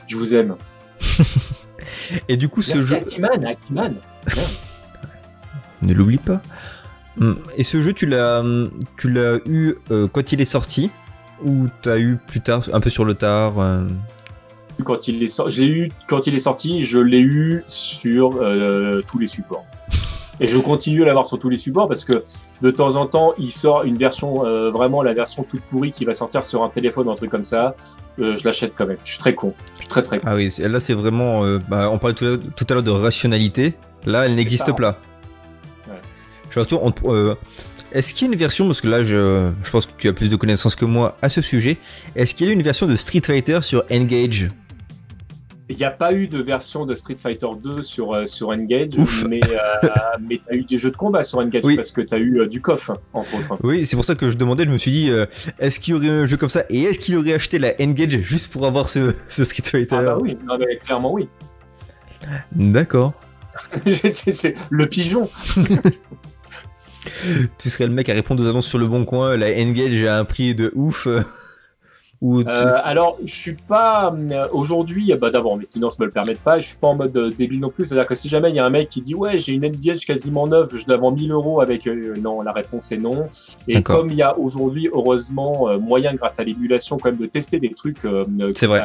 je 0.08 0.16
vous 0.16 0.34
aime. 0.34 0.56
Et 2.28 2.36
du 2.36 2.48
coup 2.48 2.62
ce 2.62 2.80
jeu 2.80 2.96
Akiman, 2.96 3.44
Akiman. 3.44 3.94
ne 5.82 5.94
l'oublie 5.94 6.18
pas. 6.18 6.40
Hmm. 7.16 7.34
Et 7.56 7.62
ce 7.62 7.82
jeu, 7.82 7.92
tu 7.92 8.06
l'as, 8.06 8.42
tu 8.96 9.10
l'as 9.10 9.38
eu 9.46 9.74
euh, 9.90 10.08
quand 10.08 10.32
il 10.32 10.40
est 10.40 10.46
sorti? 10.46 10.90
Ou 11.44 11.68
t'as 11.82 11.98
eu 11.98 12.18
plus 12.26 12.40
tard, 12.40 12.62
un 12.72 12.80
peu 12.80 12.90
sur 12.90 13.04
le 13.04 13.14
tard 13.14 13.58
euh 13.60 13.86
Quand 14.84 15.06
il 15.08 15.22
est 15.22 15.28
sorti, 15.28 15.54
j'ai 15.54 15.66
eu 15.66 15.92
quand 16.08 16.26
il 16.26 16.34
est 16.34 16.40
sorti, 16.40 16.82
je 16.84 16.98
l'ai 16.98 17.20
eu 17.20 17.64
sur 17.68 18.36
euh, 18.40 19.02
tous 19.10 19.18
les 19.18 19.26
supports. 19.26 19.64
Et 20.40 20.46
je 20.46 20.56
continue 20.58 21.02
à 21.02 21.06
l'avoir 21.06 21.28
sur 21.28 21.38
tous 21.38 21.48
les 21.50 21.56
supports 21.58 21.86
parce 21.86 22.04
que 22.04 22.24
de 22.62 22.70
temps 22.70 22.96
en 22.96 23.06
temps, 23.06 23.32
il 23.38 23.52
sort 23.52 23.84
une 23.84 23.96
version, 23.98 24.44
euh, 24.46 24.70
vraiment 24.70 25.02
la 25.02 25.12
version 25.12 25.42
toute 25.44 25.60
pourrie 25.62 25.92
qui 25.92 26.04
va 26.04 26.14
sortir 26.14 26.44
sur 26.46 26.62
un 26.64 26.68
téléphone 26.68 27.06
ou 27.08 27.10
un 27.12 27.16
truc 27.16 27.30
comme 27.30 27.44
ça. 27.44 27.74
Euh, 28.18 28.36
je 28.36 28.44
l'achète 28.44 28.72
quand 28.76 28.86
même. 28.86 28.96
Je 29.04 29.10
suis 29.12 29.18
très 29.20 29.34
con. 29.34 29.54
Je 29.74 29.80
suis 29.80 29.88
très 29.88 30.02
très 30.02 30.18
con. 30.18 30.24
Ah 30.28 30.34
oui, 30.34 30.52
là 30.58 30.80
c'est 30.80 30.94
vraiment. 30.94 31.44
euh, 31.44 31.58
bah, 31.68 31.90
on 31.90 31.98
parlait 31.98 32.14
tout 32.14 32.24
à, 32.26 32.36
tout 32.38 32.66
à 32.70 32.74
l'heure 32.74 32.82
de 32.82 32.90
rationalité. 32.90 33.74
Là, 34.06 34.26
elle 34.26 34.34
n'existe 34.34 34.74
pas. 34.76 34.98
Ouais. 35.88 35.94
Je 36.50 36.58
retourne, 36.60 36.92
on- 37.04 37.36
Est-ce 37.92 38.14
qu'il 38.14 38.26
y 38.26 38.30
a 38.30 38.32
une 38.32 38.38
version, 38.38 38.66
parce 38.66 38.80
que 38.80 38.88
là 38.88 39.02
je, 39.02 39.50
je 39.62 39.70
pense 39.70 39.86
que 39.86 39.92
tu 39.98 40.08
as 40.08 40.12
plus 40.12 40.30
de 40.30 40.36
connaissances 40.36 40.76
que 40.76 40.84
moi 40.84 41.16
à 41.22 41.28
ce 41.28 41.40
sujet, 41.42 41.76
est-ce 42.16 42.34
qu'il 42.34 42.46
y 42.46 42.50
a 42.50 42.52
une 42.52 42.62
version 42.62 42.86
de 42.86 42.96
Street 42.96 43.20
Fighter 43.24 43.58
sur 43.62 43.84
Engage 43.90 44.48
Il 45.68 45.76
n'y 45.76 45.84
a 45.84 45.90
pas 45.90 46.12
eu 46.14 46.26
de 46.26 46.40
version 46.42 46.86
de 46.86 46.94
Street 46.94 47.16
Fighter 47.22 47.46
2 47.62 47.82
sur, 47.82 48.14
euh, 48.14 48.26
sur 48.26 48.48
Engage, 48.48 48.94
Ouf. 48.96 49.24
mais, 49.28 49.40
euh, 49.44 49.88
mais 50.26 50.38
tu 50.38 50.52
as 50.52 50.56
eu 50.56 50.64
des 50.64 50.78
jeux 50.78 50.90
de 50.90 50.96
combat 50.96 51.22
sur 51.22 51.38
Engage 51.38 51.62
Oui. 51.64 51.76
parce 51.76 51.90
que 51.90 52.00
tu 52.00 52.14
as 52.14 52.18
eu 52.18 52.40
euh, 52.40 52.46
du 52.48 52.60
KOF, 52.62 52.90
entre 53.12 53.34
autres. 53.36 53.58
Oui, 53.62 53.84
c'est 53.84 53.96
pour 53.96 54.04
ça 54.04 54.14
que 54.14 54.30
je 54.30 54.36
demandais, 54.38 54.64
je 54.64 54.70
me 54.70 54.78
suis 54.78 54.90
dit, 54.90 55.10
est-ce 55.58 55.78
qu'il 55.78 55.92
y 55.92 55.96
aurait 55.96 56.08
un 56.08 56.26
jeu 56.26 56.36
comme 56.38 56.48
ça 56.48 56.64
Et 56.70 56.82
est-ce 56.84 56.98
qu'il 56.98 57.16
aurait 57.18 57.34
acheté 57.34 57.58
la 57.58 57.74
Engage 57.80 58.18
juste 58.22 58.50
pour 58.52 58.66
avoir 58.66 58.88
ce, 58.88 59.14
ce 59.28 59.44
Street 59.44 59.62
Fighter? 59.64 59.96
Ah 59.98 60.02
bah 60.02 60.18
oui, 60.20 60.36
non, 60.46 60.56
mais 60.58 60.76
clairement 60.76 61.12
oui. 61.12 61.28
D'accord. 62.52 63.12
C'est- 63.84 64.32
c'est 64.32 64.54
le 64.70 64.86
pigeon. 64.86 65.28
Tu 67.58 67.68
serais 67.70 67.86
le 67.86 67.92
mec 67.92 68.08
à 68.08 68.14
répondre 68.14 68.42
aux 68.42 68.48
annonces 68.48 68.66
sur 68.68 68.78
le 68.78 68.86
bon 68.86 69.04
coin, 69.04 69.36
la 69.36 69.46
Engage 69.48 70.02
a 70.04 70.18
un 70.18 70.24
prix 70.24 70.54
de 70.54 70.70
ouf. 70.74 71.06
euh, 71.06 71.20
Ou 72.20 72.44
tu- 72.44 72.48
Euh, 72.50 72.74
alors, 72.84 73.18
je 73.24 73.34
suis 73.34 73.54
pas 73.56 74.14
euh, 74.16 74.46
aujourd'hui. 74.52 75.12
Bah 75.20 75.30
d'abord, 75.32 75.56
mes 75.56 75.66
finances 75.66 75.98
me 75.98 76.04
le 76.04 76.12
permettent 76.12 76.38
pas. 76.38 76.60
Je 76.60 76.68
suis 76.68 76.76
pas 76.76 76.86
en 76.86 76.94
mode 76.94 77.12
débile 77.36 77.58
non 77.58 77.70
plus. 77.70 77.84
C'est-à-dire 77.86 78.06
que 78.06 78.14
si 78.14 78.28
jamais 78.28 78.50
il 78.50 78.54
y 78.54 78.60
a 78.60 78.64
un 78.64 78.70
mec 78.70 78.88
qui 78.90 79.00
dit 79.02 79.16
ouais, 79.16 79.40
j'ai 79.40 79.52
une 79.54 79.64
Engage 79.66 80.06
quasiment 80.06 80.46
neuve, 80.46 80.70
je 80.76 80.84
la 80.86 80.96
vends 80.96 81.10
1000 81.10 81.32
euros 81.32 81.60
avec 81.60 81.88
euh, 81.88 82.14
non, 82.20 82.40
la 82.42 82.52
réponse 82.52 82.92
est 82.92 82.96
non. 82.96 83.26
Et 83.66 83.82
comme 83.82 84.10
il 84.10 84.14
y 84.16 84.22
a 84.22 84.38
aujourd'hui 84.38 84.88
heureusement 84.92 85.68
euh, 85.68 85.78
moyen 85.80 86.14
grâce 86.14 86.38
à 86.38 86.44
l'émulation 86.44 86.96
quand 86.96 87.08
même 87.10 87.18
de 87.18 87.26
tester 87.26 87.58
des 87.58 87.72
trucs, 87.74 87.98
C'est 88.54 88.68
vrai. 88.68 88.82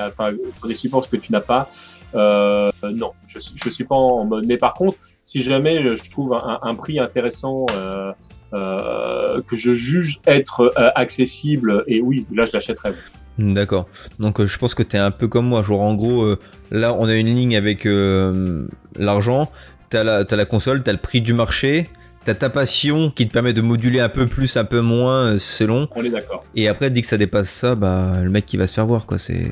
sur 0.57 0.68
des 0.68 0.74
supports 0.74 1.07
que 1.07 1.18
tu 1.18 1.32
n'as 1.32 1.39
pas. 1.41 1.70
Non, 2.15 3.11
je, 3.28 3.38
je 3.38 3.70
suis 3.70 3.84
pas 3.84 3.95
en 3.95 4.26
mode. 4.26 4.47
Mais 4.47 4.57
par 4.57 4.74
contre, 4.74 4.97
si 5.28 5.43
jamais 5.43 5.97
je 5.97 6.09
trouve 6.09 6.34
un, 6.34 6.59
un 6.61 6.75
prix 6.75 6.99
intéressant. 6.99 7.65
Euh, 7.75 8.11
euh, 8.53 9.41
que 9.45 9.57
je 9.57 9.73
juge 9.73 10.21
être 10.25 10.71
euh, 10.78 10.89
accessible 10.95 11.84
et 11.86 11.99
oui 11.99 12.25
là 12.34 12.45
je 12.45 12.53
l'achèterai 12.53 12.93
D'accord. 13.39 13.88
Donc 14.19 14.39
euh, 14.39 14.47
je 14.47 14.57
pense 14.57 14.73
que 14.73 14.84
t'es 14.84 14.97
un 14.97 15.11
peu 15.11 15.28
comme 15.28 15.47
moi. 15.47 15.63
Genre 15.63 15.82
en 15.82 15.95
gros, 15.95 16.23
euh, 16.23 16.39
là 16.71 16.95
on 16.97 17.07
a 17.09 17.15
une 17.15 17.36
ligne 17.36 17.57
avec 17.57 17.86
euh, 17.86 18.65
l'argent, 18.95 19.51
t'as 19.89 20.05
la, 20.05 20.23
t'as 20.23 20.38
la 20.38 20.45
console, 20.45 20.82
t'as 20.82 20.93
le 20.93 20.97
prix 20.97 21.19
du 21.19 21.34
marché, 21.34 21.89
t'as 22.23 22.36
ta 22.36 22.49
passion 22.49 23.11
qui 23.11 23.28
te 23.28 23.34
permet 23.34 23.51
de 23.51 23.61
moduler 23.61 23.99
un 23.99 24.07
peu 24.07 24.28
plus, 24.28 24.55
un 24.55 24.63
peu 24.63 24.80
moins 24.80 25.38
selon. 25.39 25.89
on 25.93 26.03
est 26.05 26.09
d'accord 26.09 26.45
Et 26.55 26.69
après 26.69 26.89
dès 26.89 27.01
que 27.01 27.07
ça 27.07 27.17
dépasse 27.17 27.49
ça, 27.49 27.75
bah 27.75 28.21
le 28.23 28.30
mec 28.30 28.45
qui 28.45 28.55
va 28.55 28.65
se 28.65 28.73
faire 28.73 28.88
voir 28.88 29.05
quoi. 29.05 29.17
C'est 29.17 29.51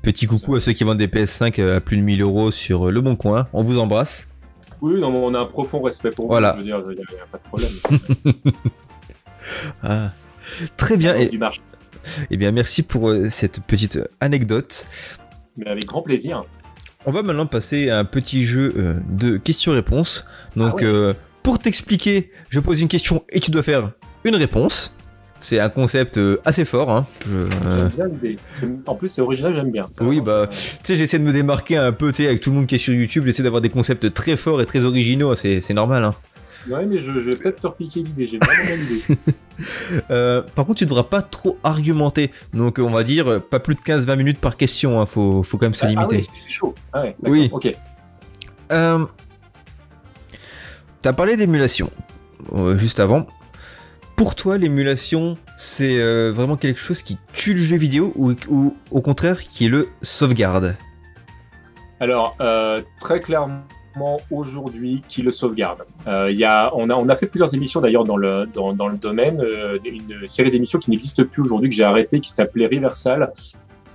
petit 0.00 0.26
coucou 0.26 0.54
à 0.54 0.60
ceux 0.60 0.72
qui 0.74 0.84
vendent 0.84 0.98
des 0.98 1.08
PS5 1.08 1.60
à 1.76 1.80
plus 1.80 1.96
de 1.96 2.02
1000 2.02 2.22
euros 2.22 2.52
sur 2.52 2.92
le 2.92 3.00
bon 3.00 3.16
coin. 3.16 3.48
On 3.52 3.64
vous 3.64 3.78
embrasse. 3.78 4.28
Oui, 4.84 5.00
non, 5.00 5.08
on 5.14 5.32
a 5.32 5.40
un 5.40 5.46
profond 5.46 5.80
respect 5.80 6.10
pour 6.10 6.26
Voilà. 6.26 6.52
vous. 6.52 6.58
Je 6.66 6.72
veux 6.74 6.94
dire, 6.94 7.04
il 7.10 7.14
n'y 7.14 7.20
a, 7.22 7.26
pas 7.26 7.38
de 7.38 7.42
problème. 7.44 8.52
Ah. 9.82 10.12
Très 10.76 10.98
bien. 10.98 11.14
Et, 11.16 11.30
eh 12.30 12.36
bien 12.36 12.50
merci 12.50 12.82
pour 12.82 13.08
euh, 13.08 13.28
cette 13.30 13.60
petite 13.60 13.98
anecdote. 14.20 14.86
Mais 15.56 15.68
avec 15.68 15.86
grand 15.86 16.02
plaisir. 16.02 16.44
On 17.06 17.12
va 17.12 17.22
maintenant 17.22 17.46
passer 17.46 17.88
à 17.88 17.98
un 17.98 18.04
petit 18.04 18.42
jeu 18.44 18.74
euh, 18.76 19.00
de 19.08 19.38
questions-réponses. 19.38 20.26
Donc, 20.56 20.76
Ah 20.80 20.84
ouais. 20.84 20.84
euh, 20.84 21.14
pour 21.42 21.58
t'expliquer, 21.58 22.30
je 22.50 22.60
pose 22.60 22.82
une 22.82 22.88
question 22.88 23.24
et 23.30 23.40
tu 23.40 23.50
dois 23.50 23.62
faire 23.62 23.92
une 24.24 24.36
réponse. 24.36 24.94
C'est 25.44 25.60
un 25.60 25.68
concept 25.68 26.16
euh, 26.16 26.40
assez 26.46 26.64
fort. 26.64 26.90
Hein. 26.90 27.04
Euh, 27.28 27.88
bien 27.94 28.06
l'idée. 28.08 28.38
En 28.86 28.94
plus, 28.94 29.10
c'est 29.10 29.20
original, 29.20 29.54
j'aime 29.54 29.70
bien. 29.70 29.82
Ça, 29.90 30.02
Oui, 30.02 30.20
vraiment, 30.20 30.24
bah, 30.24 30.48
Tu 30.50 30.56
sais, 30.82 30.96
j'essaie 30.96 31.18
de 31.18 31.24
me 31.24 31.32
démarquer 31.32 31.76
un 31.76 31.92
peu, 31.92 32.12
tu 32.12 32.22
sais, 32.22 32.28
avec 32.28 32.40
tout 32.40 32.48
le 32.48 32.56
monde 32.56 32.66
qui 32.66 32.76
est 32.76 32.78
sur 32.78 32.94
YouTube, 32.94 33.24
j'essaie 33.26 33.42
d'avoir 33.42 33.60
des 33.60 33.68
concepts 33.68 34.14
très 34.14 34.36
forts 34.38 34.62
et 34.62 34.64
très 34.66 34.86
originaux, 34.86 35.34
c'est 35.34 35.60
c'est 35.60 35.74
normal. 35.74 36.02
Hein. 36.02 36.14
Ouais, 36.70 36.86
mais 36.86 37.02
je, 37.02 37.10
je 37.10 37.18
vais 37.20 37.36
peut-être 37.36 37.60
te 37.60 37.66
repiquer 37.66 38.00
l'idée. 38.00 38.26
J'ai 38.26 38.38
bien 38.38 38.76
l'idée. 38.76 39.02
Euh, 40.10 40.42
par 40.56 40.66
contre, 40.66 40.78
tu 40.78 40.84
devras 40.86 41.04
pas 41.04 41.22
trop 41.22 41.58
argumenter. 41.62 42.32
Donc, 42.54 42.80
on 42.80 42.90
va 42.90 43.04
dire, 43.04 43.28
euh, 43.28 43.38
pas 43.38 43.60
plus 43.60 43.76
de 43.76 43.80
15-20 43.82 44.16
minutes 44.16 44.40
par 44.40 44.56
question, 44.56 45.00
hein. 45.00 45.06
faut, 45.06 45.44
faut 45.44 45.58
quand 45.58 45.66
même 45.66 45.74
se 45.74 45.84
Ah, 45.84 45.88
limiter. 45.90 46.16
oui, 46.16 46.26
c'est 46.42 46.50
chaud. 46.50 46.74
Ah 46.92 47.02
ouais, 47.02 47.14
Oui. 47.22 47.50
Ok. 47.52 47.72
Euh, 48.72 49.04
T'as 51.02 51.12
parlé 51.12 51.36
d'émulation 51.36 51.88
euh, 52.52 52.76
juste 52.76 52.98
avant. 52.98 53.28
Pour 54.16 54.36
toi, 54.36 54.58
l'émulation, 54.58 55.36
c'est 55.56 56.00
euh, 56.00 56.30
vraiment 56.32 56.56
quelque 56.56 56.78
chose 56.78 57.02
qui 57.02 57.18
tue 57.32 57.52
le 57.54 57.58
jeu 57.58 57.76
vidéo 57.76 58.12
ou, 58.14 58.32
au 58.92 59.00
contraire 59.00 59.40
qui 59.40 59.66
le 59.66 59.88
sauvegarde? 60.02 60.76
Alors, 61.98 62.36
euh, 62.40 62.80
très 63.00 63.18
clairement, 63.18 63.64
aujourd'hui, 64.30 65.02
qui 65.08 65.22
le 65.22 65.32
sauvegarde? 65.32 65.82
Euh, 66.06 66.32
on, 66.74 67.08
a, 67.08 67.16
fait 67.16 67.26
plusieurs 67.26 67.52
émissions 67.54 67.80
d'ailleurs 67.80 68.04
dans 68.04 68.16
le, 68.16 68.46
dans, 68.54 68.72
dans 68.72 68.86
le 68.86 68.96
domaine. 68.96 69.44
une 69.84 70.28
série 70.28 70.52
d'émissions 70.52 70.78
qui 70.78 70.90
n'existe 70.90 71.24
plus 71.24 71.42
aujourd'hui, 71.42 71.70
que 71.70 71.74
j'ai 71.74 71.84
arrêté, 71.84 72.20
qui 72.20 72.30
s'appelait 72.30 72.66
Reversal. 72.66 73.32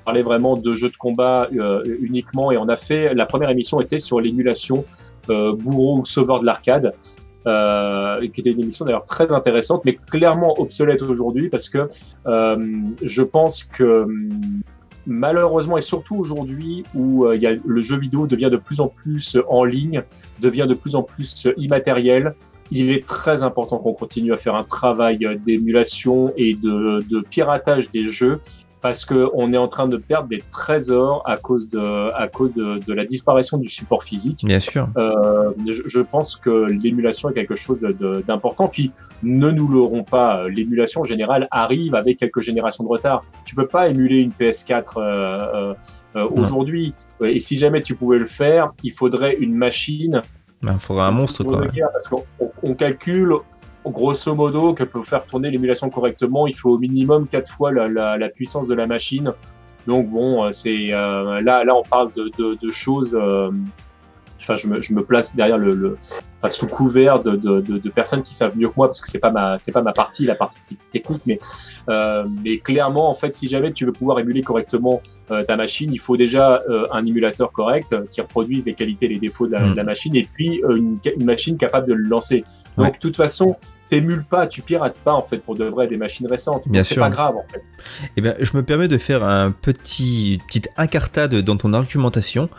On 0.01 0.03
parlait 0.03 0.21
vraiment 0.21 0.57
de 0.57 0.73
jeux 0.73 0.89
de 0.89 0.97
combat 0.97 1.47
uniquement. 2.01 2.51
Et 2.51 2.57
on 2.57 2.67
a 2.67 2.75
fait, 2.75 3.13
la 3.13 3.25
première 3.25 3.49
émission 3.49 3.79
était 3.79 3.99
sur 3.99 4.19
l'émulation 4.19 4.83
bourreau 5.27 5.99
ou 5.99 6.05
sauveur 6.05 6.41
de 6.41 6.45
l'arcade. 6.45 6.93
Euh, 7.47 8.27
qui 8.27 8.41
était 8.41 8.51
une 8.51 8.59
émission 8.59 8.83
d'ailleurs 8.83 9.05
très 9.05 9.31
intéressante, 9.31 9.85
mais 9.85 9.95
clairement 9.95 10.59
obsolète 10.59 11.01
aujourd'hui 11.01 11.47
parce 11.47 11.69
que 11.69 11.87
euh, 12.27 12.57
je 13.01 13.23
pense 13.23 13.63
que 13.63 14.03
hum, 14.03 14.61
malheureusement 15.07 15.77
et 15.77 15.81
surtout 15.81 16.17
aujourd'hui 16.17 16.83
où 16.93 17.25
euh, 17.25 17.37
y 17.37 17.47
a, 17.47 17.55
le 17.65 17.81
jeu 17.81 17.97
vidéo 17.97 18.27
devient 18.27 18.49
de 18.51 18.57
plus 18.57 18.81
en 18.81 18.89
plus 18.89 19.37
en 19.47 19.63
ligne, 19.63 20.03
devient 20.41 20.65
de 20.67 20.73
plus 20.73 20.95
en 20.95 21.03
plus 21.03 21.47
immatériel, 21.55 22.35
il 22.71 22.91
est 22.91 23.05
très 23.05 23.41
important 23.41 23.77
qu'on 23.77 23.93
continue 23.93 24.33
à 24.33 24.37
faire 24.37 24.55
un 24.55 24.65
travail 24.65 25.25
euh, 25.25 25.37
d'émulation 25.37 26.33
et 26.35 26.55
de 26.55 27.21
piratage 27.29 27.89
des 27.89 28.09
jeux 28.09 28.41
parce 28.81 29.03
que 29.05 29.27
on 29.33 29.51
est 29.53 29.57
en 29.57 29.67
train 29.67 29.87
de 29.87 29.97
perdre 29.97 30.29
des 30.29 30.41
trésors 30.51 31.21
à 31.25 31.35
cause 31.37 31.69
de 31.69 32.11
à 32.13 32.27
cause 32.27 32.53
de, 32.53 32.79
de 32.85 32.93
la 32.93 33.05
disparition 33.05 33.57
du 33.57 33.67
support 33.69 34.03
physique. 34.03 34.45
Bien 34.45 34.59
sûr. 34.59 34.87
Euh, 34.97 35.51
je, 35.67 35.81
je 35.85 35.99
pense 35.99 36.35
que 36.37 36.65
l'émulation 36.71 37.29
est 37.29 37.33
quelque 37.33 37.55
chose 37.55 37.79
d'important. 38.27 38.67
Puis 38.69 38.91
ne 39.23 39.51
nous 39.51 39.67
l'aurons 39.67 40.03
pas, 40.03 40.43
euh, 40.43 40.49
l'émulation 40.49 41.01
en 41.01 41.03
général 41.05 41.47
arrive 41.51 41.93
avec 41.95 42.19
quelques 42.19 42.41
générations 42.41 42.83
de 42.85 42.89
retard. 42.89 43.23
Tu 43.45 43.53
peux 43.55 43.67
pas 43.67 43.89
émuler 43.89 44.19
une 44.19 44.31
PS4 44.31 44.93
euh, 44.97 45.73
aujourd'hui. 46.31 46.93
Et 47.23 47.39
si 47.39 47.57
jamais 47.57 47.81
tu 47.81 47.95
pouvais 47.95 48.17
le 48.17 48.25
faire, 48.25 48.71
il 48.83 48.91
faudrait 48.93 49.35
une 49.35 49.55
machine. 49.55 50.21
Il 50.61 50.67
Ben, 50.67 50.79
faudra 50.79 51.07
un 51.07 51.11
monstre 51.11 51.43
quoi. 51.43 51.61
Parce 51.93 52.07
qu'on 52.09 52.23
on- 52.39 52.51
on 52.63 52.73
calcule 52.73 53.33
grosso 53.85 54.35
modo 54.35 54.73
que 54.73 54.83
pour 54.83 55.05
faire 55.05 55.25
tourner 55.25 55.49
l'émulation 55.51 55.89
correctement, 55.89 56.47
il 56.47 56.55
faut 56.55 56.71
au 56.71 56.77
minimum 56.77 57.27
quatre 57.27 57.51
fois 57.51 57.71
la, 57.71 58.29
puissance 58.29 58.67
de 58.67 58.75
la 58.75 58.87
machine. 58.87 59.33
Donc 59.87 60.09
bon, 60.09 60.43
euh, 60.43 60.51
c'est 60.51 60.93
euh, 60.93 61.41
là, 61.41 61.63
là 61.63 61.75
on 61.75 61.83
parle 61.83 62.11
de 62.13 62.69
choses. 62.69 63.15
euh, 63.15 63.51
enfin, 64.49 64.55
je 64.57 64.67
me, 64.67 64.81
je 64.81 64.93
me 64.93 65.03
place 65.03 65.35
derrière 65.35 65.57
le, 65.57 65.71
le 65.71 65.97
enfin, 66.41 66.49
sous 66.49 66.67
couvert 66.67 67.21
de, 67.21 67.35
de, 67.35 67.61
de, 67.61 67.77
de 67.77 67.89
personnes 67.89 68.23
qui 68.23 68.33
savent 68.33 68.55
mieux 68.57 68.67
que 68.69 68.73
moi 68.75 68.87
parce 68.87 69.01
que 69.01 69.09
c'est 69.09 69.19
pas 69.19 69.31
ma, 69.31 69.59
c'est 69.59 69.71
pas 69.71 69.81
ma 69.81 69.93
partie, 69.93 70.25
la 70.25 70.35
partie 70.35 70.57
technique, 70.91 71.21
mais 71.25 71.39
euh, 71.89 72.25
mais 72.43 72.57
clairement 72.59 73.09
en 73.09 73.13
fait, 73.15 73.33
si 73.33 73.47
jamais 73.47 73.71
tu 73.73 73.85
veux 73.85 73.91
pouvoir 73.91 74.19
émuler 74.19 74.41
correctement 74.41 75.01
euh, 75.31 75.43
ta 75.43 75.55
machine, 75.55 75.91
il 75.93 75.99
faut 75.99 76.17
déjà 76.17 76.61
euh, 76.69 76.85
un 76.91 77.05
émulateur 77.05 77.51
correct 77.51 77.95
qui 78.11 78.21
reproduise 78.21 78.65
les 78.65 78.73
qualités 78.73 79.05
et 79.05 79.09
les 79.09 79.19
défauts 79.19 79.47
de 79.47 79.51
la, 79.53 79.59
Mm. 79.59 79.71
de 79.71 79.77
la 79.77 79.83
machine 79.83 80.15
et 80.15 80.27
puis 80.33 80.61
une, 80.69 80.97
une 81.17 81.25
machine 81.25 81.57
capable 81.57 81.87
de 81.87 81.93
le 81.93 82.03
lancer. 82.07 82.43
Donc 82.77 82.85
Ouais. 82.85 82.91
de 82.91 82.97
toute 82.97 83.17
façon, 83.17 83.55
t'émules 83.89 84.23
pas, 84.23 84.47
tu 84.47 84.61
pirates 84.61 84.95
pas 85.03 85.13
en 85.13 85.23
fait 85.23 85.39
pour 85.39 85.55
de 85.55 85.65
vrai 85.65 85.87
des 85.87 85.97
machines 85.97 86.27
récentes. 86.27 86.63
Bien 86.67 86.81
Donc, 86.81 86.85
C'est 86.85 86.93
sûr. 86.93 87.03
pas 87.03 87.09
grave 87.09 87.35
en 87.35 87.45
fait. 87.51 87.61
Eh 88.15 88.21
bien, 88.21 88.35
je 88.39 88.55
me 88.55 88.63
permets 88.63 88.87
de 88.87 88.97
faire 88.97 89.23
un 89.23 89.51
petit 89.51 90.39
petite 90.47 90.69
incartade 90.77 91.35
dans 91.41 91.57
ton 91.57 91.73
argumentation 91.73 92.49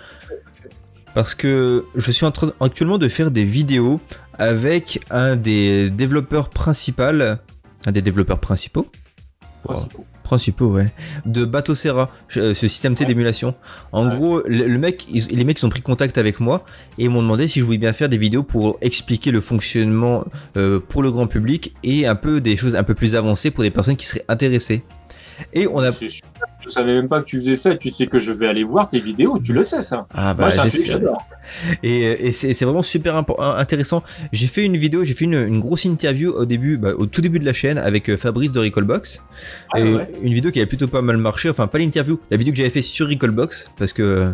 parce 1.15 1.35
que 1.35 1.85
je 1.95 2.11
suis 2.11 2.27
en 2.27 2.31
train 2.31 2.53
actuellement 2.61 2.99
de 2.99 3.09
faire 3.09 3.31
des 3.31 3.45
vidéos 3.45 4.01
avec 4.39 5.01
un 5.11 5.37
des 5.37 5.91
développeurs 5.91 6.51
principaux, 6.51 7.03
un 7.03 7.93
des 7.93 8.03
développeurs 8.03 8.39
principaux, 8.39 8.87
Principaux. 9.63 10.07
principaux, 10.23 10.73
ouais. 10.73 10.91
De 11.27 11.45
Batocera, 11.45 12.11
ce 12.29 12.55
système 12.55 12.95
T 12.95 13.05
d'émulation. 13.05 13.55
En 13.93 14.09
gros, 14.09 14.43
le, 14.47 14.79
mec, 14.79 15.07
les 15.11 15.45
mecs 15.45 15.61
ils 15.61 15.67
ont 15.67 15.69
pris 15.69 15.83
contact 15.83 16.17
avec 16.17 16.41
moi 16.41 16.65
et 16.97 17.09
m'ont 17.09 17.21
demandé 17.21 17.47
si 17.47 17.61
je 17.61 17.65
voulais 17.65 17.77
bien 17.79 17.93
faire 17.93 18.09
des 18.09 18.17
vidéos 18.17 18.43
pour 18.43 18.79
expliquer 18.81 19.31
le 19.31 19.43
fonctionnement 19.43 20.25
pour 20.89 21.03
le 21.03 21.11
grand 21.11 21.27
public 21.27 21.75
et 21.83 22.07
un 22.07 22.15
peu 22.15 22.41
des 22.41 22.57
choses 22.57 22.75
un 22.75 22.83
peu 22.85 22.95
plus 22.95 23.15
avancées 23.15 23.51
pour 23.51 23.63
des 23.65 23.71
personnes 23.71 23.97
qui 23.97 24.07
seraient 24.07 24.25
intéressées. 24.29 24.83
Et 25.53 25.67
on 25.67 25.79
a. 25.81 25.91
Je 25.93 26.69
savais 26.69 26.95
même 26.95 27.09
pas 27.09 27.21
que 27.21 27.27
tu 27.27 27.39
faisais 27.39 27.55
ça. 27.55 27.75
Tu 27.75 27.91
sais 27.91 28.07
que 28.07 28.19
je 28.19 28.33
vais 28.33 28.47
aller 28.47 28.65
voir 28.65 28.89
tes 28.89 28.99
vidéos. 28.99 29.39
Tu 29.43 29.53
le 29.53 29.65
sais 29.65 29.83
ça. 29.83 30.07
Ah 30.13 30.35
bah 30.35 30.51
j'adore. 30.85 31.27
Et, 31.83 32.29
et 32.29 32.33
c'est 32.33 32.65
vraiment 32.65 32.83
super 32.83 33.25
intéressant. 33.39 34.03
J'ai 34.33 34.47
fait 34.47 34.65
une 34.65 34.77
vidéo, 34.77 35.05
j'ai 35.05 35.15
fait 35.15 35.25
une, 35.25 35.61
grosse 35.61 35.85
interview 35.85 36.33
au 36.33 36.45
début, 36.45 36.77
bah, 36.77 36.93
au 36.97 37.07
tout 37.07 37.21
début 37.21 37.39
de 37.39 37.45
la 37.45 37.53
chaîne 37.53 37.79
avec 37.79 38.09
euh, 38.09 38.17
Fabrice 38.17 38.53
de 38.53 38.61
Recallbox. 38.61 39.25
Ah, 39.73 39.81
et 39.81 39.97
Une 40.23 40.33
vidéo 40.33 40.51
qui 40.51 40.59
avait 40.59 40.67
plutôt 40.67 40.89
pas 40.89 41.03
mal 41.03 41.17
marché. 41.17 41.51
Enfin 41.51 41.67
pas 41.67 41.79
l'interview, 41.79 42.21
la 42.31 42.37
vidéo 42.37 42.53
que 42.53 42.59
j'avais 42.59 42.71
fait 42.71 42.83
sur 42.83 43.09
Recallbox 43.09 43.71
parce 43.79 43.93
que 43.93 44.03
euh, 44.03 44.31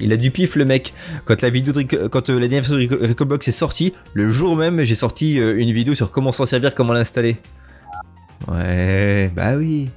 il 0.00 0.12
a 0.12 0.16
du 0.16 0.30
pif 0.30 0.56
le 0.56 0.64
mec. 0.64 0.94
Quand 1.24 1.40
la 1.42 1.50
vidéo 1.50 1.72
de, 1.72 1.82
quand 2.08 2.30
euh, 2.30 2.38
la 2.38 2.48
dernière 2.48 2.62
vidéo 2.76 2.98
de 2.98 3.06
Recallbox 3.06 3.48
est 3.48 3.52
sortie, 3.52 3.92
le 4.14 4.28
jour 4.28 4.56
même, 4.56 4.82
j'ai 4.82 4.94
sorti 4.94 5.36
une 5.36 5.72
vidéo 5.72 5.94
sur 5.94 6.10
comment 6.10 6.32
s'en 6.32 6.46
servir, 6.46 6.74
comment 6.74 6.92
l'installer. 6.92 7.36
Ouais, 8.48 9.30
bah 9.34 9.54
oui. 9.56 9.88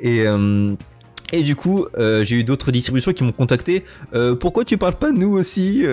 Et, 0.00 0.26
euh, 0.26 0.74
et 1.32 1.42
du 1.42 1.56
coup, 1.56 1.86
euh, 1.98 2.24
j'ai 2.24 2.36
eu 2.36 2.44
d'autres 2.44 2.70
distributions 2.70 3.12
qui 3.12 3.24
m'ont 3.24 3.32
contacté. 3.32 3.84
Euh, 4.14 4.34
pourquoi 4.34 4.64
tu 4.64 4.78
parles 4.78 4.96
pas 4.96 5.12
de 5.12 5.18
nous 5.18 5.36
aussi 5.36 5.84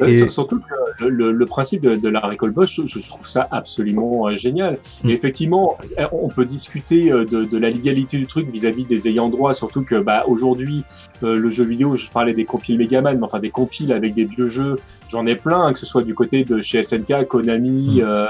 et... 0.00 0.30
Surtout 0.30 0.60
que 0.98 1.04
le, 1.04 1.46
principe 1.46 1.82
de, 1.82 2.08
la 2.08 2.20
récolte 2.20 2.54
boss, 2.54 2.80
je, 2.86 3.08
trouve 3.08 3.28
ça 3.28 3.48
absolument 3.50 4.34
génial. 4.36 4.78
Mm. 5.02 5.10
Et 5.10 5.12
effectivement, 5.12 5.76
on 6.12 6.28
peut 6.28 6.44
discuter 6.44 7.10
de, 7.10 7.58
la 7.58 7.70
légalité 7.70 8.16
du 8.16 8.26
truc 8.26 8.48
vis-à-vis 8.48 8.84
des 8.84 9.08
ayants 9.08 9.28
droit, 9.28 9.54
surtout 9.54 9.82
que 9.82 9.96
bah, 9.96 10.24
aujourd'hui, 10.28 10.84
le 11.20 11.50
jeu 11.50 11.64
vidéo, 11.64 11.94
je 11.96 12.08
parlais 12.10 12.32
des 12.32 12.44
compiles 12.44 12.78
Megaman, 12.78 13.18
mais 13.18 13.24
enfin 13.24 13.40
des 13.40 13.50
compiles 13.50 13.92
avec 13.92 14.14
des 14.14 14.24
vieux 14.24 14.48
jeux, 14.48 14.76
j'en 15.10 15.26
ai 15.26 15.36
plein, 15.36 15.66
hein, 15.66 15.72
que 15.72 15.78
ce 15.78 15.86
soit 15.86 16.02
du 16.02 16.14
côté 16.14 16.44
de 16.44 16.62
chez 16.62 16.82
SNK, 16.82 17.26
Konami, 17.28 18.00
mm. 18.00 18.04
Euh, 18.04 18.26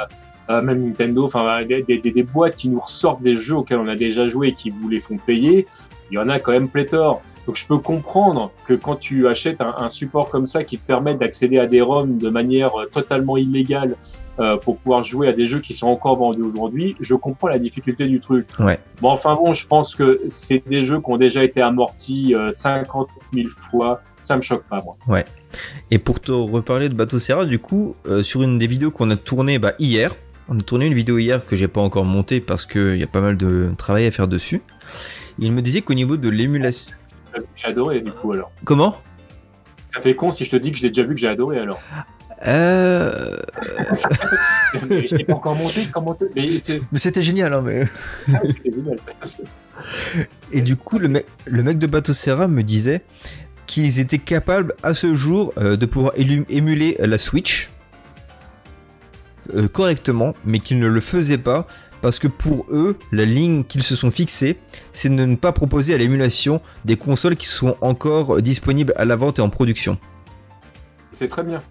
même 0.49 0.87
Nintendo, 0.87 1.25
enfin 1.25 1.63
des, 1.65 1.83
des, 1.83 1.99
des, 1.99 2.23
boîtes 2.23 2.57
qui 2.57 2.69
nous 2.69 2.81
ressortent 2.81 3.23
des 3.23 3.37
jeux 3.37 3.57
auxquels 3.57 3.79
on 3.79 3.89
a 3.89 3.97
déjà 3.97 4.29
joué 4.29 4.49
et 4.49 4.53
qui 4.53 4.71
vous 4.71 4.89
les 4.89 5.01
font 5.01 5.17
payer, 5.17 5.67
il 6.11 6.15
y 6.15 6.19
en 6.19 6.29
a 6.29 6.39
quand 6.39 6.53
même 6.53 6.69
pléthore. 6.69 7.23
Donc 7.47 7.57
je 7.57 7.67
peux 7.67 7.79
comprendre 7.79 8.53
que 8.67 8.75
quand 8.75 8.97
tu 8.97 9.27
achètes 9.27 9.61
un, 9.61 9.75
un 9.79 9.89
support 9.89 10.29
comme 10.29 10.47
ça 10.47 10.63
qui 10.63 10.79
te 10.79 10.87
permet 10.87 11.15
d'accéder 11.15 11.59
à 11.59 11.67
des 11.67 11.81
ROM 11.81 12.19
de 12.19 12.29
manière 12.29 12.79
euh, 12.79 12.87
totalement 12.87 13.37
illégale 13.37 13.97
euh, 14.39 14.57
pour 14.57 14.79
pouvoir 14.79 15.05
jouer 15.05 15.29
à 15.29 15.33
des 15.35 15.45
jeux 15.45 15.61
qui 15.61 15.75
sont 15.75 15.89
encore 15.89 16.17
vendus 16.17 16.41
aujourd'hui, 16.41 16.97
je 17.01 17.15
comprends 17.15 17.49
la 17.49 17.59
difficulté 17.59 18.07
du 18.07 18.19
truc. 18.19 18.47
Ouais. 18.59 18.79
Bon, 19.03 19.11
enfin 19.11 19.35
bon, 19.35 19.53
je 19.53 19.67
pense 19.67 19.95
que 19.95 20.23
c'est 20.27 20.67
des 20.67 20.85
jeux 20.87 21.01
qui 21.01 21.11
ont 21.11 21.19
déjà 21.19 21.45
été 21.45 21.61
amortis 21.61 22.35
euh, 22.35 22.51
50 22.51 23.09
000 23.35 23.49
fois. 23.71 24.01
Ça 24.23 24.35
me 24.37 24.41
choque 24.41 24.65
pas, 24.65 24.83
moi. 24.83 24.95
Ouais. 25.07 25.27
Et 25.91 25.99
pour 25.99 26.19
te 26.19 26.33
reparler 26.33 26.89
de 26.89 26.95
Bateau 26.95 27.19
Serra, 27.19 27.45
du 27.45 27.59
coup, 27.59 27.95
euh, 28.07 28.23
sur 28.23 28.43
une 28.43 28.59
des 28.59 28.67
vidéos 28.67 28.91
qu'on 28.91 29.11
a 29.11 29.17
tournées 29.17 29.59
bah, 29.59 29.75
hier, 29.79 30.15
on 30.49 30.59
a 30.59 30.63
tourné 30.63 30.87
une 30.87 30.95
vidéo 30.95 31.19
hier 31.19 31.45
que 31.47 31.57
j'ai 31.57 31.69
pas 31.69 31.81
encore 31.81 32.05
montée 32.05 32.41
parce 32.41 32.67
qu'il 32.67 32.97
y 32.97 33.03
a 33.03 33.07
pas 33.07 33.21
mal 33.21 33.37
de 33.37 33.73
travail 33.77 34.07
à 34.07 34.11
faire 34.11 34.29
dessus. 34.29 34.63
Il 35.39 35.53
me 35.53 35.63
disait 35.63 35.83
qu'au 35.83 35.95
niveau 35.95 36.17
de 36.17 36.29
l'émulation. 36.29 36.93
J'ai 37.57 37.69
adoré 37.69 38.01
du 38.01 38.13
coup 38.13 38.33
alors. 38.33 38.51
Comment? 38.65 38.97
Ça 39.93 40.01
fait 40.01 40.15
con 40.15 40.33
si 40.33 40.45
je 40.45 40.51
te 40.51 40.57
dis 40.57 40.73
que 40.73 40.79
je 40.79 40.83
l'ai 40.83 40.89
déjà 40.91 41.03
vu 41.03 41.15
que 41.15 41.21
j'ai 41.21 41.29
adoré 41.29 41.59
alors. 41.59 41.81
Euh. 42.47 43.37
je 44.91 45.17
t'ai 45.17 45.25
pas 45.25 45.35
encore 45.35 45.55
monté, 45.55 45.83
comment 45.93 46.17
Mais, 46.35 46.61
c'était 46.97 47.21
génial, 47.21 47.53
hein, 47.53 47.63
mais. 47.63 47.87
Ah 48.29 48.41
génial. 48.65 48.99
Et 50.51 50.63
du 50.63 50.77
coup, 50.77 50.99
le 50.99 51.09
mec, 51.09 51.27
le 51.47 51.63
mec 51.63 51.79
de 51.79 51.87
Bateau 51.87 52.13
Serra 52.13 52.49
me 52.49 52.63
disait 52.63 53.03
qu'ils 53.67 54.01
étaient 54.01 54.19
capables 54.19 54.75
à 54.83 54.93
ce 54.93 55.15
jour 55.15 55.53
euh, 55.57 55.77
de 55.77 55.87
pouvoir 55.87 56.13
émuler 56.17 56.97
la 56.99 57.19
Switch 57.19 57.71
euh, 59.55 59.69
correctement, 59.69 60.35
mais 60.45 60.59
qu'ils 60.59 60.79
ne 60.79 60.87
le 60.87 61.01
faisaient 61.01 61.39
pas 61.39 61.67
parce 62.01 62.19
que 62.19 62.27
pour 62.27 62.67
eux, 62.71 62.97
la 63.13 63.25
ligne 63.25 63.63
qu'ils 63.63 63.85
se 63.85 63.95
sont 63.95 64.11
fixée, 64.11 64.59
c'est 64.93 65.09
de 65.09 65.15
ne 65.15 65.37
pas 65.37 65.53
proposer 65.53 65.95
à 65.95 65.99
l'émulation 65.99 66.61
des 66.85 66.97
consoles 66.97 67.37
qui 67.37 67.47
sont 67.47 67.77
encore 67.81 68.43
disponibles 68.43 68.93
à 68.97 69.05
la 69.05 69.15
vente 69.15 69.39
et 69.39 69.43
en 69.43 69.49
production. 69.49 69.99
C'est 71.13 71.29
très 71.29 71.45
bien. 71.45 71.63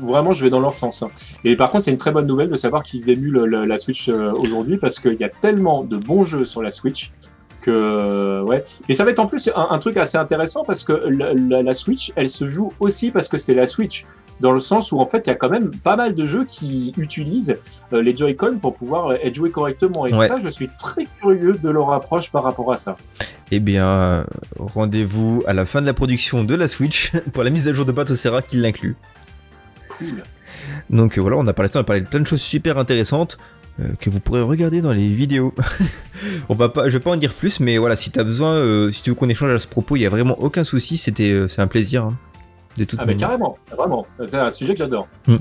Vraiment, 0.00 0.34
je 0.34 0.44
vais 0.44 0.50
dans 0.50 0.60
leur 0.60 0.74
sens. 0.74 1.02
Hein. 1.02 1.10
Et 1.42 1.56
par 1.56 1.70
contre, 1.70 1.84
c'est 1.84 1.90
une 1.90 1.98
très 1.98 2.12
bonne 2.12 2.26
nouvelle 2.26 2.50
de 2.50 2.56
savoir 2.56 2.84
qu'ils 2.84 3.10
émulent 3.10 3.42
la 3.44 3.78
Switch 3.78 4.08
euh, 4.08 4.32
aujourd'hui 4.36 4.76
parce 4.76 5.00
qu'il 5.00 5.14
y 5.14 5.24
a 5.24 5.28
tellement 5.28 5.82
de 5.82 5.96
bons 5.96 6.22
jeux 6.22 6.46
sur 6.46 6.62
la 6.62 6.70
Switch 6.70 7.10
que 7.62 8.42
ouais. 8.42 8.64
Et 8.88 8.94
ça 8.94 9.04
va 9.04 9.10
être 9.10 9.18
en 9.18 9.26
plus 9.26 9.50
un, 9.54 9.78
truc 9.78 9.96
assez 9.96 10.16
intéressant 10.16 10.64
parce 10.64 10.84
que 10.84 10.92
la, 10.92 11.74
Switch, 11.74 12.12
elle 12.14 12.28
se 12.28 12.46
joue 12.46 12.72
aussi 12.78 13.10
parce 13.10 13.28
que 13.28 13.38
c'est 13.38 13.54
la 13.54 13.66
Switch 13.66 14.06
dans 14.40 14.52
le 14.52 14.60
sens 14.60 14.92
où 14.92 15.00
en 15.00 15.06
fait 15.06 15.22
il 15.26 15.28
y 15.28 15.32
a 15.32 15.34
quand 15.34 15.48
même 15.48 15.70
pas 15.70 15.96
mal 15.96 16.14
de 16.14 16.26
jeux 16.26 16.44
qui 16.44 16.92
utilisent 16.96 17.56
euh, 17.92 18.02
les 18.02 18.16
Joy-Con 18.16 18.58
pour 18.60 18.74
pouvoir 18.74 19.12
être 19.12 19.34
joués 19.34 19.50
correctement. 19.50 20.06
Et 20.06 20.10
ça, 20.10 20.36
je 20.42 20.48
suis 20.48 20.68
très 20.78 21.06
curieux 21.20 21.54
de 21.62 21.68
leur 21.68 21.92
approche 21.92 22.30
par 22.30 22.44
rapport 22.44 22.72
à 22.72 22.76
ça. 22.76 22.96
Eh 23.50 23.60
bien, 23.60 24.24
rendez-vous 24.58 25.42
à 25.46 25.54
la 25.54 25.64
fin 25.64 25.80
de 25.80 25.86
la 25.86 25.94
production 25.94 26.44
de 26.44 26.54
la 26.54 26.68
Switch 26.68 27.12
pour 27.32 27.44
la 27.44 27.50
mise 27.50 27.66
à 27.68 27.72
jour 27.72 27.86
de 27.86 27.92
Batocera 27.92 28.42
qui 28.42 28.58
l'inclut. 28.58 28.96
Cool. 29.88 30.22
Donc 30.90 31.18
voilà, 31.18 31.36
on 31.36 31.46
a 31.46 31.52
parlé, 31.52 31.70
on 31.74 31.80
a 31.80 31.84
parlé 31.84 32.02
de 32.02 32.06
plein 32.06 32.20
de 32.20 32.26
choses 32.26 32.42
super 32.42 32.78
intéressantes 32.78 33.38
euh, 33.80 33.88
que 34.00 34.10
vous 34.10 34.20
pourrez 34.20 34.42
regarder 34.42 34.80
dans 34.80 34.92
les 34.92 35.08
vidéos. 35.08 35.54
on 36.48 36.54
va 36.54 36.68
pas, 36.68 36.88
je 36.88 36.98
vais 36.98 37.02
pas 37.02 37.10
en 37.10 37.16
dire 37.16 37.32
plus, 37.32 37.60
mais 37.60 37.78
voilà, 37.78 37.96
si 37.96 38.10
tu 38.10 38.18
as 38.18 38.24
besoin, 38.24 38.54
euh, 38.54 38.90
si 38.90 39.02
tu 39.02 39.10
veux 39.10 39.16
qu'on 39.16 39.28
échange 39.28 39.50
à 39.50 39.58
ce 39.58 39.68
propos, 39.68 39.96
il 39.96 40.02
y 40.02 40.06
a 40.06 40.10
vraiment 40.10 40.38
aucun 40.40 40.64
souci, 40.64 40.96
c'était, 40.96 41.46
c'est 41.48 41.62
un 41.62 41.66
plaisir. 41.66 42.04
Hein 42.04 42.18
ah, 42.98 43.06
mais 43.06 43.16
carrément, 43.16 43.58
vraiment. 43.76 44.06
C'est 44.26 44.36
un 44.36 44.50
sujet 44.50 44.74
que 44.74 44.78
j'adore. 44.78 45.08
Hmm. 45.26 45.36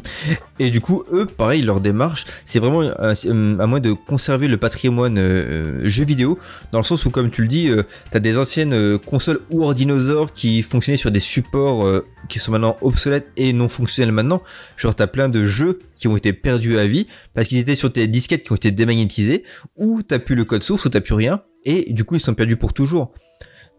Et 0.60 0.70
du 0.70 0.82
coup, 0.82 1.04
eux, 1.12 1.26
pareil, 1.26 1.62
leur 1.62 1.82
démarche, 1.82 2.26
c'est 2.46 2.60
vraiment 2.60 2.82
à, 2.82 3.68
moins 3.68 3.80
de 3.80 3.94
conserver 3.94 4.48
le 4.48 4.58
patrimoine 4.58 5.18
euh, 5.18 5.88
jeu 5.88 6.06
vidéo, 6.06 6.40
dans 6.72 6.80
le 6.80 6.84
sens 6.84 7.06
où, 7.06 7.10
comme 7.10 7.30
tu 7.30 7.42
le 7.42 7.48
dis, 7.48 7.70
euh, 7.70 7.84
tu 8.12 8.18
as 8.18 8.20
des 8.20 8.38
anciennes 8.38 8.74
euh, 8.74 8.98
consoles 8.98 9.42
ou 9.52 9.64
ordinosaures 9.64 10.34
qui 10.34 10.62
fonctionnaient 10.62 10.98
sur 10.98 11.12
des 11.12 11.20
supports 11.20 12.02
qui 12.30 12.40
sont 12.40 12.52
maintenant 12.52 12.78
obsolètes 12.82 13.28
et 13.38 13.54
non 13.54 13.70
fonctionnels 13.70 14.12
maintenant. 14.12 14.42
Genre, 14.76 14.96
tu 14.96 15.04
as 15.04 15.08
plein 15.08 15.30
de 15.30 15.46
jeux 15.46 15.80
qui 15.96 16.08
ont 16.08 16.18
été 16.18 16.34
perdus 16.34 16.78
à 16.78 16.88
vie 16.88 17.08
parce 17.34 17.48
qu'ils 17.48 17.60
étaient 17.60 17.76
sur 17.76 17.92
tes 17.92 18.08
disquettes 18.08 18.44
qui 18.44 18.52
ont 18.52 18.56
été 18.56 18.72
démagnétisées, 18.72 19.44
ou 19.76 20.02
tu 20.04 20.18
plus 20.20 20.36
le 20.36 20.46
code 20.46 20.64
source, 20.64 20.86
ou 20.86 20.90
tu 20.90 21.00
plus 21.02 21.14
rien, 21.14 21.42
et 21.66 21.94
du 21.94 22.04
coup, 22.04 22.16
ils 22.16 22.22
sont 22.22 22.34
perdus 22.34 22.58
pour 22.58 22.74
toujours. 22.74 23.14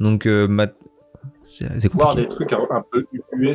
Donc, 0.00 0.28
c'est 1.58 1.92
voir 1.92 2.14
des 2.14 2.28
trucs 2.28 2.52
un, 2.52 2.84
peu 2.90 3.06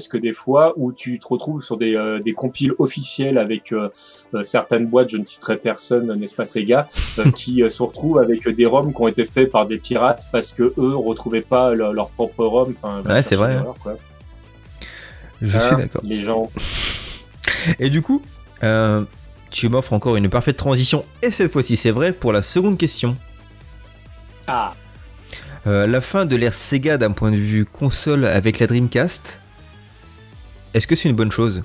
que 0.09 0.17
des 0.17 0.33
fois 0.33 0.73
où 0.75 0.91
tu 0.91 1.19
te 1.19 1.27
retrouves 1.27 1.61
sur 1.61 1.77
des, 1.77 1.95
euh, 1.95 2.19
des 2.19 2.33
compiles 2.33 2.73
officiels 2.79 3.37
avec 3.37 3.71
euh, 3.71 3.89
euh, 4.33 4.43
certaines 4.43 4.87
boîtes, 4.87 5.09
je 5.09 5.17
ne 5.17 5.23
citerai 5.23 5.57
personne, 5.57 6.13
n'est-ce 6.15 6.35
pas 6.35 6.45
Sega, 6.45 6.89
qui 7.35 7.63
se 7.69 7.83
retrouvent 7.83 8.19
avec 8.19 8.47
des 8.47 8.65
ROM 8.65 8.93
qui 8.93 9.01
ont 9.01 9.07
été 9.07 9.25
faits 9.25 9.51
par 9.51 9.67
des 9.67 9.77
pirates 9.77 10.25
parce 10.31 10.53
que 10.53 10.63
eux 10.63 10.95
retrouvaient 10.95 11.41
pas 11.41 11.73
leur, 11.73 12.09
propre 12.09 12.45
ROM. 12.45 12.73
Ouais, 13.05 13.23
c'est 13.23 13.35
vrai. 13.35 13.59
Je 15.41 15.57
suis 15.57 15.73
hein, 15.73 15.77
d'accord. 15.77 16.01
Les 16.03 16.19
gens. 16.19 16.49
Et 17.79 17.89
du 17.89 18.01
coup, 18.01 18.21
tu 19.51 19.69
m'offres 19.69 19.93
encore 19.93 20.15
une 20.15 20.29
parfaite 20.29 20.57
transition, 20.57 21.05
et 21.21 21.31
cette 21.31 21.51
fois-ci 21.51 21.77
c'est 21.77 21.91
vrai, 21.91 22.11
pour 22.11 22.33
la 22.33 22.41
seconde 22.41 22.77
question. 22.77 23.15
Ah. 24.47 24.73
La 25.65 26.01
fin 26.01 26.25
de 26.25 26.35
l'ère 26.35 26.53
Sega 26.53 26.97
d'un 26.97 27.11
point 27.11 27.31
de 27.31 27.37
vue 27.37 27.65
console 27.65 28.25
avec 28.25 28.59
la 28.59 28.67
Dreamcast, 28.67 29.41
est-ce 30.73 30.87
que 30.87 30.95
c'est 30.95 31.09
une 31.09 31.15
bonne 31.15 31.31
chose? 31.31 31.63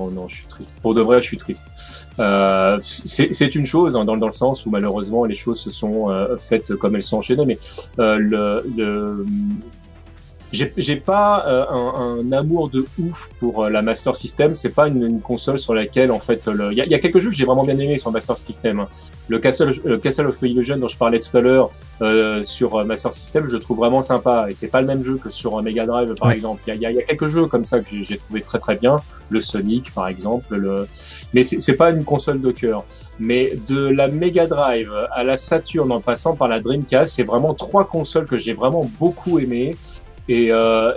Oh 0.00 0.10
non, 0.10 0.28
je 0.28 0.36
suis 0.36 0.46
triste. 0.46 0.78
Pour 0.80 0.94
de 0.94 1.02
vrai, 1.02 1.20
je 1.20 1.26
suis 1.26 1.36
triste. 1.36 1.68
Euh, 2.18 2.78
c'est 2.82 3.54
une 3.54 3.66
chose 3.66 3.96
hein, 3.96 4.04
dans, 4.04 4.14
le 4.14 4.32
sens 4.32 4.64
où 4.64 4.70
malheureusement 4.70 5.24
les 5.24 5.34
choses 5.34 5.60
se 5.60 5.70
sont 5.70 6.10
euh, 6.10 6.36
faites 6.36 6.74
comme 6.76 6.96
elles 6.96 7.02
sont 7.02 7.18
enchaînées, 7.18 7.44
mais 7.44 7.58
euh, 7.98 8.16
le, 8.18 8.64
le, 8.76 9.26
j'ai 10.52 10.96
pas 10.96 11.46
euh, 11.46 11.64
un, 11.70 12.18
un, 12.20 12.32
amour 12.32 12.70
de 12.70 12.84
ouf 12.98 13.30
pour 13.38 13.64
euh, 13.64 13.70
la 13.70 13.82
Master 13.82 14.16
System. 14.16 14.54
C'est 14.54 14.74
pas 14.74 14.88
une, 14.88 15.04
une, 15.04 15.20
console 15.20 15.58
sur 15.58 15.74
laquelle 15.74 16.10
en 16.10 16.18
fait 16.18 16.42
il 16.46 16.72
y, 16.72 16.90
y, 16.90 16.94
a 16.94 16.98
quelques 16.98 17.20
jeux 17.20 17.30
que 17.30 17.36
j'ai 17.36 17.44
vraiment 17.44 17.62
bien 17.62 17.78
aimé 17.78 17.98
sur 17.98 18.10
Master 18.10 18.36
System. 18.36 18.86
Le 19.28 19.38
Castle, 19.38 19.72
le 19.84 19.98
Castle 19.98 20.26
of 20.26 20.36
Illusion 20.42 20.76
dont 20.78 20.88
je 20.88 20.96
parlais 20.96 21.20
tout 21.20 21.36
à 21.36 21.40
l'heure 21.40 21.70
euh, 22.02 22.42
sur 22.42 22.84
Master 22.84 23.12
System, 23.12 23.46
je 23.48 23.56
trouve 23.58 23.78
vraiment 23.78 24.02
sympa. 24.02 24.46
Et 24.48 24.54
c'est 24.54 24.68
pas 24.68 24.80
le 24.80 24.88
même 24.88 25.04
jeu 25.04 25.20
que 25.22 25.30
sur 25.30 25.62
Mega 25.62 25.86
Drive 25.86 26.14
par 26.14 26.32
exemple. 26.32 26.62
Il 26.66 26.74
y, 26.74 26.80
y 26.80 26.86
a, 26.86 27.02
quelques 27.02 27.28
jeux 27.28 27.46
comme 27.46 27.64
ça 27.64 27.78
que 27.80 27.86
j'ai 28.02 28.18
trouvé 28.18 28.40
très 28.40 28.58
très 28.58 28.74
bien. 28.74 28.96
Le 29.28 29.40
Sonic 29.40 29.94
par 29.94 30.08
exemple. 30.08 30.56
Le... 30.56 30.88
Mais 31.32 31.44
c'est 31.44 31.76
pas 31.76 31.90
une 31.90 32.04
console 32.04 32.40
de 32.40 32.50
cœur. 32.50 32.84
Mais 33.20 33.52
de 33.68 33.86
la 33.86 34.08
Mega 34.08 34.46
Drive 34.46 34.90
à 35.12 35.22
la 35.22 35.36
Saturn 35.36 35.92
en 35.92 36.00
passant 36.00 36.34
par 36.34 36.48
la 36.48 36.58
Dreamcast, 36.58 37.12
c'est 37.12 37.22
vraiment 37.22 37.54
trois 37.54 37.84
consoles 37.84 38.26
que 38.26 38.38
j'ai 38.38 38.54
vraiment 38.54 38.90
beaucoup 38.98 39.38
aimé 39.38 39.76
Et, 40.30 40.46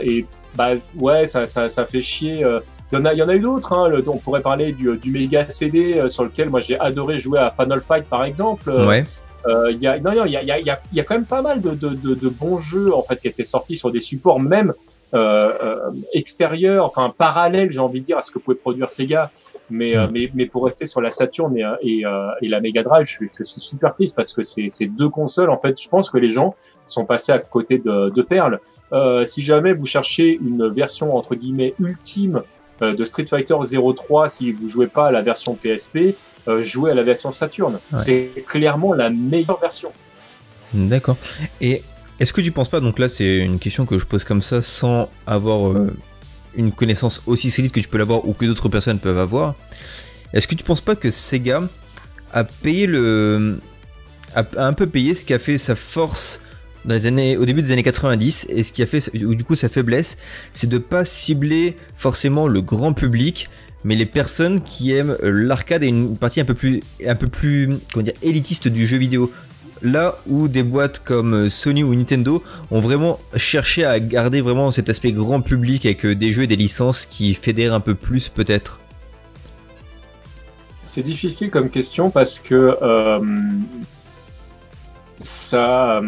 et 0.02 0.26
bah 0.56 0.70
ouais, 0.96 1.26
ça, 1.26 1.48
ça, 1.48 1.68
ça 1.68 1.86
fait 1.86 2.02
chier. 2.02 2.46
Il 2.92 2.96
y 2.96 3.02
en 3.02 3.06
a, 3.06 3.14
il 3.14 3.18
y 3.20 3.24
en 3.24 3.30
a 3.30 3.36
eu 3.36 3.40
d'autres. 3.40 3.74
Hein. 3.74 3.90
On 4.08 4.18
pourrait 4.18 4.42
parler 4.42 4.72
du, 4.72 4.96
du 4.98 5.12
méga 5.12 5.50
CD 5.50 6.10
sur 6.10 6.24
lequel 6.24 6.50
moi 6.50 6.60
j'ai 6.60 6.80
adoré 6.80 7.18
jouer 7.18 7.40
à 7.40 7.50
Final 7.50 7.82
Fight 7.82 8.08
par 8.08 8.24
exemple. 8.24 8.70
Ouais. 8.70 9.04
Euh, 9.46 9.72
il 9.72 9.80
y 9.80 9.88
a, 9.88 10.00
non, 10.00 10.14
non, 10.14 10.26
il 10.26 10.32
y 10.32 10.38
a, 10.38 10.44
y, 10.44 10.52
a, 10.70 10.80
y 10.94 11.00
a 11.00 11.04
quand 11.04 11.16
même 11.16 11.26
pas 11.26 11.42
mal 11.42 11.62
de, 11.62 11.72
de, 11.72 11.90
de, 11.90 12.14
de, 12.14 12.30
bons 12.30 12.60
jeux 12.60 12.94
en 12.94 13.02
fait 13.02 13.18
qui 13.18 13.28
étaient 13.28 13.44
sortis 13.44 13.76
sur 13.76 13.92
des 13.92 14.00
supports 14.00 14.40
même 14.40 14.74
euh, 15.14 15.52
euh, 15.62 15.92
extérieurs, 16.14 16.86
enfin 16.86 17.14
parallèles, 17.16 17.72
j'ai 17.72 17.80
envie 17.80 18.02
de 18.02 18.06
dire, 18.06 18.18
à 18.18 18.24
ce 18.24 18.32
que 18.32 18.40
pouvait 18.40 18.56
produire 18.56 18.90
Sega. 18.90 19.32
Mais, 19.70 19.96
euh, 19.96 20.08
mm. 20.08 20.12
mais, 20.12 20.32
mais 20.34 20.46
pour 20.46 20.66
rester 20.66 20.86
sur 20.86 21.02
la 21.02 21.12
Saturn 21.12 21.56
et, 21.58 21.64
et, 21.82 22.04
et 22.42 22.48
la 22.48 22.62
Mega 22.62 22.84
Drive, 22.84 23.08
je, 23.08 23.26
je, 23.26 23.44
suis 23.44 23.62
super 23.62 23.94
triste 23.94 24.16
parce 24.16 24.34
que 24.34 24.44
c'est 24.44 24.70
ces 24.70 24.88
deux 24.88 25.10
consoles, 25.10 25.50
en 25.50 25.58
fait, 25.58 25.80
je 25.82 25.88
pense 25.88 26.10
que 26.10 26.18
les 26.18 26.30
gens 26.30 26.56
sont 26.88 27.06
passés 27.06 27.32
à 27.32 27.40
côté 27.40 27.78
de, 27.78 28.10
de 28.10 28.22
perles. 28.22 28.60
Euh, 28.94 29.26
si 29.26 29.42
jamais 29.42 29.74
vous 29.74 29.86
cherchez 29.86 30.40
une 30.42 30.70
version 30.70 31.18
entre 31.18 31.36
guillemets 31.36 31.74
ultime 31.80 32.44
de 32.82 33.06
Street 33.06 33.26
Fighter 33.26 33.56
03, 33.96 34.30
si 34.30 34.52
vous 34.52 34.68
jouez 34.68 34.88
pas 34.88 35.08
à 35.08 35.12
la 35.12 35.22
version 35.22 35.56
PSP, 35.56 36.16
euh, 36.48 36.64
jouer 36.64 36.92
à 36.92 36.94
la 36.94 37.04
version 37.04 37.32
Saturn. 37.32 37.80
C'est 37.96 38.44
clairement 38.48 38.94
la 38.94 39.10
meilleure 39.10 39.60
version. 39.60 39.92
D'accord. 40.74 41.16
Et 41.62 41.82
est-ce 42.20 42.34
que 42.34 42.42
tu 42.42 42.52
penses 42.52 42.68
pas, 42.68 42.82
donc 42.82 43.00
là 43.00 43.08
c'est 43.08 43.38
une 43.38 43.60
question 43.60 43.86
que 43.86 43.98
je 43.98 44.06
pose 44.06 44.24
comme 44.24 44.42
ça 44.42 44.62
sans 44.62 45.10
avoir 45.26 45.70
euh, 45.70 45.96
une 46.56 46.74
connaissance 46.74 47.22
aussi 47.28 47.50
solide 47.50 47.72
que 47.72 47.80
tu 47.80 47.88
peux 47.88 47.98
l'avoir 47.98 48.28
ou 48.28 48.34
que 48.34 48.46
d'autres 48.46 48.70
personnes 48.70 49.00
peuvent 49.00 49.18
avoir, 49.18 49.56
est-ce 50.34 50.48
que 50.48 50.56
tu 50.56 50.64
penses 50.64 50.82
pas 50.82 50.96
que 50.96 51.12
Sega 51.12 51.62
a 52.32 52.44
payé 52.44 52.88
le. 52.88 53.60
a, 54.36 54.44
un 54.58 54.74
peu 54.74 54.88
payé 54.88 55.16
ce 55.16 55.24
qui 55.24 55.34
a 55.34 55.40
fait 55.40 55.58
sa 55.58 55.76
force 55.76 56.42
dans 56.86 56.96
les 56.96 57.06
années, 57.06 57.38
au 57.38 57.46
début 57.46 57.62
des 57.62 57.72
années 57.72 57.84
90 57.84 58.48
et 58.50 58.64
ce 58.64 58.74
qui 58.74 58.84
a 58.84 58.86
fait 58.86 59.16
du 59.16 59.44
coup 59.44 59.56
sa 59.56 59.70
faiblesse, 59.70 60.18
c'est 60.54 60.70
de 60.70 60.78
pas 60.78 61.06
cibler 61.06 61.78
forcément 61.96 62.48
le 62.48 62.62
grand 62.62 62.94
public 62.94 63.50
mais 63.84 63.96
les 63.96 64.06
personnes 64.06 64.62
qui 64.62 64.92
aiment 64.92 65.18
euh, 65.24 65.32
l'arcade 65.32 65.84
et 65.84 65.88
une 65.88 66.18
partie 66.18 66.40
un 66.42 66.46
peu 66.46 66.54
plus, 66.54 66.82
un 67.06 67.16
peu 67.16 67.28
plus 67.28 67.70
élitiste 68.22 68.68
du 68.68 68.88
jeu 68.88 68.98
vidéo. 68.98 69.32
Là 69.82 70.18
où 70.28 70.48
des 70.48 70.64
boîtes 70.64 71.00
comme 71.04 71.34
euh, 71.34 71.50
Sony 71.50 71.84
ou 71.84 71.94
Nintendo 71.94 72.42
ont 72.72 72.80
vraiment 72.80 73.20
cherché 73.36 73.84
à 73.84 74.00
garder 74.00 74.40
vraiment 74.40 74.72
cet 74.72 74.90
aspect 74.90 75.12
grand 75.12 75.42
public 75.42 75.86
avec 75.86 76.06
euh, 76.06 76.16
des 76.16 76.32
jeux 76.32 76.44
et 76.44 76.48
des 76.48 76.56
licences 76.56 77.06
qui 77.06 77.34
fédèrent 77.34 77.74
un 77.74 77.82
peu 77.82 77.96
plus 77.96 78.30
peut-être. 78.30 78.80
C'est 80.86 81.04
difficile 81.04 81.50
comme 81.50 81.70
question 81.70 82.10
parce 82.12 82.40
que 82.40 82.78
ça, 85.24 86.02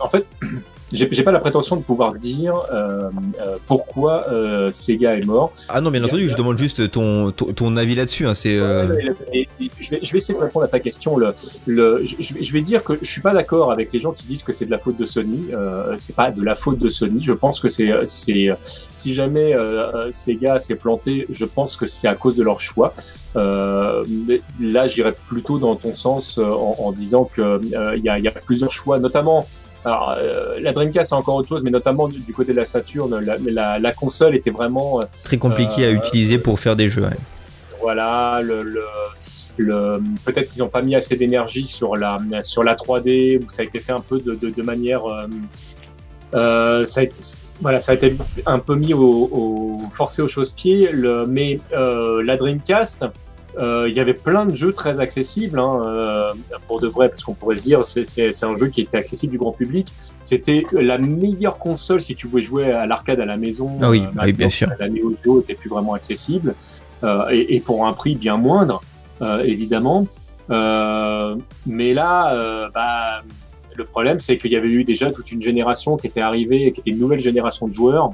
en 0.00 0.08
fait, 0.08 0.26
j'ai 0.92 1.22
pas 1.22 1.32
la 1.32 1.40
prétention 1.40 1.76
de 1.76 1.82
pouvoir 1.82 2.14
dire 2.14 2.54
euh, 2.72 3.10
euh, 3.40 3.56
pourquoi 3.66 4.26
euh, 4.28 4.70
Sega 4.72 5.16
est 5.16 5.24
mort. 5.24 5.52
Ah 5.68 5.80
non, 5.80 5.90
bien 5.90 6.02
entendu, 6.02 6.28
je 6.28 6.36
demande 6.36 6.58
juste 6.58 6.90
ton, 6.90 7.30
ton, 7.30 7.76
avis 7.76 7.94
là-dessus. 7.94 8.26
Hein, 8.26 8.34
c'est. 8.34 8.56
Euh, 8.56 8.86
je, 9.80 9.90
vais, 9.90 10.00
je 10.02 10.12
vais 10.12 10.18
essayer 10.18 10.34
de 10.34 10.42
répondre 10.42 10.64
à 10.64 10.68
ta 10.68 10.80
question. 10.80 11.16
Le, 11.16 11.34
le, 11.66 12.04
je, 12.06 12.34
vais, 12.34 12.42
je 12.42 12.52
vais 12.52 12.62
dire 12.62 12.82
que 12.82 12.94
je 13.00 13.10
suis 13.10 13.20
pas 13.20 13.34
d'accord 13.34 13.70
avec 13.70 13.92
les 13.92 14.00
gens 14.00 14.12
qui 14.12 14.26
disent 14.26 14.42
que 14.42 14.52
c'est 14.52 14.66
de 14.66 14.70
la 14.70 14.78
faute 14.78 14.98
de 14.98 15.04
Sony. 15.04 15.48
Euh, 15.52 15.94
c'est 15.98 16.16
pas 16.16 16.30
de 16.30 16.42
la 16.42 16.54
faute 16.54 16.78
de 16.78 16.88
Sony. 16.88 17.22
Je 17.22 17.32
pense 17.32 17.60
que 17.60 17.68
c'est, 17.68 17.92
c'est, 18.06 18.48
si 18.94 19.14
jamais 19.14 19.54
euh, 19.54 20.10
Sega 20.12 20.58
s'est 20.58 20.76
planté, 20.76 21.26
je 21.28 21.44
pense 21.44 21.76
que 21.76 21.86
c'est 21.86 22.08
à 22.08 22.14
cause 22.14 22.36
de 22.36 22.42
leur 22.42 22.60
choix. 22.60 22.94
Euh, 23.36 24.04
là, 24.58 24.86
j'irais 24.86 25.14
plutôt 25.26 25.58
dans 25.58 25.76
ton 25.76 25.94
sens 25.94 26.38
en, 26.38 26.76
en 26.78 26.92
disant 26.92 27.24
que 27.24 27.60
il 27.62 28.02
y, 28.02 28.08
a, 28.08 28.18
y, 28.18 28.28
a, 28.28 28.30
plusieurs 28.30 28.72
choix, 28.72 28.98
notamment 28.98 29.46
alors, 29.88 30.16
euh, 30.18 30.60
la 30.60 30.72
Dreamcast, 30.72 31.08
c'est 31.08 31.14
encore 31.14 31.36
autre 31.36 31.48
chose, 31.48 31.62
mais 31.64 31.70
notamment 31.70 32.08
du, 32.08 32.20
côté 32.34 32.52
de 32.52 32.58
la 32.58 32.66
Saturn, 32.66 33.18
la, 33.20 33.78
la, 33.78 33.92
console 33.92 34.34
était 34.34 34.50
vraiment. 34.50 35.00
Euh, 35.00 35.04
Très 35.24 35.38
compliqué 35.38 35.86
à 35.86 35.88
euh, 35.88 35.94
utiliser 35.94 36.38
pour 36.38 36.60
faire 36.60 36.76
des 36.76 36.90
jeux. 36.90 37.06
Voilà, 37.80 38.40
le, 38.42 38.62
le, 38.62 38.82
le 39.56 40.02
peut-être 40.26 40.50
qu'ils 40.50 40.60
n'ont 40.62 40.68
pas 40.68 40.82
mis 40.82 40.94
assez 40.94 41.16
d'énergie 41.16 41.66
sur 41.66 41.96
la, 41.96 42.18
sur 42.42 42.64
la 42.64 42.74
3D, 42.74 43.42
ou 43.42 43.48
ça 43.48 43.62
a 43.62 43.64
été 43.64 43.78
fait 43.78 43.92
un 43.92 44.00
peu 44.00 44.20
de, 44.20 44.34
de, 44.34 44.50
de 44.50 44.62
manière. 44.62 45.04
ça 46.32 47.00
a 47.00 47.02
été, 47.02 47.16
voilà, 47.62 47.80
ça 47.80 47.92
a 47.92 47.94
été 47.94 48.14
un 48.44 48.58
peu 48.58 48.74
mis 48.74 48.92
au, 48.92 49.00
au 49.00 49.78
forcé 49.90 50.20
aux 50.20 51.26
mais 51.28 51.60
la 51.72 52.36
Dreamcast, 52.36 53.06
il 53.60 53.94
y 53.94 54.00
avait 54.00 54.14
plein 54.14 54.46
de 54.46 54.54
jeux 54.54 54.72
très 54.72 55.00
accessibles, 55.00 55.58
hein, 55.58 55.82
euh, 55.84 56.28
pour 56.66 56.80
de 56.80 56.88
vrai, 56.88 57.08
parce 57.08 57.22
qu'on 57.22 57.34
pourrait 57.34 57.56
se 57.56 57.62
dire 57.62 57.84
c'est 57.84 58.44
un 58.44 58.56
jeu 58.56 58.68
qui 58.68 58.82
était 58.82 58.98
accessible 58.98 59.32
du 59.32 59.38
grand 59.38 59.52
public. 59.52 59.92
C'était 60.22 60.64
la 60.72 60.98
meilleure 60.98 61.58
console 61.58 62.00
si 62.00 62.14
tu 62.14 62.28
voulais 62.28 62.42
jouer 62.42 62.70
à 62.70 62.86
l'arcade 62.86 63.20
à 63.20 63.26
la 63.26 63.36
maison. 63.36 63.76
Ah 63.80 63.90
oui, 63.90 64.02
euh, 64.04 64.20
oui 64.22 64.32
bien 64.32 64.48
sûr. 64.48 64.68
La 64.78 64.88
Neo 64.88 65.14
Geo 65.24 65.40
était 65.40 65.54
plus 65.54 65.70
vraiment 65.70 65.94
accessible 65.94 66.54
et, 67.30 67.56
et, 67.56 67.60
pour 67.60 67.86
un 67.86 67.92
prix 67.92 68.16
bien 68.16 68.36
moindre, 68.36 68.82
évidemment. 69.44 70.06
mais 70.48 71.94
là, 71.94 72.68
bah, 72.74 73.22
le 73.76 73.84
problème, 73.84 74.20
c'est 74.20 74.38
qu'il 74.38 74.52
y 74.52 74.56
avait 74.56 74.68
eu 74.68 74.84
déjà 74.84 75.10
toute 75.10 75.32
une 75.32 75.42
génération 75.42 75.96
qui 75.96 76.06
était 76.06 76.20
arrivée, 76.20 76.72
qui 76.72 76.80
était 76.80 76.90
une 76.90 76.98
nouvelle 76.98 77.20
génération 77.20 77.66
de 77.66 77.72
joueurs 77.72 78.12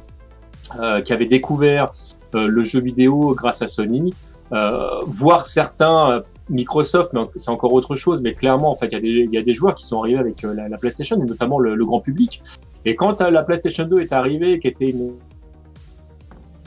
qui 1.05 1.13
avait 1.13 1.27
découvert 1.27 1.93
le 2.33 2.65
jeu 2.65 2.81
vidéo 2.81 3.35
grâce 3.35 3.61
à 3.61 3.67
Sony. 3.67 4.15
Euh, 4.55 5.01
voir 5.07 5.47
certains 5.47 6.13
euh, 6.13 6.21
Microsoft, 6.49 7.13
mais 7.13 7.23
c'est 7.35 7.51
encore 7.51 7.73
autre 7.73 7.97
chose, 7.97 8.21
mais 8.23 8.35
clairement, 8.35 8.71
en 8.71 8.77
fait, 8.77 8.87
il 8.87 8.93
y, 8.93 8.97
a 8.97 9.01
des, 9.01 9.09
il 9.09 9.35
y 9.35 9.39
a 9.39 9.43
des 9.43 9.55
joueurs 9.55 9.75
qui 9.75 9.85
sont 9.85 9.99
arrivés 10.01 10.19
avec 10.19 10.45
euh, 10.45 10.55
la, 10.55 10.79
PlayStation, 10.79 11.21
et 11.21 11.25
notamment 11.25 11.59
le, 11.59 11.85
grand 11.85 12.01
public. 12.01 12.43
Et 12.85 12.95
quand 12.95 13.21
la 13.21 13.43
PlayStation 13.43 13.85
2 13.85 14.01
est 14.01 14.13
arrivée, 14.13 14.61
qui 14.61 14.69
était 14.69 14.91
une, 14.91 15.15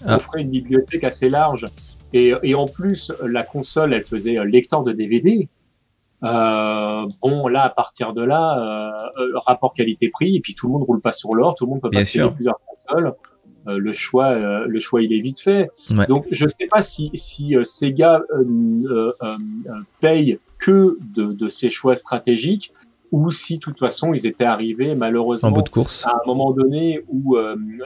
ah. 0.06 0.18
offrait 0.18 0.42
une 0.42 0.50
bibliothèque 0.50 1.04
assez 1.04 1.30
large, 1.30 1.68
et, 2.14 2.34
et, 2.44 2.56
en 2.56 2.66
plus, 2.66 3.12
la 3.24 3.44
console, 3.44 3.94
elle 3.94 4.04
faisait 4.04 4.38
lecteur 4.46 4.84
de 4.84 4.92
DVD. 4.92 5.48
Euh, 6.24 7.06
bon, 7.22 7.48
là, 7.48 7.64
à 7.64 7.70
partir 7.70 8.14
de 8.14 8.24
là, 8.24 8.98
euh, 9.20 9.40
rapport 9.46 9.74
qualité-prix, 9.74 10.38
et 10.38 10.40
puis 10.40 10.56
tout 10.56 10.68
le 10.68 10.74
monde 10.74 10.84
roule 10.84 11.02
pas 11.02 11.12
sur 11.12 11.34
l'or, 11.36 11.56
tout 11.56 11.66
le 11.66 11.72
monde 11.72 11.82
peut 11.82 11.92
passer 11.92 12.22
plusieurs 12.32 12.60
consoles. 12.66 13.14
Euh, 13.68 13.77
le 13.77 13.94
choix, 13.94 14.27
euh, 14.27 14.65
le 14.68 14.80
choix, 14.80 15.02
il 15.02 15.14
est 15.14 15.22
vite 15.22 15.41
fait. 15.41 15.69
Donc, 16.07 16.27
je 16.31 16.45
ne 16.45 16.49
sais 16.49 16.68
pas 16.69 16.81
si, 16.81 17.11
si 17.14 17.56
euh, 17.56 17.64
Sega 17.64 18.22
paye 19.99 20.39
que 20.57 20.98
de, 21.15 21.34
de 21.34 21.49
ces 21.49 21.69
choix 21.69 21.95
stratégiques 21.95 22.73
ou 23.11 23.31
si 23.31 23.56
de 23.56 23.61
toute 23.61 23.80
façon 23.80 24.14
ils 24.14 24.27
étaient 24.27 24.44
arrivés 24.44 24.94
malheureusement 24.94 25.52
bout 25.52 25.61
de 25.61 25.69
course. 25.69 26.06
à 26.06 26.11
un 26.11 26.27
moment 26.27 26.52
donné 26.52 27.06
où 27.07 27.38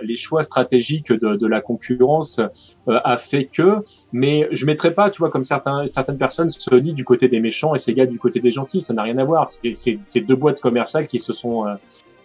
les 0.01 0.15
choix 0.15 0.41
stratégiques 0.41 1.11
de, 1.11 1.35
de 1.35 1.47
la 1.47 1.61
concurrence 1.61 2.41
a 2.87 3.17
fait 3.17 3.45
que 3.45 3.75
mais 4.11 4.47
je 4.51 4.65
mettrais 4.65 4.95
pas 4.95 5.11
tu 5.11 5.19
vois 5.19 5.29
comme 5.29 5.43
certains, 5.43 5.87
certaines 5.87 6.17
personnes 6.17 6.49
se 6.49 6.75
disent 6.75 6.95
du 6.95 7.05
côté 7.05 7.27
des 7.27 7.39
méchants 7.39 7.75
et 7.75 7.79
Sega 7.79 8.07
du 8.07 8.17
côté 8.17 8.39
des 8.39 8.49
gentils 8.49 8.81
ça 8.81 8.93
n'a 8.93 9.03
rien 9.03 9.17
à 9.19 9.23
voir 9.23 9.47
c'est 9.49 10.21
deux 10.21 10.35
boîtes 10.35 10.59
commerciales 10.59 11.07
qui 11.07 11.19
se 11.19 11.33
sont 11.33 11.65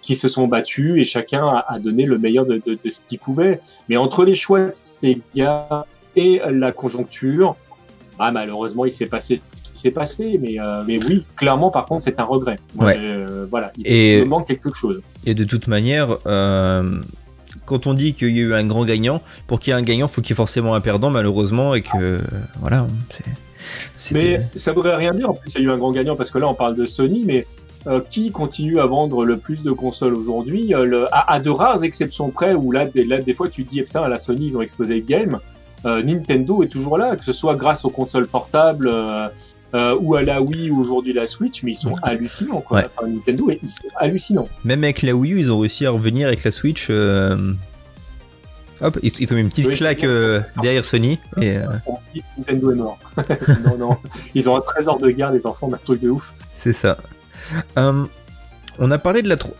qui 0.07 0.15
se 0.15 0.29
sont 0.29 0.47
battus 0.47 0.99
et 0.99 1.05
chacun 1.05 1.63
a, 1.67 1.79
donné 1.81 2.07
le 2.07 2.17
meilleur 2.17 2.47
de, 2.47 2.63
de, 2.65 2.79
de 2.83 2.91
ce 2.91 3.01
qu'il 3.07 3.19
pouvait. 3.19 3.61
Mais 3.89 3.97
entre 3.97 4.25
les 4.25 4.37
choix 4.37 4.61
de 4.61 4.71
Sega 4.73 5.85
et 6.15 6.41
la 6.49 6.71
conjoncture, 6.71 7.57
bah, 8.17 8.31
malheureusement, 8.31 8.85
il 8.85 8.93
s'est 8.93 9.07
passé 9.07 9.43
ce 9.55 9.63
qui 9.63 9.71
s'est 9.75 9.91
passé. 9.91 10.39
Mais, 10.41 10.61
euh, 10.61 10.83
mais 10.87 11.05
oui, 11.05 11.25
clairement, 11.35 11.71
par 11.71 11.87
contre, 11.87 12.05
c'est 12.05 12.21
un 12.21 12.25
regret. 12.25 12.57
ouais. 12.77 12.97
euh, 12.97 13.47
voilà, 13.51 13.73
il 13.77 13.87
et, 13.87 14.25
manque 14.25 14.47
quelque 14.47 14.73
chose. 14.73 15.03
Et 15.27 15.35
de 15.35 15.43
toute 15.43 15.67
manière, 15.67 16.17
euh, 16.27 17.01
quand 17.65 17.89
on 17.89 17.93
dit 17.93 18.15
qu'il 18.15 18.37
y 18.37 18.41
a 18.41 18.45
eu 18.45 18.55
un 18.55 18.65
grand 18.65 18.85
gagnant, 18.85 19.21
pour 19.49 19.59
qu'il 19.59 19.73
y 19.73 19.77
ait 19.77 19.79
un 19.79 19.83
gagnant, 19.83 20.07
il 20.07 20.13
faut 20.13 20.23
qu'il 20.23 20.31
y 20.31 20.35
ait 20.35 20.37
forcément 20.37 20.77
un 20.77 20.81
perdant, 20.81 21.11
malheureusement, 21.11 21.75
et 21.75 21.83
que 21.83 22.21
voilà. 22.61 22.87
Mais 24.13 24.41
ça 24.55 24.73
voudrait 24.73 24.95
rien 24.95 25.13
dire. 25.13 25.31
En 25.31 25.35
plus, 25.35 25.53
il 25.57 25.63
y 25.63 25.65
a 25.65 25.67
eu 25.67 25.71
un 25.73 25.79
grand 25.79 25.91
gagnant 25.91 26.15
parce 26.15 26.31
que 26.31 26.39
là, 26.39 26.47
on 26.47 26.55
parle 26.55 26.77
de 26.77 26.87
Sony, 26.87 27.25
mais 27.27 27.45
euh, 27.87 28.01
qui 28.11 28.33
continue 28.33 28.81
à 28.81 28.87
vendre 28.87 29.25
le 29.25 29.37
plus 29.37 29.63
de 29.63 29.71
consoles 29.71 30.15
aujourd'hui, 30.15 30.75
euh, 30.75 31.07
à, 31.13 31.39
de 31.39 31.51
rares 31.51 31.85
exceptions 31.85 32.31
près, 32.31 32.53
où 32.53 32.73
là, 32.73 32.85
des, 32.87 33.05
là, 33.05 33.19
des 33.19 33.33
fois, 33.33 33.49
tu 33.49 33.65
te 33.65 33.71
dis, 33.71 33.83
putain, 33.83 34.03
à 34.03 34.09
la 34.09 34.19
Sony, 34.19 34.49
ils 34.49 34.57
ont 34.57 34.61
explosé 34.61 34.97
le 34.97 35.03
game. 35.03 35.39
Euh, 35.85 36.03
Nintendo 36.03 36.65
est 36.65 36.69
toujours 36.69 36.99
là, 36.99 37.15
que 37.15 37.25
ce 37.25 37.33
soit 37.33 37.55
grâce 37.55 37.85
aux 37.85 37.91
consoles 37.91 38.27
portables 38.27 38.91
ou 40.01 40.15
à 40.17 40.23
la 40.23 40.41
Wii 40.43 40.71
ou 40.71 40.81
aujourd'hui 40.81 41.13
la 41.13 41.27
Switch, 41.27 41.63
mais 41.63 41.73
ils 41.73 41.77
sont 41.77 41.93
hallucinants. 42.03 42.63
Quoi. 42.63 42.85
Enfin, 42.97 43.09
Nintendo, 43.09 43.51
ils 43.51 43.71
sont 43.71 43.89
hallucinants. 43.95 44.49
Même 44.65 44.83
avec 44.83 45.03
la 45.03 45.15
Wii 45.15 45.35
U, 45.35 45.39
ils 45.39 45.53
ont 45.53 45.59
réussi 45.59 45.85
à 45.87 45.91
revenir 45.91 46.27
avec 46.27 46.43
la 46.43 46.51
Switch. 46.51 46.91
Hop, 48.81 48.99
ils, 49.03 49.13
ils 49.21 49.33
ont 49.33 49.37
mis 49.37 49.43
une 49.43 49.49
petite 49.49 49.71
claque 49.75 50.05
derrière 50.61 50.85
Sony. 50.85 51.21
Et, 51.41 51.59
Nintendo 52.39 52.73
est 52.73 52.75
mort. 52.75 52.99
non, 53.65 53.79
non. 53.79 53.97
Ils 54.35 54.49
ont 54.49 54.57
un 54.57 54.63
trésor 54.63 54.99
de 54.99 55.11
guerre, 55.11 55.31
les 55.31 55.47
enfants, 55.47 55.71
un 55.73 55.77
truc 55.77 56.01
de 56.01 56.09
ouf. 56.09 56.33
C'est 56.53 56.73
ça. 56.73 56.99
Euh, 57.77 58.05
on 58.79 58.91
a 58.91 58.99
parlé 58.99 59.23
de 59.23 59.29
la 59.29 59.37
3 59.37 59.55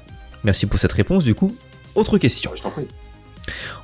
Merci 0.45 0.67
pour 0.67 0.79
cette 0.79 0.93
réponse 0.93 1.25
du 1.25 1.35
coup. 1.35 1.57
Autre 1.95 2.19
question. 2.19 2.53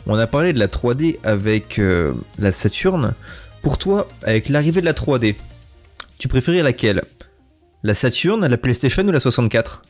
On 0.07 0.17
a 0.17 0.27
parlé 0.27 0.53
de 0.53 0.59
la 0.59 0.69
3D 0.69 1.19
avec 1.25 1.79
euh, 1.79 2.13
la 2.39 2.53
Saturn. 2.53 3.15
Pour 3.63 3.79
toi, 3.79 4.09
avec 4.23 4.49
l'arrivée 4.49 4.81
de 4.81 4.87
la 4.87 4.93
3D, 4.93 5.37
tu 6.19 6.29
préférais 6.29 6.63
laquelle? 6.63 7.03
La 7.83 7.95
Saturn, 7.95 8.47
la 8.47 8.57
PlayStation 8.59 9.03
ou 9.03 9.11
la 9.11 9.21
64 9.21 9.83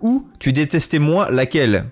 Ou 0.00 0.28
tu 0.38 0.52
détestais 0.52 0.98
moins 0.98 1.30
laquelle? 1.30 1.86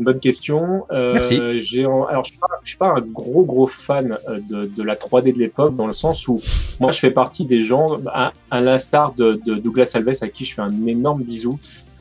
Une 0.00 0.04
bonne 0.04 0.18
question. 0.18 0.86
Euh, 0.90 1.12
Merci. 1.12 1.36
Alors, 1.36 2.24
je 2.24 2.32
je 2.62 2.68
suis 2.68 2.78
pas 2.78 2.94
un 2.96 3.00
gros 3.00 3.44
gros 3.44 3.66
fan 3.66 4.16
euh, 4.28 4.38
de, 4.48 4.66
de 4.66 4.82
la 4.82 4.96
3D 4.96 5.34
de 5.34 5.38
l'époque, 5.38 5.76
dans 5.76 5.86
le 5.86 5.92
sens 5.92 6.26
où 6.26 6.40
moi, 6.80 6.90
je 6.90 6.98
fais 6.98 7.10
partie 7.10 7.44
des 7.44 7.60
gens, 7.60 8.00
à, 8.06 8.32
à 8.50 8.60
l'instar 8.62 9.12
de, 9.12 9.40
de 9.44 9.54
Douglas 9.54 9.92
Alves, 9.94 10.12
à 10.22 10.28
qui 10.28 10.46
je 10.46 10.54
fais 10.54 10.62
un 10.62 10.86
énorme 10.86 11.22
bisou, 11.22 11.58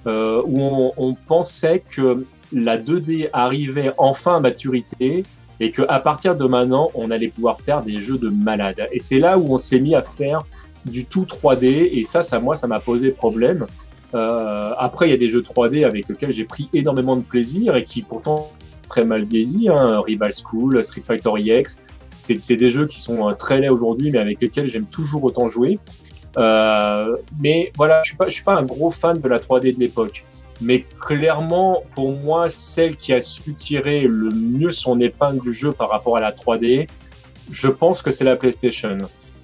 euh, 0.07 0.41
où 0.45 0.61
on, 0.61 0.93
on 0.95 1.13
pensait 1.13 1.83
que 1.91 2.25
la 2.53 2.77
2D 2.77 3.29
arrivait 3.33 3.91
enfin 3.97 4.37
à 4.37 4.39
maturité 4.39 5.23
et 5.59 5.71
que 5.71 5.81
à 5.89 5.99
partir 5.99 6.35
de 6.37 6.45
maintenant, 6.45 6.89
on 6.95 7.11
allait 7.11 7.27
pouvoir 7.27 7.59
faire 7.59 7.83
des 7.83 7.99
jeux 7.99 8.17
de 8.17 8.29
malade. 8.29 8.87
Et 8.93 8.99
c'est 8.99 9.19
là 9.19 9.37
où 9.37 9.53
on 9.53 9.57
s'est 9.57 9.79
mis 9.79 9.93
à 9.93 10.01
faire 10.01 10.43
du 10.85 11.03
tout 11.03 11.25
3D, 11.25 11.89
et 11.91 12.05
ça, 12.05 12.23
ça 12.23 12.39
moi, 12.39 12.55
ça 12.55 12.67
m'a 12.67 12.79
posé 12.79 13.11
problème. 13.11 13.65
Euh, 14.15 14.73
après, 14.77 15.07
il 15.07 15.11
y 15.11 15.13
a 15.13 15.17
des 15.17 15.29
jeux 15.29 15.41
3D 15.41 15.85
avec 15.85 16.07
lesquels 16.07 16.33
j'ai 16.33 16.45
pris 16.45 16.69
énormément 16.73 17.15
de 17.15 17.21
plaisir 17.21 17.75
et 17.75 17.83
qui 17.83 18.01
pourtant 18.01 18.51
très 18.87 19.05
mal 19.05 19.25
vieillis. 19.25 19.69
Hein. 19.69 20.01
Rival 20.05 20.31
School, 20.33 20.83
Street 20.83 21.03
Fighter 21.05 21.29
EX, 21.37 21.81
c'est 22.21 22.55
des 22.55 22.69
jeux 22.69 22.87
qui 22.87 23.01
sont 23.01 23.29
euh, 23.29 23.33
très 23.33 23.59
laids 23.59 23.69
aujourd'hui, 23.69 24.11
mais 24.11 24.19
avec 24.19 24.41
lesquels 24.41 24.67
j'aime 24.67 24.85
toujours 24.85 25.23
autant 25.23 25.47
jouer. 25.47 25.79
Euh, 26.37 27.15
mais 27.39 27.71
voilà, 27.75 28.01
je 28.03 28.09
suis 28.09 28.17
pas, 28.17 28.27
je 28.27 28.33
suis 28.33 28.43
pas 28.43 28.55
un 28.55 28.63
gros 28.63 28.91
fan 28.91 29.19
de 29.19 29.27
la 29.27 29.39
3D 29.39 29.75
de 29.75 29.79
l'époque. 29.79 30.23
Mais 30.61 30.85
clairement, 30.99 31.83
pour 31.95 32.11
moi, 32.11 32.49
celle 32.49 32.97
qui 32.97 33.13
a 33.13 33.21
su 33.21 33.53
tirer 33.53 34.01
le 34.01 34.29
mieux 34.29 34.71
son 34.71 34.99
épingle 34.99 35.41
du 35.41 35.53
jeu 35.53 35.71
par 35.71 35.89
rapport 35.89 36.17
à 36.17 36.19
la 36.19 36.31
3D, 36.31 36.87
je 37.49 37.67
pense 37.67 38.01
que 38.01 38.11
c'est 38.11 38.25
la 38.25 38.35
PlayStation. 38.35 38.97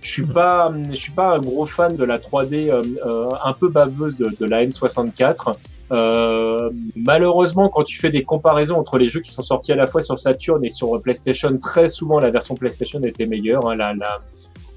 Je 0.06 0.11
suis 0.11 0.26
pas, 0.26 0.72
je 0.91 0.95
suis 0.95 1.11
pas 1.11 1.34
un 1.34 1.40
gros 1.40 1.65
fan 1.65 1.95
de 1.95 2.03
la 2.03 2.19
3D 2.19 2.69
euh, 2.69 2.84
euh, 3.03 3.30
un 3.44 3.53
peu 3.53 3.69
baveuse 3.69 4.18
de, 4.18 4.30
de 4.40 4.45
la 4.45 4.64
N64. 4.64 5.56
Euh, 5.91 6.69
malheureusement, 6.95 7.69
quand 7.69 7.84
tu 7.84 7.98
fais 7.98 8.11
des 8.11 8.22
comparaisons 8.22 8.77
entre 8.77 8.99
les 8.99 9.10
jeux 9.10 9.22
qui 9.22 9.32
sont 9.32 9.41
sortis 9.41 9.72
à 9.72 9.76
la 9.76 9.88
fois 9.88 10.03
sur 10.03 10.19
Saturn 10.19 10.64
et 10.64 10.69
sur 10.69 11.02
PlayStation, 11.02 11.57
très 11.57 11.90
souvent 11.90 12.19
la 12.19 12.30
version 12.30 12.53
PlayStation 12.53 13.02
était 13.02 13.26
meilleure. 13.26 13.68
Hein, 13.68 13.77
la, 13.77 13.95
la, 13.95 14.22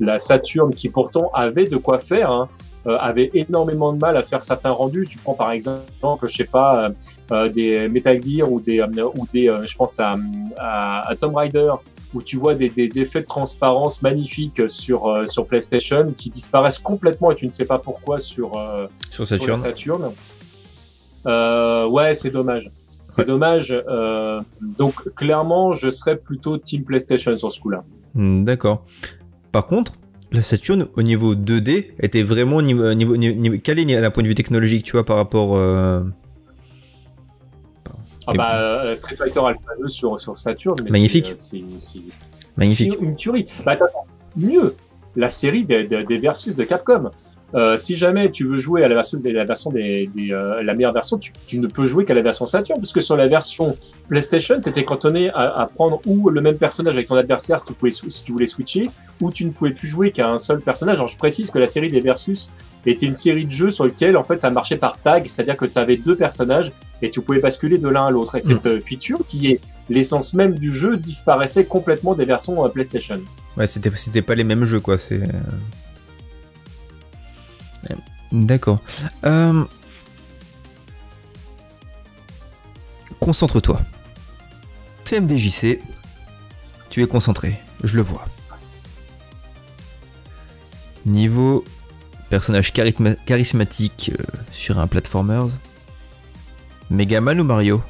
la 0.01 0.19
Saturn, 0.19 0.71
qui 0.71 0.89
pourtant 0.89 1.31
avait 1.35 1.67
de 1.67 1.77
quoi 1.77 2.01
faire, 2.01 2.31
hein, 2.31 2.49
euh, 2.87 2.97
avait 2.99 3.31
énormément 3.35 3.93
de 3.93 3.99
mal 3.99 4.17
à 4.17 4.23
faire 4.23 4.43
certains 4.43 4.71
rendus. 4.71 5.07
Tu 5.07 5.19
prends 5.19 5.35
par 5.35 5.51
exemple, 5.51 6.27
je 6.27 6.35
sais 6.35 6.45
pas, 6.45 6.85
euh, 6.85 6.91
euh, 7.33 7.49
des 7.51 7.87
Metal 7.91 8.19
Gear 8.23 8.51
ou 8.51 8.61
des, 8.61 8.81
euh, 8.81 9.05
ou 9.15 9.27
des, 9.31 9.51
euh, 9.51 9.67
je 9.67 9.77
pense 9.77 10.01
à, 10.01 10.17
à, 10.57 11.07
à 11.07 11.17
Tomb 11.17 11.35
Raider 11.37 11.71
où 12.15 12.23
tu 12.23 12.37
vois 12.37 12.55
des, 12.55 12.69
des 12.71 12.99
effets 12.99 13.21
de 13.21 13.27
transparence 13.27 14.01
magnifiques 14.03 14.63
sur, 14.69 15.07
euh, 15.07 15.27
sur 15.27 15.47
PlayStation 15.47 16.13
qui 16.17 16.31
disparaissent 16.31 16.79
complètement 16.79 17.31
et 17.31 17.35
tu 17.35 17.45
ne 17.47 17.51
sais 17.51 17.65
pas 17.67 17.79
pourquoi 17.79 18.19
sur, 18.19 18.57
euh, 18.57 18.87
Sur 19.11 19.27
Saturn. 19.27 20.11
Euh, 21.27 21.87
ouais, 21.87 22.15
c'est 22.15 22.31
dommage. 22.31 22.71
C'est 23.11 23.23
Ouais. 23.23 23.27
dommage. 23.27 23.75
Donc 24.61 25.15
clairement, 25.15 25.75
je 25.75 25.91
serais 25.91 26.17
plutôt 26.17 26.59
Team 26.59 26.85
PlayStation 26.85 27.37
sur 27.37 27.51
ce 27.53 27.61
coup-là. 27.61 27.85
Hmm, 28.15 28.45
D'accord. 28.45 28.85
Par 29.53 29.67
contre, 29.67 29.95
la 30.31 30.43
Saturn, 30.43 30.87
au 30.95 31.03
niveau 31.03 31.35
2D, 31.35 31.93
était 32.01 32.23
vraiment 32.23 32.61
niveau, 32.61 32.93
niveau, 32.95 33.17
niveau, 33.17 33.57
calée 33.59 33.85
d'un 33.87 34.11
point 34.11 34.23
de 34.23 34.29
vue 34.29 34.35
technologique, 34.35 34.85
tu 34.85 34.93
vois, 34.93 35.05
par 35.05 35.17
rapport. 35.17 35.57
Ah 38.31 38.35
bah, 38.35 38.61
euh, 38.61 38.95
Street 38.95 39.17
Fighter 39.17 39.41
Alpha 39.41 39.73
2 39.81 39.89
sur, 39.89 40.21
sur 40.21 40.37
Saturn. 40.37 40.77
mais 40.85 40.91
Magnifique. 40.91 41.33
c'est, 41.37 41.57
euh, 41.59 42.01
Magnifique. 42.57 42.97
une 43.01 43.17
tuerie. 43.17 43.47
Bah, 43.65 43.73
attends, 43.73 43.87
mieux, 44.37 44.77
la 45.17 45.31
série 45.31 45.65
des, 45.65 45.85
des, 45.85 46.05
des 46.05 46.19
Versus 46.19 46.55
de 46.55 46.65
Capcom. 46.65 47.11
Euh, 47.55 47.79
si 47.79 47.97
jamais 47.97 48.31
tu 48.31 48.45
veux 48.45 48.59
jouer 48.59 48.85
à 48.85 48.89
la 48.89 48.95
version, 48.95 49.19
la 49.25 49.45
version 49.45 49.71
des, 49.71 50.11
des, 50.15 50.33
euh, 50.33 50.63
la 50.63 50.75
meilleure 50.75 50.93
version, 50.93 51.17
tu, 51.17 51.33
tu 51.47 51.59
ne 51.59 51.67
peux 51.67 51.87
jouer 51.87 52.05
qu'à 52.05 52.13
la 52.13 52.21
version 52.21 52.47
Saturn, 52.47 52.79
parce 52.79 52.93
que 52.93 53.01
sur 53.01 53.17
la 53.17 53.27
version 53.27 53.75
PlayStation, 54.09 54.61
tu 54.61 54.69
étais 54.69 54.85
cantonné 54.85 55.31
à, 55.31 55.63
à 55.63 55.67
prendre 55.67 56.01
ou 56.05 56.29
le 56.29 56.43
même 56.43 56.59
personnage 56.59 56.95
avec 56.95 57.09
ton 57.09 57.17
adversaire 57.17 57.59
si 57.61 57.67
tu, 57.67 57.73
pouvais, 57.73 57.91
si 57.91 58.23
tu 58.23 58.33
voulais 58.33 58.47
switcher, 58.47 58.91
ou 59.23 59.31
tu 59.31 59.47
ne 59.47 59.51
pouvais 59.51 59.71
plus 59.71 59.89
jouer 59.89 60.11
qu'à 60.11 60.29
un 60.29 60.39
seul 60.39 60.61
personnage. 60.61 60.97
Alors 60.99 61.09
je 61.09 61.17
précise 61.17 61.51
que 61.51 61.59
la 61.59 61.67
série 61.67 61.91
des 61.91 62.01
Versus 62.01 62.51
était 62.85 63.07
une 63.07 63.15
série 63.15 63.47
de 63.47 63.51
jeux 63.51 63.71
sur 63.71 63.85
lequel 63.85 64.17
en 64.17 64.25
fait 64.25 64.41
ça 64.41 64.51
marchait 64.51 64.77
par 64.77 64.99
tag, 64.99 65.27
c'est-à-dire 65.29 65.57
que 65.57 65.65
tu 65.67 65.79
avais 65.79 65.97
deux 65.97 66.17
personnages 66.17 66.71
et 67.01 67.11
tu 67.11 67.23
pouvais 67.23 67.41
basculer 67.41 67.79
de 67.79 67.89
l'un 67.89 68.07
à 68.07 68.11
l'autre. 68.11 68.35
Et 68.37 68.41
cette 68.43 68.67
euh, 68.67 68.81
feature 68.81 69.21
qui 69.27 69.53
est 69.53 69.61
l'essence 69.89 70.35
même 70.35 70.55
du 70.59 70.71
jeu 70.71 70.97
disparaissait 70.99 71.65
complètement 71.65 72.15
des 72.15 72.27
versions 72.27 72.65
euh, 72.65 72.69
PlayStation. 72.69 73.21
Ouais, 73.57 73.67
c'était, 73.67 73.91
c'était 73.95 74.23
pas 74.23 74.35
les 74.35 74.45
mêmes 74.45 74.65
jeux, 74.65 74.81
quoi. 74.81 74.99
C'est. 74.99 75.23
D'accord. 78.33 78.79
Euh, 79.25 79.65
Concentre-toi. 83.21 83.81
TMDJC, 85.05 85.81
tu 86.91 87.03
es 87.03 87.07
concentré, 87.07 87.59
je 87.83 87.97
le 87.97 88.03
vois. 88.03 88.25
Niveau 91.07 91.65
personnage 92.29 92.73
charisma- 92.73 93.17
charismatique 93.25 94.13
euh, 94.19 94.23
sur 94.53 94.79
un 94.79 94.87
platformers, 94.87 95.47
Megaman 96.91 97.41
ou 97.41 97.45
Mario? 97.45 97.83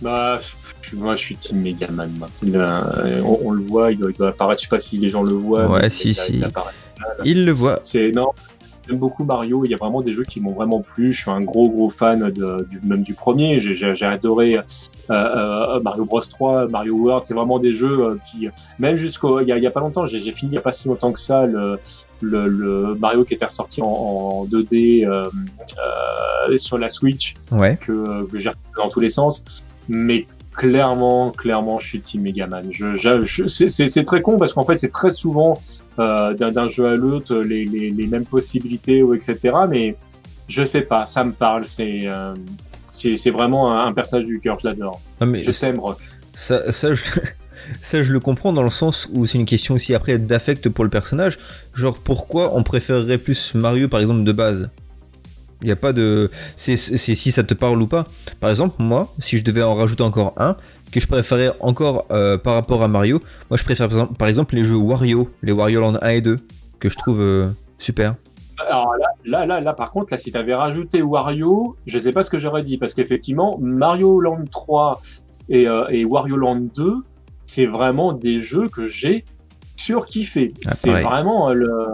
Bah, 0.00 0.40
moi, 0.92 1.16
je 1.16 1.20
suis 1.20 1.36
Team 1.36 1.60
Megaman. 1.62 2.10
Il, 2.42 2.56
euh, 2.56 3.20
on, 3.24 3.40
on 3.44 3.50
le 3.52 3.62
voit, 3.64 3.92
il 3.92 3.98
doit, 3.98 4.10
il 4.10 4.16
doit 4.16 4.28
apparaître. 4.28 4.60
Je 4.60 4.66
sais 4.66 4.70
pas 4.70 4.78
si 4.78 4.98
les 4.98 5.08
gens 5.08 5.22
le 5.22 5.34
voient. 5.34 5.66
Ouais, 5.70 5.90
si, 5.90 6.10
il- 6.10 6.14
si. 6.14 6.42
il 7.24 7.44
le 7.44 7.52
voit. 7.52 7.78
C'est 7.84 8.10
non. 8.12 8.30
J'aime 8.86 8.98
beaucoup 8.98 9.24
Mario. 9.24 9.64
Il 9.64 9.70
y 9.70 9.74
a 9.74 9.78
vraiment 9.78 10.02
des 10.02 10.12
jeux 10.12 10.24
qui 10.24 10.40
m'ont 10.40 10.52
vraiment 10.52 10.80
plu. 10.80 11.12
Je 11.12 11.22
suis 11.22 11.30
un 11.30 11.40
gros 11.40 11.70
gros 11.70 11.88
fan 11.88 12.30
de, 12.30 12.66
du 12.68 12.80
même 12.84 13.02
du 13.02 13.14
premier. 13.14 13.58
J'ai- 13.58 14.04
adoré 14.04 14.58
euh, 14.58 14.62
euh, 15.10 15.80
Mario 15.80 16.04
Bros 16.04 16.20
3, 16.20 16.68
Mario 16.68 16.94
World. 16.96 17.24
C'est 17.26 17.32
vraiment 17.32 17.58
des 17.58 17.72
jeux 17.72 18.00
euh, 18.04 18.18
qui, 18.30 18.48
même 18.78 18.96
jusqu'au, 18.98 19.40
il 19.40 19.48
y 19.48 19.52
a, 19.52 19.56
il 19.56 19.62
y 19.64 19.66
a 19.66 19.70
pas 19.70 19.80
longtemps, 19.80 20.06
j'ai 20.06 20.20
fini 20.32 20.52
il 20.52 20.54
y 20.54 20.58
a 20.58 20.60
pas 20.60 20.72
si 20.72 20.86
longtemps 20.88 21.12
que 21.12 21.20
ça 21.20 21.46
le 21.46 21.78
le, 22.20 22.46
le 22.48 22.94
Mario 22.94 23.24
qui 23.24 23.34
était 23.34 23.44
ressorti 23.46 23.80
en, 23.82 23.86
en 23.86 24.44
2D 24.46 25.06
euh, 25.06 25.24
euh, 25.78 26.58
sur 26.58 26.78
la 26.78 26.88
Switch 26.88 27.34
Ouais. 27.52 27.78
que, 27.80 28.24
que 28.24 28.38
j'ai 28.38 28.50
dans 28.76 28.88
tous 28.88 29.00
les 29.00 29.10
sens. 29.10 29.44
Mais 29.88 30.26
clairement, 30.56 31.30
clairement, 31.30 31.80
je 31.80 31.86
suis 31.88 32.00
Team 32.00 32.22
Megaman. 32.22 32.68
Je, 32.72 32.96
je, 32.96 33.24
je- 33.24 33.46
c'est- 33.46 34.04
très 34.04 34.22
con 34.22 34.36
parce 34.36 34.52
qu'en 34.52 34.64
fait, 34.64 34.76
c'est 34.76 34.90
très 34.92 35.10
souvent 35.10 35.60
euh, 35.98 36.34
d'un 36.34 36.68
jeu 36.68 36.86
à 36.86 36.94
l'autre 36.94 37.36
les, 37.36 37.64
les, 37.64 37.90
les 37.90 38.06
mêmes 38.06 38.24
possibilités 38.24 39.02
ou 39.02 39.14
etc. 39.14 39.38
Mais 39.68 39.96
je 40.48 40.64
sais 40.64 40.80
pas, 40.82 41.06
ça 41.06 41.24
me 41.24 41.32
parle. 41.32 41.66
C'est 41.66 42.02
euh, 42.04 42.34
c'est 42.92 43.30
vraiment 43.30 43.72
un, 43.78 43.86
un 43.88 43.92
personnage 43.92 44.26
du 44.26 44.40
cœur. 44.40 44.58
Je 44.60 44.68
l'adore. 44.68 45.00
Je 45.42 45.50
t'aime, 45.50 45.78
Rock. 45.80 45.98
Ça, 46.34 46.72
ça, 46.72 46.94
je, 46.94 47.02
ça, 47.80 48.02
je 48.02 48.12
le 48.12 48.20
comprends 48.20 48.52
dans 48.52 48.62
le 48.62 48.70
sens 48.70 49.08
où 49.12 49.26
c'est 49.26 49.38
une 49.38 49.46
question 49.46 49.74
aussi 49.74 49.94
après 49.94 50.18
d'affect 50.18 50.68
pour 50.68 50.84
le 50.84 50.90
personnage. 50.90 51.38
Genre, 51.74 51.98
pourquoi 51.98 52.56
on 52.56 52.62
préférerait 52.62 53.18
plus 53.18 53.54
Mario, 53.54 53.88
par 53.88 54.00
exemple, 54.00 54.24
de 54.24 54.32
base? 54.32 54.70
Il 55.64 55.68
n'y 55.68 55.72
a 55.72 55.76
pas 55.76 55.94
de. 55.94 56.30
C'est 56.56 56.76
si 56.76 57.30
ça 57.30 57.42
te 57.42 57.54
parle 57.54 57.80
ou 57.80 57.86
pas. 57.86 58.04
Par 58.38 58.50
exemple, 58.50 58.74
moi, 58.80 59.08
si 59.18 59.38
je 59.38 59.44
devais 59.44 59.62
en 59.62 59.74
rajouter 59.74 60.02
encore 60.02 60.34
un, 60.36 60.58
que 60.92 61.00
je 61.00 61.08
préférais 61.08 61.52
encore 61.60 62.04
euh, 62.12 62.36
par 62.36 62.52
rapport 62.52 62.82
à 62.82 62.88
Mario, 62.88 63.22
moi 63.48 63.56
je 63.56 63.64
préfère 63.64 63.88
par 63.88 64.28
exemple, 64.28 64.56
les 64.56 64.62
jeux 64.62 64.76
Wario, 64.76 65.30
les 65.42 65.52
Wario 65.52 65.80
Land 65.80 65.94
1 66.02 66.08
et 66.10 66.20
2, 66.20 66.38
que 66.78 66.90
je 66.90 66.98
trouve 66.98 67.22
euh, 67.22 67.48
super. 67.78 68.16
Alors 68.58 68.94
là, 68.98 69.06
là, 69.24 69.46
là, 69.46 69.60
là, 69.62 69.72
par 69.72 69.90
contre, 69.90 70.12
là, 70.12 70.18
si 70.18 70.30
tu 70.30 70.36
avais 70.36 70.54
rajouté 70.54 71.00
Wario, 71.00 71.76
je 71.86 71.98
sais 71.98 72.12
pas 72.12 72.22
ce 72.22 72.28
que 72.28 72.38
j'aurais 72.38 72.62
dit, 72.62 72.76
parce 72.76 72.92
qu'effectivement, 72.92 73.56
Mario 73.58 74.20
Land 74.20 74.44
3 74.50 75.00
et, 75.48 75.66
euh, 75.66 75.86
et 75.88 76.04
Wario 76.04 76.36
Land 76.36 76.68
2, 76.76 76.96
c'est 77.46 77.66
vraiment 77.66 78.12
des 78.12 78.40
jeux 78.40 78.68
que 78.68 78.86
j'ai 78.86 79.24
surkiffé. 79.84 80.54
Ah, 80.66 80.74
c'est 80.74 80.90
vraiment 80.90 81.50
euh, 81.50 81.54
le 81.54 81.86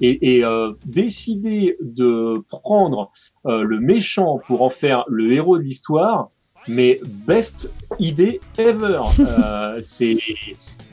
et, 0.00 0.36
et 0.36 0.44
euh, 0.44 0.72
décider 0.86 1.76
de 1.80 2.42
prendre 2.48 3.12
euh, 3.46 3.62
le 3.62 3.80
méchant 3.80 4.40
pour 4.46 4.62
en 4.62 4.70
faire 4.70 5.04
le 5.08 5.32
héros 5.32 5.58
de 5.58 5.62
l'histoire. 5.62 6.30
Mais 6.68 7.00
best 7.26 7.70
idée 7.98 8.38
ever. 8.58 9.00
Euh, 9.20 9.78
c'est 9.82 10.18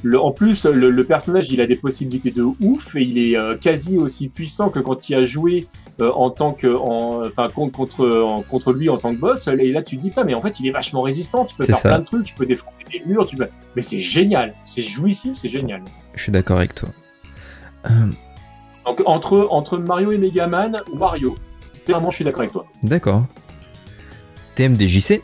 le, 0.04 0.20
en 0.20 0.32
plus 0.32 0.66
le, 0.66 0.90
le 0.90 1.04
personnage, 1.04 1.52
il 1.52 1.60
a 1.60 1.66
des 1.66 1.76
possibilités 1.76 2.32
de 2.32 2.44
ouf 2.44 2.96
et 2.96 3.02
il 3.02 3.18
est 3.18 3.60
quasi 3.60 3.98
aussi 3.98 4.30
puissant 4.30 4.70
que 4.70 4.80
quand 4.80 5.10
il 5.10 5.16
a 5.16 5.24
joué 5.24 5.68
euh, 6.00 6.12
en 6.12 6.30
tant 6.30 6.54
que, 6.54 6.68
en, 6.68 7.26
enfin 7.26 7.48
contre 7.50 7.72
contre, 7.72 8.08
en- 8.22 8.42
contre 8.42 8.72
lui 8.74 8.90
en 8.90 8.98
tant 8.98 9.12
que 9.14 9.20
boss. 9.20 9.48
Et 9.48 9.72
là, 9.72 9.82
tu 9.84 9.98
te 9.98 10.02
dis 10.02 10.12
pas, 10.12 10.24
mais 10.24 10.34
en 10.36 10.42
fait, 10.42 10.60
il 10.60 10.68
est 10.68 10.72
vachement 10.72 11.02
résistant. 11.02 11.46
Tu 11.46 11.56
peux 11.56 11.66
faire 11.66 11.78
ça. 11.78 11.90
plein 11.90 12.00
de 12.00 12.06
trucs, 12.06 12.26
tu 12.26 12.34
peux 12.34 12.46
défoncer 12.46 12.76
des 12.92 13.02
murs, 13.06 13.26
tu 13.28 13.36
peux. 13.36 13.48
Mais 13.76 13.82
c'est 13.82 14.00
génial, 14.00 14.54
c'est 14.64 14.84
jouissif, 14.84 15.38
c'est 15.38 15.50
génial. 15.50 15.82
Je 16.16 16.22
suis 16.24 16.32
d'accord 16.32 16.58
avec 16.58 16.74
toi. 16.76 16.90
Euh, 17.90 17.90
Donc 18.86 19.02
entre 19.06 19.48
entre 19.50 19.78
Mario 19.78 20.12
et 20.12 20.18
Megaman, 20.18 20.82
Wario. 20.94 21.36
Clairement, 21.86 22.10
je 22.12 22.16
suis 22.16 22.26
d'accord 22.26 22.42
avec 22.42 22.52
toi. 22.54 22.66
D'accord. 22.84 23.26
TMDJC 24.56 25.22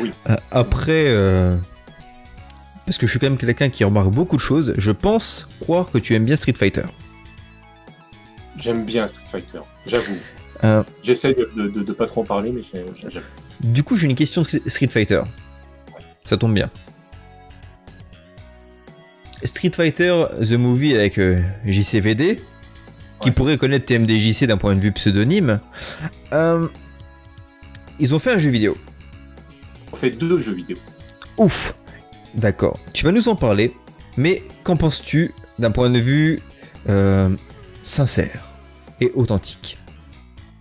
Oui. 0.00 0.12
Euh, 0.28 0.36
après, 0.50 1.06
parce 2.84 2.98
que 2.98 3.06
je 3.06 3.10
suis 3.12 3.20
quand 3.20 3.26
même 3.26 3.38
quelqu'un 3.38 3.68
qui 3.68 3.84
remarque 3.84 4.10
beaucoup 4.10 4.36
de 4.36 4.40
choses, 4.40 4.74
je 4.78 4.90
pense 4.90 5.48
croire 5.60 5.90
que 5.90 5.98
tu 5.98 6.14
aimes 6.14 6.24
bien 6.24 6.36
Street 6.36 6.52
Fighter. 6.54 6.82
J'aime 8.56 8.84
bien 8.84 9.06
Street 9.06 9.24
Fighter, 9.30 9.60
j'avoue. 9.88 10.16
Euh, 10.64 10.82
J'essaie 11.02 11.34
de, 11.34 11.68
de 11.68 11.92
pas 11.92 12.06
trop 12.06 12.22
en 12.22 12.24
parler, 12.24 12.50
mais 12.52 12.62
j'ai- 12.62 12.84
du 13.60 13.82
coup, 13.82 13.96
j'ai 13.96 14.06
une 14.06 14.14
question 14.14 14.42
de 14.42 14.46
Street 14.68 14.88
Fighter. 14.88 15.22
Ça 16.24 16.36
tombe 16.36 16.54
bien. 16.54 16.70
Street 19.44 19.70
Fighter 19.74 20.24
The 20.42 20.52
Movie 20.52 20.94
avec 20.94 21.18
euh, 21.18 21.38
JCVD, 21.64 22.40
qui 23.20 23.30
pourrait 23.30 23.56
connaître 23.56 23.86
TMDJC 23.86 24.46
d'un 24.46 24.56
point 24.56 24.74
de 24.74 24.80
vue 24.80 24.92
pseudonyme. 24.92 25.60
Euh, 26.32 26.66
ils 28.00 28.14
ont 28.14 28.18
fait 28.18 28.32
un 28.32 28.38
jeu 28.38 28.50
vidéo. 28.50 28.76
on 29.92 29.96
fait 29.96 30.10
deux 30.10 30.38
jeux 30.40 30.54
vidéo. 30.54 30.76
Ouf 31.36 31.74
D'accord. 32.34 32.78
Tu 32.92 33.04
vas 33.04 33.12
nous 33.12 33.28
en 33.28 33.36
parler, 33.36 33.72
mais 34.16 34.42
qu'en 34.64 34.76
penses-tu 34.76 35.32
d'un 35.58 35.70
point 35.70 35.90
de 35.90 35.98
vue 35.98 36.38
euh, 36.88 37.28
sincère? 37.82 38.44
Et 39.00 39.12
authentique 39.14 39.78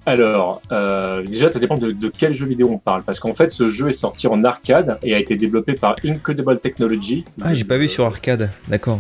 Alors, 0.06 0.62
euh, 0.72 1.24
déjà, 1.24 1.50
ça 1.50 1.60
dépend 1.60 1.76
de, 1.76 1.92
de 1.92 2.12
quel 2.16 2.34
jeu 2.34 2.46
vidéo 2.46 2.68
on 2.72 2.78
parle, 2.78 3.04
parce 3.04 3.20
qu'en 3.20 3.34
fait, 3.34 3.52
ce 3.52 3.70
jeu 3.70 3.90
est 3.90 3.94
sorti 3.94 4.28
en 4.28 4.44
arcade 4.44 4.98
et 5.04 5.14
a 5.14 5.20
été 5.20 5.36
développé 5.36 5.74
par 5.74 5.96
Incredible 6.04 6.60
Technology. 6.60 7.26
Ah, 7.42 7.54
j'ai 7.54 7.66
pas 7.66 7.78
vu 7.78 7.88
sur 7.88 8.06
arcade, 8.06 8.50
d'accord. 8.68 9.00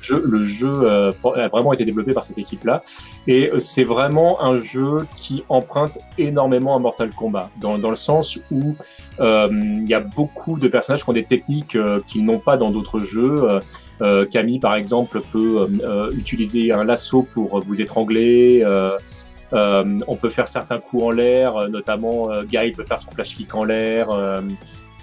jeu, 0.00 0.22
le 0.26 0.44
jeu 0.44 0.82
euh, 0.82 1.12
a 1.36 1.48
vraiment 1.48 1.72
été 1.72 1.84
développé 1.84 2.12
par 2.12 2.24
cette 2.24 2.38
équipe-là. 2.38 2.82
Et 3.26 3.50
euh, 3.50 3.60
c'est 3.60 3.84
vraiment 3.84 4.42
un 4.42 4.58
jeu 4.58 5.06
qui 5.16 5.44
emprunte 5.48 5.98
énormément 6.18 6.74
à 6.76 6.78
Mortal 6.78 7.10
Kombat, 7.10 7.50
dans, 7.60 7.78
dans 7.78 7.90
le 7.90 7.96
sens 7.96 8.38
où 8.50 8.74
euh, 9.20 9.48
il 9.52 9.88
y 9.88 9.94
a 9.94 10.00
beaucoup 10.00 10.58
de 10.58 10.68
personnages 10.68 11.04
qui 11.04 11.10
ont 11.10 11.14
des 11.14 11.24
techniques 11.24 11.76
euh, 11.76 12.00
qu'ils 12.08 12.24
n'ont 12.24 12.38
pas 12.38 12.56
dans 12.56 12.70
d'autres 12.70 13.00
jeux. 13.00 13.60
Euh, 14.02 14.22
euh, 14.22 14.24
Camille, 14.24 14.58
par 14.58 14.74
exemple, 14.74 15.20
peut 15.32 15.60
euh, 15.62 15.66
euh, 15.84 16.12
utiliser 16.12 16.72
un 16.72 16.84
lasso 16.84 17.22
pour 17.34 17.60
vous 17.60 17.80
étrangler. 17.80 18.62
Euh, 18.64 18.96
euh, 19.52 20.00
on 20.08 20.16
peut 20.16 20.30
faire 20.30 20.48
certains 20.48 20.78
coups 20.78 21.02
en 21.04 21.10
l'air, 21.10 21.56
euh, 21.56 21.68
notamment 21.68 22.30
euh, 22.30 22.42
Guy 22.42 22.72
peut 22.72 22.84
faire 22.84 22.98
son 22.98 23.10
flash 23.10 23.34
kick 23.36 23.54
en 23.54 23.64
l'air. 23.64 24.10
Euh, 24.10 24.40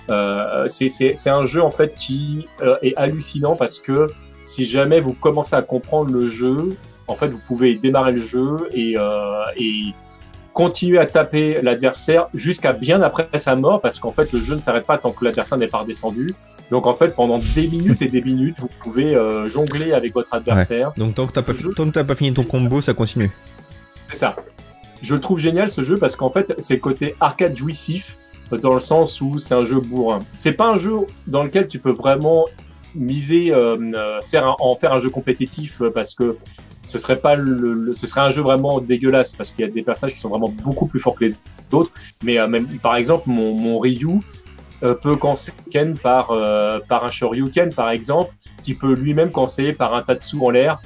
euh, 0.09 0.67
c'est- 0.69 1.29
un 1.29 1.45
jeu 1.45 1.61
en 1.61 1.71
fait 1.71 1.93
qui 1.95 2.47
euh, 2.61 2.75
est 2.81 2.95
hallucinant 2.97 3.55
parce 3.55 3.79
que 3.79 4.07
si 4.45 4.65
jamais 4.65 4.99
vous 5.01 5.13
commencez 5.13 5.55
à 5.55 5.61
comprendre 5.61 6.11
le 6.11 6.27
jeu, 6.27 6.75
en 7.07 7.15
fait, 7.15 7.27
vous 7.27 7.41
pouvez 7.47 7.75
démarrer 7.75 8.11
le 8.13 8.21
jeu 8.21 8.57
et, 8.73 8.95
euh, 8.97 9.43
et 9.55 9.81
continuer 10.53 10.97
à 10.97 11.05
taper 11.05 11.59
l'adversaire 11.61 12.27
jusqu'à 12.33 12.73
bien 12.73 13.01
après 13.01 13.27
sa 13.37 13.55
mort, 13.55 13.79
parce 13.81 13.99
qu'en 13.99 14.11
fait, 14.11 14.33
le 14.33 14.39
jeu 14.39 14.55
ne 14.55 14.59
s'arrête 14.59 14.85
pas 14.85 14.97
tant 14.97 15.11
que 15.11 15.23
l'adversaire 15.23 15.57
n'est 15.57 15.67
pas 15.67 15.79
redescendu. 15.79 16.33
Donc, 16.71 16.85
en 16.87 16.93
fait, 16.95 17.15
pendant 17.15 17.39
des 17.55 17.67
minutes 17.67 18.01
et 18.01 18.07
des 18.07 18.21
minutes, 18.21 18.55
vous 18.59 18.69
pouvez 18.81 19.15
euh, 19.15 19.49
jongler 19.49 19.93
avec 19.93 20.13
votre 20.13 20.33
adversaire. 20.33 20.91
Donc 20.97 21.15
tant 21.15 21.25
que 21.27 21.31
t'as 21.31 21.41
pas, 21.41 21.53
Le 21.53 21.57
jeu- 21.57 21.73
tant 21.73 21.85
que 21.85 21.91
t'as 21.91 22.03
pas 22.03 22.15
fini 22.15 22.31
ton 22.33 22.43
combo, 22.43 22.79
ça 22.81 22.93
continue. 22.93 23.31
C'est 24.11 24.19
ça. 24.19 24.35
Je 25.01 25.15
le 25.15 25.21
trouve 25.21 25.39
génial 25.39 25.69
ce 25.69 25.81
jeu 25.83 25.97
parce 25.97 26.15
qu'en 26.15 26.29
fait, 26.29 26.53
c'est 26.59 26.75
le 26.75 26.79
côté 26.79 27.15
arcade 27.19 27.55
jouissif 27.57 28.17
dans 28.61 28.73
le 28.73 28.79
sens 28.79 29.21
où 29.21 29.39
c'est 29.39 29.53
un 29.55 29.65
jeu 29.65 29.79
bourrin. 29.79 30.19
C'est 30.35 30.51
pas 30.53 30.67
un 30.71 30.77
jeu 30.77 30.93
dans 31.27 31.43
lequel 31.43 31.67
tu 31.67 31.79
peux 31.79 31.91
vraiment 31.91 32.45
miser, 32.95 33.51
euh, 33.53 33.77
euh, 33.97 34.19
faire 34.29 34.47
un- 34.49 34.55
en 34.59 34.75
faire 34.75 34.93
un 34.93 34.99
jeu 34.99 35.09
compétitif 35.09 35.81
parce 35.95 36.13
que 36.15 36.35
ce 36.85 36.97
serait 36.97 37.17
pas 37.19 37.35
le, 37.35 37.73
le- 37.73 37.93
ce 37.93 38.07
serait 38.07 38.21
un 38.21 38.31
jeu 38.31 38.41
vraiment 38.41 38.79
dégueulasse 38.81 39.33
parce 39.35 39.51
qu'il 39.51 39.63
y 39.65 39.67
a 39.69 39.71
des 39.71 39.83
personnages 39.83 40.15
qui 40.15 40.19
sont 40.21 40.29
vraiment 40.29 40.49
beaucoup 40.63 40.87
plus 40.87 40.99
forts 40.99 41.13
que 41.15 41.25
les 41.25 41.35
autres. 41.71 41.91
Mais 42.23 42.39
euh, 42.39 42.47
même 42.47 42.65
par 42.81 42.95
exemple, 42.95 43.25
mon, 43.29 43.53
mon 43.53 43.77
Ryu 43.79 44.19
peut 44.81 45.15
canceller 45.15 45.57
Ken 45.71 45.97
par 45.97 46.31
euh, 46.31 46.79
par 46.87 47.03
un 47.03 47.09
Shoryuken 47.09 47.73
par 47.73 47.89
exemple, 47.89 48.33
qui 48.63 48.75
peut 48.75 48.93
lui-même 48.93 49.31
canceller 49.31 49.73
par 49.73 49.93
un 49.95 50.01
Tatsu 50.01 50.37
en 50.41 50.49
l'air 50.49 50.79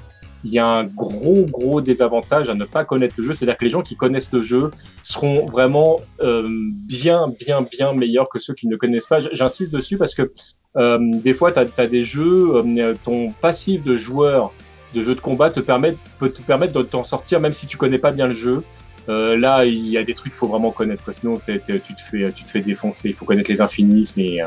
il 0.44 0.52
y 0.52 0.60
a 0.60 0.68
un 0.68 0.84
gros 0.84 1.46
gros 1.46 1.82
désavantage 1.82 2.50
à 2.50 2.54
ne 2.54 2.66
pas 2.66 2.84
connaître 2.84 3.16
le 3.18 3.24
jeu, 3.24 3.34
c'est-à-dire 3.34 3.58
que 3.58 3.66
les 3.66 3.72
gens 3.72 3.82
qui 3.82 3.96
connaissent 3.96 4.32
le 4.34 4.42
jeu 4.42 4.72
seront 5.02 5.46
vraiment 5.46 6.00
euh, 6.22 6.48
bien 6.86 7.34
bien 7.40 7.62
bien 7.62 7.94
meilleurs 7.94 8.30
que 8.30 8.40
ceux 8.40 8.54
qui 8.54 8.68
ne 8.68 8.76
connaissent 8.76 9.08
pas. 9.08 9.20
J'insiste 9.20 9.74
dessus 9.74 9.98
parce 9.98 10.16
que 10.16 10.32
euh, 10.76 10.98
des 11.00 11.34
fois 11.34 11.52
tu 11.52 11.60
as, 11.60 11.88
des 11.88 12.04
jeux, 12.04 12.56
euh, 12.56 12.94
ton 13.04 13.32
passif 13.32 13.84
de 13.84 13.96
joueur 13.96 14.52
de 14.94 15.02
jeu 15.02 15.16
de 15.16 15.22
combat 15.22 15.50
te 15.50 15.60
permet 15.60 15.96
peut 16.20 16.30
te 16.30 16.42
permettre 16.42 16.74
de 16.74 16.84
t'en 16.84 17.04
sortir 17.04 17.40
même 17.40 17.54
si 17.54 17.66
tu 17.66 17.78
connais 17.78 18.00
pas 18.00 18.12
bien 18.12 18.28
le 18.28 18.36
jeu. 18.36 18.64
Euh, 19.10 19.38
là, 19.38 19.66
il 19.66 19.88
y 19.88 19.98
a 19.98 20.04
des 20.04 20.14
trucs 20.14 20.32
qu'il 20.34 20.40
faut 20.40 20.48
vraiment 20.48 20.72
connaître, 20.72 21.04
quoi. 21.04 21.14
sinon 21.14 21.38
c'est- 21.40 21.62
tu 21.66 21.94
te 21.94 22.02
fais 22.10 22.32
tu 22.32 22.44
te 22.44 22.50
fais 22.50 22.62
défoncer. 22.62 23.10
Il 23.10 23.16
faut 23.16 23.26
connaître 23.26 23.52
les 23.52 23.60
infinis, 23.62 24.10
euh, 24.18 24.46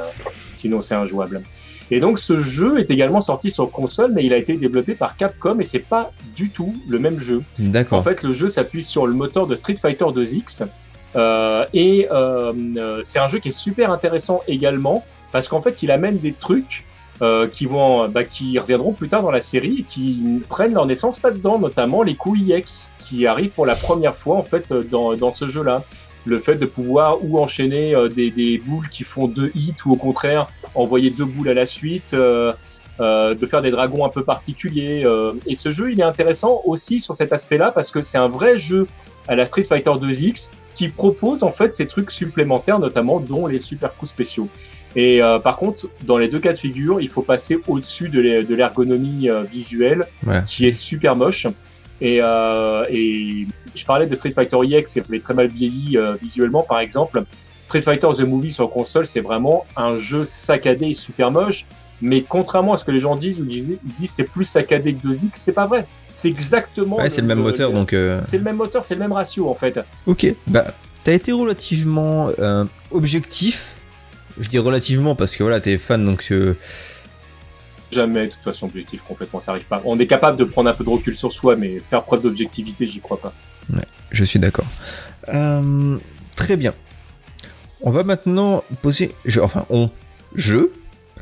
sinon 0.54 0.80
c'est 0.80 0.94
injouable. 0.94 1.42
Et 1.90 2.00
donc 2.00 2.18
ce 2.18 2.40
jeu 2.40 2.78
est 2.80 2.90
également 2.90 3.20
sorti 3.20 3.50
sur 3.50 3.70
console, 3.70 4.12
mais 4.12 4.24
il 4.24 4.32
a 4.32 4.36
été 4.38 4.54
développé 4.56 4.94
par 4.94 5.16
Capcom 5.16 5.60
et 5.60 5.64
c'est 5.64 5.78
pas 5.78 6.10
du 6.34 6.50
tout 6.50 6.74
le 6.88 6.98
même 6.98 7.20
jeu. 7.20 7.42
D'accord. 7.58 7.98
En 8.00 8.02
fait, 8.02 8.22
le 8.22 8.32
jeu 8.32 8.48
s'appuie 8.48 8.82
sur 8.82 9.06
le 9.06 9.14
moteur 9.14 9.46
de 9.46 9.54
Street 9.54 9.76
Fighter 9.80 10.06
2X 10.12 10.64
euh, 11.14 11.64
et 11.72 12.08
euh, 12.10 12.52
euh, 12.76 13.00
c'est 13.04 13.18
un 13.20 13.28
jeu 13.28 13.38
qui 13.38 13.48
est 13.48 13.58
super 13.58 13.92
intéressant 13.92 14.40
également 14.48 15.04
parce 15.32 15.48
qu'en 15.48 15.60
fait, 15.62 15.82
il 15.82 15.90
amène 15.90 16.18
des 16.18 16.32
trucs 16.32 16.84
euh, 17.22 17.46
qui 17.46 17.66
vont, 17.66 18.08
bah, 18.08 18.24
qui 18.24 18.58
reviendront 18.58 18.92
plus 18.92 19.08
tard 19.08 19.22
dans 19.22 19.30
la 19.30 19.40
série 19.40 19.76
et 19.80 19.82
qui 19.84 20.42
prennent 20.48 20.74
leur 20.74 20.86
naissance 20.86 21.22
là-dedans, 21.22 21.58
notamment 21.58 22.02
les 22.02 22.14
coups 22.14 22.40
IX 22.40 22.90
qui 23.08 23.26
arrivent 23.26 23.50
pour 23.50 23.66
la 23.66 23.74
première 23.74 24.16
fois 24.16 24.36
en 24.36 24.42
fait 24.42 24.64
euh, 24.72 24.82
dans, 24.82 25.14
dans 25.16 25.32
ce 25.32 25.48
jeu-là. 25.48 25.82
Le 26.24 26.40
fait 26.40 26.56
de 26.56 26.66
pouvoir 26.66 27.18
ou 27.24 27.38
enchaîner 27.38 27.94
euh, 27.94 28.08
des, 28.08 28.30
des 28.30 28.58
boules 28.58 28.88
qui 28.88 29.04
font 29.04 29.28
deux 29.28 29.52
hits 29.54 29.74
ou 29.84 29.92
au 29.92 29.96
contraire 29.96 30.48
envoyer 30.74 31.10
deux 31.10 31.24
boules 31.24 31.48
à 31.48 31.54
la 31.54 31.66
suite. 31.66 32.14
euh, 32.14 32.52
euh, 32.98 33.34
de 33.34 33.46
faire 33.46 33.60
des 33.60 33.70
dragons 33.70 34.06
un 34.06 34.08
peu 34.08 34.24
particuliers. 34.24 35.02
euh, 35.04 35.32
et 35.46 35.54
ce 35.54 35.70
jeu, 35.70 35.92
il 35.92 36.00
est 36.00 36.02
intéressant 36.02 36.62
aussi 36.64 36.98
sur 36.98 37.14
cet 37.14 37.30
aspect-là 37.30 37.70
parce 37.70 37.90
que 37.90 38.00
c'est 38.00 38.16
un 38.16 38.26
vrai 38.28 38.58
jeu 38.58 38.86
à 39.28 39.34
la 39.36 39.44
Street 39.44 39.64
Fighter 39.64 39.90
2X 39.90 40.50
qui 40.74 40.88
propose 40.88 41.42
en 41.42 41.52
fait 41.52 41.74
ces 41.74 41.86
trucs 41.86 42.10
supplémentaires, 42.10 42.78
notamment 42.78 43.20
dont 43.20 43.46
les 43.46 43.60
super 43.60 43.92
coups 43.94 44.10
spéciaux. 44.10 44.48
Et 44.94 45.20
euh, 45.22 45.38
par 45.38 45.56
contre, 45.58 45.88
dans 46.06 46.16
les 46.16 46.28
deux 46.28 46.38
cas 46.38 46.54
de 46.54 46.58
figure, 46.58 47.02
il 47.02 47.10
faut 47.10 47.20
passer 47.20 47.58
au-dessus 47.68 48.08
de 48.08 48.18
l'er- 48.18 48.46
de 48.46 48.54
l'ergonomie 48.54 49.28
euh, 49.28 49.42
visuelle 49.42 50.06
qui 50.46 50.66
est 50.66 50.72
super 50.72 51.14
moche. 51.16 51.46
Et, 52.00 52.20
euh, 52.22 52.84
et 52.90 53.46
je 53.74 53.84
parlais 53.84 54.06
de 54.06 54.14
Street 54.14 54.32
Fighter 54.32 54.56
EX 54.70 54.92
qui 54.92 55.00
avait 55.00 55.20
très 55.20 55.34
mal 55.34 55.46
vieilli 55.48 55.96
euh, 55.96 56.14
visuellement, 56.22 56.62
par 56.62 56.80
exemple. 56.80 57.24
Street 57.62 57.82
Fighter 57.82 58.08
The 58.16 58.20
Movie 58.20 58.52
sur 58.52 58.70
console, 58.70 59.06
c'est 59.06 59.20
vraiment 59.20 59.66
un 59.76 59.98
jeu 59.98 60.24
saccadé 60.24 60.86
et 60.86 60.94
super 60.94 61.30
moche. 61.30 61.64
Mais 62.02 62.20
contrairement 62.22 62.74
à 62.74 62.76
ce 62.76 62.84
que 62.84 62.90
les 62.90 63.00
gens 63.00 63.16
disent, 63.16 63.40
ou 63.40 63.44
disent, 63.46 63.78
ils 63.84 63.94
disent 64.00 64.10
c'est 64.14 64.24
plus 64.24 64.44
saccadé 64.44 64.92
que 64.94 65.06
2X, 65.08 65.30
c'est 65.34 65.52
pas 65.52 65.66
vrai. 65.66 65.86
C'est 66.12 66.28
exactement. 66.28 66.96
Ouais, 66.96 67.08
c'est 67.10 67.22
le 67.22 67.26
même 67.26 67.40
moteur, 67.40 67.72
donc. 67.72 67.92
euh, 67.94 68.20
C'est 68.28 68.36
le 68.36 68.44
même 68.44 68.56
moteur, 68.56 68.84
c'est 68.84 68.94
le 68.94 69.00
même 69.00 69.12
ratio 69.12 69.48
en 69.48 69.54
fait. 69.54 69.80
Ok, 70.06 70.26
bah, 70.46 70.74
t'as 71.04 71.12
été 71.14 71.32
relativement 71.32 72.28
euh, 72.38 72.64
objectif. 72.90 73.76
Je 74.38 74.48
dis 74.50 74.58
relativement 74.58 75.14
parce 75.14 75.34
que 75.36 75.42
voilà, 75.42 75.60
t'es 75.60 75.78
fan, 75.78 76.04
donc 76.04 76.26
euh, 76.32 76.54
Jamais, 77.92 78.26
de 78.26 78.30
toute 78.32 78.40
façon, 78.42 78.66
objectif 78.66 79.00
complètement, 79.06 79.40
ça 79.40 79.52
arrive 79.52 79.64
pas. 79.64 79.80
On 79.84 79.98
est 79.98 80.06
capable 80.06 80.36
de 80.36 80.44
prendre 80.44 80.68
un 80.68 80.74
peu 80.74 80.82
de 80.84 80.88
recul 80.90 81.16
sur 81.16 81.32
soi, 81.32 81.54
mais 81.56 81.80
faire 81.88 82.02
preuve 82.02 82.22
d'objectivité, 82.22 82.86
j'y 82.88 83.00
crois 83.00 83.20
pas. 83.20 83.32
je 84.10 84.24
suis 84.24 84.38
d'accord. 84.38 84.66
Euh, 85.32 85.98
très 86.36 86.56
bien. 86.56 86.74
On 87.82 87.90
va 87.90 88.02
maintenant 88.04 88.64
poser. 88.82 89.14
Je, 89.24 89.40
enfin, 89.40 89.66
on. 89.70 89.90
Je. 90.34 90.68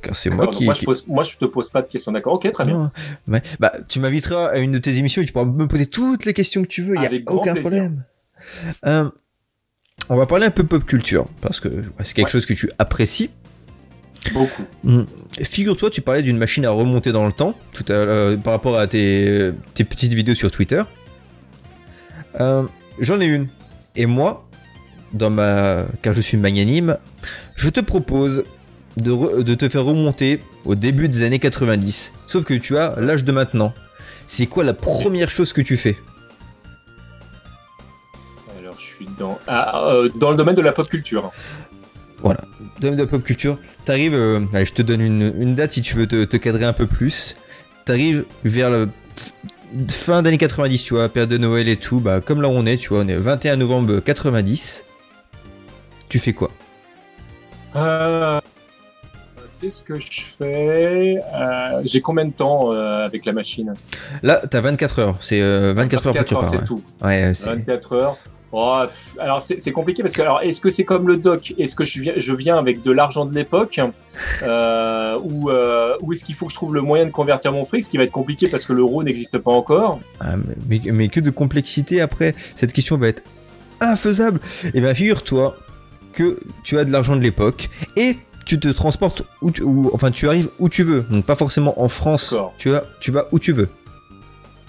Car 0.03 0.15
c'est 0.15 0.31
moi 0.31 0.47
qui. 0.49 0.65
moi, 0.65 0.75
qui- 0.75 0.81
je 0.83 0.87
pose, 0.87 1.05
moi, 1.07 1.25
je 1.25 1.37
te 1.37 1.45
pose 1.47 1.71
pas 1.71 1.83
de 1.83 1.89
questions, 1.89 2.13
d'accord 2.13 2.35
Ok, 2.35 2.51
très 2.53 2.65
bien. 2.65 2.93
Mais- 3.27 3.43
bah, 3.59 3.73
tu 3.89 4.01
m'inviteras 4.01 4.47
à 4.49 4.59
une 4.59 4.71
de 4.71 4.79
tes 4.79 4.97
émissions 4.99 5.23
et 5.23 5.25
tu 5.25 5.33
pourras 5.33 5.47
me 5.47 5.67
poser 5.67 5.87
toutes 5.87 6.25
les 6.27 6.33
questions 6.35 6.63
que 6.63 6.69
tu 6.69 6.83
veux, 6.83 6.95
il 6.95 7.01
n'y 7.01 7.07
a 7.07 7.11
aucun 7.27 7.53
plaisir. 7.53 7.61
problème. 7.61 8.05
Euh, 8.87 9.11
on 10.09 10.17
va 10.17 10.27
parler 10.27 10.47
un 10.47 10.51
peu 10.51 10.65
pop 10.65 10.85
culture, 10.85 11.27
parce 11.41 11.61
que 11.61 11.69
c'est 12.03 12.15
quelque 12.15 12.27
Ouais. 12.27 12.33
chose 12.33 12.45
que 12.47 12.53
tu 12.55 12.71
apprécies. 12.79 13.31
Beaucoup. 14.33 14.63
Hmm. 14.85 15.05
Figure-toi, 15.43 15.91
tu 15.91 16.01
parlais 16.01 16.23
d'une 16.23 16.39
machine 16.39 16.65
à 16.65 16.71
remonter 16.71 17.13
dans 17.13 17.27
le 17.27 17.33
temps, 17.33 17.55
tout 17.73 17.85
à 17.89 17.93
l'heure, 18.05 18.39
par 18.41 18.53
rapport 18.55 18.79
à 18.79 18.87
tes, 18.87 19.51
tes 19.75 19.85
petites 19.85 20.15
vidéos 20.15 20.35
sur 20.35 20.51
Twitter. 20.51 20.83
Euh, 22.41 22.63
J'en 23.01 23.21
ai 23.21 23.27
une. 23.27 23.49
Et 23.97 24.07
moi, 24.07 24.49
dans 25.13 25.31
ma, 25.31 25.85
car 26.03 26.15
je 26.15 26.21
suis 26.21 26.37
magnanime, 26.37 26.97
je 27.57 27.69
te 27.69 27.81
propose 27.81 28.45
de, 28.97 29.11
re- 29.11 29.43
de 29.43 29.55
te 29.55 29.69
faire 29.69 29.85
remonter 29.85 30.41
au 30.65 30.75
début 30.75 31.09
des 31.09 31.23
années 31.23 31.39
90. 31.41 32.13
Sauf 32.27 32.45
que 32.45 32.55
tu 32.55 32.79
as 32.79 32.95
l'âge 33.01 33.25
de 33.25 33.33
maintenant. 33.33 33.73
C'est 34.27 34.47
quoi 34.47 34.65
la 34.65 34.75
première 34.75 35.29
chose 35.29 35.53
que 35.53 35.61
tu 35.61 35.77
fais? 35.77 35.97
Alors, 38.59 38.77
je 38.79 38.85
suis 38.85 39.09
dans, 39.19 39.39
ah, 39.47 39.87
euh, 39.89 40.09
dans 40.17 40.31
le 40.31 40.37
domaine 40.37 40.55
de 40.55 40.63
la 40.63 40.73
pop 40.73 40.89
culture. 40.89 41.33
Voilà. 42.25 42.41
Domaine 42.81 42.97
de 42.99 43.03
la 43.05 43.09
pop 43.09 43.23
culture. 43.23 43.59
T'arrives. 43.85 44.15
euh, 44.15 44.41
allez, 44.53 44.65
je 44.67 44.73
te 44.73 44.83
donne 44.83 45.01
une, 45.01 45.33
une 45.39 45.55
date 45.55 45.73
si 45.73 45.83
tu 45.83 45.95
veux 45.97 46.07
te, 46.09 46.25
te 46.25 46.37
cadrer 46.37 46.65
un 46.65 46.73
peu 46.73 46.87
plus. 46.87 47.37
T'arrives 47.85 48.25
vers 48.45 48.71
le 48.71 48.89
fin 49.91 50.23
d'année 50.23 50.39
90, 50.39 50.83
tu 50.85 50.95
vois, 50.95 51.09
période 51.09 51.29
de 51.31 51.39
Noël 51.39 51.69
et 51.69 51.77
tout. 51.77 52.01
Bah, 52.01 52.21
comme 52.21 52.41
là 52.43 52.49
où 52.49 52.53
on 52.53 52.65
est, 52.67 52.79
tu 52.79 52.89
vois, 52.89 53.01
on 53.01 53.09
est 53.09 53.17
21 53.17 53.57
novembre 53.57 54.01
90. 54.01 54.85
Tu 56.09 56.19
fais 56.19 56.33
quoi? 56.33 56.51
Euh, 57.77 58.41
Qu'est-ce 59.61 59.83
que 59.83 59.95
je 59.99 60.23
fais? 60.39 61.19
Euh, 61.35 61.81
J'ai 61.85 62.01
combien 62.01 62.25
de 62.27 62.33
temps 62.33 62.73
euh, 62.73 63.05
avec 63.07 63.25
la 63.25 63.33
machine? 63.33 63.73
Là, 64.23 64.41
t'as 64.49 64.61
24 64.61 64.99
heures. 64.99 65.17
C'est 65.21 65.41
euh, 65.41 65.73
24 65.75 66.07
heures 66.09 66.11
après 66.13 66.25
tu 66.25 66.35
24 66.35 66.41
pars. 66.41 66.51
c'est 66.51 66.57
Ouais, 66.59 66.67
tout. 66.67 66.83
Ouais, 67.03 67.35
c'est- 67.35 67.51
24 67.51 67.93
heures. 67.95 68.19
Oh, 68.57 68.83
alors 69.19 69.43
c'est 69.43 69.73
compliqué 69.73 70.03
parce 70.05 70.15
que 70.15 70.23
alors 70.23 70.41
est-ce 70.43 70.61
que 70.61 70.71
c'est 70.71 70.85
comme 70.85 71.09
le 71.09 71.17
doc? 71.17 71.53
Est-ce 71.59 71.75
que 71.75 71.85
je 71.85 72.01
viens, 72.01 72.13
je 72.17 72.33
viens 72.33 72.57
avec 72.57 72.83
de 72.85 72.93
l'argent 72.93 73.27
de 73.27 73.35
l'époque 73.35 73.81
euh, 74.45 75.19
ou, 75.25 75.51
euh, 75.51 75.97
ou 76.03 76.13
est-ce 76.13 76.25
qu'il 76.25 76.37
faut 76.37 76.47
que 76.47 76.53
je 76.53 76.57
trouve 76.57 76.73
le 76.73 76.81
moyen 76.81 77.05
de 77.07 77.11
convertir 77.11 77.51
mon 77.53 77.65
fric 77.65 77.85
Ce 77.85 77.91
qui 77.91 77.97
va 77.97 78.05
être 78.05 78.13
compliqué 78.13 78.47
parce 78.49 78.65
que 78.65 78.73
l'euro 78.73 79.03
n'existe 79.03 79.39
pas 79.39 79.51
encore? 79.51 79.99
Ah, 80.21 80.37
mais, 80.69 80.81
mais 80.93 81.09
que 81.09 81.19
de 81.19 81.31
complexité 81.31 82.01
après. 82.01 82.35
Cette 82.55 82.73
question 82.73 82.97
va 82.97 83.09
être 83.09 83.23
infaisable. 83.81 84.39
Et 84.73 84.81
bien, 84.81 84.95
figure-toi 84.95 85.57
que 86.13 86.39
tu 86.63 86.79
as 86.79 86.85
de 86.85 86.93
l'argent 86.93 87.17
de 87.17 87.23
l'époque 87.23 87.71
et 87.97 88.17
tu 88.47 88.61
te 88.61 88.69
transportes 88.69 89.23
où 89.43 89.51
tu, 89.51 89.63
où- 89.63 89.91
enfin, 89.95 90.13
tu 90.13 90.29
arrives 90.29 90.49
où 90.61 90.69
tu 90.69 90.85
veux. 90.85 91.01
Donc, 91.11 91.25
pas 91.25 91.35
forcément 91.35 91.83
en 91.83 91.89
France. 91.89 92.37
Tu, 92.59 92.73
as, 92.73 92.85
tu 93.01 93.11
vas 93.11 93.27
où 93.33 93.41
tu 93.41 93.51
veux. 93.53 93.69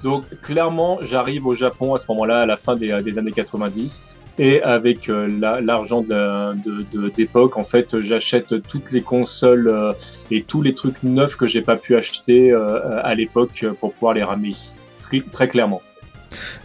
Donc 0.06 0.24
clairement, 0.42 1.00
j'arrive 1.02 1.48
au 1.48 1.56
Japon 1.56 1.96
à 1.96 1.98
ce 1.98 2.06
moment-là, 2.10 2.42
à 2.42 2.46
la 2.46 2.58
fin 2.58 2.76
des, 2.76 2.90
des 3.02 3.18
années 3.18 3.32
90. 3.32 4.04
Et 4.38 4.62
avec 4.62 5.10
euh, 5.10 5.28
la- 5.40 5.62
l'argent 5.62 6.02
de- 6.02 6.54
de- 6.66 6.86
de- 6.94 7.10
d'époque, 7.10 7.58
en 7.58 7.64
fait, 7.64 7.88
j'achète 8.02 8.50
toutes 8.70 8.92
les 8.92 9.02
consoles 9.02 9.68
euh, 9.68 9.94
et 10.30 10.44
tous 10.44 10.62
les 10.62 10.76
trucs 10.76 11.02
neufs 11.04 11.36
que 11.38 11.48
j'ai 11.48 11.62
pas 11.62 11.78
pu 11.78 11.96
acheter 11.96 12.52
euh, 12.52 13.02
à 13.04 13.16
l'époque 13.16 13.62
euh, 13.64 13.74
pour 13.80 13.94
pouvoir 13.94 14.14
les 14.14 14.24
ramener 14.24 14.50
ici. 14.50 14.72
Très, 15.04 15.22
très 15.32 15.48
clairement. 15.48 15.82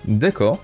D'accord. 0.05 0.59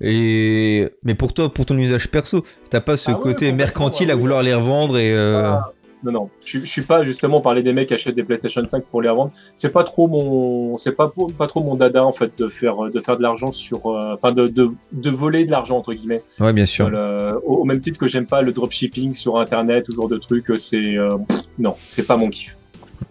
Et 0.00 0.88
mais 1.02 1.14
pour 1.14 1.32
toi, 1.34 1.52
pour 1.52 1.66
ton 1.66 1.76
usage 1.76 2.08
perso, 2.08 2.44
t'as 2.70 2.80
pas 2.80 2.96
ce 2.96 3.10
Ah 3.10 3.14
ouais, 3.14 3.20
côté 3.20 3.52
mercantile 3.52 4.10
à 4.10 4.14
vouloir 4.14 4.42
les 4.42 4.54
revendre 4.54 4.96
et 4.98 5.12
euh, 5.14 5.42
Ah, 5.52 5.72
Non, 6.02 6.12
non, 6.12 6.30
je, 6.44 6.58
je 6.60 6.64
suis 6.64 6.82
pas 6.82 7.04
justement 7.04 7.40
parler 7.42 7.62
des 7.62 7.72
mecs 7.74 7.88
qui 7.88 7.94
achètent 7.94 8.14
des 8.14 8.22
PlayStation 8.22 8.66
5 8.66 8.84
pour 8.84 9.02
les 9.02 9.08
revendre. 9.10 9.32
C'est 9.54 9.70
pas 9.72 9.84
trop 9.84 10.08
mon, 10.08 10.78
c'est 10.78 10.92
pas 10.92 11.12
pas 11.36 11.46
trop 11.46 11.62
mon 11.62 11.74
dada 11.74 12.04
en 12.04 12.12
fait 12.12 12.32
de 12.38 12.48
faire 12.48 12.76
de 12.90 13.00
faire 13.00 13.16
de 13.18 13.22
l'argent 13.22 13.52
sur, 13.52 13.86
euh, 13.86 14.14
enfin 14.14 14.32
de, 14.32 14.46
de 14.46 14.70
de 14.92 15.10
voler 15.10 15.44
de 15.44 15.50
l'argent 15.50 15.76
entre 15.76 15.92
guillemets. 15.92 16.22
ouais, 16.38 16.52
bien 16.54 16.64
sûr. 16.66 16.88
Voilà. 16.88 17.36
Au, 17.44 17.56
au 17.56 17.64
même 17.64 17.80
titre 17.80 17.98
que 17.98 18.08
j'aime 18.08 18.26
pas 18.26 18.40
le 18.40 18.52
dropshipping 18.52 19.14
sur 19.14 19.38
internet, 19.38 19.86
genre 19.94 20.08
de 20.08 20.16
truc, 20.16 20.46
c'est 20.58 20.96
euh, 20.96 21.10
non, 21.58 21.76
c'est 21.86 22.04
pas 22.06 22.16
mon 22.16 22.30
kiff. 22.30 22.56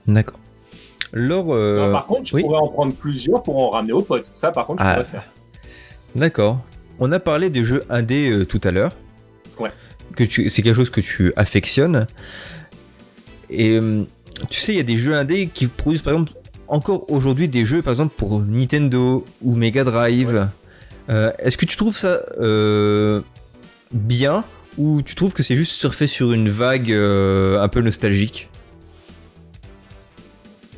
D'accord. 0.08 0.40
Euh, 1.16 1.80
Non, 1.86 1.92
par 1.92 2.06
contre, 2.06 2.26
je 2.28 2.36
oui. 2.36 2.42
pourrais 2.44 2.58
en 2.60 2.68
prendre 2.68 2.94
plusieurs 2.94 3.42
pour 3.44 3.58
en 3.58 3.70
ramener 3.70 3.94
aux 3.94 4.02
potes. 4.02 4.28
Ça, 4.32 4.52
par 4.52 4.66
contre, 4.66 4.82
je 4.84 4.88
Ah. 4.88 4.94
pourrais 4.96 5.06
faire. 5.06 5.24
D'accord. 6.16 6.60
On 7.00 7.12
a 7.12 7.20
parlé 7.20 7.50
des 7.50 7.64
jeux 7.64 7.84
indés 7.90 8.30
euh, 8.30 8.46
tout 8.46 8.62
à 8.64 8.72
l'heure. 8.72 8.94
Ouais. 9.60 9.70
Que 10.16 10.24
tu, 10.24 10.50
c'est 10.50 10.62
quelque 10.62 10.76
chose 10.76 10.90
que 10.90 11.02
tu 11.02 11.32
affectionnes. 11.36 12.08
Et 13.50 13.72
euh, 13.72 14.04
tu 14.50 14.60
sais, 14.60 14.74
il 14.74 14.78
y 14.78 14.82
a 14.82 14.84
des 14.84 14.98
jeux 14.98 15.16
indés 15.16 15.50
qui 15.54 15.68
produisent 15.68 16.02
par 16.02 16.14
exemple 16.14 16.34
encore 16.68 17.12
aujourd'hui 17.12 17.48
des 17.48 17.66
jeux 17.66 17.82
par 17.82 17.94
exemple 17.94 18.14
pour 18.16 18.40
Nintendo 18.42 19.26
ou 19.42 19.56
Mega 19.56 19.84
Drive. 19.84 20.50
Euh, 21.10 21.32
Est-ce 21.40 21.58
que 21.58 21.66
tu 21.66 21.76
trouves 21.76 21.98
ça 21.98 22.22
euh, 22.40 23.22
bien 23.92 24.44
ou 24.78 25.02
tu 25.02 25.16
trouves 25.16 25.34
que 25.34 25.44
c'est 25.44 25.56
juste 25.56 25.72
surfer 25.74 26.08
sur 26.08 26.32
une 26.32 26.50
vague 26.50 26.92
euh, 26.92 27.60
un 27.60 27.68
peu 27.68 27.82
nostalgique? 27.82 28.49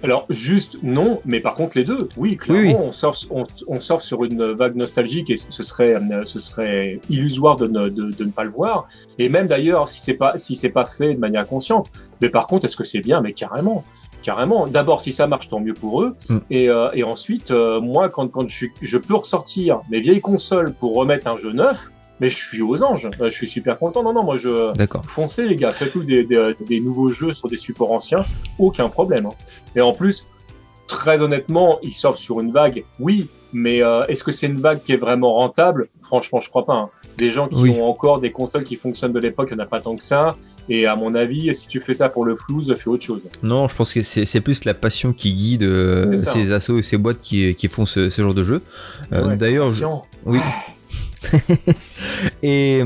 Alors, 0.03 0.25
juste 0.29 0.77
non, 0.81 1.21
mais 1.25 1.39
par 1.39 1.55
contre, 1.55 1.77
les 1.77 1.83
deux, 1.83 1.97
oui, 2.17 2.37
clairement, 2.37 2.61
Oui, 2.61 2.73
oui. 2.73 2.75
On, 2.79 2.91
surfe, 2.91 3.19
on, 3.29 3.45
on 3.67 3.79
surfe 3.79 4.03
sur 4.03 4.23
une 4.23 4.51
vague 4.53 4.75
nostalgique 4.75 5.29
et 5.29 5.37
ce 5.37 5.63
serait, 5.63 5.93
ce 6.25 6.39
serait 6.39 6.99
illusoire 7.09 7.55
de 7.55 7.67
ne, 7.67 7.89
de, 7.89 8.11
de 8.11 8.23
ne 8.23 8.31
pas 8.31 8.43
le 8.43 8.49
voir. 8.49 8.87
Et 9.19 9.29
même 9.29 9.47
d'ailleurs, 9.47 9.89
si 9.89 10.01
c'est 10.01 10.15
pas, 10.15 10.37
si 10.37 10.55
c'est 10.55 10.69
pas 10.69 10.85
fait 10.85 11.13
de 11.13 11.19
manière 11.19 11.47
consciente. 11.47 11.91
Mais 12.21 12.29
par 12.29 12.47
contre, 12.47 12.65
est-ce 12.65 12.77
que 12.77 12.83
c'est 12.83 12.99
bien? 13.01 13.21
Mais 13.21 13.33
carrément. 13.33 13.83
Carrément. 14.23 14.67
D'abord, 14.67 15.01
si 15.01 15.13
ça 15.13 15.25
marche, 15.27 15.49
tant 15.49 15.59
mieux 15.59 15.73
pour 15.73 16.01
eux. 16.03 16.15
Mm. 16.29 16.37
Et, 16.51 16.69
euh, 16.69 16.89
et 16.93 17.03
ensuite, 17.03 17.51
euh, 17.51 17.79
moi, 17.81 18.09
quand, 18.09 18.27
quand 18.27 18.47
je, 18.47 18.67
je 18.81 18.97
peux 18.97 19.15
ressortir 19.15 19.79
mes 19.89 19.99
vieilles 19.99 20.21
consoles 20.21 20.73
pour 20.73 20.95
remettre 20.95 21.27
un 21.27 21.37
jeu 21.37 21.51
neuf, 21.51 21.91
mais 22.21 22.29
je 22.29 22.37
suis 22.37 22.61
aux 22.61 22.81
anges. 22.83 23.09
Euh, 23.19 23.25
Je 23.29 23.35
suis 23.35 23.49
super 23.49 23.77
content. 23.77 24.01
Non, 24.03 24.13
non, 24.13 24.23
moi, 24.23 24.37
je, 24.37 24.71
D'accord. 24.75 25.03
Foncez 25.05 25.45
les 25.45 25.57
gars, 25.57 25.71
faites-nous 25.71 26.03
des, 26.05 26.23
des, 26.23 26.53
des 26.65 26.79
nouveaux 26.79 27.09
jeux 27.09 27.33
sur 27.33 27.49
des 27.49 27.57
supports 27.57 27.91
anciens, 27.91 28.23
aucun 28.59 28.87
problème. 28.87 29.25
hein. 29.25 29.33
Et 29.75 29.81
en 29.81 29.91
plus, 29.91 30.25
très 30.87 31.19
honnêtement, 31.21 31.79
ils 31.83 31.93
sortent 31.93 32.17
sur 32.19 32.39
une 32.39 32.51
vague, 32.51 32.83
oui, 32.99 33.27
mais 33.53 33.81
euh, 33.83 34.05
est-ce 34.07 34.23
que 34.23 34.31
c'est 34.31 34.47
une 34.47 34.61
vague 34.61 34.81
qui 34.83 34.93
est 34.93 34.97
vraiment 34.97 35.33
rentable? 35.33 35.89
Franchement, 36.01 36.39
je 36.39 36.49
crois 36.49 36.65
pas. 36.65 36.73
hein. 36.75 36.89
Des 37.17 37.31
gens 37.31 37.47
qui 37.49 37.55
Oui. 37.55 37.69
ont 37.71 37.83
encore 37.85 38.19
des 38.21 38.31
consoles 38.31 38.63
qui 38.63 38.75
fonctionnent 38.77 39.11
de 39.13 39.19
l'époque, 39.19 39.49
il 39.51 39.55
n'y 39.57 39.61
en 39.61 39.65
a 39.65 39.67
pas 39.67 39.81
tant 39.81 39.95
que 39.97 40.03
ça. 40.03 40.29
Et 40.69 40.85
à 40.85 40.95
mon 40.95 41.15
avis, 41.15 41.53
si 41.55 41.67
tu 41.67 41.81
fais 41.81 41.93
ça 41.93 42.07
pour 42.07 42.23
le 42.23 42.35
flouze, 42.35 42.73
fais 42.77 42.87
autre 42.87 43.03
chose. 43.03 43.21
Non, 43.43 43.67
je 43.67 43.75
pense 43.75 43.93
que 43.93 44.01
c'est 44.03 44.41
plus 44.41 44.63
la 44.63 44.73
passion 44.73 45.11
qui 45.11 45.33
guide 45.33 45.63
euh, 45.63 46.15
ça. 46.17 46.31
ces 46.31 46.53
assos 46.53 46.77
et 46.77 46.83
ces 46.83 46.97
boîtes 46.97 47.19
qui, 47.21 47.55
qui 47.55 47.67
font 47.67 47.85
ce, 47.85 48.09
ce 48.09 48.21
genre 48.21 48.33
de 48.35 48.43
jeu. 48.43 48.61
Euh, 49.11 49.27
Ouais, 49.27 49.35
D'ailleurs, 49.37 49.71
je-. 49.71 49.83
Oui. 50.25 50.39
Et 52.43 52.83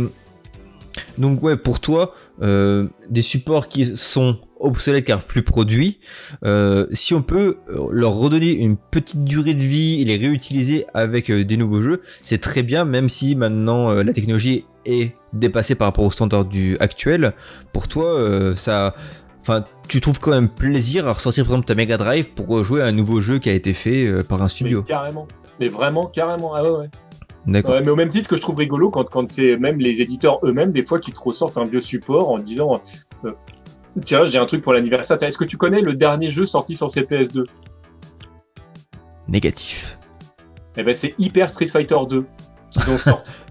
donc 1.18 1.42
ouais, 1.44 1.58
pour 1.58 1.80
toi, 1.80 2.14
euh, 2.42 2.88
des 3.10 3.22
supports 3.22 3.68
qui 3.68 3.96
sont 3.96 4.40
obsolètes 4.60 5.06
car 5.06 5.24
plus 5.24 5.44
produits, 5.44 6.00
euh, 6.44 6.88
si 6.92 7.14
on 7.14 7.22
peut 7.22 7.58
euh, 7.70 7.88
leur 7.92 8.14
redonner 8.14 8.52
une 8.52 8.78
petite 8.78 9.24
durée 9.24 9.54
de 9.54 9.62
vie 9.62 10.02
et 10.02 10.06
les 10.06 10.18
réutiliser 10.18 10.86
avec 10.94 11.30
euh, 11.30 11.44
des 11.44 11.58
nouveaux 11.58 11.82
jeux, 11.82 12.02
c'est 12.22 12.40
très 12.40 12.64
bien, 12.64 12.86
même 12.86 13.10
si 13.10 13.36
maintenant 13.36 13.92
la 13.92 14.14
technologie 14.14 14.66
est 14.86 15.16
dépassée 15.34 15.76
par 15.76 15.88
rapport 15.88 16.06
aux 16.06 16.12
standards 16.12 16.46
du 16.46 16.78
actuel. 16.80 17.34
Pour 17.74 17.88
toi, 17.88 18.54
ça, 18.56 18.96
enfin, 19.42 19.64
tu 19.88 20.00
trouves 20.00 20.20
quand 20.20 20.32
même 20.32 20.50
plaisir 20.50 21.08
à 21.08 21.14
ressortir 21.14 21.46
par 21.46 21.54
exemple 21.54 21.68
ta 21.68 21.76
Mega 21.76 21.98
Drive 21.98 22.30
pour 22.30 22.64
jouer 22.64 22.82
à 22.82 22.86
un 22.86 22.92
nouveau 22.92 23.20
jeu 23.22 23.40
qui 23.40 23.50
a 23.50 23.54
été 23.54 23.74
fait 23.74 24.24
par 24.24 24.42
un 24.42 24.46
Mais 24.46 24.50
studio? 24.50 24.84
carrément. 24.84 25.28
Mais 25.60 25.68
vraiment, 25.68 26.06
carrément. 26.06 26.54
Ah 26.54 26.64
ouais, 26.64 26.70
ouais. 26.70 26.90
D'accord. 27.48 27.80
Mais 27.84 27.90
au 27.90 27.96
même 27.96 28.10
titre 28.10 28.28
que 28.30 28.36
je 28.36 28.42
trouve 28.42 28.56
rigolo 28.58 28.90
quand, 28.90 29.04
quand 29.06 29.32
c'est 29.32 29.58
même 29.58 29.80
les 29.80 30.02
éditeurs 30.02 30.40
eux-mêmes, 30.44 30.72
des 30.72 30.84
fois, 30.84 30.98
qui 31.00 31.12
te 31.12 31.20
ressortent 31.20 31.58
un 31.58 31.64
vieux 31.64 31.80
support 31.80 32.32
en 32.32 32.40
disant 32.40 32.82
euh, 33.26 33.32
Tiens, 34.04 34.26
j'ai 34.26 34.38
un 34.40 34.46
truc 34.46 34.62
pour 34.64 34.74
l'anniversaire. 34.74 35.22
Est-ce 35.22 35.38
que 35.38 35.46
tu 35.46 35.58
connais 35.58 35.82
le 35.82 35.94
dernier 35.94 36.30
jeu 36.30 36.46
sorti 36.46 36.76
sur 36.76 36.88
CPS2 36.88 37.46
Négatif. 39.28 39.98
Eh 40.78 40.84
ben, 40.84 40.94
c'est 40.94 41.14
Hyper 41.18 41.50
Street 41.50 41.68
Fighter 41.68 41.96
2 42.10 42.26
qu'ils 42.72 42.90
ont 42.92 42.98
sorti. 42.98 43.32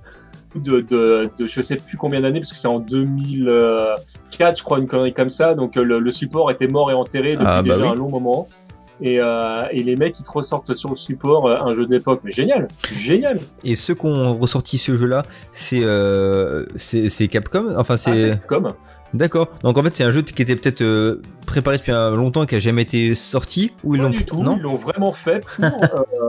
De, 0.54 0.80
de, 0.82 1.28
de 1.36 1.48
je 1.48 1.60
sais 1.60 1.74
plus 1.74 1.96
combien 1.96 2.20
d'années 2.20 2.38
parce 2.38 2.52
que 2.52 2.56
c'est 2.58 2.68
en 2.68 2.78
2004 2.78 4.56
je 4.56 4.62
crois 4.62 4.78
une 4.78 4.86
connerie 4.86 5.12
comme 5.12 5.28
ça 5.28 5.54
donc 5.54 5.76
euh, 5.76 5.82
le, 5.82 5.98
le 5.98 6.10
support 6.12 6.48
était 6.52 6.68
mort 6.68 6.92
et 6.92 6.94
enterré 6.94 7.32
depuis 7.32 7.44
Ah, 7.44 7.60
bah 7.60 7.74
déjà 7.74 7.86
oui. 7.86 7.88
un 7.90 7.94
long 7.96 8.08
moment 8.08 8.46
et, 9.00 9.20
euh, 9.20 9.62
et 9.70 9.82
les 9.82 9.96
mecs 9.96 10.18
ils 10.18 10.22
te 10.22 10.30
ressortent 10.30 10.74
sur 10.74 10.90
le 10.90 10.96
support 10.96 11.46
euh, 11.46 11.56
un 11.60 11.74
jeu 11.74 11.86
d'époque. 11.86 12.20
Mais 12.24 12.32
génial. 12.32 12.68
Génial. 12.92 13.40
Et 13.64 13.74
ceux 13.74 13.94
qui 13.94 14.06
ont 14.06 14.34
ressorti 14.34 14.78
ce 14.78 14.96
jeu-là, 14.96 15.24
c'est 15.52 15.82
euh, 15.82 16.66
c'est 16.76 17.08
c'est 17.08 17.28
Capcom? 17.28 17.74
Enfin, 17.76 17.94
Ah, 17.94 17.98
c'est 17.98 18.30
c'est 18.30 18.46
comme 18.46 18.72
d'accord. 19.14 19.48
Donc 19.62 19.78
en 19.78 19.82
fait, 19.82 19.94
c'est 19.94 20.04
un 20.04 20.10
jeu 20.10 20.20
qui 20.22 20.42
était 20.42 20.56
peut-être 20.56 20.82
euh, 20.82 21.22
préparé 21.46 21.78
depuis 21.78 21.92
un 21.92 22.10
longtemps, 22.10 22.44
qui 22.44 22.54
a 22.54 22.58
jamais 22.58 22.82
été 22.82 23.14
sorti, 23.14 23.72
ou 23.84 23.94
ils 23.94 24.00
l'ont 24.02 24.10
du 24.10 24.24
tout, 24.24 24.42
non 24.42 24.56
ils 24.56 24.62
l'ont 24.62 24.74
vraiment 24.76 25.12
fait 25.12 25.44
pour, 25.56 25.64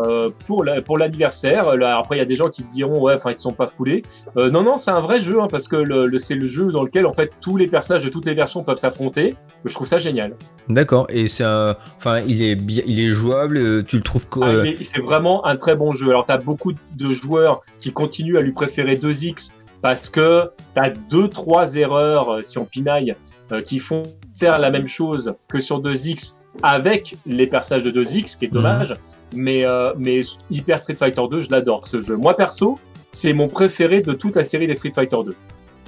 euh, 0.05 0.29
pour, 0.47 0.63
la- 0.63 0.81
pour 0.81 0.97
l'anniversaire. 0.97 1.75
Là, 1.77 1.97
Après, 1.97 2.15
il 2.17 2.19
y 2.19 2.21
a 2.21 2.25
des 2.25 2.35
gens 2.35 2.49
qui 2.49 2.63
te 2.63 2.71
diront, 2.71 3.01
ouais, 3.01 3.15
enfin, 3.15 3.31
ils 3.31 3.35
se 3.35 3.41
sont 3.41 3.51
pas 3.53 3.67
foulés. 3.67 4.03
Euh, 4.37 4.49
non, 4.49 4.61
non, 4.63 4.77
c'est 4.77 4.91
un 4.91 4.99
vrai 5.01 5.19
jeu, 5.21 5.41
hein, 5.41 5.47
parce 5.49 5.67
que 5.67 5.75
le, 5.75 6.05
le- 6.05 6.19
c'est 6.19 6.35
le 6.35 6.47
jeu 6.47 6.67
dans 6.71 6.83
lequel, 6.83 7.05
en 7.05 7.13
fait, 7.13 7.31
tous 7.41 7.57
les 7.57 7.67
personnages 7.67 8.03
de 8.03 8.09
toutes 8.09 8.25
les 8.25 8.33
versions 8.33 8.63
peuvent 8.63 8.77
s'affronter. 8.77 9.33
Je 9.63 9.73
trouve 9.73 9.87
ça 9.87 9.97
génial. 9.99 10.35
D'accord. 10.69 11.07
Et 11.09 11.27
c'est 11.27 11.43
un, 11.45 11.75
enfin, 11.97 12.19
il 12.27 12.41
est 12.43 12.57
il 12.85 12.99
est 12.99 13.11
jouable. 13.13 13.83
Tu 13.85 13.97
le 13.97 14.03
trouves 14.03 14.27
co- 14.27 14.43
Ah, 14.43 14.63
c'est 14.83 15.01
vraiment 15.01 15.45
un 15.45 15.55
très 15.55 15.75
bon 15.75 15.93
jeu. 15.93 16.09
Alors, 16.09 16.25
tu 16.25 16.31
as 16.33 16.37
beaucoup 16.37 16.73
de 16.73 17.13
joueurs 17.13 17.61
qui 17.79 17.91
continuent 17.91 18.37
à 18.37 18.41
lui 18.41 18.51
préférer 18.51 18.95
2X 18.97 19.51
parce 19.85 20.09
que 20.09 20.49
tu 20.73 20.81
as 20.81 20.89
deux, 20.89 21.29
trois 21.29 21.75
erreurs, 21.75 22.31
euh, 22.31 22.41
si 22.41 22.57
on 22.57 22.65
pinaille, 22.65 23.13
euh, 23.51 23.61
qui 23.61 23.77
font 23.77 24.01
faire 24.39 24.57
la 24.57 24.71
même 24.71 24.87
chose 24.87 25.35
que 25.47 25.59
sur 25.59 25.79
2X 25.79 26.37
avec 26.63 27.15
les 27.27 27.45
personnages 27.45 27.83
de 27.83 27.91
2X, 27.91 28.29
ce 28.29 28.37
qui 28.37 28.45
est 28.45 28.47
dommage. 28.47 28.97
Mais, 29.35 29.63
euh, 29.63 29.93
mais 29.95 30.21
Hyper 30.49 30.79
Street 30.79 30.95
Fighter 30.95 31.21
2, 31.29 31.41
je 31.41 31.51
l'adore 31.51 31.85
ce 31.85 32.01
jeu. 32.01 32.17
Moi, 32.17 32.35
perso, 32.35 32.79
c'est 33.11 33.31
mon 33.33 33.47
préféré 33.47 34.01
de 34.01 34.13
toute 34.13 34.35
la 34.35 34.43
série 34.43 34.65
des 34.65 34.73
Street 34.73 34.91
Fighter 34.95 35.17
2. 35.23 35.35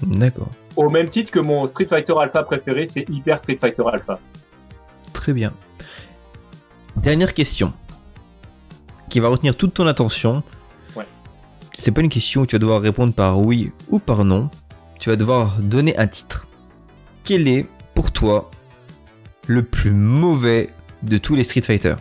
D'accord. 0.03 0.49
Au 0.76 0.91
même 0.91 1.10
titre 1.10 1.32
que 1.32 1.40
mon 1.40 1.65
Street 1.65 1.86
Fighter 1.86 2.14
Alpha 2.19 2.44
préféré, 2.44 2.86
c'est 2.86 3.10
Hyper 3.10 3.40
Street 3.40 3.57
Fighter 3.60 3.82
Alpha. 3.91 4.19
Très 5.11 5.34
bien. 5.34 5.52
Dernière 6.98 7.34
question 7.34 7.74
qui 9.10 9.19
va 9.19 9.30
retenir 9.30 9.56
toute 9.56 9.74
ton 9.74 9.88
attention. 9.88 10.44
C'est 11.80 11.91
pas 11.91 12.02
une 12.02 12.10
question 12.10 12.41
où 12.41 12.45
tu 12.48 12.56
vas 12.56 12.60
devoir 12.60 12.82
répondre 12.82 13.14
par 13.14 13.40
oui 13.40 13.72
ou 13.90 13.99
par 13.99 14.26
non. 14.26 14.49
Tu 14.99 15.10
vas 15.10 15.16
devoir 15.16 15.58
donner 15.62 15.95
un 15.99 16.08
titre. 16.08 16.48
Quel 17.24 17.48
est, 17.48 17.68
pour 17.94 18.12
toi, 18.12 18.49
le 19.45 19.62
plus 19.62 19.91
mauvais 19.91 20.70
de 21.04 21.18
tous 21.18 21.36
les 21.36 21.44
Street 21.44 21.62
Fighter? 21.62 21.94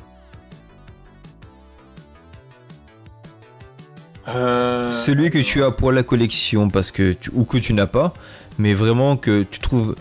Euh, 4.28 4.90
Celui 4.90 5.30
que 5.30 5.38
tu 5.38 5.62
as 5.62 5.70
pour 5.70 5.92
la 5.92 6.02
collection 6.02 6.70
parce 6.70 6.90
que 6.90 7.12
tu- 7.12 7.30
ou 7.34 7.44
que 7.44 7.58
tu 7.58 7.74
n'as 7.74 7.86
pas, 7.86 8.14
mais 8.58 8.72
vraiment 8.72 9.18
que 9.18 9.42
tu 9.42 9.60
trouves 9.60 9.94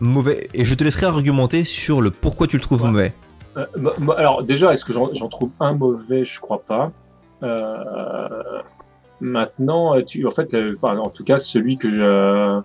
mauvais. 0.00 0.48
Et 0.54 0.64
je 0.64 0.74
te 0.74 0.82
laisserai 0.82 1.06
argumenter 1.06 1.64
sur 1.64 2.00
le 2.00 2.10
pourquoi 2.10 2.46
tu 2.46 2.56
le 2.56 2.62
trouves 2.62 2.84
Ouais. 2.84 2.88
mauvais. 2.90 3.12
Euh, 3.58 3.66
alors 4.16 4.42
déjà, 4.42 4.72
est-ce 4.72 4.84
que 4.86 4.94
j'en 4.94 5.12
j'en 5.14 5.28
trouve 5.28 5.50
un 5.60 5.74
mauvais? 5.74 6.24
Je 6.24 6.40
crois 6.40 6.62
pas. 6.66 6.90
Euh, 7.42 8.28
Maintenant, 9.20 9.96
euh, 9.96 10.02
tu, 10.02 10.26
en 10.26 10.30
fait, 10.30 10.54
euh, 10.54 10.76
enfin, 10.80 10.96
en 10.98 11.10
tout 11.10 11.24
cas, 11.24 11.38
celui 11.38 11.76
que 11.76 11.94
je, 11.94 12.60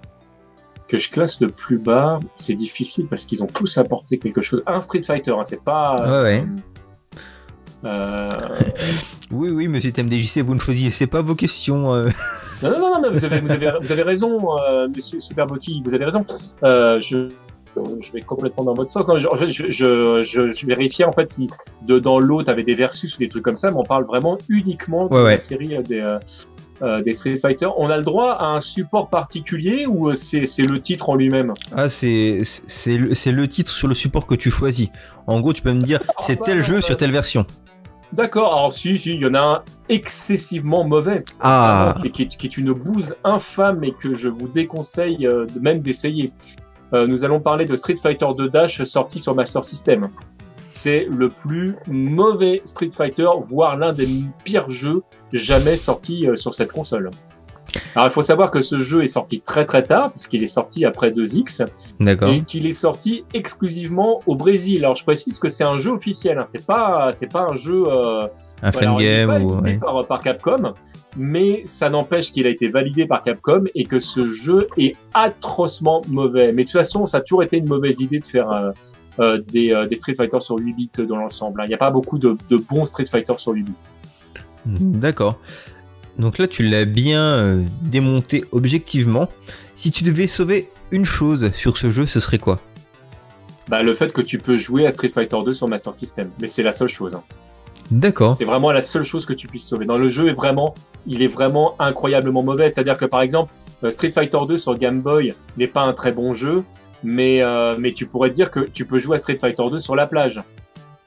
que 0.88 0.98
je 0.98 1.10
classe 1.10 1.42
le 1.42 1.50
plus 1.50 1.78
bas, 1.78 2.20
c'est 2.36 2.54
difficile 2.56 3.08
parce 3.08 3.26
qu'ils 3.26 3.44
ont 3.44 3.48
tous 3.48 3.78
apporté 3.78 4.18
quelque 4.18 4.42
chose. 4.42 4.64
Un 4.68 4.82
Street 4.82 5.04
Fighter, 5.04 5.32
hein, 5.32 5.44
c'est 5.44 5.64
pas. 5.64 5.96
Ouais, 6.00 6.24
ouais. 6.24 6.46
euh, 7.86 8.18
Oui, 9.32 9.50
oui, 9.50 9.68
monsieur 9.68 9.92
TMDJC, 9.92 10.42
vous 10.44 10.54
ne 10.54 10.60
choisissez 10.60 11.08
pas 11.08 11.22
vos 11.24 11.34
questions. 11.36 11.94
euh. 11.94 12.10
Non, 12.62 12.70
non, 12.70 12.80
non, 12.80 13.02
non, 13.02 13.12
vous 13.12 13.26
avez, 13.26 13.42
vous 13.42 13.52
avez, 13.52 13.72
vous 13.82 13.92
avez 13.92 14.04
raison, 14.04 14.58
euh, 14.60 14.88
monsieur 14.88 15.20
Superboki, 15.20 15.82
vous 15.84 15.94
avez 15.96 16.06
raison. 16.06 16.24
Euh, 16.64 17.02
je, 17.02 17.30
je 18.02 18.12
vais 18.12 18.22
complètement 18.22 18.64
dans 18.64 18.74
votre 18.74 18.92
sens. 18.92 19.08
Non, 19.08 19.18
je, 19.20 19.28
en 19.28 19.36
fait, 19.36 19.50
je, 19.50 19.70
je, 19.72 20.24
je, 20.24 20.52
je 20.52 20.66
vérifiais 20.66 21.06
en 21.06 21.12
fait 21.12 21.28
si 21.30 21.48
de, 21.84 22.00
dans 22.00 22.20
l'autre 22.20 22.50
avait 22.50 22.64
des 22.64 22.76
versus 22.76 23.16
ou 23.16 23.20
des 23.20 23.30
trucs 23.30 23.44
comme 23.44 23.58
ça, 23.58 23.72
mais 23.72 23.78
on 23.78 23.84
parle 23.84 24.06
vraiment 24.06 24.38
uniquement 24.50 25.08
de 25.08 25.14
Ouais, 25.14 25.20
la 25.20 25.26
ouais. 25.26 25.40
série 25.40 25.76
euh, 25.76 25.82
des, 25.82 26.00
euh, 26.00 26.20
euh, 26.82 27.02
des 27.02 27.14
Street 27.14 27.38
Fighter. 27.40 27.68
On 27.78 27.90
a 27.90 27.98
le 27.98 28.04
droit 28.04 28.32
à 28.32 28.46
un 28.48 28.60
support 28.60 29.10
particulier 29.10 29.86
ou 29.88 30.14
c'est 30.14 30.42
le 30.60 30.80
titre 30.80 31.10
en 31.10 31.16
lui-même? 31.16 31.54
Ah, 31.76 31.88
c'est 31.90 32.42
le, 32.88 33.32
le 33.32 33.48
titre 33.48 33.72
sur 33.72 33.88
le 33.88 33.94
support 33.94 34.26
que 34.28 34.36
tu 34.36 34.50
choisis. 34.52 34.90
En 35.28 35.40
gros, 35.40 35.54
tu 35.54 35.62
peux 35.62 35.74
me 35.74 35.82
dire, 35.82 36.00
c'est 36.20 36.42
tel 36.44 36.64
jeu 36.64 36.82
sur 36.82 36.98
telle 36.98 37.12
version. 37.12 37.46
D'accord, 38.14 38.54
alors 38.54 38.72
si, 38.72 38.98
si, 38.98 39.16
il 39.16 39.22
y 39.22 39.26
en 39.26 39.34
a 39.34 39.40
un 39.40 39.64
excessivement 39.90 40.84
mauvais. 40.86 41.26
Ah. 41.42 41.98
Qui, 42.14 42.28
qui 42.28 42.46
est- 42.48 42.58
une 42.58 42.72
bouse 42.72 43.16
infâme 43.26 43.84
et 43.84 43.92
que 43.92 44.16
je 44.16 44.30
vous 44.30 44.48
déconseille 44.48 45.26
euh, 45.28 45.48
même 45.60 45.80
d'essayer. 45.80 46.32
Euh, 46.94 47.08
nous 47.08 47.26
allons 47.26 47.40
parler 47.40 47.66
de 47.66 47.76
Street 47.76 47.98
Fighter 48.02 48.28
2 48.38 48.50
Dash 48.50 48.84
sorti 48.84 49.20
sur 49.20 49.36
Master 49.36 49.64
System. 49.64 50.08
C'est 50.74 51.08
le 51.10 51.30
plus 51.30 51.76
mauvais 51.88 52.62
Street 52.66 52.92
Fighter, 52.92 53.30
voire 53.42 53.78
l'un 53.78 53.94
des 53.94 54.08
pires 54.44 54.70
jeux 54.70 55.04
jamais 55.32 55.78
sortis 55.78 56.28
euh, 56.28 56.36
sur 56.36 56.54
cette 56.54 56.72
console. 56.72 57.12
Alors 57.96 58.08
il 58.08 58.12
faut 58.12 58.22
savoir 58.22 58.52
que 58.52 58.62
ce 58.62 58.80
jeu 58.80 59.04
est 59.04 59.08
sorti 59.08 59.42
très 59.42 59.66
très 59.66 59.84
tard, 59.84 60.12
parce 60.12 60.28
qu'il 60.28 60.44
est 60.44 60.48
sorti 60.48 60.86
après 60.86 61.10
2X, 61.10 61.66
D'accord. 62.00 62.30
et 62.30 62.42
qu'il 62.42 62.68
est 62.68 62.74
sorti 62.74 63.26
exclusivement 63.34 64.22
au 64.28 64.36
Brésil. 64.36 64.84
Alors 64.84 64.96
je 64.96 65.04
précise 65.04 65.40
que 65.40 65.50
c'est 65.50 65.64
un 65.64 65.78
jeu 65.78 65.92
officiel, 65.92 66.38
hein. 66.38 66.46
c'est 66.46 66.66
pas 66.66 67.12
pas 67.32 67.48
un 67.50 67.56
jeu 67.56 67.84
euh, 67.88 68.28
Un 68.62 68.70
voilà, 68.70 68.96
game 68.98 69.44
ou. 69.44 70.04
par 70.08 70.20
Capcom, 70.20 70.74
mais 71.16 71.64
ça 71.66 71.90
n'empêche 71.90 72.32
qu'il 72.32 72.46
a 72.46 72.50
été 72.50 72.68
validé 72.68 73.06
par 73.06 73.24
Capcom 73.24 73.64
et 73.76 73.86
que 73.86 74.00
ce 74.00 74.30
jeu 74.30 74.68
est 74.78 74.96
atrocement 75.14 76.02
mauvais. 76.08 76.52
Mais 76.52 76.64
de 76.64 76.70
toute 76.70 76.80
façon, 76.80 77.08
ça 77.08 77.18
a 77.18 77.22
toujours 77.22 77.44
été 77.44 77.58
une 77.58 77.68
mauvaise 77.68 78.00
idée 78.02 78.20
de 78.20 78.26
faire 78.26 78.52
euh, 78.52 78.72
euh, 79.20 79.38
des, 79.52 79.72
euh, 79.72 79.86
des 79.86 79.96
Street 79.96 80.16
Fighter 80.16 80.40
sur 80.42 80.58
8 80.58 80.74
bits 80.74 80.90
dans 81.08 81.18
l'ensemble. 81.18 81.62
hein. 81.62 81.66
Il 81.66 81.70
n'y 81.70 81.74
a 81.76 81.78
pas 81.80 81.92
beaucoup 81.92 82.18
de, 82.18 82.38
de 82.50 82.58
bons 82.58 82.86
Street 82.86 83.06
Fighter 83.06 83.34
sur 83.38 83.54
8 83.54 83.64
bits. 83.64 83.74
D'accord. 84.66 85.40
Donc 86.18 86.38
là, 86.38 86.48
tu 86.48 86.64
l'as 86.64 86.86
bien 86.86 87.62
démonté 87.82 88.44
objectivement. 88.52 89.28
Si 89.76 89.92
tu 89.92 90.04
devais 90.04 90.28
sauver 90.28 90.70
une 90.92 91.06
chose 91.06 91.52
sur 91.54 91.78
ce 91.78 91.92
jeu, 91.92 92.06
ce 92.06 92.20
serait 92.20 92.38
quoi? 92.40 92.60
Bah, 93.68 93.84
le 93.84 93.94
fait 93.94 94.14
que 94.14 94.22
tu 94.22 94.38
peux 94.38 94.58
jouer 94.58 94.86
à 94.86 94.92
Street 94.92 95.10
Fighter 95.10 95.38
2 95.46 95.54
sur 95.54 95.68
Master 95.68 95.94
System, 95.94 96.30
mais 96.40 96.48
c'est 96.48 96.64
la 96.64 96.72
seule 96.72 96.88
chose. 96.90 97.16
hein. 97.16 97.24
D'accord. 97.92 98.36
C'est 98.38 98.46
vraiment 98.46 98.72
la 98.72 98.82
seule 98.82 99.04
chose 99.04 99.26
que 99.26 99.34
tu 99.34 99.48
puisses 99.48 99.66
sauver. 99.68 99.86
Dans 99.86 99.98
le 99.98 100.10
jeu, 100.10 100.30
est 100.30 100.34
vraiment, 100.34 100.74
il 101.08 101.22
est 101.22 101.28
vraiment 101.28 101.76
incroyablement 101.80 102.44
mauvais. 102.44 102.70
C'est-à-dire 102.70 102.98
que 102.98 103.06
par 103.06 103.22
exemple, 103.22 103.52
euh, 103.84 103.92
Street 103.92 104.12
Fighter 104.12 104.40
2 104.48 104.58
sur 104.58 104.78
Game 104.78 105.02
Boy 105.02 105.34
n'est 105.58 105.68
pas 105.68 105.82
un 105.82 105.94
très 105.94 106.12
bon 106.12 106.34
jeu, 106.34 106.64
mais 107.04 107.42
euh, 107.42 107.76
mais 107.78 107.92
tu 107.94 108.06
pourrais 108.06 108.30
te 108.30 108.36
dire 108.36 108.52
que 108.52 108.62
tu 108.62 108.86
peux 108.86 109.00
jouer 109.00 109.16
à 109.16 109.20
Street 109.20 109.38
Fighter 109.40 109.64
2 109.70 109.80
sur 109.80 109.96
la 109.96 110.08
plage. 110.08 110.42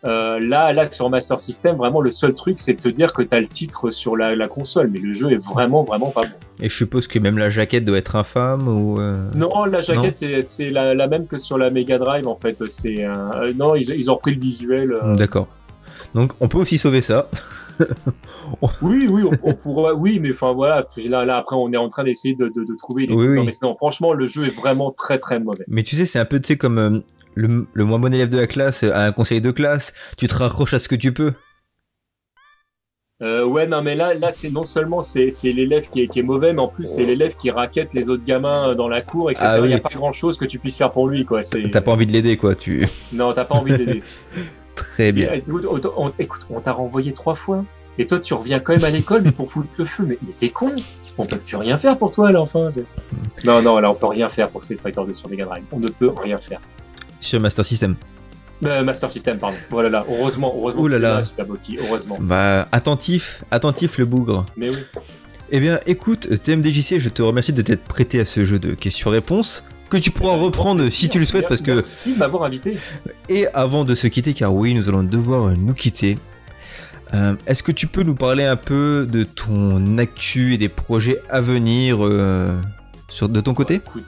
Euh, 0.04 0.38
là, 0.38 0.72
là 0.72 0.88
sur 0.88 1.10
Master 1.10 1.40
System, 1.40 1.74
vraiment 1.76 2.00
le 2.00 2.10
seul 2.12 2.32
truc, 2.32 2.60
c'est 2.60 2.74
de 2.74 2.80
te 2.80 2.88
dire 2.88 3.12
que 3.12 3.20
tu 3.22 3.34
as 3.34 3.40
le 3.40 3.48
titre 3.48 3.90
sur 3.90 4.16
la, 4.16 4.36
la 4.36 4.46
console, 4.46 4.88
mais 4.92 5.00
le 5.00 5.12
jeu 5.12 5.32
est 5.32 5.44
vraiment 5.44 5.82
vraiment 5.82 6.10
pas 6.12 6.20
bon. 6.22 6.28
Et 6.60 6.68
je 6.68 6.74
suppose 6.76 7.08
que 7.08 7.18
même 7.18 7.36
la 7.36 7.50
jaquette 7.50 7.84
doit 7.84 7.98
être 7.98 8.14
infâme 8.14 8.68
ou. 8.68 9.00
euh, 9.00 9.16
Non, 9.34 9.64
la 9.64 9.80
jaquette 9.80 10.24
c'est 10.48 10.70
la, 10.70 10.94
la 10.94 11.06
même 11.08 11.26
que 11.26 11.36
sur 11.38 11.58
la 11.58 11.70
Mega 11.70 11.98
Drive 11.98 12.28
en 12.28 12.36
fait. 12.36 12.56
C'est 12.68 13.04
non, 13.56 13.74
ils, 13.74 13.90
ils 13.90 14.08
ont 14.08 14.14
repris 14.14 14.34
le 14.34 14.40
visuel. 14.40 14.94
D'accord. 15.16 15.48
Donc 16.14 16.32
on 16.38 16.46
peut 16.46 16.58
aussi 16.58 16.78
sauver 16.78 17.00
ça. 17.02 17.28
Oui, 18.82 19.06
oui, 19.08 19.22
on, 19.24 19.48
on 19.50 19.54
pourrait, 19.54 19.92
oui, 19.92 20.18
mais 20.20 20.30
enfin 20.30 20.52
voilà, 20.52 20.86
là, 20.96 21.24
là 21.24 21.36
après 21.36 21.56
on 21.56 21.72
est 21.72 21.76
en 21.76 21.88
train 21.88 22.04
d'essayer 22.04 22.34
de, 22.34 22.48
de, 22.48 22.64
de 22.64 22.76
trouver 22.76 23.06
les 23.06 23.14
Oui, 23.14 23.24
trucs. 23.26 23.36
Non, 23.36 23.44
mais 23.44 23.52
sinon, 23.52 23.76
franchement, 23.76 24.12
le 24.12 24.26
jeu 24.26 24.46
est 24.46 24.54
vraiment 24.56 24.90
très 24.90 25.18
très 25.18 25.38
mauvais. 25.40 25.64
Mais 25.68 25.82
tu 25.82 25.96
sais, 25.96 26.04
c'est 26.06 26.18
un 26.18 26.24
peu 26.24 26.40
tu 26.40 26.48
sais, 26.48 26.56
comme 26.56 26.78
euh, 26.78 26.98
le, 27.34 27.66
le 27.72 27.84
moins 27.84 27.98
bon 27.98 28.12
élève 28.12 28.30
de 28.30 28.38
la 28.38 28.46
classe 28.46 28.82
a 28.82 29.04
un 29.04 29.12
conseil 29.12 29.40
de 29.40 29.50
classe. 29.50 29.92
Tu 30.16 30.26
te 30.28 30.34
raccroches 30.34 30.74
à 30.74 30.78
ce 30.78 30.88
que 30.88 30.96
tu 30.96 31.12
peux. 31.12 31.32
Euh, 33.20 33.44
ouais, 33.44 33.66
non, 33.66 33.82
mais 33.82 33.96
là, 33.96 34.14
là, 34.14 34.30
c'est 34.30 34.50
non 34.50 34.62
seulement 34.62 35.02
c'est 35.02 35.30
l'élève 35.42 35.88
qui 35.90 36.02
est, 36.02 36.06
qui 36.08 36.20
est 36.20 36.22
mauvais, 36.22 36.52
mais 36.52 36.60
en 36.60 36.68
plus 36.68 36.84
c'est 36.84 37.04
l'élève 37.04 37.34
qui 37.36 37.50
raquette 37.50 37.92
les 37.92 38.08
autres 38.10 38.24
gamins 38.24 38.70
euh, 38.70 38.74
dans 38.76 38.86
la 38.86 39.02
cour, 39.02 39.30
etc. 39.32 39.44
Ah 39.48 39.58
Il 39.58 39.66
n'y 39.66 39.74
a 39.74 39.80
pas 39.80 39.88
grand 39.92 40.12
chose 40.12 40.38
que 40.38 40.44
tu 40.44 40.60
puisses 40.60 40.76
faire 40.76 40.92
pour 40.92 41.08
lui, 41.08 41.24
quoi. 41.24 41.40
T'as 41.42 41.80
pas 41.80 41.90
envie 41.90 42.06
de 42.06 42.12
l'aider, 42.12 42.36
quoi. 42.36 42.54
Tu. 42.54 42.86
non, 43.12 43.32
t'as 43.32 43.44
pas 43.44 43.56
envie 43.56 43.76
d'aider. 43.76 44.02
Très 44.98 45.12
bien. 45.12 45.32
Écoute, 45.32 45.64
on, 45.70 46.06
on- 46.06 46.12
écoute, 46.18 46.40
on 46.50 46.60
t'a 46.60 46.72
renvoyé 46.72 47.12
trois 47.12 47.34
fois, 47.36 47.64
et 47.98 48.06
toi 48.06 48.18
tu 48.18 48.34
reviens 48.34 48.58
quand 48.58 48.72
même 48.72 48.84
à 48.84 48.90
l'école, 48.90 49.22
mais 49.22 49.30
pour 49.30 49.50
foutre 49.52 49.68
le 49.78 49.84
feu. 49.84 50.04
Mais, 50.06 50.18
mais 50.26 50.32
t'es 50.36 50.50
con. 50.50 50.72
On 51.20 51.26
peut 51.26 51.36
plus 51.36 51.56
rien 51.56 51.78
faire 51.78 51.96
pour 51.98 52.12
toi, 52.12 52.30
là, 52.32 52.40
enfin. 52.40 52.70
c'est- 52.72 53.44
Non, 53.46 53.60
non, 53.62 53.78
là, 53.80 53.90
on 53.90 53.94
peut 53.94 54.06
rien 54.06 54.28
faire 54.28 54.48
pour 54.48 54.62
Street 54.62 54.78
Fighter 54.82 55.00
2 55.06 55.14
sur 55.14 55.28
Mega 55.28 55.44
Drive. 55.44 55.62
On 55.72 55.78
ne 55.78 55.86
peut 55.88 56.10
rien 56.20 56.36
faire. 56.36 56.60
Sur 57.20 57.40
Master 57.40 57.64
System. 57.64 57.94
Euh, 58.64 58.82
Master 58.84 59.08
System, 59.10 59.38
pardon. 59.38 59.56
Voilà, 59.70 59.88
là. 59.88 60.04
Heureusement, 60.08 60.52
heureusement. 60.56 60.82
Ouh 60.82 60.88
là 60.88 60.98
là. 60.98 61.22
Super 61.24 61.46
Boki, 61.46 61.78
heureusement. 61.80 62.18
Bah, 62.20 62.66
attentif, 62.72 63.42
attentif 63.52 63.98
le 63.98 64.04
bougre. 64.04 64.46
Mais 64.56 64.70
oui. 64.70 64.76
Eh 65.50 65.60
bien, 65.60 65.80
écoute, 65.86 66.28
TMDJC, 66.42 66.98
je 67.00 67.08
te 67.08 67.22
remercie 67.22 67.52
de 67.52 67.62
t'être 67.62 67.84
prêté 67.84 68.20
à 68.20 68.24
ce 68.24 68.44
jeu 68.44 68.58
de 68.58 68.74
questions-réponses 68.74 69.64
que 69.88 69.96
tu 69.96 70.10
pourras 70.10 70.36
reprendre 70.36 70.88
si 70.88 71.08
tu 71.08 71.18
le 71.18 71.24
souhaites 71.24 71.48
parce 71.48 71.60
que 71.62 71.70
Merci 71.72 72.12
de 72.14 72.18
m'avoir 72.18 72.42
invité. 72.44 72.76
et 73.28 73.46
avant 73.54 73.84
de 73.84 73.94
se 73.94 74.06
quitter 74.06 74.34
car 74.34 74.54
oui 74.54 74.74
nous 74.74 74.88
allons 74.88 75.02
devoir 75.02 75.52
nous 75.56 75.74
quitter 75.74 76.18
euh, 77.14 77.34
est-ce 77.46 77.62
que 77.62 77.72
tu 77.72 77.86
peux 77.86 78.02
nous 78.02 78.14
parler 78.14 78.44
un 78.44 78.56
peu 78.56 79.08
de 79.10 79.24
ton 79.24 79.96
actu 79.96 80.52
et 80.54 80.58
des 80.58 80.68
projets 80.68 81.18
à 81.30 81.40
venir 81.40 81.98
euh, 82.04 82.54
sur, 83.08 83.30
de 83.30 83.40
ton 83.40 83.54
côté? 83.54 83.76
Écoute, 83.76 84.04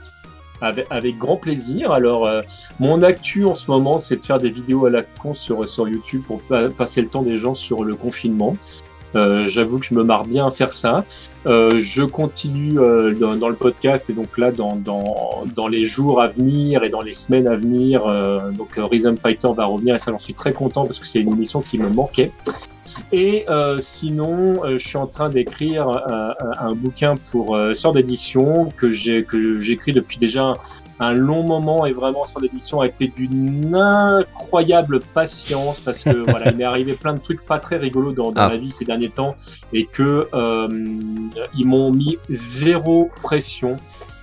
avec, 0.61 0.87
avec 0.91 1.17
grand 1.17 1.37
plaisir. 1.39 1.93
Alors, 1.93 2.27
euh, 2.27 2.43
mon 2.79 3.03
actu 3.03 3.47
en 3.47 3.55
ce 3.55 3.71
moment, 3.71 4.01
c'est 4.01 4.17
de 4.17 4.27
faire 4.27 4.37
des 4.37 4.51
vidéos 4.51 4.85
à 4.85 4.91
la 4.91 5.03
con 5.03 5.33
sur, 5.33 5.67
sur 5.67 5.89
YouTube 5.89 6.21
pour 6.27 6.43
pa- 6.43 6.69
passer 6.69 7.01
le 7.01 7.09
temps 7.09 7.23
des 7.23 7.39
gens 7.39 7.55
sur 7.55 7.85
le 7.85 7.95
confinement. 7.95 8.59
Euh, 9.15 9.49
J'avoue 9.49 9.79
que 9.79 9.87
je 9.87 9.95
me 9.95 10.05
marre 10.05 10.25
bien 10.25 10.47
à 10.47 10.51
faire 10.51 10.73
ça. 10.73 11.05
Euh, 11.47 11.81
je 11.81 12.03
continue 12.03 12.79
euh, 12.79 13.15
dans, 13.15 13.35
dans 13.35 13.49
le 13.49 13.55
podcast 13.55 14.09
et 14.11 14.13
donc 14.13 14.37
là, 14.37 14.53
dans, 14.53 14.77
dans, 14.77 15.45
dans 15.57 15.69
les 15.69 15.85
jours 15.85 16.21
à 16.21 16.29
venir 16.29 16.85
et 16.85 16.91
dans 16.91 17.01
les 17.01 17.15
semaines 17.15 17.47
à 17.49 17.57
venir, 17.57 18.07
euh, 18.07 18.51
donc 18.51 18.77
euh, 18.77 18.85
Rhythm 18.85 19.17
Fighter 19.17 19.49
va 19.57 19.65
revenir 19.65 19.97
et 19.97 20.01
ça, 20.01 20.11
j'en 20.11 20.19
suis 20.19 20.35
très 20.35 20.53
content 20.53 20.85
parce 20.85 20.99
que 20.99 21.07
c'est 21.07 21.21
une 21.21 21.33
émission 21.33 21.61
qui 21.63 21.79
me 21.79 21.89
manquait. 21.89 22.31
Et 23.13 23.47
sinon, 23.79 24.63
je 24.69 24.77
suis 24.77 24.97
en 24.97 25.07
train 25.07 25.29
d'écrire 25.31 25.89
euh, 25.89 26.33
un 26.61 26.75
bouquin 26.75 27.15
pour 27.31 27.57
sort 27.73 27.93
d'édition 27.93 28.69
que 28.77 28.91
j'écris 28.91 29.93
depuis 29.93 30.19
déjà 30.19 30.55
un 31.01 31.13
long 31.13 31.43
moment 31.43 31.87
et 31.87 31.93
vraiment 31.93 32.25
sort 32.27 32.43
d'édition 32.43 32.81
a 32.83 32.87
été 32.87 33.09
d'une 33.09 33.75
incroyable 33.75 35.01
patience 35.15 35.81
parce 35.81 36.05
que 36.05 36.17
voilà, 36.31 36.51
il 36.51 36.57
m'est 36.59 36.65
arrivé 36.65 36.93
plein 36.93 37.15
de 37.15 37.19
trucs 37.21 37.45
pas 37.45 37.59
très 37.59 37.77
rigolos 37.79 38.13
dans, 38.13 38.31
dans 38.33 38.43
Ah. 38.43 38.51
la 38.51 38.59
vie 38.59 38.71
ces 38.71 38.85
derniers 38.85 39.09
temps 39.11 39.35
et 39.73 39.87
que 39.87 40.29
euh, 40.35 40.69
ils 41.57 41.67
m'ont 41.67 41.91
mis 41.93 42.19
zéro 42.29 43.11
pression. 43.23 43.77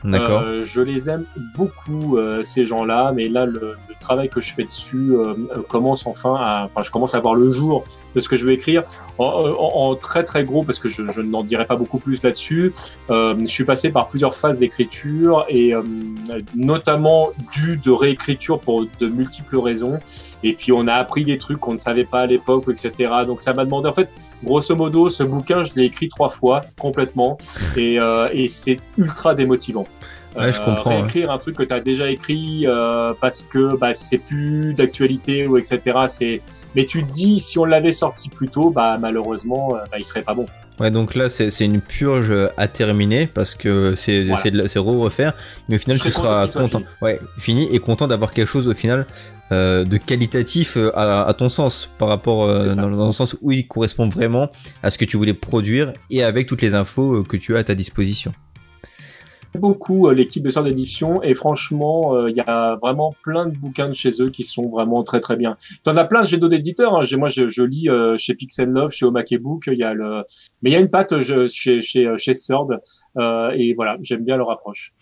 d'accord 0.04 0.42
Euh, 0.48 0.64
je 0.66 0.82
les 0.82 1.10
aime 1.10 1.26
beaucoup 1.56 2.18
euh, 2.18 2.44
ces 2.44 2.64
gens-là, 2.66 3.12
mais 3.16 3.28
là 3.28 3.46
le, 3.46 3.60
le 3.90 3.96
travail 4.00 4.30
que 4.30 4.40
je 4.42 4.54
fais 4.54 4.64
dessus 4.64 5.10
euh, 5.12 5.34
commence 5.68 6.06
enfin 6.06 6.36
à, 6.36 6.66
enfin 6.66 6.84
je 6.84 6.92
commence 6.92 7.16
à 7.16 7.20
voir 7.20 7.36
le 7.36 7.50
jour 7.50 7.84
de 8.18 8.22
ce 8.22 8.28
que 8.28 8.36
je 8.36 8.46
vais 8.48 8.56
écrire 8.56 8.82
en, 9.20 9.26
en- 9.26 9.72
en 9.92 9.96
très 9.96 10.24
très 10.24 10.44
gros 10.44 10.64
parce 10.64 10.80
que 10.80 10.90
je, 10.90 11.04
je 11.16 11.22
n'en 11.22 11.44
dirai 11.44 11.66
pas 11.66 11.76
beaucoup 11.78 12.00
plus 12.00 12.22
là-dessus. 12.24 12.74
Euh, 13.12 13.36
je 13.40 13.46
suis 13.58 13.64
passé 13.64 13.92
par 13.92 14.08
plusieurs 14.10 14.36
phases 14.36 14.60
d'écriture 14.60 15.46
et 15.48 15.74
euh, 15.74 15.82
notamment 16.56 17.30
dû 17.54 17.78
de 17.78 17.92
réécriture 17.92 18.60
pour 18.60 18.86
de 19.00 19.08
multiples 19.08 19.58
raisons. 19.60 20.00
Et 20.44 20.54
puis 20.54 20.72
on 20.72 20.88
a 20.88 20.94
appris 20.94 21.24
des 21.26 21.38
trucs 21.38 21.60
qu'on 21.60 21.74
ne 21.74 21.80
savait 21.80 22.06
pas 22.06 22.22
à 22.22 22.26
l'époque, 22.26 22.66
etc. 22.70 22.92
Donc 23.26 23.42
ça 23.42 23.54
m'a 23.54 23.66
demandé 23.66 23.88
en 23.90 23.94
fait. 23.94 24.10
Grosso 24.44 24.76
modo, 24.76 25.10
ce 25.10 25.24
bouquin, 25.24 25.64
je 25.64 25.72
l'ai 25.76 25.86
écrit 25.86 26.10
trois 26.10 26.30
fois 26.30 26.62
complètement 26.80 27.40
et, 27.78 28.00
euh, 28.00 28.30
et 28.34 28.48
c'est 28.48 28.80
ultra 28.98 29.34
démotivant. 29.34 29.88
Ouais, 30.38 30.52
je 30.54 30.62
comprends, 30.62 30.92
ouais. 30.92 31.02
Réécrire 31.02 31.32
un 31.32 31.40
truc 31.40 31.56
que 31.56 31.64
tu 31.64 31.74
as 31.74 31.80
déjà 31.80 32.12
écrit 32.12 32.66
euh, 32.68 33.14
parce 33.20 33.42
que 33.42 33.76
bah, 33.76 33.96
c'est 33.96 34.20
plus 34.20 34.76
d'actualité 34.76 35.48
ou 35.48 35.58
etc. 35.58 35.80
C'est 36.08 36.42
mais 36.78 36.86
tu 36.86 37.04
te 37.04 37.12
dis 37.12 37.40
si 37.40 37.58
on 37.58 37.66
l'avait 37.66 37.92
sorti 37.92 38.30
plus 38.30 38.48
tôt, 38.48 38.70
bah 38.70 38.98
malheureusement, 39.02 39.76
euh, 39.76 39.80
bah, 39.92 39.98
il 40.00 40.06
serait 40.06 40.22
pas 40.22 40.36
bon. 40.36 40.46
Ouais, 40.80 40.92
donc 40.92 41.16
là, 41.16 41.28
c'est 41.28 41.66
une 41.66 41.82
purge 41.82 42.32
à 42.56 42.68
terminer 42.68 43.26
parce 43.26 43.56
que 43.56 43.96
c'est 43.96 44.24
Voilà. 44.24 44.42
re-refaire. 44.76 45.34
Mais 45.68 45.78
au 45.78 45.80
final, 45.80 45.98
Je 45.98 46.04
tu 46.04 46.12
seras 46.12 46.46
content 46.46 46.62
content. 46.62 46.82
Ouais, 47.02 47.20
fini 47.40 47.68
et 47.74 47.80
content 47.80 48.06
d'avoir 48.08 48.32
quelque 48.32 48.48
chose 48.48 48.68
au 48.68 48.76
final 48.76 49.08
euh, 49.52 49.86
de 49.86 49.98
qualitatif 49.98 50.78
euh, 50.78 50.92
à, 50.94 51.24
à 51.28 51.34
ton 51.34 51.50
sens 51.50 51.90
par 51.98 52.10
rapport 52.10 52.44
euh, 52.44 52.76
dans, 52.76 52.90
dans 52.92 53.08
le 53.08 53.12
sens 53.12 53.36
où 53.42 53.52
il 53.52 53.66
correspond 53.68 54.08
vraiment 54.08 54.50
à 54.84 54.92
ce 54.92 55.00
que 55.00 55.06
tu 55.06 55.18
voulais 55.18 55.34
produire 55.34 55.94
et 56.12 56.22
avec 56.22 56.46
toutes 56.48 56.62
les 56.62 56.76
infos 56.76 57.24
que 57.24 57.38
tu 57.38 57.56
as 57.56 57.60
à 57.60 57.64
ta 57.64 57.74
disposition. 57.74 58.34
Beaucoup 59.56 60.08
euh, 60.08 60.14
l'équipe 60.14 60.44
de 60.44 60.50
sœurs 60.50 60.64
d'édition 60.64 61.22
et 61.24 61.34
franchement, 61.34 62.16
euh, 62.16 62.30
il 62.30 62.36
y 62.36 62.42
a 62.42 62.76
vraiment 62.76 63.16
plein 63.24 63.48
de 63.48 63.58
bouquins 63.58 63.90
de 63.90 63.94
chez 63.94 64.22
eux 64.22 64.30
qui 64.30 64.44
sont 64.44 64.70
vraiment 64.70 65.04
très 65.04 65.20
très 65.20 65.36
bien. 65.36 65.58
T'en 65.84 65.96
as 65.98 66.06
plein 66.06 66.24
chez 66.24 66.38
d'autres 66.38 66.56
éditeurs. 66.56 66.96
Hein. 66.96 67.04
Moi, 67.18 67.30
je, 67.30 67.48
je 67.48 67.64
lis 67.64 67.90
euh, 67.90 68.18
chez 68.18 68.36
Pixel 68.36 68.70
Love, 68.70 68.92
chez 68.92 69.06
Omake 69.06 69.38
Book. 69.40 69.66
Il 69.68 69.78
y 69.78 69.84
a 69.84 69.94
le, 69.94 70.24
mais 70.62 70.70
il 70.70 70.74
y 70.74 70.76
a 70.76 70.80
une 70.80 70.90
patte 70.90 71.20
je, 71.22 71.48
chez 71.48 71.82
chez 71.82 72.12
chez 72.18 72.34
Sword 72.34 72.70
et 73.54 73.74
voilà, 73.74 73.98
j'aime 74.02 74.24
bien 74.24 74.38
leur 74.38 74.52
approche. 74.52 74.94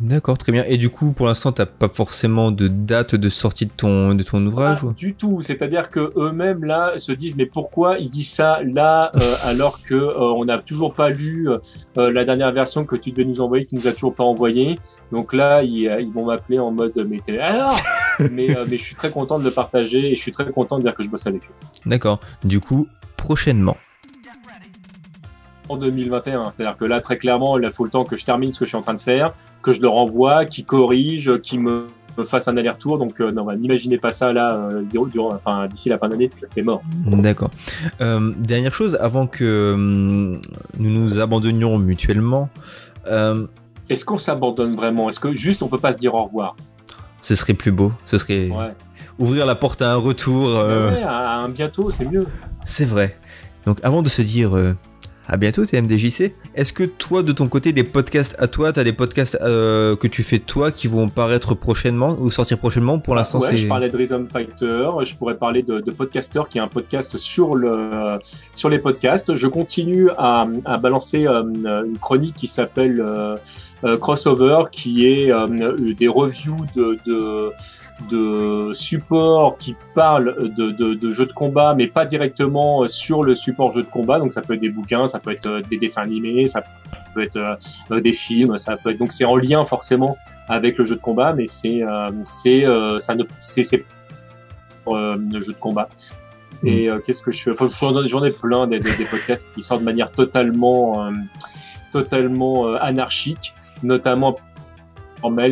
D'accord, 0.00 0.36
très 0.36 0.52
bien. 0.52 0.62
Et 0.68 0.76
du 0.76 0.90
coup, 0.90 1.12
pour 1.12 1.26
l'instant, 1.26 1.52
t'as 1.52 1.64
pas 1.64 1.88
forcément 1.88 2.50
de 2.50 2.68
date 2.68 3.14
de 3.14 3.28
sortie 3.30 3.64
de 3.64 3.70
ton 3.74 4.14
de 4.14 4.22
ton 4.22 4.44
ouvrage 4.46 4.82
Pas 4.82 4.86
ou- 4.88 4.92
du 4.92 5.14
tout. 5.14 5.40
C'est-à-dire 5.40 5.88
que 5.90 6.12
eux-mêmes 6.16 6.64
là 6.64 6.92
se 6.98 7.12
disent 7.12 7.34
mais 7.36 7.46
pourquoi 7.46 7.98
ils 7.98 8.10
disent 8.10 8.30
ça 8.30 8.60
là 8.62 9.10
euh, 9.16 9.34
alors 9.44 9.80
que 9.82 9.94
euh, 9.94 10.18
on 10.18 10.44
n'a 10.44 10.58
toujours 10.58 10.92
pas 10.92 11.08
lu 11.08 11.48
euh, 11.48 12.10
la 12.10 12.24
dernière 12.26 12.52
version 12.52 12.84
que 12.84 12.94
tu 12.96 13.10
devais 13.10 13.24
nous 13.24 13.40
envoyer, 13.40 13.64
qui 13.64 13.74
nous 13.74 13.86
a 13.86 13.92
toujours 13.92 14.14
pas 14.14 14.24
envoyé. 14.24 14.78
Donc 15.12 15.32
là 15.32 15.62
ils, 15.62 15.94
ils 15.98 16.12
vont 16.12 16.26
m'appeler 16.26 16.58
en 16.58 16.72
mode 16.72 16.92
mais 17.08 17.40
alors? 17.40 17.76
Mais 18.32 18.48
mais 18.68 18.78
je 18.78 18.82
suis 18.82 18.94
très 18.96 19.10
content 19.10 19.38
de 19.38 19.44
le 19.44 19.50
partager 19.50 19.98
et 20.12 20.14
je 20.14 20.20
suis 20.20 20.32
très 20.32 20.50
content 20.50 20.78
de 20.78 20.82
dire 20.84 20.94
que 20.94 21.02
je 21.02 21.08
bosse 21.10 21.26
avec 21.26 21.42
eux. 21.42 21.54
D'accord. 21.84 22.18
Du 22.44 22.60
coup, 22.60 22.86
prochainement. 23.18 23.76
En 25.68 25.76
2021, 25.76 26.44
c'est-à-dire 26.44 26.76
que 26.76 26.84
là 26.84 27.00
très 27.00 27.16
clairement 27.18 27.58
il 27.58 27.70
faut 27.72 27.84
le 27.84 27.90
temps 27.90 28.04
que 28.04 28.16
je 28.16 28.24
termine 28.24 28.52
ce 28.52 28.58
que 28.60 28.64
je 28.64 28.68
suis 28.70 28.76
en 28.76 28.82
train 28.82 28.94
de 28.94 29.00
faire, 29.00 29.32
que 29.62 29.72
je 29.72 29.80
le 29.80 29.88
renvoie, 29.88 30.44
qui 30.44 30.64
corrige, 30.64 31.38
qui 31.42 31.58
me 31.58 31.86
fasse 32.24 32.48
un 32.48 32.56
aller-retour 32.56 32.98
donc 32.98 33.20
euh, 33.20 33.30
non 33.30 33.44
bah, 33.44 33.56
n'imaginez 33.56 33.98
pas 33.98 34.10
ça 34.10 34.32
là 34.32 34.48
euh, 34.54 34.82
durant- 35.12 35.28
enfin 35.34 35.66
d'ici 35.66 35.88
la 35.90 35.98
fin 35.98 36.08
d'année 36.08 36.30
c'est 36.48 36.62
mort 36.62 36.82
D'accord. 37.06 37.50
Euh, 38.00 38.32
dernière 38.38 38.72
chose, 38.72 38.96
avant 39.00 39.26
que 39.26 39.72
hum, 39.74 40.36
nous 40.78 40.90
nous 40.90 41.18
abandonnions 41.20 41.78
mutuellement, 41.78 42.48
euh, 43.08 43.46
Est-ce 43.90 44.04
qu'on 44.04 44.16
s'abandonne 44.16 44.72
vraiment? 44.74 45.08
Est-ce 45.08 45.20
que 45.20 45.32
juste 45.34 45.62
on 45.62 45.68
peut 45.68 45.78
pas 45.78 45.92
se 45.92 45.98
dire 45.98 46.14
au 46.14 46.24
revoir? 46.24 46.56
Ce 47.22 47.34
serait 47.34 47.54
plus 47.54 47.72
beau. 47.72 47.92
Ce 48.04 48.18
serait 48.18 48.50
Ouais. 48.50 48.72
ouvrir 49.18 49.46
la 49.46 49.54
porte 49.56 49.82
à 49.82 49.92
un 49.92 49.96
retour. 49.96 50.48
euh, 50.56 50.90
Ouais, 50.92 51.02
à 51.02 51.40
un 51.40 51.48
bientôt, 51.48 51.90
c'est 51.90 52.04
mieux. 52.04 52.24
C'est 52.64 52.84
vrai. 52.86 53.16
Donc 53.66 53.78
avant 53.84 54.00
de 54.02 54.08
se 54.08 54.22
dire 54.22 54.56
euh, 54.56 54.74
à 55.28 55.36
bientôt 55.36 55.64
TMDJC, 55.64 56.34
est-ce 56.54 56.72
que 56.72 56.84
toi 56.84 57.22
de 57.22 57.32
ton 57.32 57.48
côté 57.48 57.72
des 57.72 57.84
podcasts 57.84 58.36
à 58.38 58.46
toi, 58.46 58.72
t'as 58.72 58.84
des 58.84 58.92
podcasts 58.92 59.36
euh, 59.42 59.96
que 59.96 60.06
tu 60.06 60.22
fais 60.22 60.38
toi 60.38 60.70
qui 60.70 60.86
vont 60.86 61.08
paraître 61.08 61.54
prochainement 61.54 62.16
ou 62.20 62.30
sortir 62.30 62.58
prochainement? 62.58 62.98
Pour 62.98 63.14
l'instant 63.14 63.40
ouais, 63.40 63.56
je 63.56 63.66
parlais 63.66 63.88
de 63.88 63.96
Rhythm 63.96 64.26
Fighter, 64.28 64.88
je 65.02 65.14
pourrais 65.16 65.36
parler 65.36 65.62
de, 65.62 65.80
de 65.80 65.90
Podcaster 65.90 66.42
qui 66.48 66.58
est 66.58 66.60
un 66.60 66.68
podcast 66.68 67.16
sur 67.16 67.54
le 67.54 68.18
sur 68.54 68.68
les 68.68 68.78
podcasts. 68.78 69.34
Je 69.34 69.46
continue 69.46 70.10
à, 70.16 70.46
à 70.64 70.78
balancer 70.78 71.26
euh, 71.26 71.42
une 71.84 71.98
chronique 71.98 72.34
qui 72.34 72.48
s'appelle 72.48 73.00
euh, 73.00 73.36
Crossover, 73.96 74.64
qui 74.70 75.06
est 75.06 75.30
des 75.96 76.08
reviews 76.08 76.56
de, 76.74 76.98
de 77.06 77.52
de 78.10 78.72
supports 78.74 79.56
qui 79.56 79.74
parlent 79.94 80.36
de, 80.56 80.70
de, 80.70 80.94
de 80.94 81.10
jeux 81.10 81.26
de 81.26 81.32
combat, 81.32 81.74
mais 81.74 81.86
pas 81.86 82.04
directement 82.04 82.86
sur 82.88 83.22
le 83.22 83.34
support 83.34 83.72
jeu 83.72 83.82
de 83.82 83.86
combat. 83.88 84.18
Donc 84.18 84.32
ça 84.32 84.42
peut 84.42 84.54
être 84.54 84.60
des 84.60 84.68
bouquins, 84.70 85.08
ça 85.08 85.18
peut 85.18 85.32
être 85.32 85.46
euh, 85.46 85.62
des 85.70 85.78
dessins 85.78 86.02
animés, 86.02 86.46
ça 86.46 86.62
peut 87.14 87.22
être 87.22 87.36
euh, 87.36 87.54
euh, 87.92 88.00
des 88.00 88.12
films, 88.12 88.58
ça 88.58 88.76
peut 88.76 88.90
être 88.90 88.98
donc 88.98 89.12
c'est 89.12 89.24
en 89.24 89.36
lien 89.36 89.64
forcément 89.64 90.16
avec 90.48 90.78
le 90.78 90.84
jeu 90.84 90.94
de 90.96 91.00
combat, 91.00 91.32
mais 91.32 91.46
c'est 91.46 91.82
euh, 91.82 92.08
c'est 92.26 92.64
euh, 92.64 92.98
ça 93.00 93.14
ne 93.14 93.24
c'est 93.40 93.62
c'est 93.64 93.84
euh, 94.88 95.16
le 95.32 95.40
jeu 95.40 95.52
de 95.52 95.58
combat. 95.58 95.88
Et 96.64 96.88
euh, 96.88 96.98
qu'est-ce 97.04 97.22
que 97.22 97.30
je 97.32 97.42
fais? 97.42 97.50
Enfin, 97.50 97.66
J'en 97.80 98.02
ai- 98.04 98.08
j'en 98.08 98.24
ai 98.24 98.30
plein 98.30 98.66
des, 98.66 98.78
des, 98.78 98.94
des 98.96 99.04
podcasts 99.04 99.46
qui 99.54 99.62
sortent 99.62 99.80
de 99.80 99.84
manière 99.84 100.10
totalement 100.10 101.04
euh, 101.06 101.10
totalement 101.92 102.68
euh, 102.68 102.72
anarchique, 102.80 103.54
notamment 103.82 104.36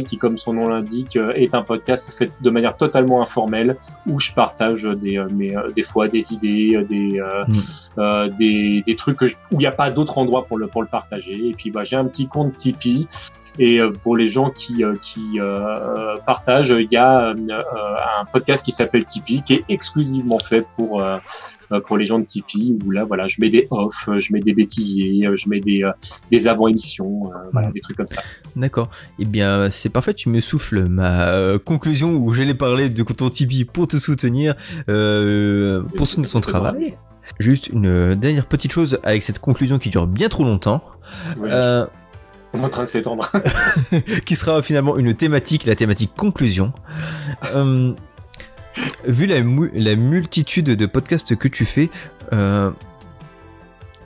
qui, 0.05 0.17
comme 0.19 0.39
son 0.39 0.53
nom 0.55 0.65
l'indique, 0.69 1.17
euh, 1.17 1.33
est 1.35 1.55
un 1.55 1.63
podcast 1.63 2.13
fait 2.17 2.31
de 2.41 2.51
manière 2.51 2.77
totalement 2.77 3.23
informelle 3.23 3.77
où 4.07 4.21
je 4.21 4.33
partage 4.33 4.83
des, 4.85 5.19
euh, 5.19 5.27
mes, 5.31 5.57
euh, 5.57 5.69
des 5.75 5.83
fois 5.83 6.09
des 6.09 6.33
idées, 6.33 6.85
des, 6.89 7.21
Mm. 7.97 8.29
des, 8.39 8.83
des 8.87 8.97
trucs 8.97 9.17
que 9.17 9.27
je- 9.27 9.37
où 9.53 9.57
il 9.57 9.59
n'y 9.59 9.67
a 9.67 9.73
pas 9.73 9.91
d'autre 9.91 10.19
endroit 10.19 10.45
pour 10.47 10.59
le, 10.59 10.67
pour 10.67 10.83
le 10.83 10.89
partager. 10.89 11.49
Et 11.49 11.53
puis, 11.53 11.71
bah, 11.71 11.85
j'ai 11.85 11.97
un 11.97 12.05
petit 12.07 12.27
compte 12.27 12.57
Tipeee. 12.57 13.07
Et 13.61 13.79
pour 14.03 14.17
les 14.17 14.27
gens 14.27 14.51
qui, 14.51 14.83
qui 15.01 15.39
euh, 15.39 16.17
partagent, 16.27 16.75
il 16.77 16.89
y 16.91 16.97
a 16.97 17.29
euh, 17.29 17.35
un 18.21 18.25
podcast 18.25 18.65
qui 18.65 18.73
s'appelle 18.73 19.05
Tipeee, 19.05 19.43
qui 19.47 19.55
est 19.55 19.65
exclusivement 19.69 20.41
fait 20.41 20.67
pour 20.77 21.01
euh, 21.01 21.19
pour 21.86 21.97
les 21.97 22.07
gens 22.07 22.19
de 22.19 22.24
Tipeee, 22.24 22.77
où 22.85 22.91
là, 22.91 23.05
voilà, 23.05 23.27
je 23.27 23.41
mets 23.41 23.51
des 23.51 23.66
off, 23.70 24.09
euh, 24.09 24.19
je 24.20 24.32
mets 24.32 24.41
des 24.41 24.53
bêtisiers, 24.55 25.27
euh, 25.27 25.36
je 25.36 25.49
mets 25.49 25.61
des, 25.61 25.82
euh, 25.82 25.91
des 26.31 26.47
avant-émissions, 26.49 27.31
euh, 27.32 27.49
voilà, 27.53 27.69
Mm. 27.69 27.73
des 27.73 27.81
trucs 27.81 27.97
comme 27.97 28.09
ça. 28.09 28.20
D'accord. 28.57 28.89
Eh 29.19 29.24
bien, 29.24 29.70
c'est 29.70 29.89
parfait, 29.89 30.15
tu 30.15 30.28
me 30.28 30.41
souffles 30.41 30.85
ma 30.89 31.28
euh, 31.28 31.59
conclusion 31.59 32.12
où 32.15 32.32
j'allais 32.32 32.55
parler 32.55 32.89
de 32.89 33.03
ton 33.03 33.28
Tipeee 33.31 33.65
pour 33.65 33.89
te 33.89 33.97
soutenir, 33.97 34.55
euh, 34.89 35.82
pour 35.97 36.07
soutenir 36.07 36.31
ton 36.31 36.41
travail. 36.41 36.97
Juste 37.39 37.69
une 37.69 37.86
euh, 37.86 38.15
dernière 38.15 38.47
petite 38.47 38.73
chose 38.73 38.99
avec 39.03 39.23
cette 39.23 39.39
conclusion 39.39 39.78
qui 39.78 39.89
dure 39.91 40.07
bien 40.07 40.28
trop 40.28 40.45
longtemps, 40.45 40.85
Oui, 41.39 41.49
euh, 41.51 41.86
on 42.53 42.61
est 42.61 42.65
en 42.65 42.69
train 42.69 42.85
de 42.85 42.89
s'étendre. 42.89 43.31
qui 44.27 44.36
sera 44.36 44.62
finalement 44.62 44.97
une 44.99 45.15
thématique, 45.15 45.65
la 45.65 45.74
thématique 45.74 46.12
conclusion. 46.16 46.73
Euh, 47.55 47.93
vu 49.07 49.27
la, 49.27 49.43
mu- 49.43 49.71
la 49.75 49.97
multitude 49.97 50.67
de 50.67 50.87
podcasts 50.87 51.37
que 51.37 51.49
tu 51.49 51.65
fais, 51.65 51.91
euh, 52.33 52.71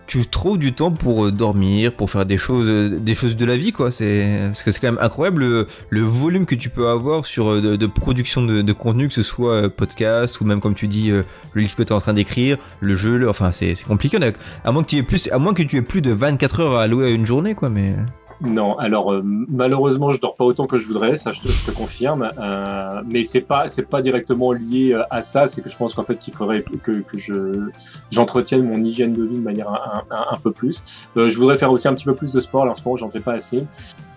tu 0.07 0.24
trouves 0.27 0.59
du 0.59 0.73
temps 0.73 0.90
pour 0.90 1.27
euh, 1.27 1.31
dormir, 1.31 1.93
pour 1.93 2.11
faire 2.11 2.24
des 2.24 2.39
choses, 2.39 2.66
euh, 2.69 2.99
des 2.99 3.15
choses 3.15 3.36
de 3.36 3.45
la 3.45 3.57
vie, 3.57 3.73
quoi. 3.73 3.90
C'est 3.90 4.39
parce 4.47 4.62
que 4.62 4.70
c'est 4.70 4.81
quand 4.81 4.93
même 4.93 5.03
incroyable 5.03 5.66
le, 5.90 6.01
volume 6.01 6.47
que 6.47 6.55
tu 6.55 6.70
peux 6.70 6.89
avoir 6.89 7.27
sur 7.27 7.61
de, 7.61 7.86
production 7.86 8.43
de, 8.43 8.73
contenu, 8.73 9.09
que 9.09 9.15
ce 9.15 9.23
soit 9.23 9.69
podcast 9.69 10.40
ou 10.40 10.45
même 10.45 10.61
comme 10.61 10.74
tu 10.74 10.89
dis 10.89 11.11
le 11.11 11.24
livre 11.61 11.77
que 11.77 11.82
tu 11.82 11.89
es 11.89 11.93
en 11.93 12.01
train 12.01 12.15
d'écrire, 12.15 12.57
le 12.81 12.95
jeu. 12.95 13.28
enfin, 13.28 13.53
c'est 13.53 13.74
compliqué. 13.85 14.19
À 14.65 14.73
moins 14.73 14.82
que 14.82 14.89
tu 14.89 14.97
aies 14.97 15.03
plus, 15.03 15.28
à 15.31 15.39
moins 15.39 15.53
que 15.53 15.62
de 16.01 16.11
24 16.11 16.61
heures 16.61 16.74
à 16.74 16.82
allouer 16.82 17.07
à 17.07 17.11
une 17.11 17.27
journée, 17.27 17.55
quoi. 17.55 17.69
Mais 17.69 17.93
Non, 18.40 18.78
alors 18.78 19.12
euh, 19.12 19.20
malheureusement, 19.24 20.12
je 20.12 20.20
dors 20.20 20.36
pas 20.36 20.44
autant 20.44 20.66
que 20.69 20.78
je 20.78 20.86
voudrais, 20.86 21.16
ça 21.16 21.32
je 21.32 21.40
te, 21.40 21.48
je 21.48 21.66
te 21.66 21.70
confirme. 21.73 22.28
Euh, 22.39 23.02
mais 23.12 23.24
c'est 23.24 23.40
pas 23.40 23.69
c'est 23.69 23.89
pas 23.89 24.01
directement 24.01 24.52
lié 24.52 24.93
euh, 24.93 25.02
à 25.10 25.23
ça. 25.23 25.48
C'est 25.48 25.60
que 25.60 25.69
je 25.69 25.77
pense 25.77 25.94
qu'en 25.94 26.05
fait 26.05 26.16
qu'il 26.16 26.35
faudrait 26.35 26.62
que, 26.62 26.93
que 26.93 27.19
je 27.19 27.69
j'entretienne 28.12 28.62
mon 28.62 28.82
hygiène 28.82 29.12
de 29.12 29.24
vie 29.24 29.36
de 29.36 29.43
manière 29.43 29.69
un, 30.10 30.36
peu 30.43 30.52
plus. 30.52 30.85
Euh, 31.16 31.31
je 31.31 31.36
voudrais 31.36 31.59
faire 31.59 31.73
aussi 31.73 31.89
un 31.89 31.94
petit 31.94 32.05
peu 32.05 32.15
plus 32.15 32.31
de 32.31 32.39
sport. 32.39 32.62
Alors, 32.62 32.73
en 32.73 32.74
ce 32.77 32.85
moment, 32.85 32.97
j'en 32.97 33.10
fais 33.10 33.20
pas 33.20 33.35
assez. 33.35 33.66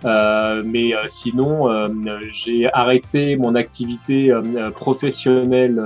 Euh, 0.05 0.61
mais 0.65 0.93
euh, 0.93 0.99
sinon, 1.07 1.67
j'ai 2.29 2.71
arrêté 2.73 3.37
mon 3.37 3.55
activité 3.55 4.31
professionnelle. 4.75 5.81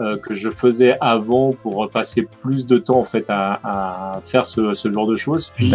Euh, 0.00 0.16
que 0.18 0.34
je 0.34 0.50
faisais 0.50 0.94
avant 1.00 1.52
pour 1.52 1.88
passer 1.90 2.22
plus 2.22 2.66
de 2.66 2.78
temps 2.78 2.98
en 3.00 3.04
fait 3.04 3.24
à, 3.28 3.60
à 3.64 4.20
faire 4.24 4.46
ce, 4.46 4.74
ce 4.74 4.90
genre 4.90 5.06
de 5.06 5.16
choses. 5.16 5.50
Puis 5.54 5.72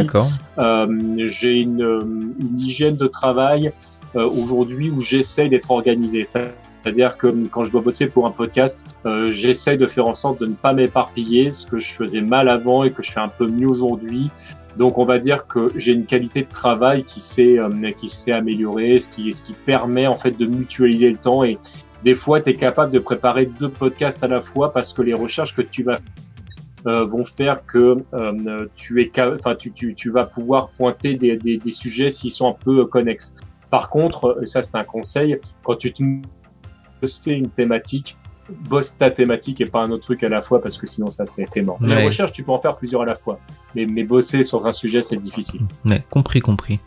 euh, 0.60 0.88
j'ai 1.18 1.60
une, 1.62 1.84
euh, 1.84 2.02
une 2.02 2.60
hygiène 2.60 2.96
de 2.96 3.08
travail 3.08 3.72
euh, 4.16 4.28
aujourd'hui 4.30 4.90
où 4.90 5.02
j'essaye 5.02 5.50
d'être 5.50 5.72
organisé. 5.72 6.24
C'est-à-dire 6.26 7.18
que 7.18 7.28
quand 7.48 7.64
je 7.64 7.72
dois 7.72 7.82
bosser 7.82 8.10
pour 8.10 8.28
un 8.28 8.32
podcast, 8.32 8.84
euh, 9.06 9.32
j'essaye 9.32 9.78
de 9.78 9.88
faire 9.88 10.08
en 10.08 10.16
sorte 10.16 10.42
de 10.42 10.48
ne 10.48 10.54
pas 10.56 10.74
m'éparpiller, 10.74 11.52
ce 11.52 11.66
que 11.66 11.80
je 11.80 11.92
faisais 11.92 12.22
mal 12.22 12.50
avant 12.50 12.84
et 12.84 12.92
que 12.92 13.02
je 13.02 13.12
fais 13.12 13.20
un 13.20 13.30
peu 13.30 13.48
mieux 13.48 13.68
aujourd'hui. 13.70 14.30
Donc 14.78 14.98
on 14.98 15.06
va 15.06 15.20
dire 15.20 15.48
que 15.48 15.72
j'ai 15.76 15.92
une 15.92 16.06
qualité 16.06 16.42
de 16.44 16.48
travail 16.50 17.04
qui 17.04 17.20
s'est 17.22 17.60
euh, 17.60 17.70
qui 18.00 18.10
s'est 18.10 18.32
améliorée, 18.32 19.00
ce 19.00 19.10
qui 19.10 19.34
ce 19.34 19.44
qui 19.44 19.54
permet 19.54 20.08
en 20.08 20.14
fait 20.14 20.38
de 20.38 20.46
mutualiser 20.46 21.10
le 21.10 21.18
temps 21.18 21.44
et 21.44 21.58
des 22.04 22.16
fois 22.16 22.42
tu 22.42 22.50
es 22.50 22.54
capable 22.54 22.92
de 22.92 23.00
préparer 23.00 23.46
deux 23.46 23.70
podcasts 23.70 24.24
à 24.24 24.28
la 24.28 24.42
fois 24.42 24.74
parce 24.74 24.94
que 24.94 25.02
les 25.02 25.14
recherches 25.14 25.56
que 25.56 25.62
tu 25.62 25.84
vas 25.84 25.98
euh, 26.88 27.06
vont 27.06 27.26
faire 27.26 27.64
que 27.68 27.98
euh, 28.14 28.68
tu 28.76 29.02
es 29.04 29.12
enfin 29.20 29.56
tu, 29.56 29.72
tu, 29.72 29.94
tu 29.94 30.10
vas 30.10 30.26
pouvoir 30.26 30.70
pointer 30.70 31.16
des, 31.16 31.38
des, 31.38 31.58
des 31.58 31.72
sujets 31.72 32.10
s'ils 32.10 32.32
sont 32.32 32.50
un 32.50 32.54
peu 32.54 32.80
euh, 32.80 32.86
connexes. 32.86 33.36
Par 33.70 33.90
contre, 33.90 34.38
euh, 34.42 34.46
ça 34.48 34.62
c'est 34.64 34.76
un 34.76 34.84
conseil, 34.84 35.40
quand 35.64 35.76
tu 35.76 35.94
te 35.94 36.04
bosser 37.00 37.34
une 37.34 37.50
thématique, 37.50 38.18
bosse 38.68 38.98
ta 38.98 39.12
thématique 39.12 39.62
et 39.62 39.66
pas 39.66 39.82
un 39.84 39.92
autre 39.92 40.04
truc 40.06 40.24
à 40.24 40.30
la 40.30 40.42
fois 40.42 40.60
parce 40.62 40.78
que 40.78 40.88
sinon 40.88 41.08
ça 41.12 41.26
c'est 41.28 41.62
mort. 41.62 41.78
Les 41.82 41.96
Ouais. 41.96 42.06
recherches 42.08 42.32
tu 42.32 42.44
peux 42.44 42.52
en 42.52 42.60
faire 42.60 42.76
plusieurs 42.78 43.04
à 43.04 43.06
la 43.06 43.16
fois, 43.16 43.40
mais, 43.76 43.86
mais 43.86 44.04
bosser 44.04 44.42
sur 44.44 44.66
un 44.66 44.72
sujet 44.72 45.04
c'est 45.04 45.18
difficile. 45.18 45.62
Ouais, 45.86 46.02
compris, 46.10 46.40
compris. 46.40 46.80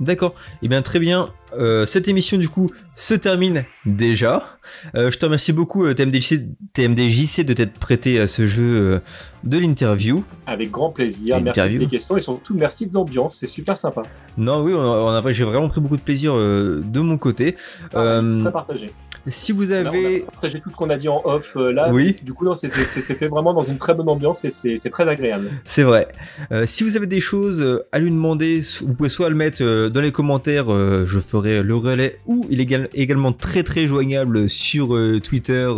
D'accord. 0.00 0.34
Eh 0.62 0.68
bien, 0.68 0.82
très 0.82 0.98
bien. 0.98 1.28
Euh, 1.56 1.86
cette 1.86 2.06
émission, 2.08 2.36
du 2.36 2.48
coup, 2.48 2.70
se 2.94 3.14
termine 3.14 3.64
déjà. 3.86 4.58
Euh, 4.94 5.10
je 5.10 5.18
te 5.18 5.24
remercie 5.24 5.52
beaucoup, 5.52 5.84
euh, 5.86 5.94
TMDJC, 5.94 6.44
TMDJC 6.74 7.44
de 7.44 7.52
t'être 7.54 7.72
prêté 7.78 8.18
à 8.20 8.28
ce 8.28 8.46
jeu 8.46 9.00
de 9.44 9.58
l'interview. 9.58 10.22
Avec 10.46 10.70
grand 10.70 10.90
plaisir. 10.90 11.40
Merci 11.40 11.78
des 11.78 11.86
questions 11.86 12.16
et 12.16 12.20
surtout 12.20 12.54
merci 12.54 12.86
de 12.86 12.92
l'ambiance. 12.94 13.36
C'est 13.40 13.46
super 13.46 13.78
sympa. 13.78 14.02
Non, 14.36 14.62
oui, 14.62 14.72
on 14.74 14.80
a- 14.80 15.20
on 15.22 15.26
a- 15.26 15.32
j'ai 15.32 15.44
vraiment 15.44 15.68
pris 15.68 15.80
beaucoup 15.80 15.96
de 15.96 16.02
plaisir 16.02 16.32
euh, 16.34 16.82
de 16.84 17.00
mon 17.00 17.16
côté. 17.16 17.56
Ah, 17.94 18.20
c'est 18.30 18.40
très 18.40 18.52
partagé. 18.52 18.90
Si 19.28 19.52
vous 19.52 19.72
avez... 19.72 20.20
partagé 20.20 20.60
tout 20.60 20.70
ce 20.70 20.76
qu'on 20.76 20.90
a 20.90 20.96
dit 20.96 21.08
en 21.08 21.20
off 21.24 21.56
euh, 21.56 21.72
là. 21.72 21.90
Oui. 21.92 22.16
Du 22.22 22.32
coup, 22.32 22.46
c'est- 22.54 22.68
fait 22.68 23.28
vraiment 23.28 23.54
dans 23.54 23.62
une 23.62 23.78
très 23.78 23.94
bonne 23.94 24.08
ambiance 24.08 24.44
et 24.44 24.50
c'est 24.50 24.90
très 24.90 25.08
agréable. 25.08 25.48
C'est 25.64 25.82
vrai. 25.82 26.08
Euh, 26.52 26.64
si 26.66 26.84
vous 26.84 26.96
avez 26.96 27.06
des 27.06 27.20
choses 27.20 27.60
euh, 27.60 27.84
à 27.92 27.98
lui 27.98 28.10
demander, 28.10 28.60
vous 28.82 28.94
pouvez 28.94 29.08
soit 29.08 29.28
le 29.28 29.34
mettre 29.34 29.88
dans 29.88 30.00
les 30.00 30.12
commentaires, 30.12 30.66
je 30.68 31.18
ferai 31.18 31.62
le 31.62 31.76
relais, 31.76 32.18
ou 32.26 32.46
il 32.50 32.60
est 32.60 32.64
égal- 32.64 32.88
également 32.94 33.32
très 33.32 33.62
très 33.62 33.86
joignable 33.86 34.48
sur 34.48 34.96
Twitter. 35.22 35.70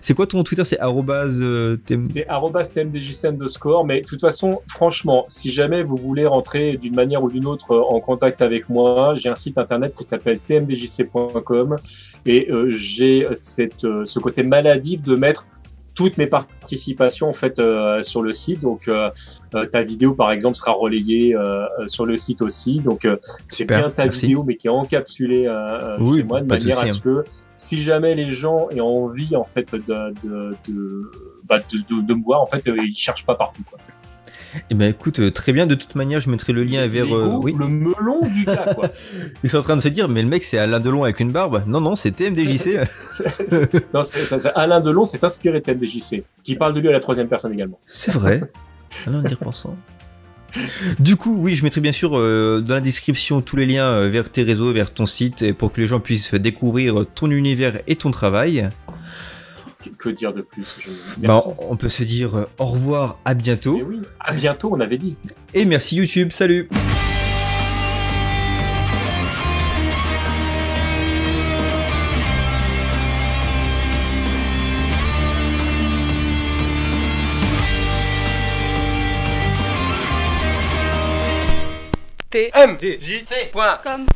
c'est 0.00 0.14
quoi 0.14 0.26
ton 0.26 0.42
Twitter? 0.42 0.64
C'est 0.64 0.78
arrobas 0.80 1.40
tmdjc 1.86 3.24
underscore, 3.24 3.84
mais 3.84 4.00
de 4.00 4.06
toute 4.06 4.20
façon, 4.20 4.60
franchement, 4.68 5.24
si 5.28 5.50
jamais 5.50 5.82
vous 5.82 5.96
voulez 5.96 6.26
rentrer 6.26 6.76
d'une 6.76 6.94
manière 6.94 7.22
ou 7.22 7.30
d'une 7.30 7.46
autre 7.46 7.76
en 7.76 8.00
contact 8.00 8.42
avec 8.42 8.68
moi, 8.68 9.14
j'ai 9.16 9.28
un 9.28 9.36
site 9.36 9.58
internet 9.58 9.94
qui 9.96 10.04
s'appelle 10.04 10.38
tmdjc.com 10.38 11.76
et 12.26 12.48
j'ai 12.70 13.26
cette, 13.34 13.84
euh, 13.84 14.04
ce 14.04 14.18
côté 14.18 14.42
maladif 14.42 15.02
de 15.02 15.16
mettre 15.16 15.46
toutes 15.94 16.18
mes 16.18 16.26
participations 16.26 17.28
en 17.28 17.32
fait 17.32 17.58
euh, 17.60 18.02
sur 18.02 18.22
le 18.22 18.32
site. 18.32 18.60
Donc 18.60 18.88
euh, 18.88 19.10
euh, 19.54 19.64
ta 19.66 19.82
vidéo 19.82 20.12
par 20.14 20.32
exemple 20.32 20.56
sera 20.56 20.72
relayée 20.72 21.36
euh, 21.36 21.64
euh, 21.78 21.86
sur 21.86 22.04
le 22.04 22.16
site 22.16 22.42
aussi. 22.42 22.80
Donc 22.80 23.04
euh, 23.04 23.16
c'est 23.48 23.64
bien 23.64 23.88
ta 23.90 24.04
merci. 24.04 24.26
vidéo 24.26 24.42
mais 24.42 24.56
qui 24.56 24.66
est 24.66 24.70
encapsulée 24.70 25.46
euh, 25.46 25.52
euh, 25.54 25.96
Oui, 26.00 26.18
chez 26.18 26.24
moi 26.24 26.40
de 26.40 26.46
manière 26.46 26.80
à 26.80 26.90
ce 26.90 27.00
que 27.00 27.24
si 27.56 27.80
jamais 27.80 28.14
les 28.16 28.32
gens 28.32 28.68
aient 28.70 28.80
envie 28.80 29.36
en 29.36 29.44
fait 29.44 29.72
de 29.72 29.78
de 30.24 30.56
de, 30.68 31.10
bah, 31.44 31.60
de, 31.60 32.02
de- 32.02 32.14
me 32.14 32.22
voir 32.22 32.40
en 32.42 32.46
fait 32.46 32.66
euh, 32.68 32.76
ils 32.84 32.96
cherchent 32.96 33.24
pas 33.24 33.36
partout 33.36 33.62
quoi. 33.70 33.78
Eh 34.70 34.74
ben 34.74 34.90
écoute, 34.90 35.20
euh, 35.20 35.30
très 35.30 35.52
bien. 35.52 35.66
De 35.66 35.74
toute 35.74 35.94
manière, 35.94 36.20
je 36.20 36.30
mettrai 36.30 36.52
le 36.52 36.64
lien 36.64 36.86
vers. 36.86 37.06
euh, 37.14 37.38
oui. 37.42 37.54
le 37.58 37.66
melon 37.68 38.20
du 38.22 38.44
gars 38.44 38.72
quoi. 38.74 38.88
Ils 39.44 39.50
sont 39.50 39.58
en 39.58 39.62
train 39.62 39.76
de 39.76 39.80
se 39.80 39.88
dire, 39.88 40.08
mais 40.08 40.22
le 40.22 40.28
mec 40.28 40.44
c'est 40.44 40.58
Alain 40.58 40.80
Delon 40.80 41.02
avec 41.04 41.20
une 41.20 41.32
barbe. 41.32 41.64
Non 41.66 41.80
non, 41.80 41.94
c'est 41.94 42.12
TMDJC. 42.12 42.80
non, 43.94 44.02
c'est- 44.02 44.46
Alain 44.54 44.80
Delon 44.80 45.06
s'est 45.06 45.24
inspiré 45.24 45.60
de 45.60 45.64
TMDJC 45.64 46.24
qui 46.42 46.56
parle 46.56 46.74
de 46.74 46.80
lui 46.80 46.88
à 46.88 46.92
la 46.92 47.00
troisième 47.00 47.28
personne 47.28 47.52
également. 47.52 47.78
c'est 47.86 48.12
vrai. 48.12 48.42
Alain. 49.06 49.22
Du 51.00 51.16
coup, 51.16 51.36
oui, 51.40 51.56
je 51.56 51.64
mettrai 51.64 51.80
bien 51.80 51.90
sûr 51.90 52.16
euh, 52.16 52.60
dans 52.60 52.74
la 52.74 52.80
description 52.80 53.40
tous 53.40 53.56
les 53.56 53.66
liens 53.66 54.06
vers 54.08 54.30
tes 54.30 54.44
réseaux, 54.44 54.72
vers 54.72 54.94
ton 54.94 55.04
site, 55.04 55.52
pour 55.54 55.72
que 55.72 55.80
les 55.80 55.88
gens 55.88 55.98
puissent 55.98 56.32
découvrir 56.34 57.04
ton 57.12 57.28
univers 57.32 57.80
et 57.88 57.96
ton 57.96 58.12
travail. 58.12 58.68
Que, 59.98 60.08
dire 60.08 60.32
de 60.32 60.42
plus 60.42 60.78
je... 60.80 61.26
Bah, 61.26 61.42
on 61.58 61.76
peut 61.76 61.88
se 61.88 62.04
dire 62.04 62.36
euh, 62.36 62.48
au 62.58 62.66
revoir, 62.66 63.18
à 63.24 63.32
Eh 63.32 63.34
bientôt, 63.34 63.80
oui, 63.86 64.00
à 64.20 64.32
bientôt 64.32 64.70
on 64.72 64.80
avait 64.80 64.98
dit. 64.98 65.16
et 65.52 65.64
merci 65.64 65.96
YouTube, 65.96 66.30
salut. 66.32 66.68
Tmdjc.com 82.34 84.06